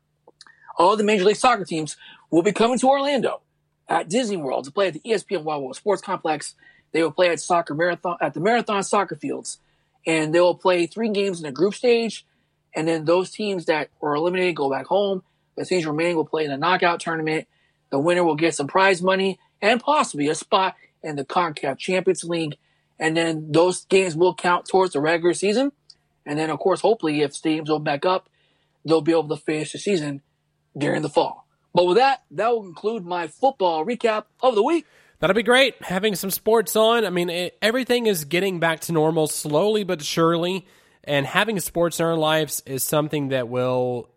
all 0.77 0.95
the 0.95 1.03
Major 1.03 1.25
League 1.25 1.35
Soccer 1.35 1.65
teams 1.65 1.97
will 2.29 2.43
be 2.43 2.51
coming 2.51 2.79
to 2.79 2.89
Orlando 2.89 3.41
at 3.87 4.09
Disney 4.09 4.37
World 4.37 4.65
to 4.65 4.71
play 4.71 4.87
at 4.87 4.93
the 4.93 5.01
ESPN 5.01 5.43
Wide 5.43 5.57
World 5.57 5.75
Sports 5.75 6.01
Complex. 6.01 6.55
They 6.91 7.01
will 7.03 7.11
play 7.11 7.29
at 7.29 7.39
soccer 7.39 7.73
marathon 7.73 8.17
at 8.21 8.33
the 8.33 8.39
Marathon 8.39 8.83
Soccer 8.83 9.15
Fields, 9.15 9.59
and 10.05 10.33
they 10.33 10.39
will 10.39 10.55
play 10.55 10.87
three 10.87 11.09
games 11.09 11.39
in 11.39 11.45
the 11.45 11.51
group 11.51 11.73
stage 11.73 12.25
and 12.73 12.87
then 12.87 13.05
those 13.05 13.31
teams 13.31 13.65
that 13.65 13.89
were 13.99 14.15
eliminated 14.15 14.55
go 14.55 14.69
back 14.69 14.85
home. 14.85 15.23
The 15.57 15.65
teams 15.65 15.85
remaining 15.85 16.15
will 16.15 16.25
play 16.25 16.45
in 16.45 16.51
a 16.51 16.57
knockout 16.57 16.99
tournament. 16.99 17.47
The 17.89 17.99
winner 17.99 18.23
will 18.23 18.35
get 18.35 18.55
some 18.55 18.67
prize 18.67 19.01
money 19.01 19.39
and 19.61 19.79
possibly 19.81 20.27
a 20.27 20.35
spot 20.35 20.75
in 21.03 21.15
the 21.15 21.25
CONCACAF 21.25 21.77
Champions 21.77 22.23
League. 22.23 22.57
And 22.99 23.17
then 23.17 23.51
those 23.51 23.85
games 23.85 24.15
will 24.15 24.35
count 24.35 24.67
towards 24.67 24.93
the 24.93 25.01
regular 25.01 25.33
season. 25.33 25.71
And 26.25 26.37
then, 26.37 26.49
of 26.49 26.59
course, 26.59 26.81
hopefully, 26.81 27.21
if 27.21 27.31
stadiums 27.31 27.69
open 27.69 27.83
back 27.83 28.05
up, 28.05 28.29
they'll 28.85 29.01
be 29.01 29.11
able 29.11 29.29
to 29.29 29.37
finish 29.37 29.71
the 29.71 29.79
season 29.79 30.21
during 30.77 31.01
the 31.01 31.09
fall. 31.09 31.47
But 31.73 31.87
with 31.87 31.97
that, 31.97 32.23
that 32.31 32.49
will 32.49 32.63
conclude 32.63 33.05
my 33.05 33.27
football 33.27 33.85
recap 33.85 34.25
of 34.41 34.55
the 34.55 34.63
week. 34.63 34.85
That'll 35.19 35.35
be 35.35 35.43
great. 35.43 35.81
Having 35.81 36.15
some 36.15 36.31
sports 36.31 36.75
on. 36.75 37.05
I 37.05 37.09
mean, 37.09 37.29
it, 37.29 37.57
everything 37.61 38.07
is 38.07 38.25
getting 38.25 38.59
back 38.59 38.81
to 38.81 38.91
normal 38.91 39.27
slowly 39.27 39.83
but 39.83 40.01
surely. 40.01 40.67
And 41.03 41.25
having 41.25 41.59
sports 41.59 41.99
in 41.99 42.05
our 42.05 42.15
lives 42.15 42.61
is 42.65 42.83
something 42.83 43.29
that 43.29 43.47
will 43.47 44.10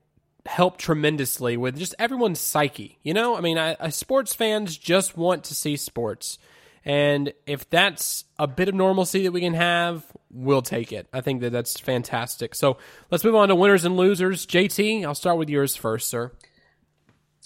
help 0.46 0.76
tremendously 0.76 1.56
with 1.56 1.78
just 1.78 1.94
everyone's 1.98 2.40
psyche. 2.40 2.98
You 3.02 3.14
know, 3.14 3.36
I 3.36 3.40
mean, 3.40 3.58
I, 3.58 3.76
I, 3.80 3.88
sports 3.88 4.34
fans 4.34 4.76
just 4.76 5.16
want 5.16 5.44
to 5.44 5.54
see 5.54 5.76
sports. 5.76 6.38
And 6.84 7.32
if 7.46 7.68
that's 7.70 8.24
a 8.38 8.46
bit 8.46 8.68
of 8.68 8.74
normalcy 8.74 9.22
that 9.22 9.32
we 9.32 9.40
can 9.40 9.54
have, 9.54 10.04
we'll 10.30 10.62
take 10.62 10.92
it. 10.92 11.06
I 11.12 11.22
think 11.22 11.40
that 11.40 11.50
that's 11.50 11.80
fantastic. 11.80 12.54
So 12.54 12.76
let's 13.10 13.24
move 13.24 13.34
on 13.34 13.48
to 13.48 13.54
winners 13.54 13.86
and 13.86 13.96
losers. 13.96 14.44
JT, 14.46 15.04
I'll 15.04 15.14
start 15.14 15.38
with 15.38 15.48
yours 15.48 15.76
first, 15.76 16.08
sir. 16.08 16.30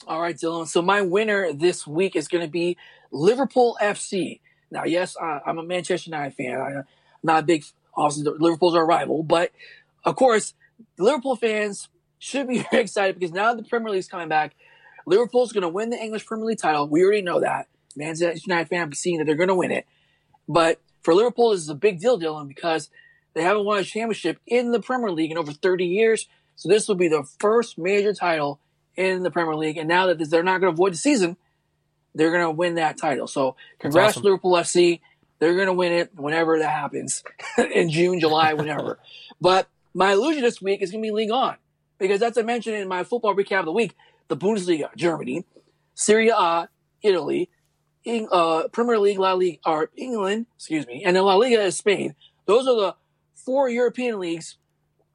All 0.07 0.21
right, 0.21 0.37
Dylan. 0.37 0.67
So 0.67 0.83
my 0.83 1.03
winner 1.03 1.53
this 1.53 1.87
week 1.87 2.17
is 2.17 2.27
going 2.27 2.45
to 2.45 2.51
be 2.51 2.77
Liverpool 3.13 3.77
FC. 3.81 4.41
Now, 4.71 4.85
yes, 4.85 5.17
I, 5.17 5.41
am 5.47 5.59
a 5.59 5.63
Manchester 5.63 6.11
United 6.11 6.35
fan. 6.35 6.61
I, 6.61 6.71
am 6.79 6.85
not 7.23 7.45
a 7.45 7.47
big 7.47 7.65
Obviously, 7.99 8.33
Liverpool's 8.39 8.77
our 8.77 8.87
rival, 8.87 9.25
but 9.25 9.51
of 10.05 10.15
course, 10.15 10.55
Liverpool 10.99 11.35
fans 11.35 11.89
should 12.19 12.49
be 12.49 12.59
very 12.71 12.83
excited 12.83 13.19
because 13.19 13.33
now 13.33 13.55
the 13.55 13.63
Premier 13.63 13.91
League's 13.91 14.09
coming 14.09 14.29
back. 14.29 14.55
Liverpool's 15.07 15.53
going 15.53 15.63
to 15.63 15.69
win 15.69 15.91
the 15.91 15.97
English 15.97 16.27
Premier 16.27 16.45
League 16.45 16.59
title. 16.59 16.87
We 16.87 17.03
already 17.03 17.23
know 17.23 17.41
that. 17.41 17.69
Manchester 17.97 18.39
United 18.47 18.69
fan, 18.69 18.93
seeing 18.93 19.19
that 19.19 19.25
they're 19.25 19.35
going 19.35 19.49
to 19.49 19.55
win 19.55 19.71
it. 19.71 19.87
But 20.49 20.81
for 21.03 21.15
Liverpool, 21.15 21.51
this 21.51 21.61
is 21.61 21.69
a 21.69 21.75
big 21.75 22.01
deal, 22.01 22.19
Dylan, 22.19 22.49
because 22.49 22.91
they 23.35 23.43
haven't 23.43 23.65
won 23.65 23.79
a 23.79 23.85
championship 23.85 24.39
in 24.47 24.73
the 24.73 24.81
Premier 24.81 25.11
League 25.11 25.31
in 25.31 25.39
over 25.39 25.53
30 25.53 25.87
years. 25.87 26.29
So 26.57 26.69
this 26.69 26.89
will 26.89 26.95
be 26.95 27.09
the 27.09 27.25
first 27.39 27.79
major 27.79 28.13
title 28.13 28.61
in 28.97 29.23
the 29.23 29.31
Premier 29.31 29.55
League. 29.55 29.77
And 29.77 29.89
now 29.89 30.07
that 30.07 30.19
they're 30.31 30.43
not 30.43 30.61
going 30.61 30.73
to 30.73 30.75
avoid 30.75 30.93
the 30.93 30.99
season, 30.99 31.37
they're 32.15 32.33
going 32.33 32.43
to 32.43 32.51
win 32.51 32.75
that 32.75 32.99
title. 32.99 33.27
So 33.27 33.57
congrats, 33.79 34.17
awesome. 34.17 34.25
Liverpool 34.25 34.53
FC. 34.53 35.01
They're 35.39 35.55
going 35.55 35.67
to 35.67 35.73
win 35.73 35.93
it 35.93 36.11
whenever 36.17 36.59
that 36.59 36.71
happens 36.71 37.23
in 37.59 37.91
June, 37.91 38.19
July, 38.19 38.55
whenever. 38.55 38.99
but 39.41 39.69
my 39.95 40.13
illusion 40.13 40.43
this 40.43 40.61
week 40.61 40.83
is 40.83 40.91
going 40.91 41.03
to 41.03 41.07
be 41.07 41.13
Ligue 41.13 41.31
1 41.31 41.57
because 41.99 42.23
as 42.23 42.39
I 42.39 42.43
mentioned 42.43 42.77
in 42.77 42.89
my 42.89 43.05
football 43.05 43.35
recap 43.35 43.61
of 43.61 43.67
the 43.67 43.73
week, 43.73 43.95
the 44.29 44.37
Bundesliga, 44.37 44.95
Germany, 44.97 45.45
Serie 45.95 46.29
A, 46.29 46.69
Italy, 47.03 47.51
uh, 48.31 48.69
Premier 48.69 48.99
League, 48.99 49.19
La 49.19 49.33
Liga, 49.33 49.59
or 49.67 49.91
England, 49.97 50.47
excuse 50.57 50.87
me, 50.87 51.03
and 51.05 51.17
then 51.17 51.25
La 51.25 51.35
Liga 51.35 51.63
is 51.63 51.77
Spain. 51.77 52.15
Those 52.47 52.67
are 52.67 52.77
the 52.77 52.95
four 53.35 53.69
European 53.69 54.19
leagues. 54.19 54.57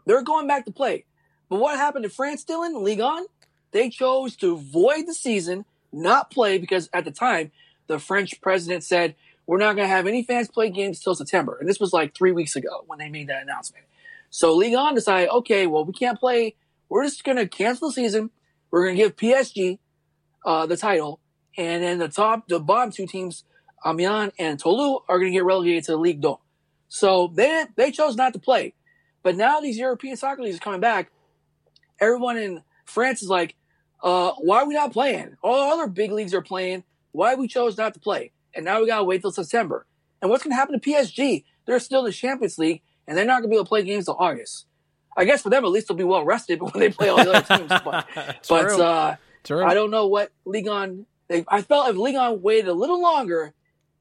They're 0.06 0.22
going 0.22 0.48
back 0.48 0.66
to 0.66 0.72
play. 0.72 1.06
But 1.50 1.60
what 1.60 1.78
happened 1.78 2.04
to 2.04 2.10
France, 2.10 2.44
Dylan? 2.44 2.82
Ligue 2.82 3.00
1? 3.00 3.26
They 3.72 3.90
chose 3.90 4.36
to 4.38 4.58
void 4.58 5.08
the 5.08 5.14
season, 5.14 5.66
not 5.92 6.32
play 6.32 6.58
because 6.58 6.90
at 6.94 7.06
the 7.06 7.12
time 7.12 7.52
the 7.88 8.00
French 8.00 8.40
president 8.42 8.84
said, 8.84 9.16
we're 9.46 9.58
not 9.58 9.76
going 9.76 9.88
to 9.88 9.94
have 9.94 10.08
any 10.08 10.24
fans 10.24 10.48
play 10.48 10.70
games 10.70 11.00
till 11.00 11.16
September. 11.16 11.58
And 11.60 11.68
this 11.68 11.80
was 11.80 11.92
like 11.92 12.16
three 12.16 12.32
weeks 12.32 12.56
ago 12.56 12.84
when 12.88 13.00
they 13.00 13.10
made 13.10 13.28
that 13.28 13.42
announcement. 13.42 13.86
So 14.30 14.56
Ligue 14.56 14.74
1 14.74 14.96
decided, 14.96 15.30
okay, 15.30 15.68
well, 15.68 15.86
we 15.86 15.94
can't 15.94 16.20
play. 16.20 16.56
We're 16.90 17.04
just 17.04 17.24
going 17.24 17.38
to 17.38 17.48
cancel 17.48 17.90
the 17.90 17.94
season. 17.94 18.30
We're 18.72 18.86
going 18.86 18.98
to 18.98 19.04
give 19.04 19.16
PSG 19.16 19.80
uh, 20.46 20.66
the 20.66 20.78
title. 20.78 21.20
And 21.58 21.84
then 21.84 22.00
the 22.00 22.08
top, 22.08 22.48
the 22.48 22.60
bottom 22.60 22.92
two 22.92 23.08
teams, 23.08 23.44
Amiens 23.86 24.34
and 24.40 24.60
Toulouse, 24.60 25.02
are 25.08 25.20
going 25.20 25.32
to 25.32 25.38
get 25.38 25.46
relegated 25.46 25.84
to 25.86 25.92
the 25.92 25.98
Ligue 25.98 26.22
2. 26.22 26.38
So 26.88 27.32
they, 27.34 27.66
they 27.76 27.92
chose 27.92 28.16
not 28.16 28.34
to 28.34 28.40
play. 28.40 28.74
But 29.24 29.36
now 29.36 29.60
these 29.60 29.78
European 29.78 30.18
soccer 30.18 30.44
leagues 30.44 30.58
are 30.58 30.60
coming 30.60 30.82
back. 30.82 31.12
Everyone 32.00 32.38
in 32.38 32.64
France 32.86 33.24
is 33.24 33.30
like, 33.30 33.56
uh, 34.04 34.34
why 34.40 34.60
are 34.60 34.68
we 34.68 34.74
not 34.74 34.92
playing? 34.92 35.38
All 35.42 35.72
other 35.72 35.88
big 35.88 36.12
leagues 36.12 36.34
are 36.34 36.42
playing. 36.42 36.84
Why 37.14 37.36
we 37.36 37.48
chose 37.48 37.78
not 37.78 37.94
to 37.94 38.00
play? 38.00 38.32
And 38.54 38.66
now 38.66 38.82
we 38.82 38.88
gotta 38.88 39.06
wait 39.06 39.22
till 39.22 39.32
September. 39.32 39.86
And 40.22 40.30
what's 40.30 40.44
gonna 40.44 40.56
happen 40.56 40.80
to 40.80 40.90
PSG? 40.90 41.46
They're 41.66 41.80
still 41.80 42.00
in 42.02 42.06
the 42.08 42.12
Champions 42.12 42.58
League, 42.58 42.82
and 43.08 43.18
they're 43.18 43.26
not 43.26 43.40
gonna 43.40 43.48
be 43.48 43.56
able 43.56 43.66
to 43.66 43.70
play 43.70 43.84
games 43.84 44.06
till 44.06 44.18
August. 44.20 44.66
I 45.16 45.26
guess 45.26 45.41
for 45.41 45.49
them, 45.49 45.64
at 45.66 45.72
least 45.72 45.88
they'll 45.88 45.97
be 45.97 46.03
well 46.03 46.26
rested 46.26 46.61
when 46.61 46.74
they 46.76 46.89
play 46.89 47.09
all 47.09 47.24
the 47.24 47.32
other 47.32 47.57
teams. 47.57 47.82
But, 47.84 48.07
but 48.49 48.80
uh, 48.80 49.16
I 49.49 49.74
don't 49.74 49.91
know 49.91 50.07
what 50.07 50.32
Ligue 50.45 50.68
1. 50.68 51.05
They, 51.28 51.45
I 51.47 51.61
felt 51.61 51.89
if 51.89 51.95
Ligue 51.95 52.16
1 52.16 52.41
waited 52.41 52.68
a 52.68 52.74
little 52.74 53.01
longer, 53.01 53.53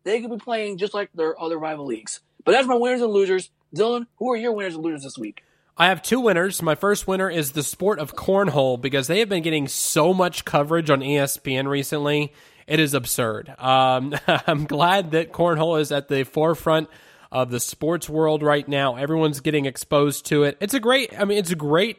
they 0.05 0.21
could 0.21 0.31
be 0.31 0.39
playing 0.39 0.79
just 0.79 0.95
like 0.95 1.11
their 1.15 1.41
other 1.41 1.59
rival 1.59 1.87
leagues. 1.87 2.21
But 2.45 2.53
that's 2.53 2.67
my 2.67 2.75
winners 2.75 3.03
and 3.03 3.13
losers. 3.13 3.51
Dylan, 3.75 4.07
who 4.17 4.33
are 4.33 4.37
your 4.37 4.53
winners 4.53 4.75
and 4.75 4.85
losers 4.85 5.05
this 5.05 5.17
week? 5.17 5.45
I 5.77 5.87
have 5.87 6.03
two 6.03 6.21
winners. 6.21 6.61
My 6.61 6.75
first 6.75 7.09
winner 7.09 7.31
is 7.31 7.53
the 7.53 7.63
sport 7.63 7.99
of 7.99 8.15
cornhole 8.15 8.81
because 8.81 9.07
they 9.07 9.21
have 9.21 9.29
been 9.29 9.43
getting 9.43 9.69
so 9.69 10.13
much 10.13 10.45
coverage 10.45 10.91
on 10.91 11.01
ESPN 11.01 11.67
recently. 11.67 12.33
It 12.67 12.79
is 12.79 12.95
absurd. 12.95 13.55
Um, 13.59 14.15
I'm 14.27 14.67
glad 14.67 15.13
that 15.13 15.33
cornhole 15.33 15.81
is 15.81 15.91
at 15.91 16.09
the 16.09 16.25
forefront 16.25 16.89
of 17.33 17.51
the 17.51 17.59
sports 17.59 18.09
world 18.09 18.43
right 18.43 18.69
now. 18.69 18.97
Everyone's 18.97 19.41
getting 19.41 19.65
exposed 19.65 20.27
to 20.27 20.45
it. 20.45 20.59
It's 20.61 20.75
a 20.75 20.81
great. 20.81 21.19
I 21.19 21.25
mean, 21.25 21.39
it's 21.39 21.53
great 21.55 21.97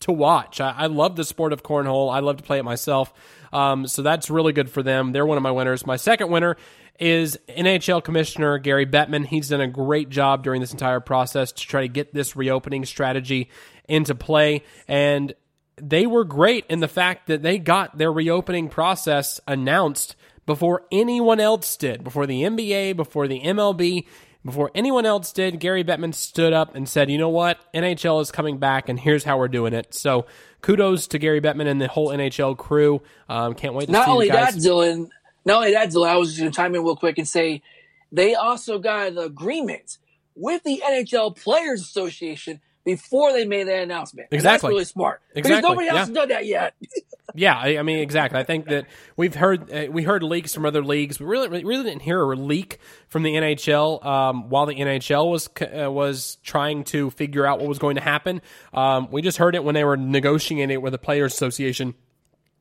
to 0.00 0.12
watch. 0.12 0.60
I, 0.60 0.72
I 0.76 0.86
love 0.86 1.16
the 1.16 1.24
sport 1.24 1.52
of 1.52 1.62
cornhole. 1.62 2.12
I 2.12 2.18
love 2.18 2.38
to 2.38 2.42
play 2.42 2.58
it 2.58 2.64
myself. 2.64 3.14
Um, 3.52 3.86
so 3.86 4.02
that's 4.02 4.28
really 4.28 4.52
good 4.52 4.68
for 4.68 4.82
them. 4.82 5.12
They're 5.12 5.24
one 5.24 5.38
of 5.38 5.42
my 5.42 5.52
winners. 5.52 5.86
My 5.86 5.96
second 5.96 6.30
winner 6.30 6.56
is 6.98 7.38
NHL 7.48 8.02
Commissioner 8.02 8.58
Gary 8.58 8.84
Bettman. 8.84 9.24
He's 9.24 9.48
done 9.48 9.60
a 9.60 9.68
great 9.68 10.08
job 10.08 10.42
during 10.42 10.60
this 10.60 10.72
entire 10.72 11.00
process 11.00 11.52
to 11.52 11.66
try 11.66 11.82
to 11.82 11.88
get 11.88 12.12
this 12.12 12.34
reopening 12.34 12.84
strategy 12.84 13.50
into 13.88 14.16
play. 14.16 14.64
And 14.88 15.34
they 15.76 16.06
were 16.06 16.24
great 16.24 16.66
in 16.68 16.80
the 16.80 16.88
fact 16.88 17.28
that 17.28 17.42
they 17.42 17.58
got 17.58 17.96
their 17.96 18.12
reopening 18.12 18.68
process 18.68 19.40
announced 19.46 20.16
before 20.46 20.82
anyone 20.90 21.38
else 21.38 21.76
did, 21.76 22.02
before 22.02 22.26
the 22.26 22.42
NBA, 22.42 22.96
before 22.96 23.28
the 23.28 23.40
MLB. 23.40 24.06
Before 24.44 24.70
anyone 24.74 25.04
else 25.04 25.32
did, 25.32 25.58
Gary 25.60 25.82
Bettman 25.84 26.14
stood 26.14 26.52
up 26.52 26.74
and 26.74 26.88
said, 26.88 27.10
you 27.10 27.18
know 27.18 27.28
what? 27.28 27.58
NHL 27.74 28.22
is 28.22 28.30
coming 28.30 28.58
back, 28.58 28.88
and 28.88 28.98
here's 28.98 29.24
how 29.24 29.36
we're 29.38 29.48
doing 29.48 29.72
it. 29.74 29.92
So 29.94 30.26
kudos 30.62 31.06
to 31.08 31.18
Gary 31.18 31.40
Bettman 31.40 31.66
and 31.66 31.80
the 31.80 31.88
whole 31.88 32.08
NHL 32.08 32.56
crew. 32.56 33.02
Um, 33.28 33.54
can't 33.54 33.74
wait 33.74 33.86
to 33.86 33.92
Not 33.92 34.06
see 34.06 34.10
only 34.10 34.26
you 34.26 34.32
guys. 34.32 34.54
that, 34.54 34.62
Dylan, 34.62 35.08
not 35.44 35.56
only 35.58 35.72
that, 35.72 35.88
Dylan, 35.88 36.08
I 36.08 36.16
was 36.16 36.28
just 36.28 36.40
going 36.40 36.50
to 36.52 36.56
chime 36.56 36.74
in 36.74 36.82
real 36.82 36.96
quick 36.96 37.18
and 37.18 37.26
say 37.28 37.62
they 38.12 38.34
also 38.34 38.78
got 38.78 39.08
an 39.08 39.18
agreement 39.18 39.98
with 40.34 40.62
the 40.62 40.82
NHL 40.86 41.36
Players 41.36 41.80
Association 41.82 42.60
before 42.88 43.34
they 43.34 43.44
made 43.44 43.68
that 43.68 43.82
announcement. 43.82 44.28
And 44.30 44.38
Exactly. 44.38 44.68
that's 44.68 44.72
really 44.72 44.84
smart. 44.86 45.20
Exactly, 45.34 45.42
Because 45.42 45.62
nobody 45.62 45.88
else 45.88 45.94
yeah. 45.96 46.00
has 46.06 46.08
done 46.10 46.28
that 46.28 46.46
yet. 46.46 46.74
Yeah, 47.34 47.58
I, 47.58 47.76
I 47.76 47.82
mean 47.82 47.98
exactly. 47.98 48.40
I 48.40 48.42
think 48.42 48.68
that 48.68 48.86
we've 49.18 49.34
heard 49.34 49.70
uh, 49.70 49.92
we 49.92 50.02
heard 50.02 50.22
leaks 50.22 50.54
from 50.54 50.64
other 50.64 50.82
leagues. 50.82 51.20
We 51.20 51.26
really 51.26 51.48
really 51.62 51.84
didn't 51.84 52.00
hear 52.00 52.22
a 52.22 52.34
leak 52.34 52.78
from 53.08 53.22
the 53.22 53.34
NHL 53.34 54.02
um, 54.04 54.48
while 54.48 54.64
the 54.64 54.74
NHL 54.74 55.30
was 55.30 55.50
uh, 55.60 55.92
was 55.92 56.38
trying 56.42 56.84
to 56.84 57.10
figure 57.10 57.44
out 57.44 57.58
what 57.58 57.68
was 57.68 57.78
going 57.78 57.96
to 57.96 58.00
happen. 58.00 58.40
Um, 58.72 59.08
we 59.10 59.20
just 59.20 59.36
heard 59.36 59.54
it 59.54 59.62
when 59.62 59.74
they 59.74 59.84
were 59.84 59.98
negotiating 59.98 60.70
it 60.70 60.80
with 60.80 60.92
the 60.92 60.98
Players 60.98 61.34
Association 61.34 61.94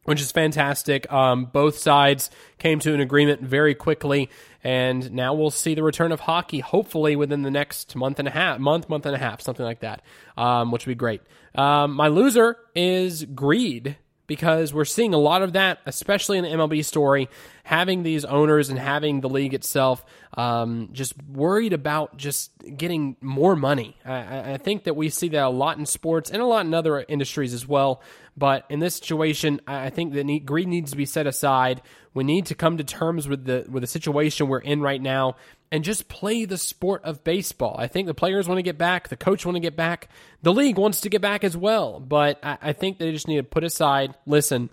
which 0.08 0.22
is 0.22 0.32
fantastic. 0.32 1.12
Um, 1.12 1.46
both 1.46 1.78
sides 1.78 2.32
came 2.60 2.80
to 2.80 2.94
an 2.94 3.02
agreement 3.02 3.42
very 3.42 3.76
quickly, 3.76 4.30
and 4.64 5.12
now 5.12 5.34
we'll 5.34 5.52
see 5.52 5.76
the 5.76 5.84
return 5.84 6.14
of 6.14 6.22
hockey. 6.22 6.62
Hopefully 6.62 7.18
within 7.18 7.42
the 7.42 7.52
next 7.52 7.94
month 7.94 8.18
and 8.18 8.26
a 8.26 8.32
half, 8.32 8.58
month, 8.58 8.88
month 8.88 9.06
and 9.06 9.14
a 9.14 9.18
half, 9.18 9.42
something 9.42 9.66
like 9.66 9.82
that, 9.82 10.02
um, 10.38 10.72
which 10.72 10.86
would 10.86 10.92
be 10.92 10.96
great. 10.96 11.22
Um, 11.56 11.92
my 11.92 12.08
loser 12.08 12.56
is 12.74 13.26
greed 13.26 13.98
because 14.28 14.74
we're 14.74 14.86
seeing 14.86 15.14
a 15.14 15.18
lot 15.18 15.42
of 15.42 15.54
that, 15.54 15.80
especially 15.86 16.38
in 16.38 16.44
the 16.44 16.50
MLB 16.50 16.84
story, 16.84 17.30
having 17.64 18.04
these 18.04 18.26
owners 18.26 18.70
and 18.70 18.78
having 18.78 19.22
the 19.22 19.30
league 19.30 19.54
itself 19.54 20.06
um, 20.36 20.90
just 20.92 21.14
worried 21.24 21.74
about 21.74 22.18
just 22.18 22.52
getting 22.76 23.16
more 23.22 23.56
money. 23.56 23.98
I- 24.06 24.54
I, 24.54 24.58
think 24.58 24.84
that 24.84 24.96
we 24.96 25.10
see 25.10 25.30
that 25.30 25.44
a 25.44 25.50
lot 25.50 25.78
in 25.78 25.86
sports 25.86 26.30
and 26.30 26.42
a 26.42 26.46
lot 26.46 26.66
in 26.66 26.74
other 26.74 27.04
industries 27.08 27.54
as 27.54 27.68
well. 27.68 28.02
But 28.36 28.66
in 28.70 28.80
this 28.80 28.96
situation, 28.96 29.62
I 29.66 29.88
I 29.88 29.90
think 29.90 30.14
that 30.14 30.26
need, 30.26 30.46
greed 30.46 30.68
needs 30.68 30.92
to 30.92 30.98
be 30.98 31.06
set 31.06 31.26
aside. 31.26 31.82
We 32.14 32.24
need 32.24 32.48
to 32.48 32.56
come 32.56 32.78
to 32.78 32.84
terms 32.84 33.28
with 33.28 33.46
the 33.46 33.66
with 33.70 33.82
the 33.82 33.88
situation 33.88 34.48
we're 34.48 34.60
in 34.60 34.82
right 34.82 35.02
now 35.02 35.38
and 35.72 35.84
just 35.84 36.08
play 36.08 36.46
the 36.46 36.58
sport 36.58 37.04
of 37.04 37.24
baseball. 37.24 37.76
I 37.78 37.88
think 37.88 38.08
the 38.08 38.14
players 38.14 38.48
want 38.48 38.58
to 38.60 38.64
get 38.64 38.78
back, 38.78 39.10
the 39.10 39.18
coach 39.18 39.46
want 39.46 39.56
to 39.56 39.62
get 39.62 39.76
back, 39.76 40.10
the 40.42 40.54
league 40.54 40.78
wants 40.78 41.02
to 41.02 41.10
get 41.10 41.22
back 41.22 41.44
as 41.44 41.58
well. 41.58 42.00
But 42.00 42.40
I, 42.44 42.58
I 42.62 42.74
think 42.74 42.98
they 42.98 43.12
just 43.12 43.28
need 43.28 43.38
to 43.38 43.44
put 43.44 43.64
aside. 43.64 44.16
Listen, 44.26 44.70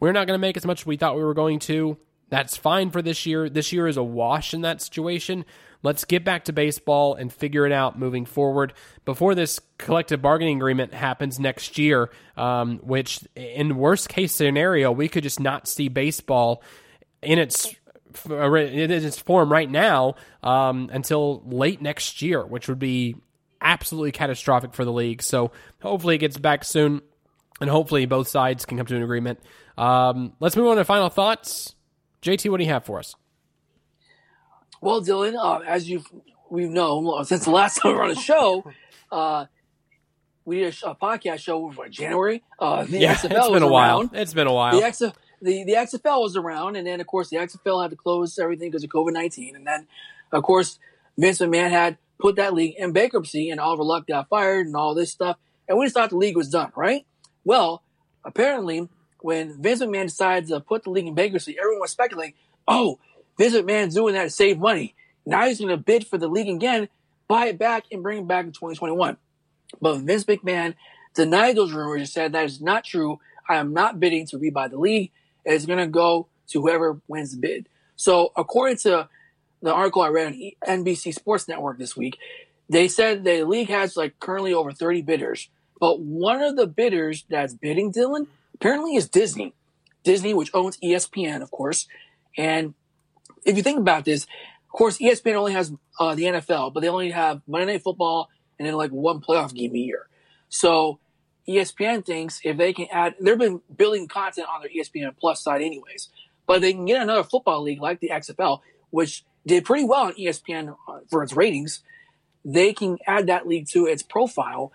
we're 0.00 0.12
not 0.12 0.26
going 0.26 0.38
to 0.38 0.40
make 0.40 0.56
as 0.56 0.66
much 0.66 0.82
as 0.82 0.86
we 0.86 0.96
thought 0.96 1.16
we 1.16 1.24
were 1.24 1.34
going 1.34 1.58
to. 1.60 1.98
That's 2.30 2.56
fine 2.56 2.90
for 2.90 3.02
this 3.02 3.26
year. 3.26 3.48
This 3.48 3.72
year 3.72 3.86
is 3.86 3.96
a 3.96 4.02
wash 4.02 4.52
in 4.52 4.60
that 4.62 4.82
situation. 4.82 5.44
Let's 5.82 6.04
get 6.04 6.24
back 6.24 6.44
to 6.46 6.52
baseball 6.52 7.14
and 7.14 7.32
figure 7.32 7.64
it 7.64 7.72
out 7.72 7.98
moving 7.98 8.26
forward 8.26 8.72
before 9.04 9.34
this 9.34 9.60
collective 9.78 10.20
bargaining 10.20 10.56
agreement 10.56 10.92
happens 10.92 11.38
next 11.38 11.78
year. 11.78 12.10
Um, 12.36 12.78
which, 12.78 13.20
in 13.36 13.76
worst 13.76 14.08
case 14.08 14.34
scenario, 14.34 14.92
we 14.92 15.08
could 15.08 15.22
just 15.22 15.40
not 15.40 15.68
see 15.68 15.88
baseball 15.88 16.62
in 17.22 17.38
its 17.38 17.74
in 18.30 18.90
its 18.90 19.18
form 19.18 19.50
right 19.50 19.70
now 19.70 20.14
um, 20.42 20.90
until 20.92 21.42
late 21.46 21.80
next 21.82 22.22
year, 22.22 22.44
which 22.44 22.68
would 22.68 22.78
be 22.78 23.16
absolutely 23.60 24.12
catastrophic 24.12 24.74
for 24.74 24.84
the 24.84 24.92
league. 24.92 25.22
So 25.22 25.52
hopefully 25.82 26.14
it 26.14 26.18
gets 26.18 26.38
back 26.38 26.64
soon, 26.64 27.02
and 27.60 27.68
hopefully 27.68 28.06
both 28.06 28.28
sides 28.28 28.64
can 28.64 28.76
come 28.78 28.86
to 28.86 28.96
an 28.96 29.02
agreement. 29.02 29.40
Um, 29.76 30.32
let's 30.40 30.56
move 30.56 30.68
on 30.68 30.76
to 30.76 30.84
final 30.84 31.08
thoughts. 31.08 31.74
JT, 32.22 32.50
what 32.50 32.58
do 32.58 32.64
you 32.64 32.70
have 32.70 32.84
for 32.84 32.98
us? 32.98 33.14
Well, 34.80 35.02
Dylan, 35.02 35.34
uh, 35.36 35.62
as 35.64 35.88
you've 35.88 36.06
we've 36.50 36.70
known 36.70 37.06
uh, 37.12 37.24
since 37.24 37.44
the 37.44 37.50
last 37.50 37.76
time 37.82 37.92
we 37.92 37.98
were 37.98 38.04
on 38.04 38.10
a 38.10 38.14
show, 38.14 38.64
uh, 39.10 39.46
we 40.44 40.60
did 40.60 40.74
a, 40.82 40.90
a 40.90 40.94
podcast 40.94 41.40
show 41.40 41.70
what, 41.70 41.90
January. 41.90 42.42
Uh, 42.58 42.84
the 42.84 42.98
Yeah, 42.98 43.14
XFL 43.14 43.38
it's 43.38 43.48
been 43.50 43.62
a 43.62 43.68
while. 43.68 44.10
It's 44.12 44.34
been 44.34 44.46
a 44.46 44.52
while. 44.52 44.78
The, 44.78 44.86
X, 44.86 45.02
the 45.40 45.64
the 45.64 45.72
XFL 45.72 46.22
was 46.22 46.36
around, 46.36 46.76
and 46.76 46.86
then 46.86 47.00
of 47.00 47.06
course 47.06 47.28
the 47.28 47.36
XFL 47.36 47.82
had 47.82 47.90
to 47.90 47.96
close 47.96 48.38
everything 48.38 48.70
because 48.70 48.84
of 48.84 48.90
COVID 48.90 49.12
nineteen, 49.12 49.56
and 49.56 49.66
then 49.66 49.86
of 50.32 50.42
course 50.42 50.78
Vince 51.16 51.38
McMahon 51.38 51.70
had 51.70 51.98
put 52.20 52.36
that 52.36 52.54
league 52.54 52.74
in 52.78 52.92
bankruptcy, 52.92 53.50
and 53.50 53.60
Oliver 53.60 53.84
Luck 53.84 54.06
got 54.06 54.28
fired, 54.28 54.66
and 54.66 54.76
all 54.76 54.94
this 54.94 55.12
stuff, 55.12 55.36
and 55.68 55.78
we 55.78 55.86
just 55.86 55.94
thought 55.94 56.10
the 56.10 56.16
league 56.16 56.36
was 56.36 56.48
done, 56.48 56.72
right? 56.76 57.06
Well, 57.44 57.82
apparently, 58.24 58.88
when 59.20 59.60
Vince 59.60 59.82
McMahon 59.82 60.04
decides 60.04 60.50
to 60.50 60.60
put 60.60 60.84
the 60.84 60.90
league 60.90 61.06
in 61.06 61.14
bankruptcy, 61.14 61.56
everyone 61.58 61.80
was 61.80 61.90
speculating, 61.90 62.34
oh, 62.66 62.98
Vince 63.36 63.54
McMahon's 63.54 63.94
doing 63.94 64.14
that 64.14 64.24
to 64.24 64.30
save 64.30 64.58
money. 64.58 64.94
Now 65.24 65.46
he's 65.46 65.60
going 65.60 65.70
to 65.70 65.76
bid 65.76 66.06
for 66.06 66.18
the 66.18 66.28
league 66.28 66.48
again, 66.48 66.88
buy 67.28 67.46
it 67.46 67.58
back, 67.58 67.84
and 67.92 68.02
bring 68.02 68.18
it 68.18 68.28
back 68.28 68.44
in 68.44 68.52
2021. 68.52 69.16
But 69.80 69.98
Vince 69.98 70.24
McMahon 70.24 70.74
denied 71.14 71.56
those 71.56 71.72
rumors 71.72 72.00
and 72.00 72.08
said 72.08 72.32
that 72.32 72.44
is 72.44 72.60
not 72.60 72.84
true. 72.84 73.20
I 73.48 73.56
am 73.56 73.72
not 73.72 74.00
bidding 74.00 74.26
to 74.26 74.38
rebuy 74.38 74.70
the 74.70 74.78
league. 74.78 75.10
It's 75.48 75.66
going 75.66 75.78
to 75.78 75.86
go 75.86 76.28
to 76.48 76.60
whoever 76.60 77.00
wins 77.08 77.32
the 77.32 77.38
bid. 77.38 77.68
So, 77.96 78.32
according 78.36 78.76
to 78.78 79.08
the 79.62 79.72
article 79.72 80.02
I 80.02 80.08
read 80.08 80.28
on 80.28 80.84
NBC 80.84 81.14
Sports 81.14 81.48
Network 81.48 81.78
this 81.78 81.96
week, 81.96 82.18
they 82.68 82.86
said 82.86 83.24
the 83.24 83.44
league 83.44 83.70
has 83.70 83.96
like 83.96 84.20
currently 84.20 84.52
over 84.52 84.72
30 84.72 85.02
bidders. 85.02 85.48
But 85.80 86.00
one 86.00 86.42
of 86.42 86.56
the 86.56 86.66
bidders 86.66 87.24
that's 87.28 87.54
bidding, 87.54 87.92
Dylan, 87.92 88.26
apparently 88.54 88.94
is 88.94 89.08
Disney. 89.08 89.54
Disney, 90.04 90.34
which 90.34 90.50
owns 90.54 90.76
ESPN, 90.78 91.42
of 91.42 91.50
course. 91.50 91.86
And 92.36 92.74
if 93.44 93.56
you 93.56 93.62
think 93.62 93.78
about 93.78 94.04
this, 94.04 94.24
of 94.24 94.72
course, 94.72 94.98
ESPN 94.98 95.34
only 95.34 95.52
has 95.54 95.72
uh, 95.98 96.14
the 96.14 96.24
NFL, 96.24 96.74
but 96.74 96.80
they 96.80 96.88
only 96.88 97.10
have 97.10 97.40
Monday 97.46 97.72
Night 97.72 97.82
Football 97.82 98.28
and 98.58 98.66
then 98.66 98.74
like 98.74 98.90
one 98.90 99.20
playoff 99.20 99.54
game 99.54 99.74
a 99.74 99.78
year. 99.78 100.08
So 100.48 100.98
ESPN 101.48 102.04
thinks 102.04 102.40
if 102.44 102.56
they 102.56 102.72
can 102.72 102.86
add, 102.92 103.14
they've 103.20 103.38
been 103.38 103.62
building 103.74 104.06
content 104.06 104.46
on 104.52 104.60
their 104.60 104.70
ESPN 104.70 105.16
Plus 105.18 105.42
side 105.42 105.62
anyways, 105.62 106.08
but 106.46 106.60
they 106.60 106.72
can 106.72 106.84
get 106.84 107.02
another 107.02 107.24
football 107.24 107.62
league 107.62 107.80
like 107.80 108.00
the 108.00 108.10
XFL, 108.10 108.60
which 108.90 109.24
did 109.46 109.64
pretty 109.64 109.84
well 109.84 110.04
on 110.04 110.12
ESPN 110.12 110.76
uh, 110.88 110.98
for 111.08 111.22
its 111.22 111.34
ratings. 111.34 111.82
They 112.44 112.72
can 112.72 112.98
add 113.06 113.26
that 113.28 113.46
league 113.46 113.66
to 113.70 113.86
its 113.86 114.02
profile 114.02 114.72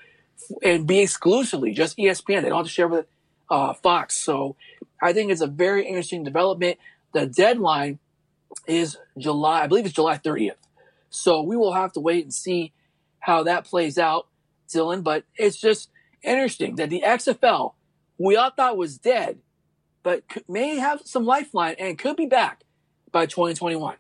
and 0.64 0.88
be 0.88 1.00
exclusively 1.00 1.74
just 1.74 1.98
ESPN. 1.98 2.42
They 2.42 2.50
don't 2.50 2.58
have 2.58 2.66
to 2.66 2.72
share 2.72 2.88
with 2.88 3.06
uh, 3.50 3.74
Fox. 3.74 4.16
So 4.16 4.56
I 5.02 5.14
think 5.14 5.32
it's 5.32 5.42
a 5.42 5.48
very 5.48 5.86
interesting 5.88 6.24
development. 6.24 6.80
The 7.14 7.28
deadline 7.28 8.00
is 8.68 8.98
July, 9.18 9.64
I 9.64 9.68
believe 9.68 9.86
it's 9.86 9.94
July 9.94 10.18
30th. 10.18 10.56
So 11.10 11.42
we 11.44 11.56
will 11.56 11.74
have 11.74 11.94
to 11.94 12.00
wait 12.00 12.24
and 12.24 12.34
see 12.34 12.74
how 13.20 13.44
that 13.44 13.66
plays 13.66 13.98
out, 13.98 14.28
Dylan. 14.68 15.04
But 15.04 15.24
it's 15.36 15.58
just 15.58 15.90
interesting 16.24 16.76
that 16.76 16.90
the 16.90 17.04
XFL, 17.06 17.74
we 18.18 18.36
all 18.36 18.52
thought 18.52 18.78
was 18.78 18.98
dead, 18.98 19.40
but 20.04 20.24
may 20.48 20.78
have 20.78 21.02
some 21.06 21.26
lifeline 21.26 21.76
and 21.80 21.98
could 21.98 22.16
be 22.16 22.26
back 22.26 22.64
by 23.12 23.26
2021. 23.26 23.96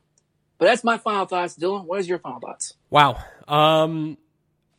But 0.57 0.65
that's 0.65 0.83
my 0.83 0.97
final 0.97 1.25
thoughts. 1.25 1.55
Dylan, 1.57 1.85
what 1.85 1.99
is 1.99 2.07
your 2.07 2.19
final 2.19 2.39
thoughts? 2.39 2.75
Wow. 2.89 3.21
Um, 3.47 4.17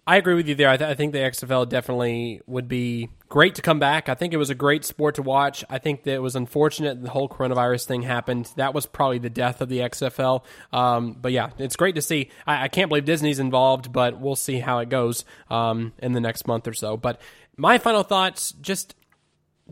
I 0.07 0.18
agree 0.18 0.34
with 0.34 0.48
you 0.48 0.55
there. 0.55 0.68
I, 0.68 0.76
th- 0.76 0.90
I, 0.90 0.94
think 0.94 1.12
the 1.12 1.18
XFL 1.18 1.66
definitely 1.66 2.42
would 2.46 2.68
be 2.68 3.09
great 3.30 3.55
to 3.55 3.62
come 3.62 3.78
back. 3.78 4.11
I 4.11 4.14
think 4.14 4.34
it 4.34 4.36
was 4.36 4.50
a 4.50 4.55
great 4.55 4.84
sport 4.84 5.14
to 5.14 5.22
watch. 5.22 5.64
I 5.70 5.78
think 5.78 6.02
that 6.02 6.12
it 6.12 6.22
was 6.22 6.36
unfortunate 6.36 7.02
the 7.02 7.09
whole 7.09 7.26
coronavirus 7.26 7.86
thing 7.86 8.02
happened. 8.02 8.52
That 8.57 8.74
was 8.74 8.84
probably 8.84 9.18
the 9.18 9.30
death 9.30 9.62
of 9.62 9.70
the 9.70 9.78
XFL. 9.78 10.44
Um, 10.72 11.16
but 11.18 11.32
yeah, 11.32 11.50
it's 11.59 11.76
great 11.76 11.94
to 11.94 12.02
see. 12.02 12.30
I, 12.46 12.64
I, 12.64 12.68
can't 12.68 12.90
believe 12.90 13.07
Disney's 13.07 13.38
involved, 13.38 13.92
but 13.92 14.20
we'll 14.20 14.36
see 14.36 14.59
how 14.59 14.80
it 14.80 14.90
goes 14.90 15.24
um, 15.48 15.94
in 15.98 16.12
the 16.12 16.20
next 16.20 16.46
month 16.46 16.68
or 16.68 16.74
so. 16.74 16.98
But 16.98 17.18
my 17.57 17.78
final 17.78 18.02
thoughts 18.02 18.52
just 18.61 18.94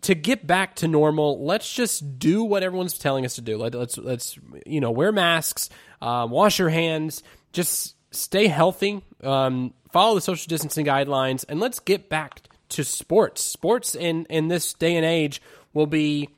to 0.00 0.14
get 0.14 0.46
back 0.46 0.76
to 0.76 0.88
normal, 0.88 1.44
let's 1.44 1.70
just 1.70 2.18
do 2.18 2.42
what 2.42 2.62
everyone's 2.62 2.98
telling 2.98 3.26
us 3.26 3.34
to 3.34 3.42
do. 3.42 3.58
Let, 3.58 3.74
us 3.74 3.98
let's, 3.98 4.38
let's 4.38 4.38
you 4.64 4.80
know 4.80 4.90
wear 4.90 5.12
masks, 5.12 5.68
uh, 6.00 6.26
wash 6.28 6.58
your 6.58 6.70
hands, 6.70 7.22
just 7.52 7.96
stay 8.12 8.46
healthy. 8.46 9.02
Um, 9.22 9.74
follow 9.90 10.14
the 10.14 10.20
social 10.20 10.48
distancing 10.48 10.86
guidelines, 10.86 11.44
and 11.48 11.60
let's 11.60 11.80
get 11.80 12.08
back 12.08 12.42
to 12.70 12.84
sports. 12.84 13.42
Sports 13.42 13.94
in 13.94 14.26
in 14.26 14.48
this 14.48 14.72
day 14.74 14.96
and 14.96 15.04
age 15.04 15.42
will 15.72 15.86
be 15.86 16.28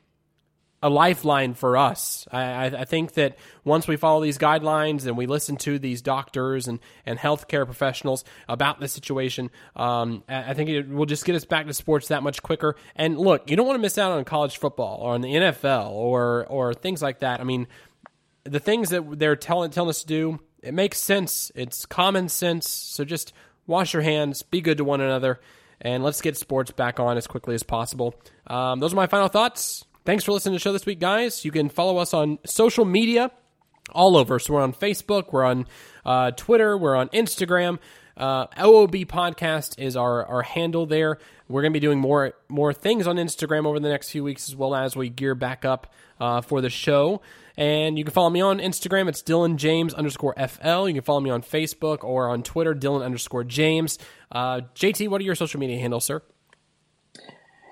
a 0.84 0.90
lifeline 0.90 1.54
for 1.54 1.78
us. 1.78 2.28
I, 2.30 2.66
I, 2.66 2.84
think 2.84 3.14
that 3.14 3.38
once 3.64 3.88
we 3.88 3.96
follow 3.96 4.22
these 4.22 4.36
guidelines 4.36 5.06
and 5.06 5.16
we 5.16 5.24
listen 5.24 5.56
to 5.58 5.78
these 5.78 6.02
doctors 6.02 6.68
and, 6.68 6.78
and 7.06 7.18
healthcare 7.18 7.64
professionals 7.64 8.22
about 8.50 8.80
the 8.80 8.88
situation, 8.88 9.50
um, 9.76 10.22
I 10.28 10.52
think 10.52 10.68
it 10.68 10.90
will 10.90 11.06
just 11.06 11.24
get 11.24 11.36
us 11.36 11.46
back 11.46 11.66
to 11.68 11.72
sports 11.72 12.08
that 12.08 12.22
much 12.22 12.42
quicker. 12.42 12.76
And 12.96 13.18
look, 13.18 13.50
you 13.50 13.56
don't 13.56 13.66
want 13.66 13.78
to 13.78 13.80
miss 13.80 13.96
out 13.96 14.12
on 14.12 14.22
college 14.26 14.58
football 14.58 14.98
or 15.00 15.14
on 15.14 15.22
the 15.22 15.30
NFL 15.30 15.88
or 15.88 16.44
or 16.50 16.74
things 16.74 17.00
like 17.00 17.20
that. 17.20 17.40
I 17.40 17.44
mean, 17.44 17.66
the 18.44 18.60
things 18.60 18.90
that 18.90 19.18
they're 19.18 19.36
telling 19.36 19.70
telling 19.70 19.88
us 19.88 20.02
to 20.02 20.06
do, 20.06 20.38
it 20.64 20.74
makes 20.74 21.00
sense. 21.00 21.52
It's 21.54 21.86
common 21.86 22.28
sense. 22.28 22.68
So 22.68 23.04
just 23.04 23.32
wash 23.66 23.92
your 23.92 24.02
hands, 24.02 24.42
be 24.42 24.60
good 24.60 24.78
to 24.78 24.84
one 24.84 25.00
another, 25.00 25.40
and 25.80 26.02
let's 26.02 26.20
get 26.20 26.36
sports 26.36 26.70
back 26.70 26.98
on 26.98 27.16
as 27.16 27.26
quickly 27.26 27.54
as 27.54 27.62
possible. 27.62 28.14
Um, 28.46 28.80
those 28.80 28.92
are 28.92 28.96
my 28.96 29.06
final 29.06 29.28
thoughts. 29.28 29.84
Thanks 30.04 30.24
for 30.24 30.32
listening 30.32 30.52
to 30.52 30.56
the 30.56 30.60
show 30.60 30.72
this 30.72 30.86
week, 30.86 31.00
guys. 31.00 31.44
You 31.44 31.50
can 31.50 31.68
follow 31.68 31.98
us 31.98 32.12
on 32.12 32.38
social 32.44 32.84
media 32.84 33.30
all 33.92 34.16
over. 34.16 34.38
So 34.38 34.54
we're 34.54 34.62
on 34.62 34.72
Facebook, 34.72 35.32
we're 35.32 35.44
on 35.44 35.66
uh, 36.04 36.30
Twitter, 36.32 36.76
we're 36.76 36.96
on 36.96 37.08
Instagram. 37.10 37.78
Uh, 38.16 38.46
OOB 38.46 39.06
Podcast 39.06 39.78
is 39.78 39.96
our, 39.96 40.24
our 40.26 40.42
handle 40.42 40.86
there. 40.86 41.18
We're 41.48 41.62
going 41.62 41.72
to 41.72 41.76
be 41.76 41.84
doing 41.84 41.98
more 41.98 42.34
more 42.48 42.72
things 42.72 43.06
on 43.06 43.16
Instagram 43.16 43.66
over 43.66 43.78
the 43.78 43.88
next 43.88 44.10
few 44.10 44.24
weeks 44.24 44.48
as 44.48 44.56
well 44.56 44.74
as 44.74 44.96
we 44.96 45.10
gear 45.10 45.34
back 45.34 45.64
up 45.64 45.92
uh, 46.20 46.40
for 46.40 46.60
the 46.60 46.70
show. 46.70 47.20
And 47.56 47.98
you 47.98 48.04
can 48.04 48.12
follow 48.12 48.30
me 48.30 48.40
on 48.40 48.58
Instagram. 48.58 49.08
It's 49.08 49.22
Dylan 49.22 49.56
James 49.56 49.94
underscore 49.94 50.34
FL. 50.34 50.88
You 50.88 50.94
can 50.94 51.02
follow 51.02 51.20
me 51.20 51.30
on 51.30 51.42
Facebook 51.42 52.02
or 52.02 52.28
on 52.28 52.42
Twitter, 52.42 52.74
Dylan 52.74 53.04
underscore 53.04 53.44
James. 53.44 53.98
Uh, 54.32 54.62
JT, 54.74 55.08
what 55.08 55.20
are 55.20 55.24
your 55.24 55.36
social 55.36 55.60
media 55.60 55.78
handles, 55.78 56.04
sir? 56.04 56.22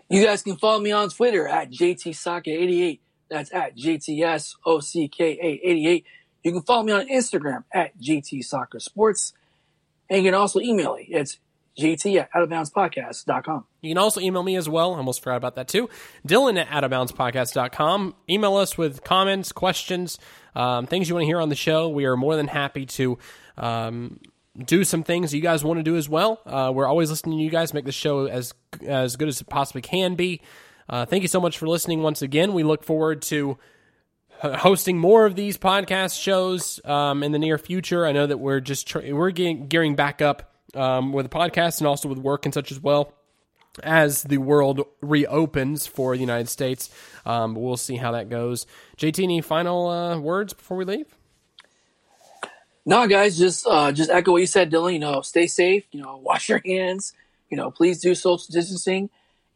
You 0.08 0.24
guys 0.24 0.42
can 0.42 0.56
follow 0.56 0.78
me 0.78 0.92
on 0.92 1.08
Twitter 1.08 1.48
at 1.48 1.70
JTSoccer88. 1.70 3.00
That's 3.30 3.52
at 3.52 3.76
JTSOCKA88. 3.76 6.04
You 6.44 6.52
can 6.52 6.62
follow 6.62 6.82
me 6.82 6.92
on 6.92 7.08
Instagram 7.08 7.64
at 7.72 7.98
JT 7.98 8.44
Soccer 8.44 8.78
Sports. 8.78 9.32
And 10.12 10.22
you 10.22 10.30
can 10.30 10.38
also 10.38 10.60
email 10.60 10.94
me. 10.94 11.06
It's 11.08 11.38
JT 11.78 12.20
at 12.20 12.30
outofboundspodcast.com. 12.32 13.64
You 13.80 13.90
can 13.90 13.96
also 13.96 14.20
email 14.20 14.42
me 14.42 14.56
as 14.56 14.68
well. 14.68 14.92
I 14.92 14.98
almost 14.98 15.22
forgot 15.22 15.36
about 15.36 15.54
that 15.54 15.68
too. 15.68 15.88
Dylan 16.28 16.62
at 16.62 16.68
outofboundspodcast.com. 16.68 18.14
Email 18.28 18.56
us 18.56 18.76
with 18.76 19.02
comments, 19.04 19.52
questions, 19.52 20.18
um, 20.54 20.86
things 20.86 21.08
you 21.08 21.14
want 21.14 21.22
to 21.22 21.26
hear 21.26 21.40
on 21.40 21.48
the 21.48 21.54
show. 21.54 21.88
We 21.88 22.04
are 22.04 22.14
more 22.14 22.36
than 22.36 22.48
happy 22.48 22.84
to 22.84 23.16
um, 23.56 24.20
do 24.62 24.84
some 24.84 25.02
things 25.02 25.32
you 25.32 25.40
guys 25.40 25.64
want 25.64 25.78
to 25.78 25.82
do 25.82 25.96
as 25.96 26.10
well. 26.10 26.42
Uh, 26.44 26.70
we're 26.74 26.86
always 26.86 27.08
listening 27.08 27.38
to 27.38 27.44
you 27.44 27.50
guys, 27.50 27.72
make 27.72 27.86
the 27.86 27.90
show 27.92 28.26
as 28.26 28.52
as 28.86 29.16
good 29.16 29.28
as 29.28 29.40
it 29.40 29.48
possibly 29.48 29.80
can 29.80 30.14
be. 30.14 30.42
Uh, 30.90 31.06
thank 31.06 31.22
you 31.22 31.28
so 31.28 31.40
much 31.40 31.56
for 31.56 31.66
listening 31.66 32.02
once 32.02 32.20
again. 32.20 32.52
We 32.52 32.64
look 32.64 32.84
forward 32.84 33.22
to 33.22 33.56
hosting 34.42 34.98
more 34.98 35.24
of 35.24 35.36
these 35.36 35.56
podcast 35.56 36.20
shows 36.20 36.80
um, 36.84 37.22
in 37.22 37.32
the 37.32 37.38
near 37.38 37.58
future. 37.58 38.04
I 38.06 38.12
know 38.12 38.26
that 38.26 38.38
we're 38.38 38.60
just 38.60 38.92
we're 38.94 39.30
getting, 39.30 39.68
gearing 39.68 39.94
back 39.94 40.20
up 40.20 40.52
um, 40.74 41.12
with 41.12 41.30
the 41.30 41.36
podcast 41.36 41.78
and 41.78 41.86
also 41.86 42.08
with 42.08 42.18
work 42.18 42.44
and 42.44 42.52
such 42.52 42.72
as 42.72 42.80
well 42.80 43.14
as 43.82 44.22
the 44.24 44.38
world 44.38 44.84
reopens 45.00 45.86
for 45.86 46.14
the 46.14 46.20
United 46.20 46.48
States. 46.48 46.90
Um, 47.24 47.54
we'll 47.54 47.76
see 47.76 47.96
how 47.96 48.12
that 48.12 48.28
goes. 48.28 48.66
JT, 48.98 49.22
any 49.22 49.40
final 49.40 49.88
uh, 49.88 50.18
words 50.18 50.52
before 50.52 50.76
we 50.76 50.84
leave? 50.84 51.06
No, 52.84 53.06
guys, 53.06 53.38
just 53.38 53.64
uh, 53.66 53.92
just 53.92 54.10
echo 54.10 54.32
what 54.32 54.40
you 54.40 54.46
said, 54.46 54.70
Dylan. 54.72 54.94
You 54.94 54.98
know, 54.98 55.20
stay 55.20 55.46
safe. 55.46 55.84
You 55.92 56.02
know, 56.02 56.16
wash 56.16 56.48
your 56.48 56.60
hands. 56.66 57.12
You 57.48 57.56
know, 57.56 57.70
please 57.70 58.00
do 58.00 58.14
social 58.14 58.44
distancing, 58.50 59.08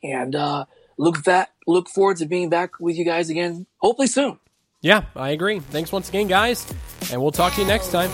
and 0.02 0.36
uh, 0.36 0.66
look 0.96 1.24
back. 1.24 1.50
Look 1.66 1.88
forward 1.88 2.18
to 2.18 2.26
being 2.26 2.50
back 2.50 2.78
with 2.78 2.96
you 2.96 3.04
guys 3.04 3.28
again, 3.28 3.66
hopefully 3.78 4.06
soon. 4.06 4.38
Yeah, 4.86 5.02
I 5.16 5.30
agree. 5.30 5.58
Thanks 5.58 5.90
once 5.90 6.08
again, 6.08 6.28
guys, 6.28 6.64
and 7.10 7.20
we'll 7.20 7.32
talk 7.32 7.54
to 7.54 7.60
you 7.60 7.66
next 7.66 7.90
time. 7.90 8.08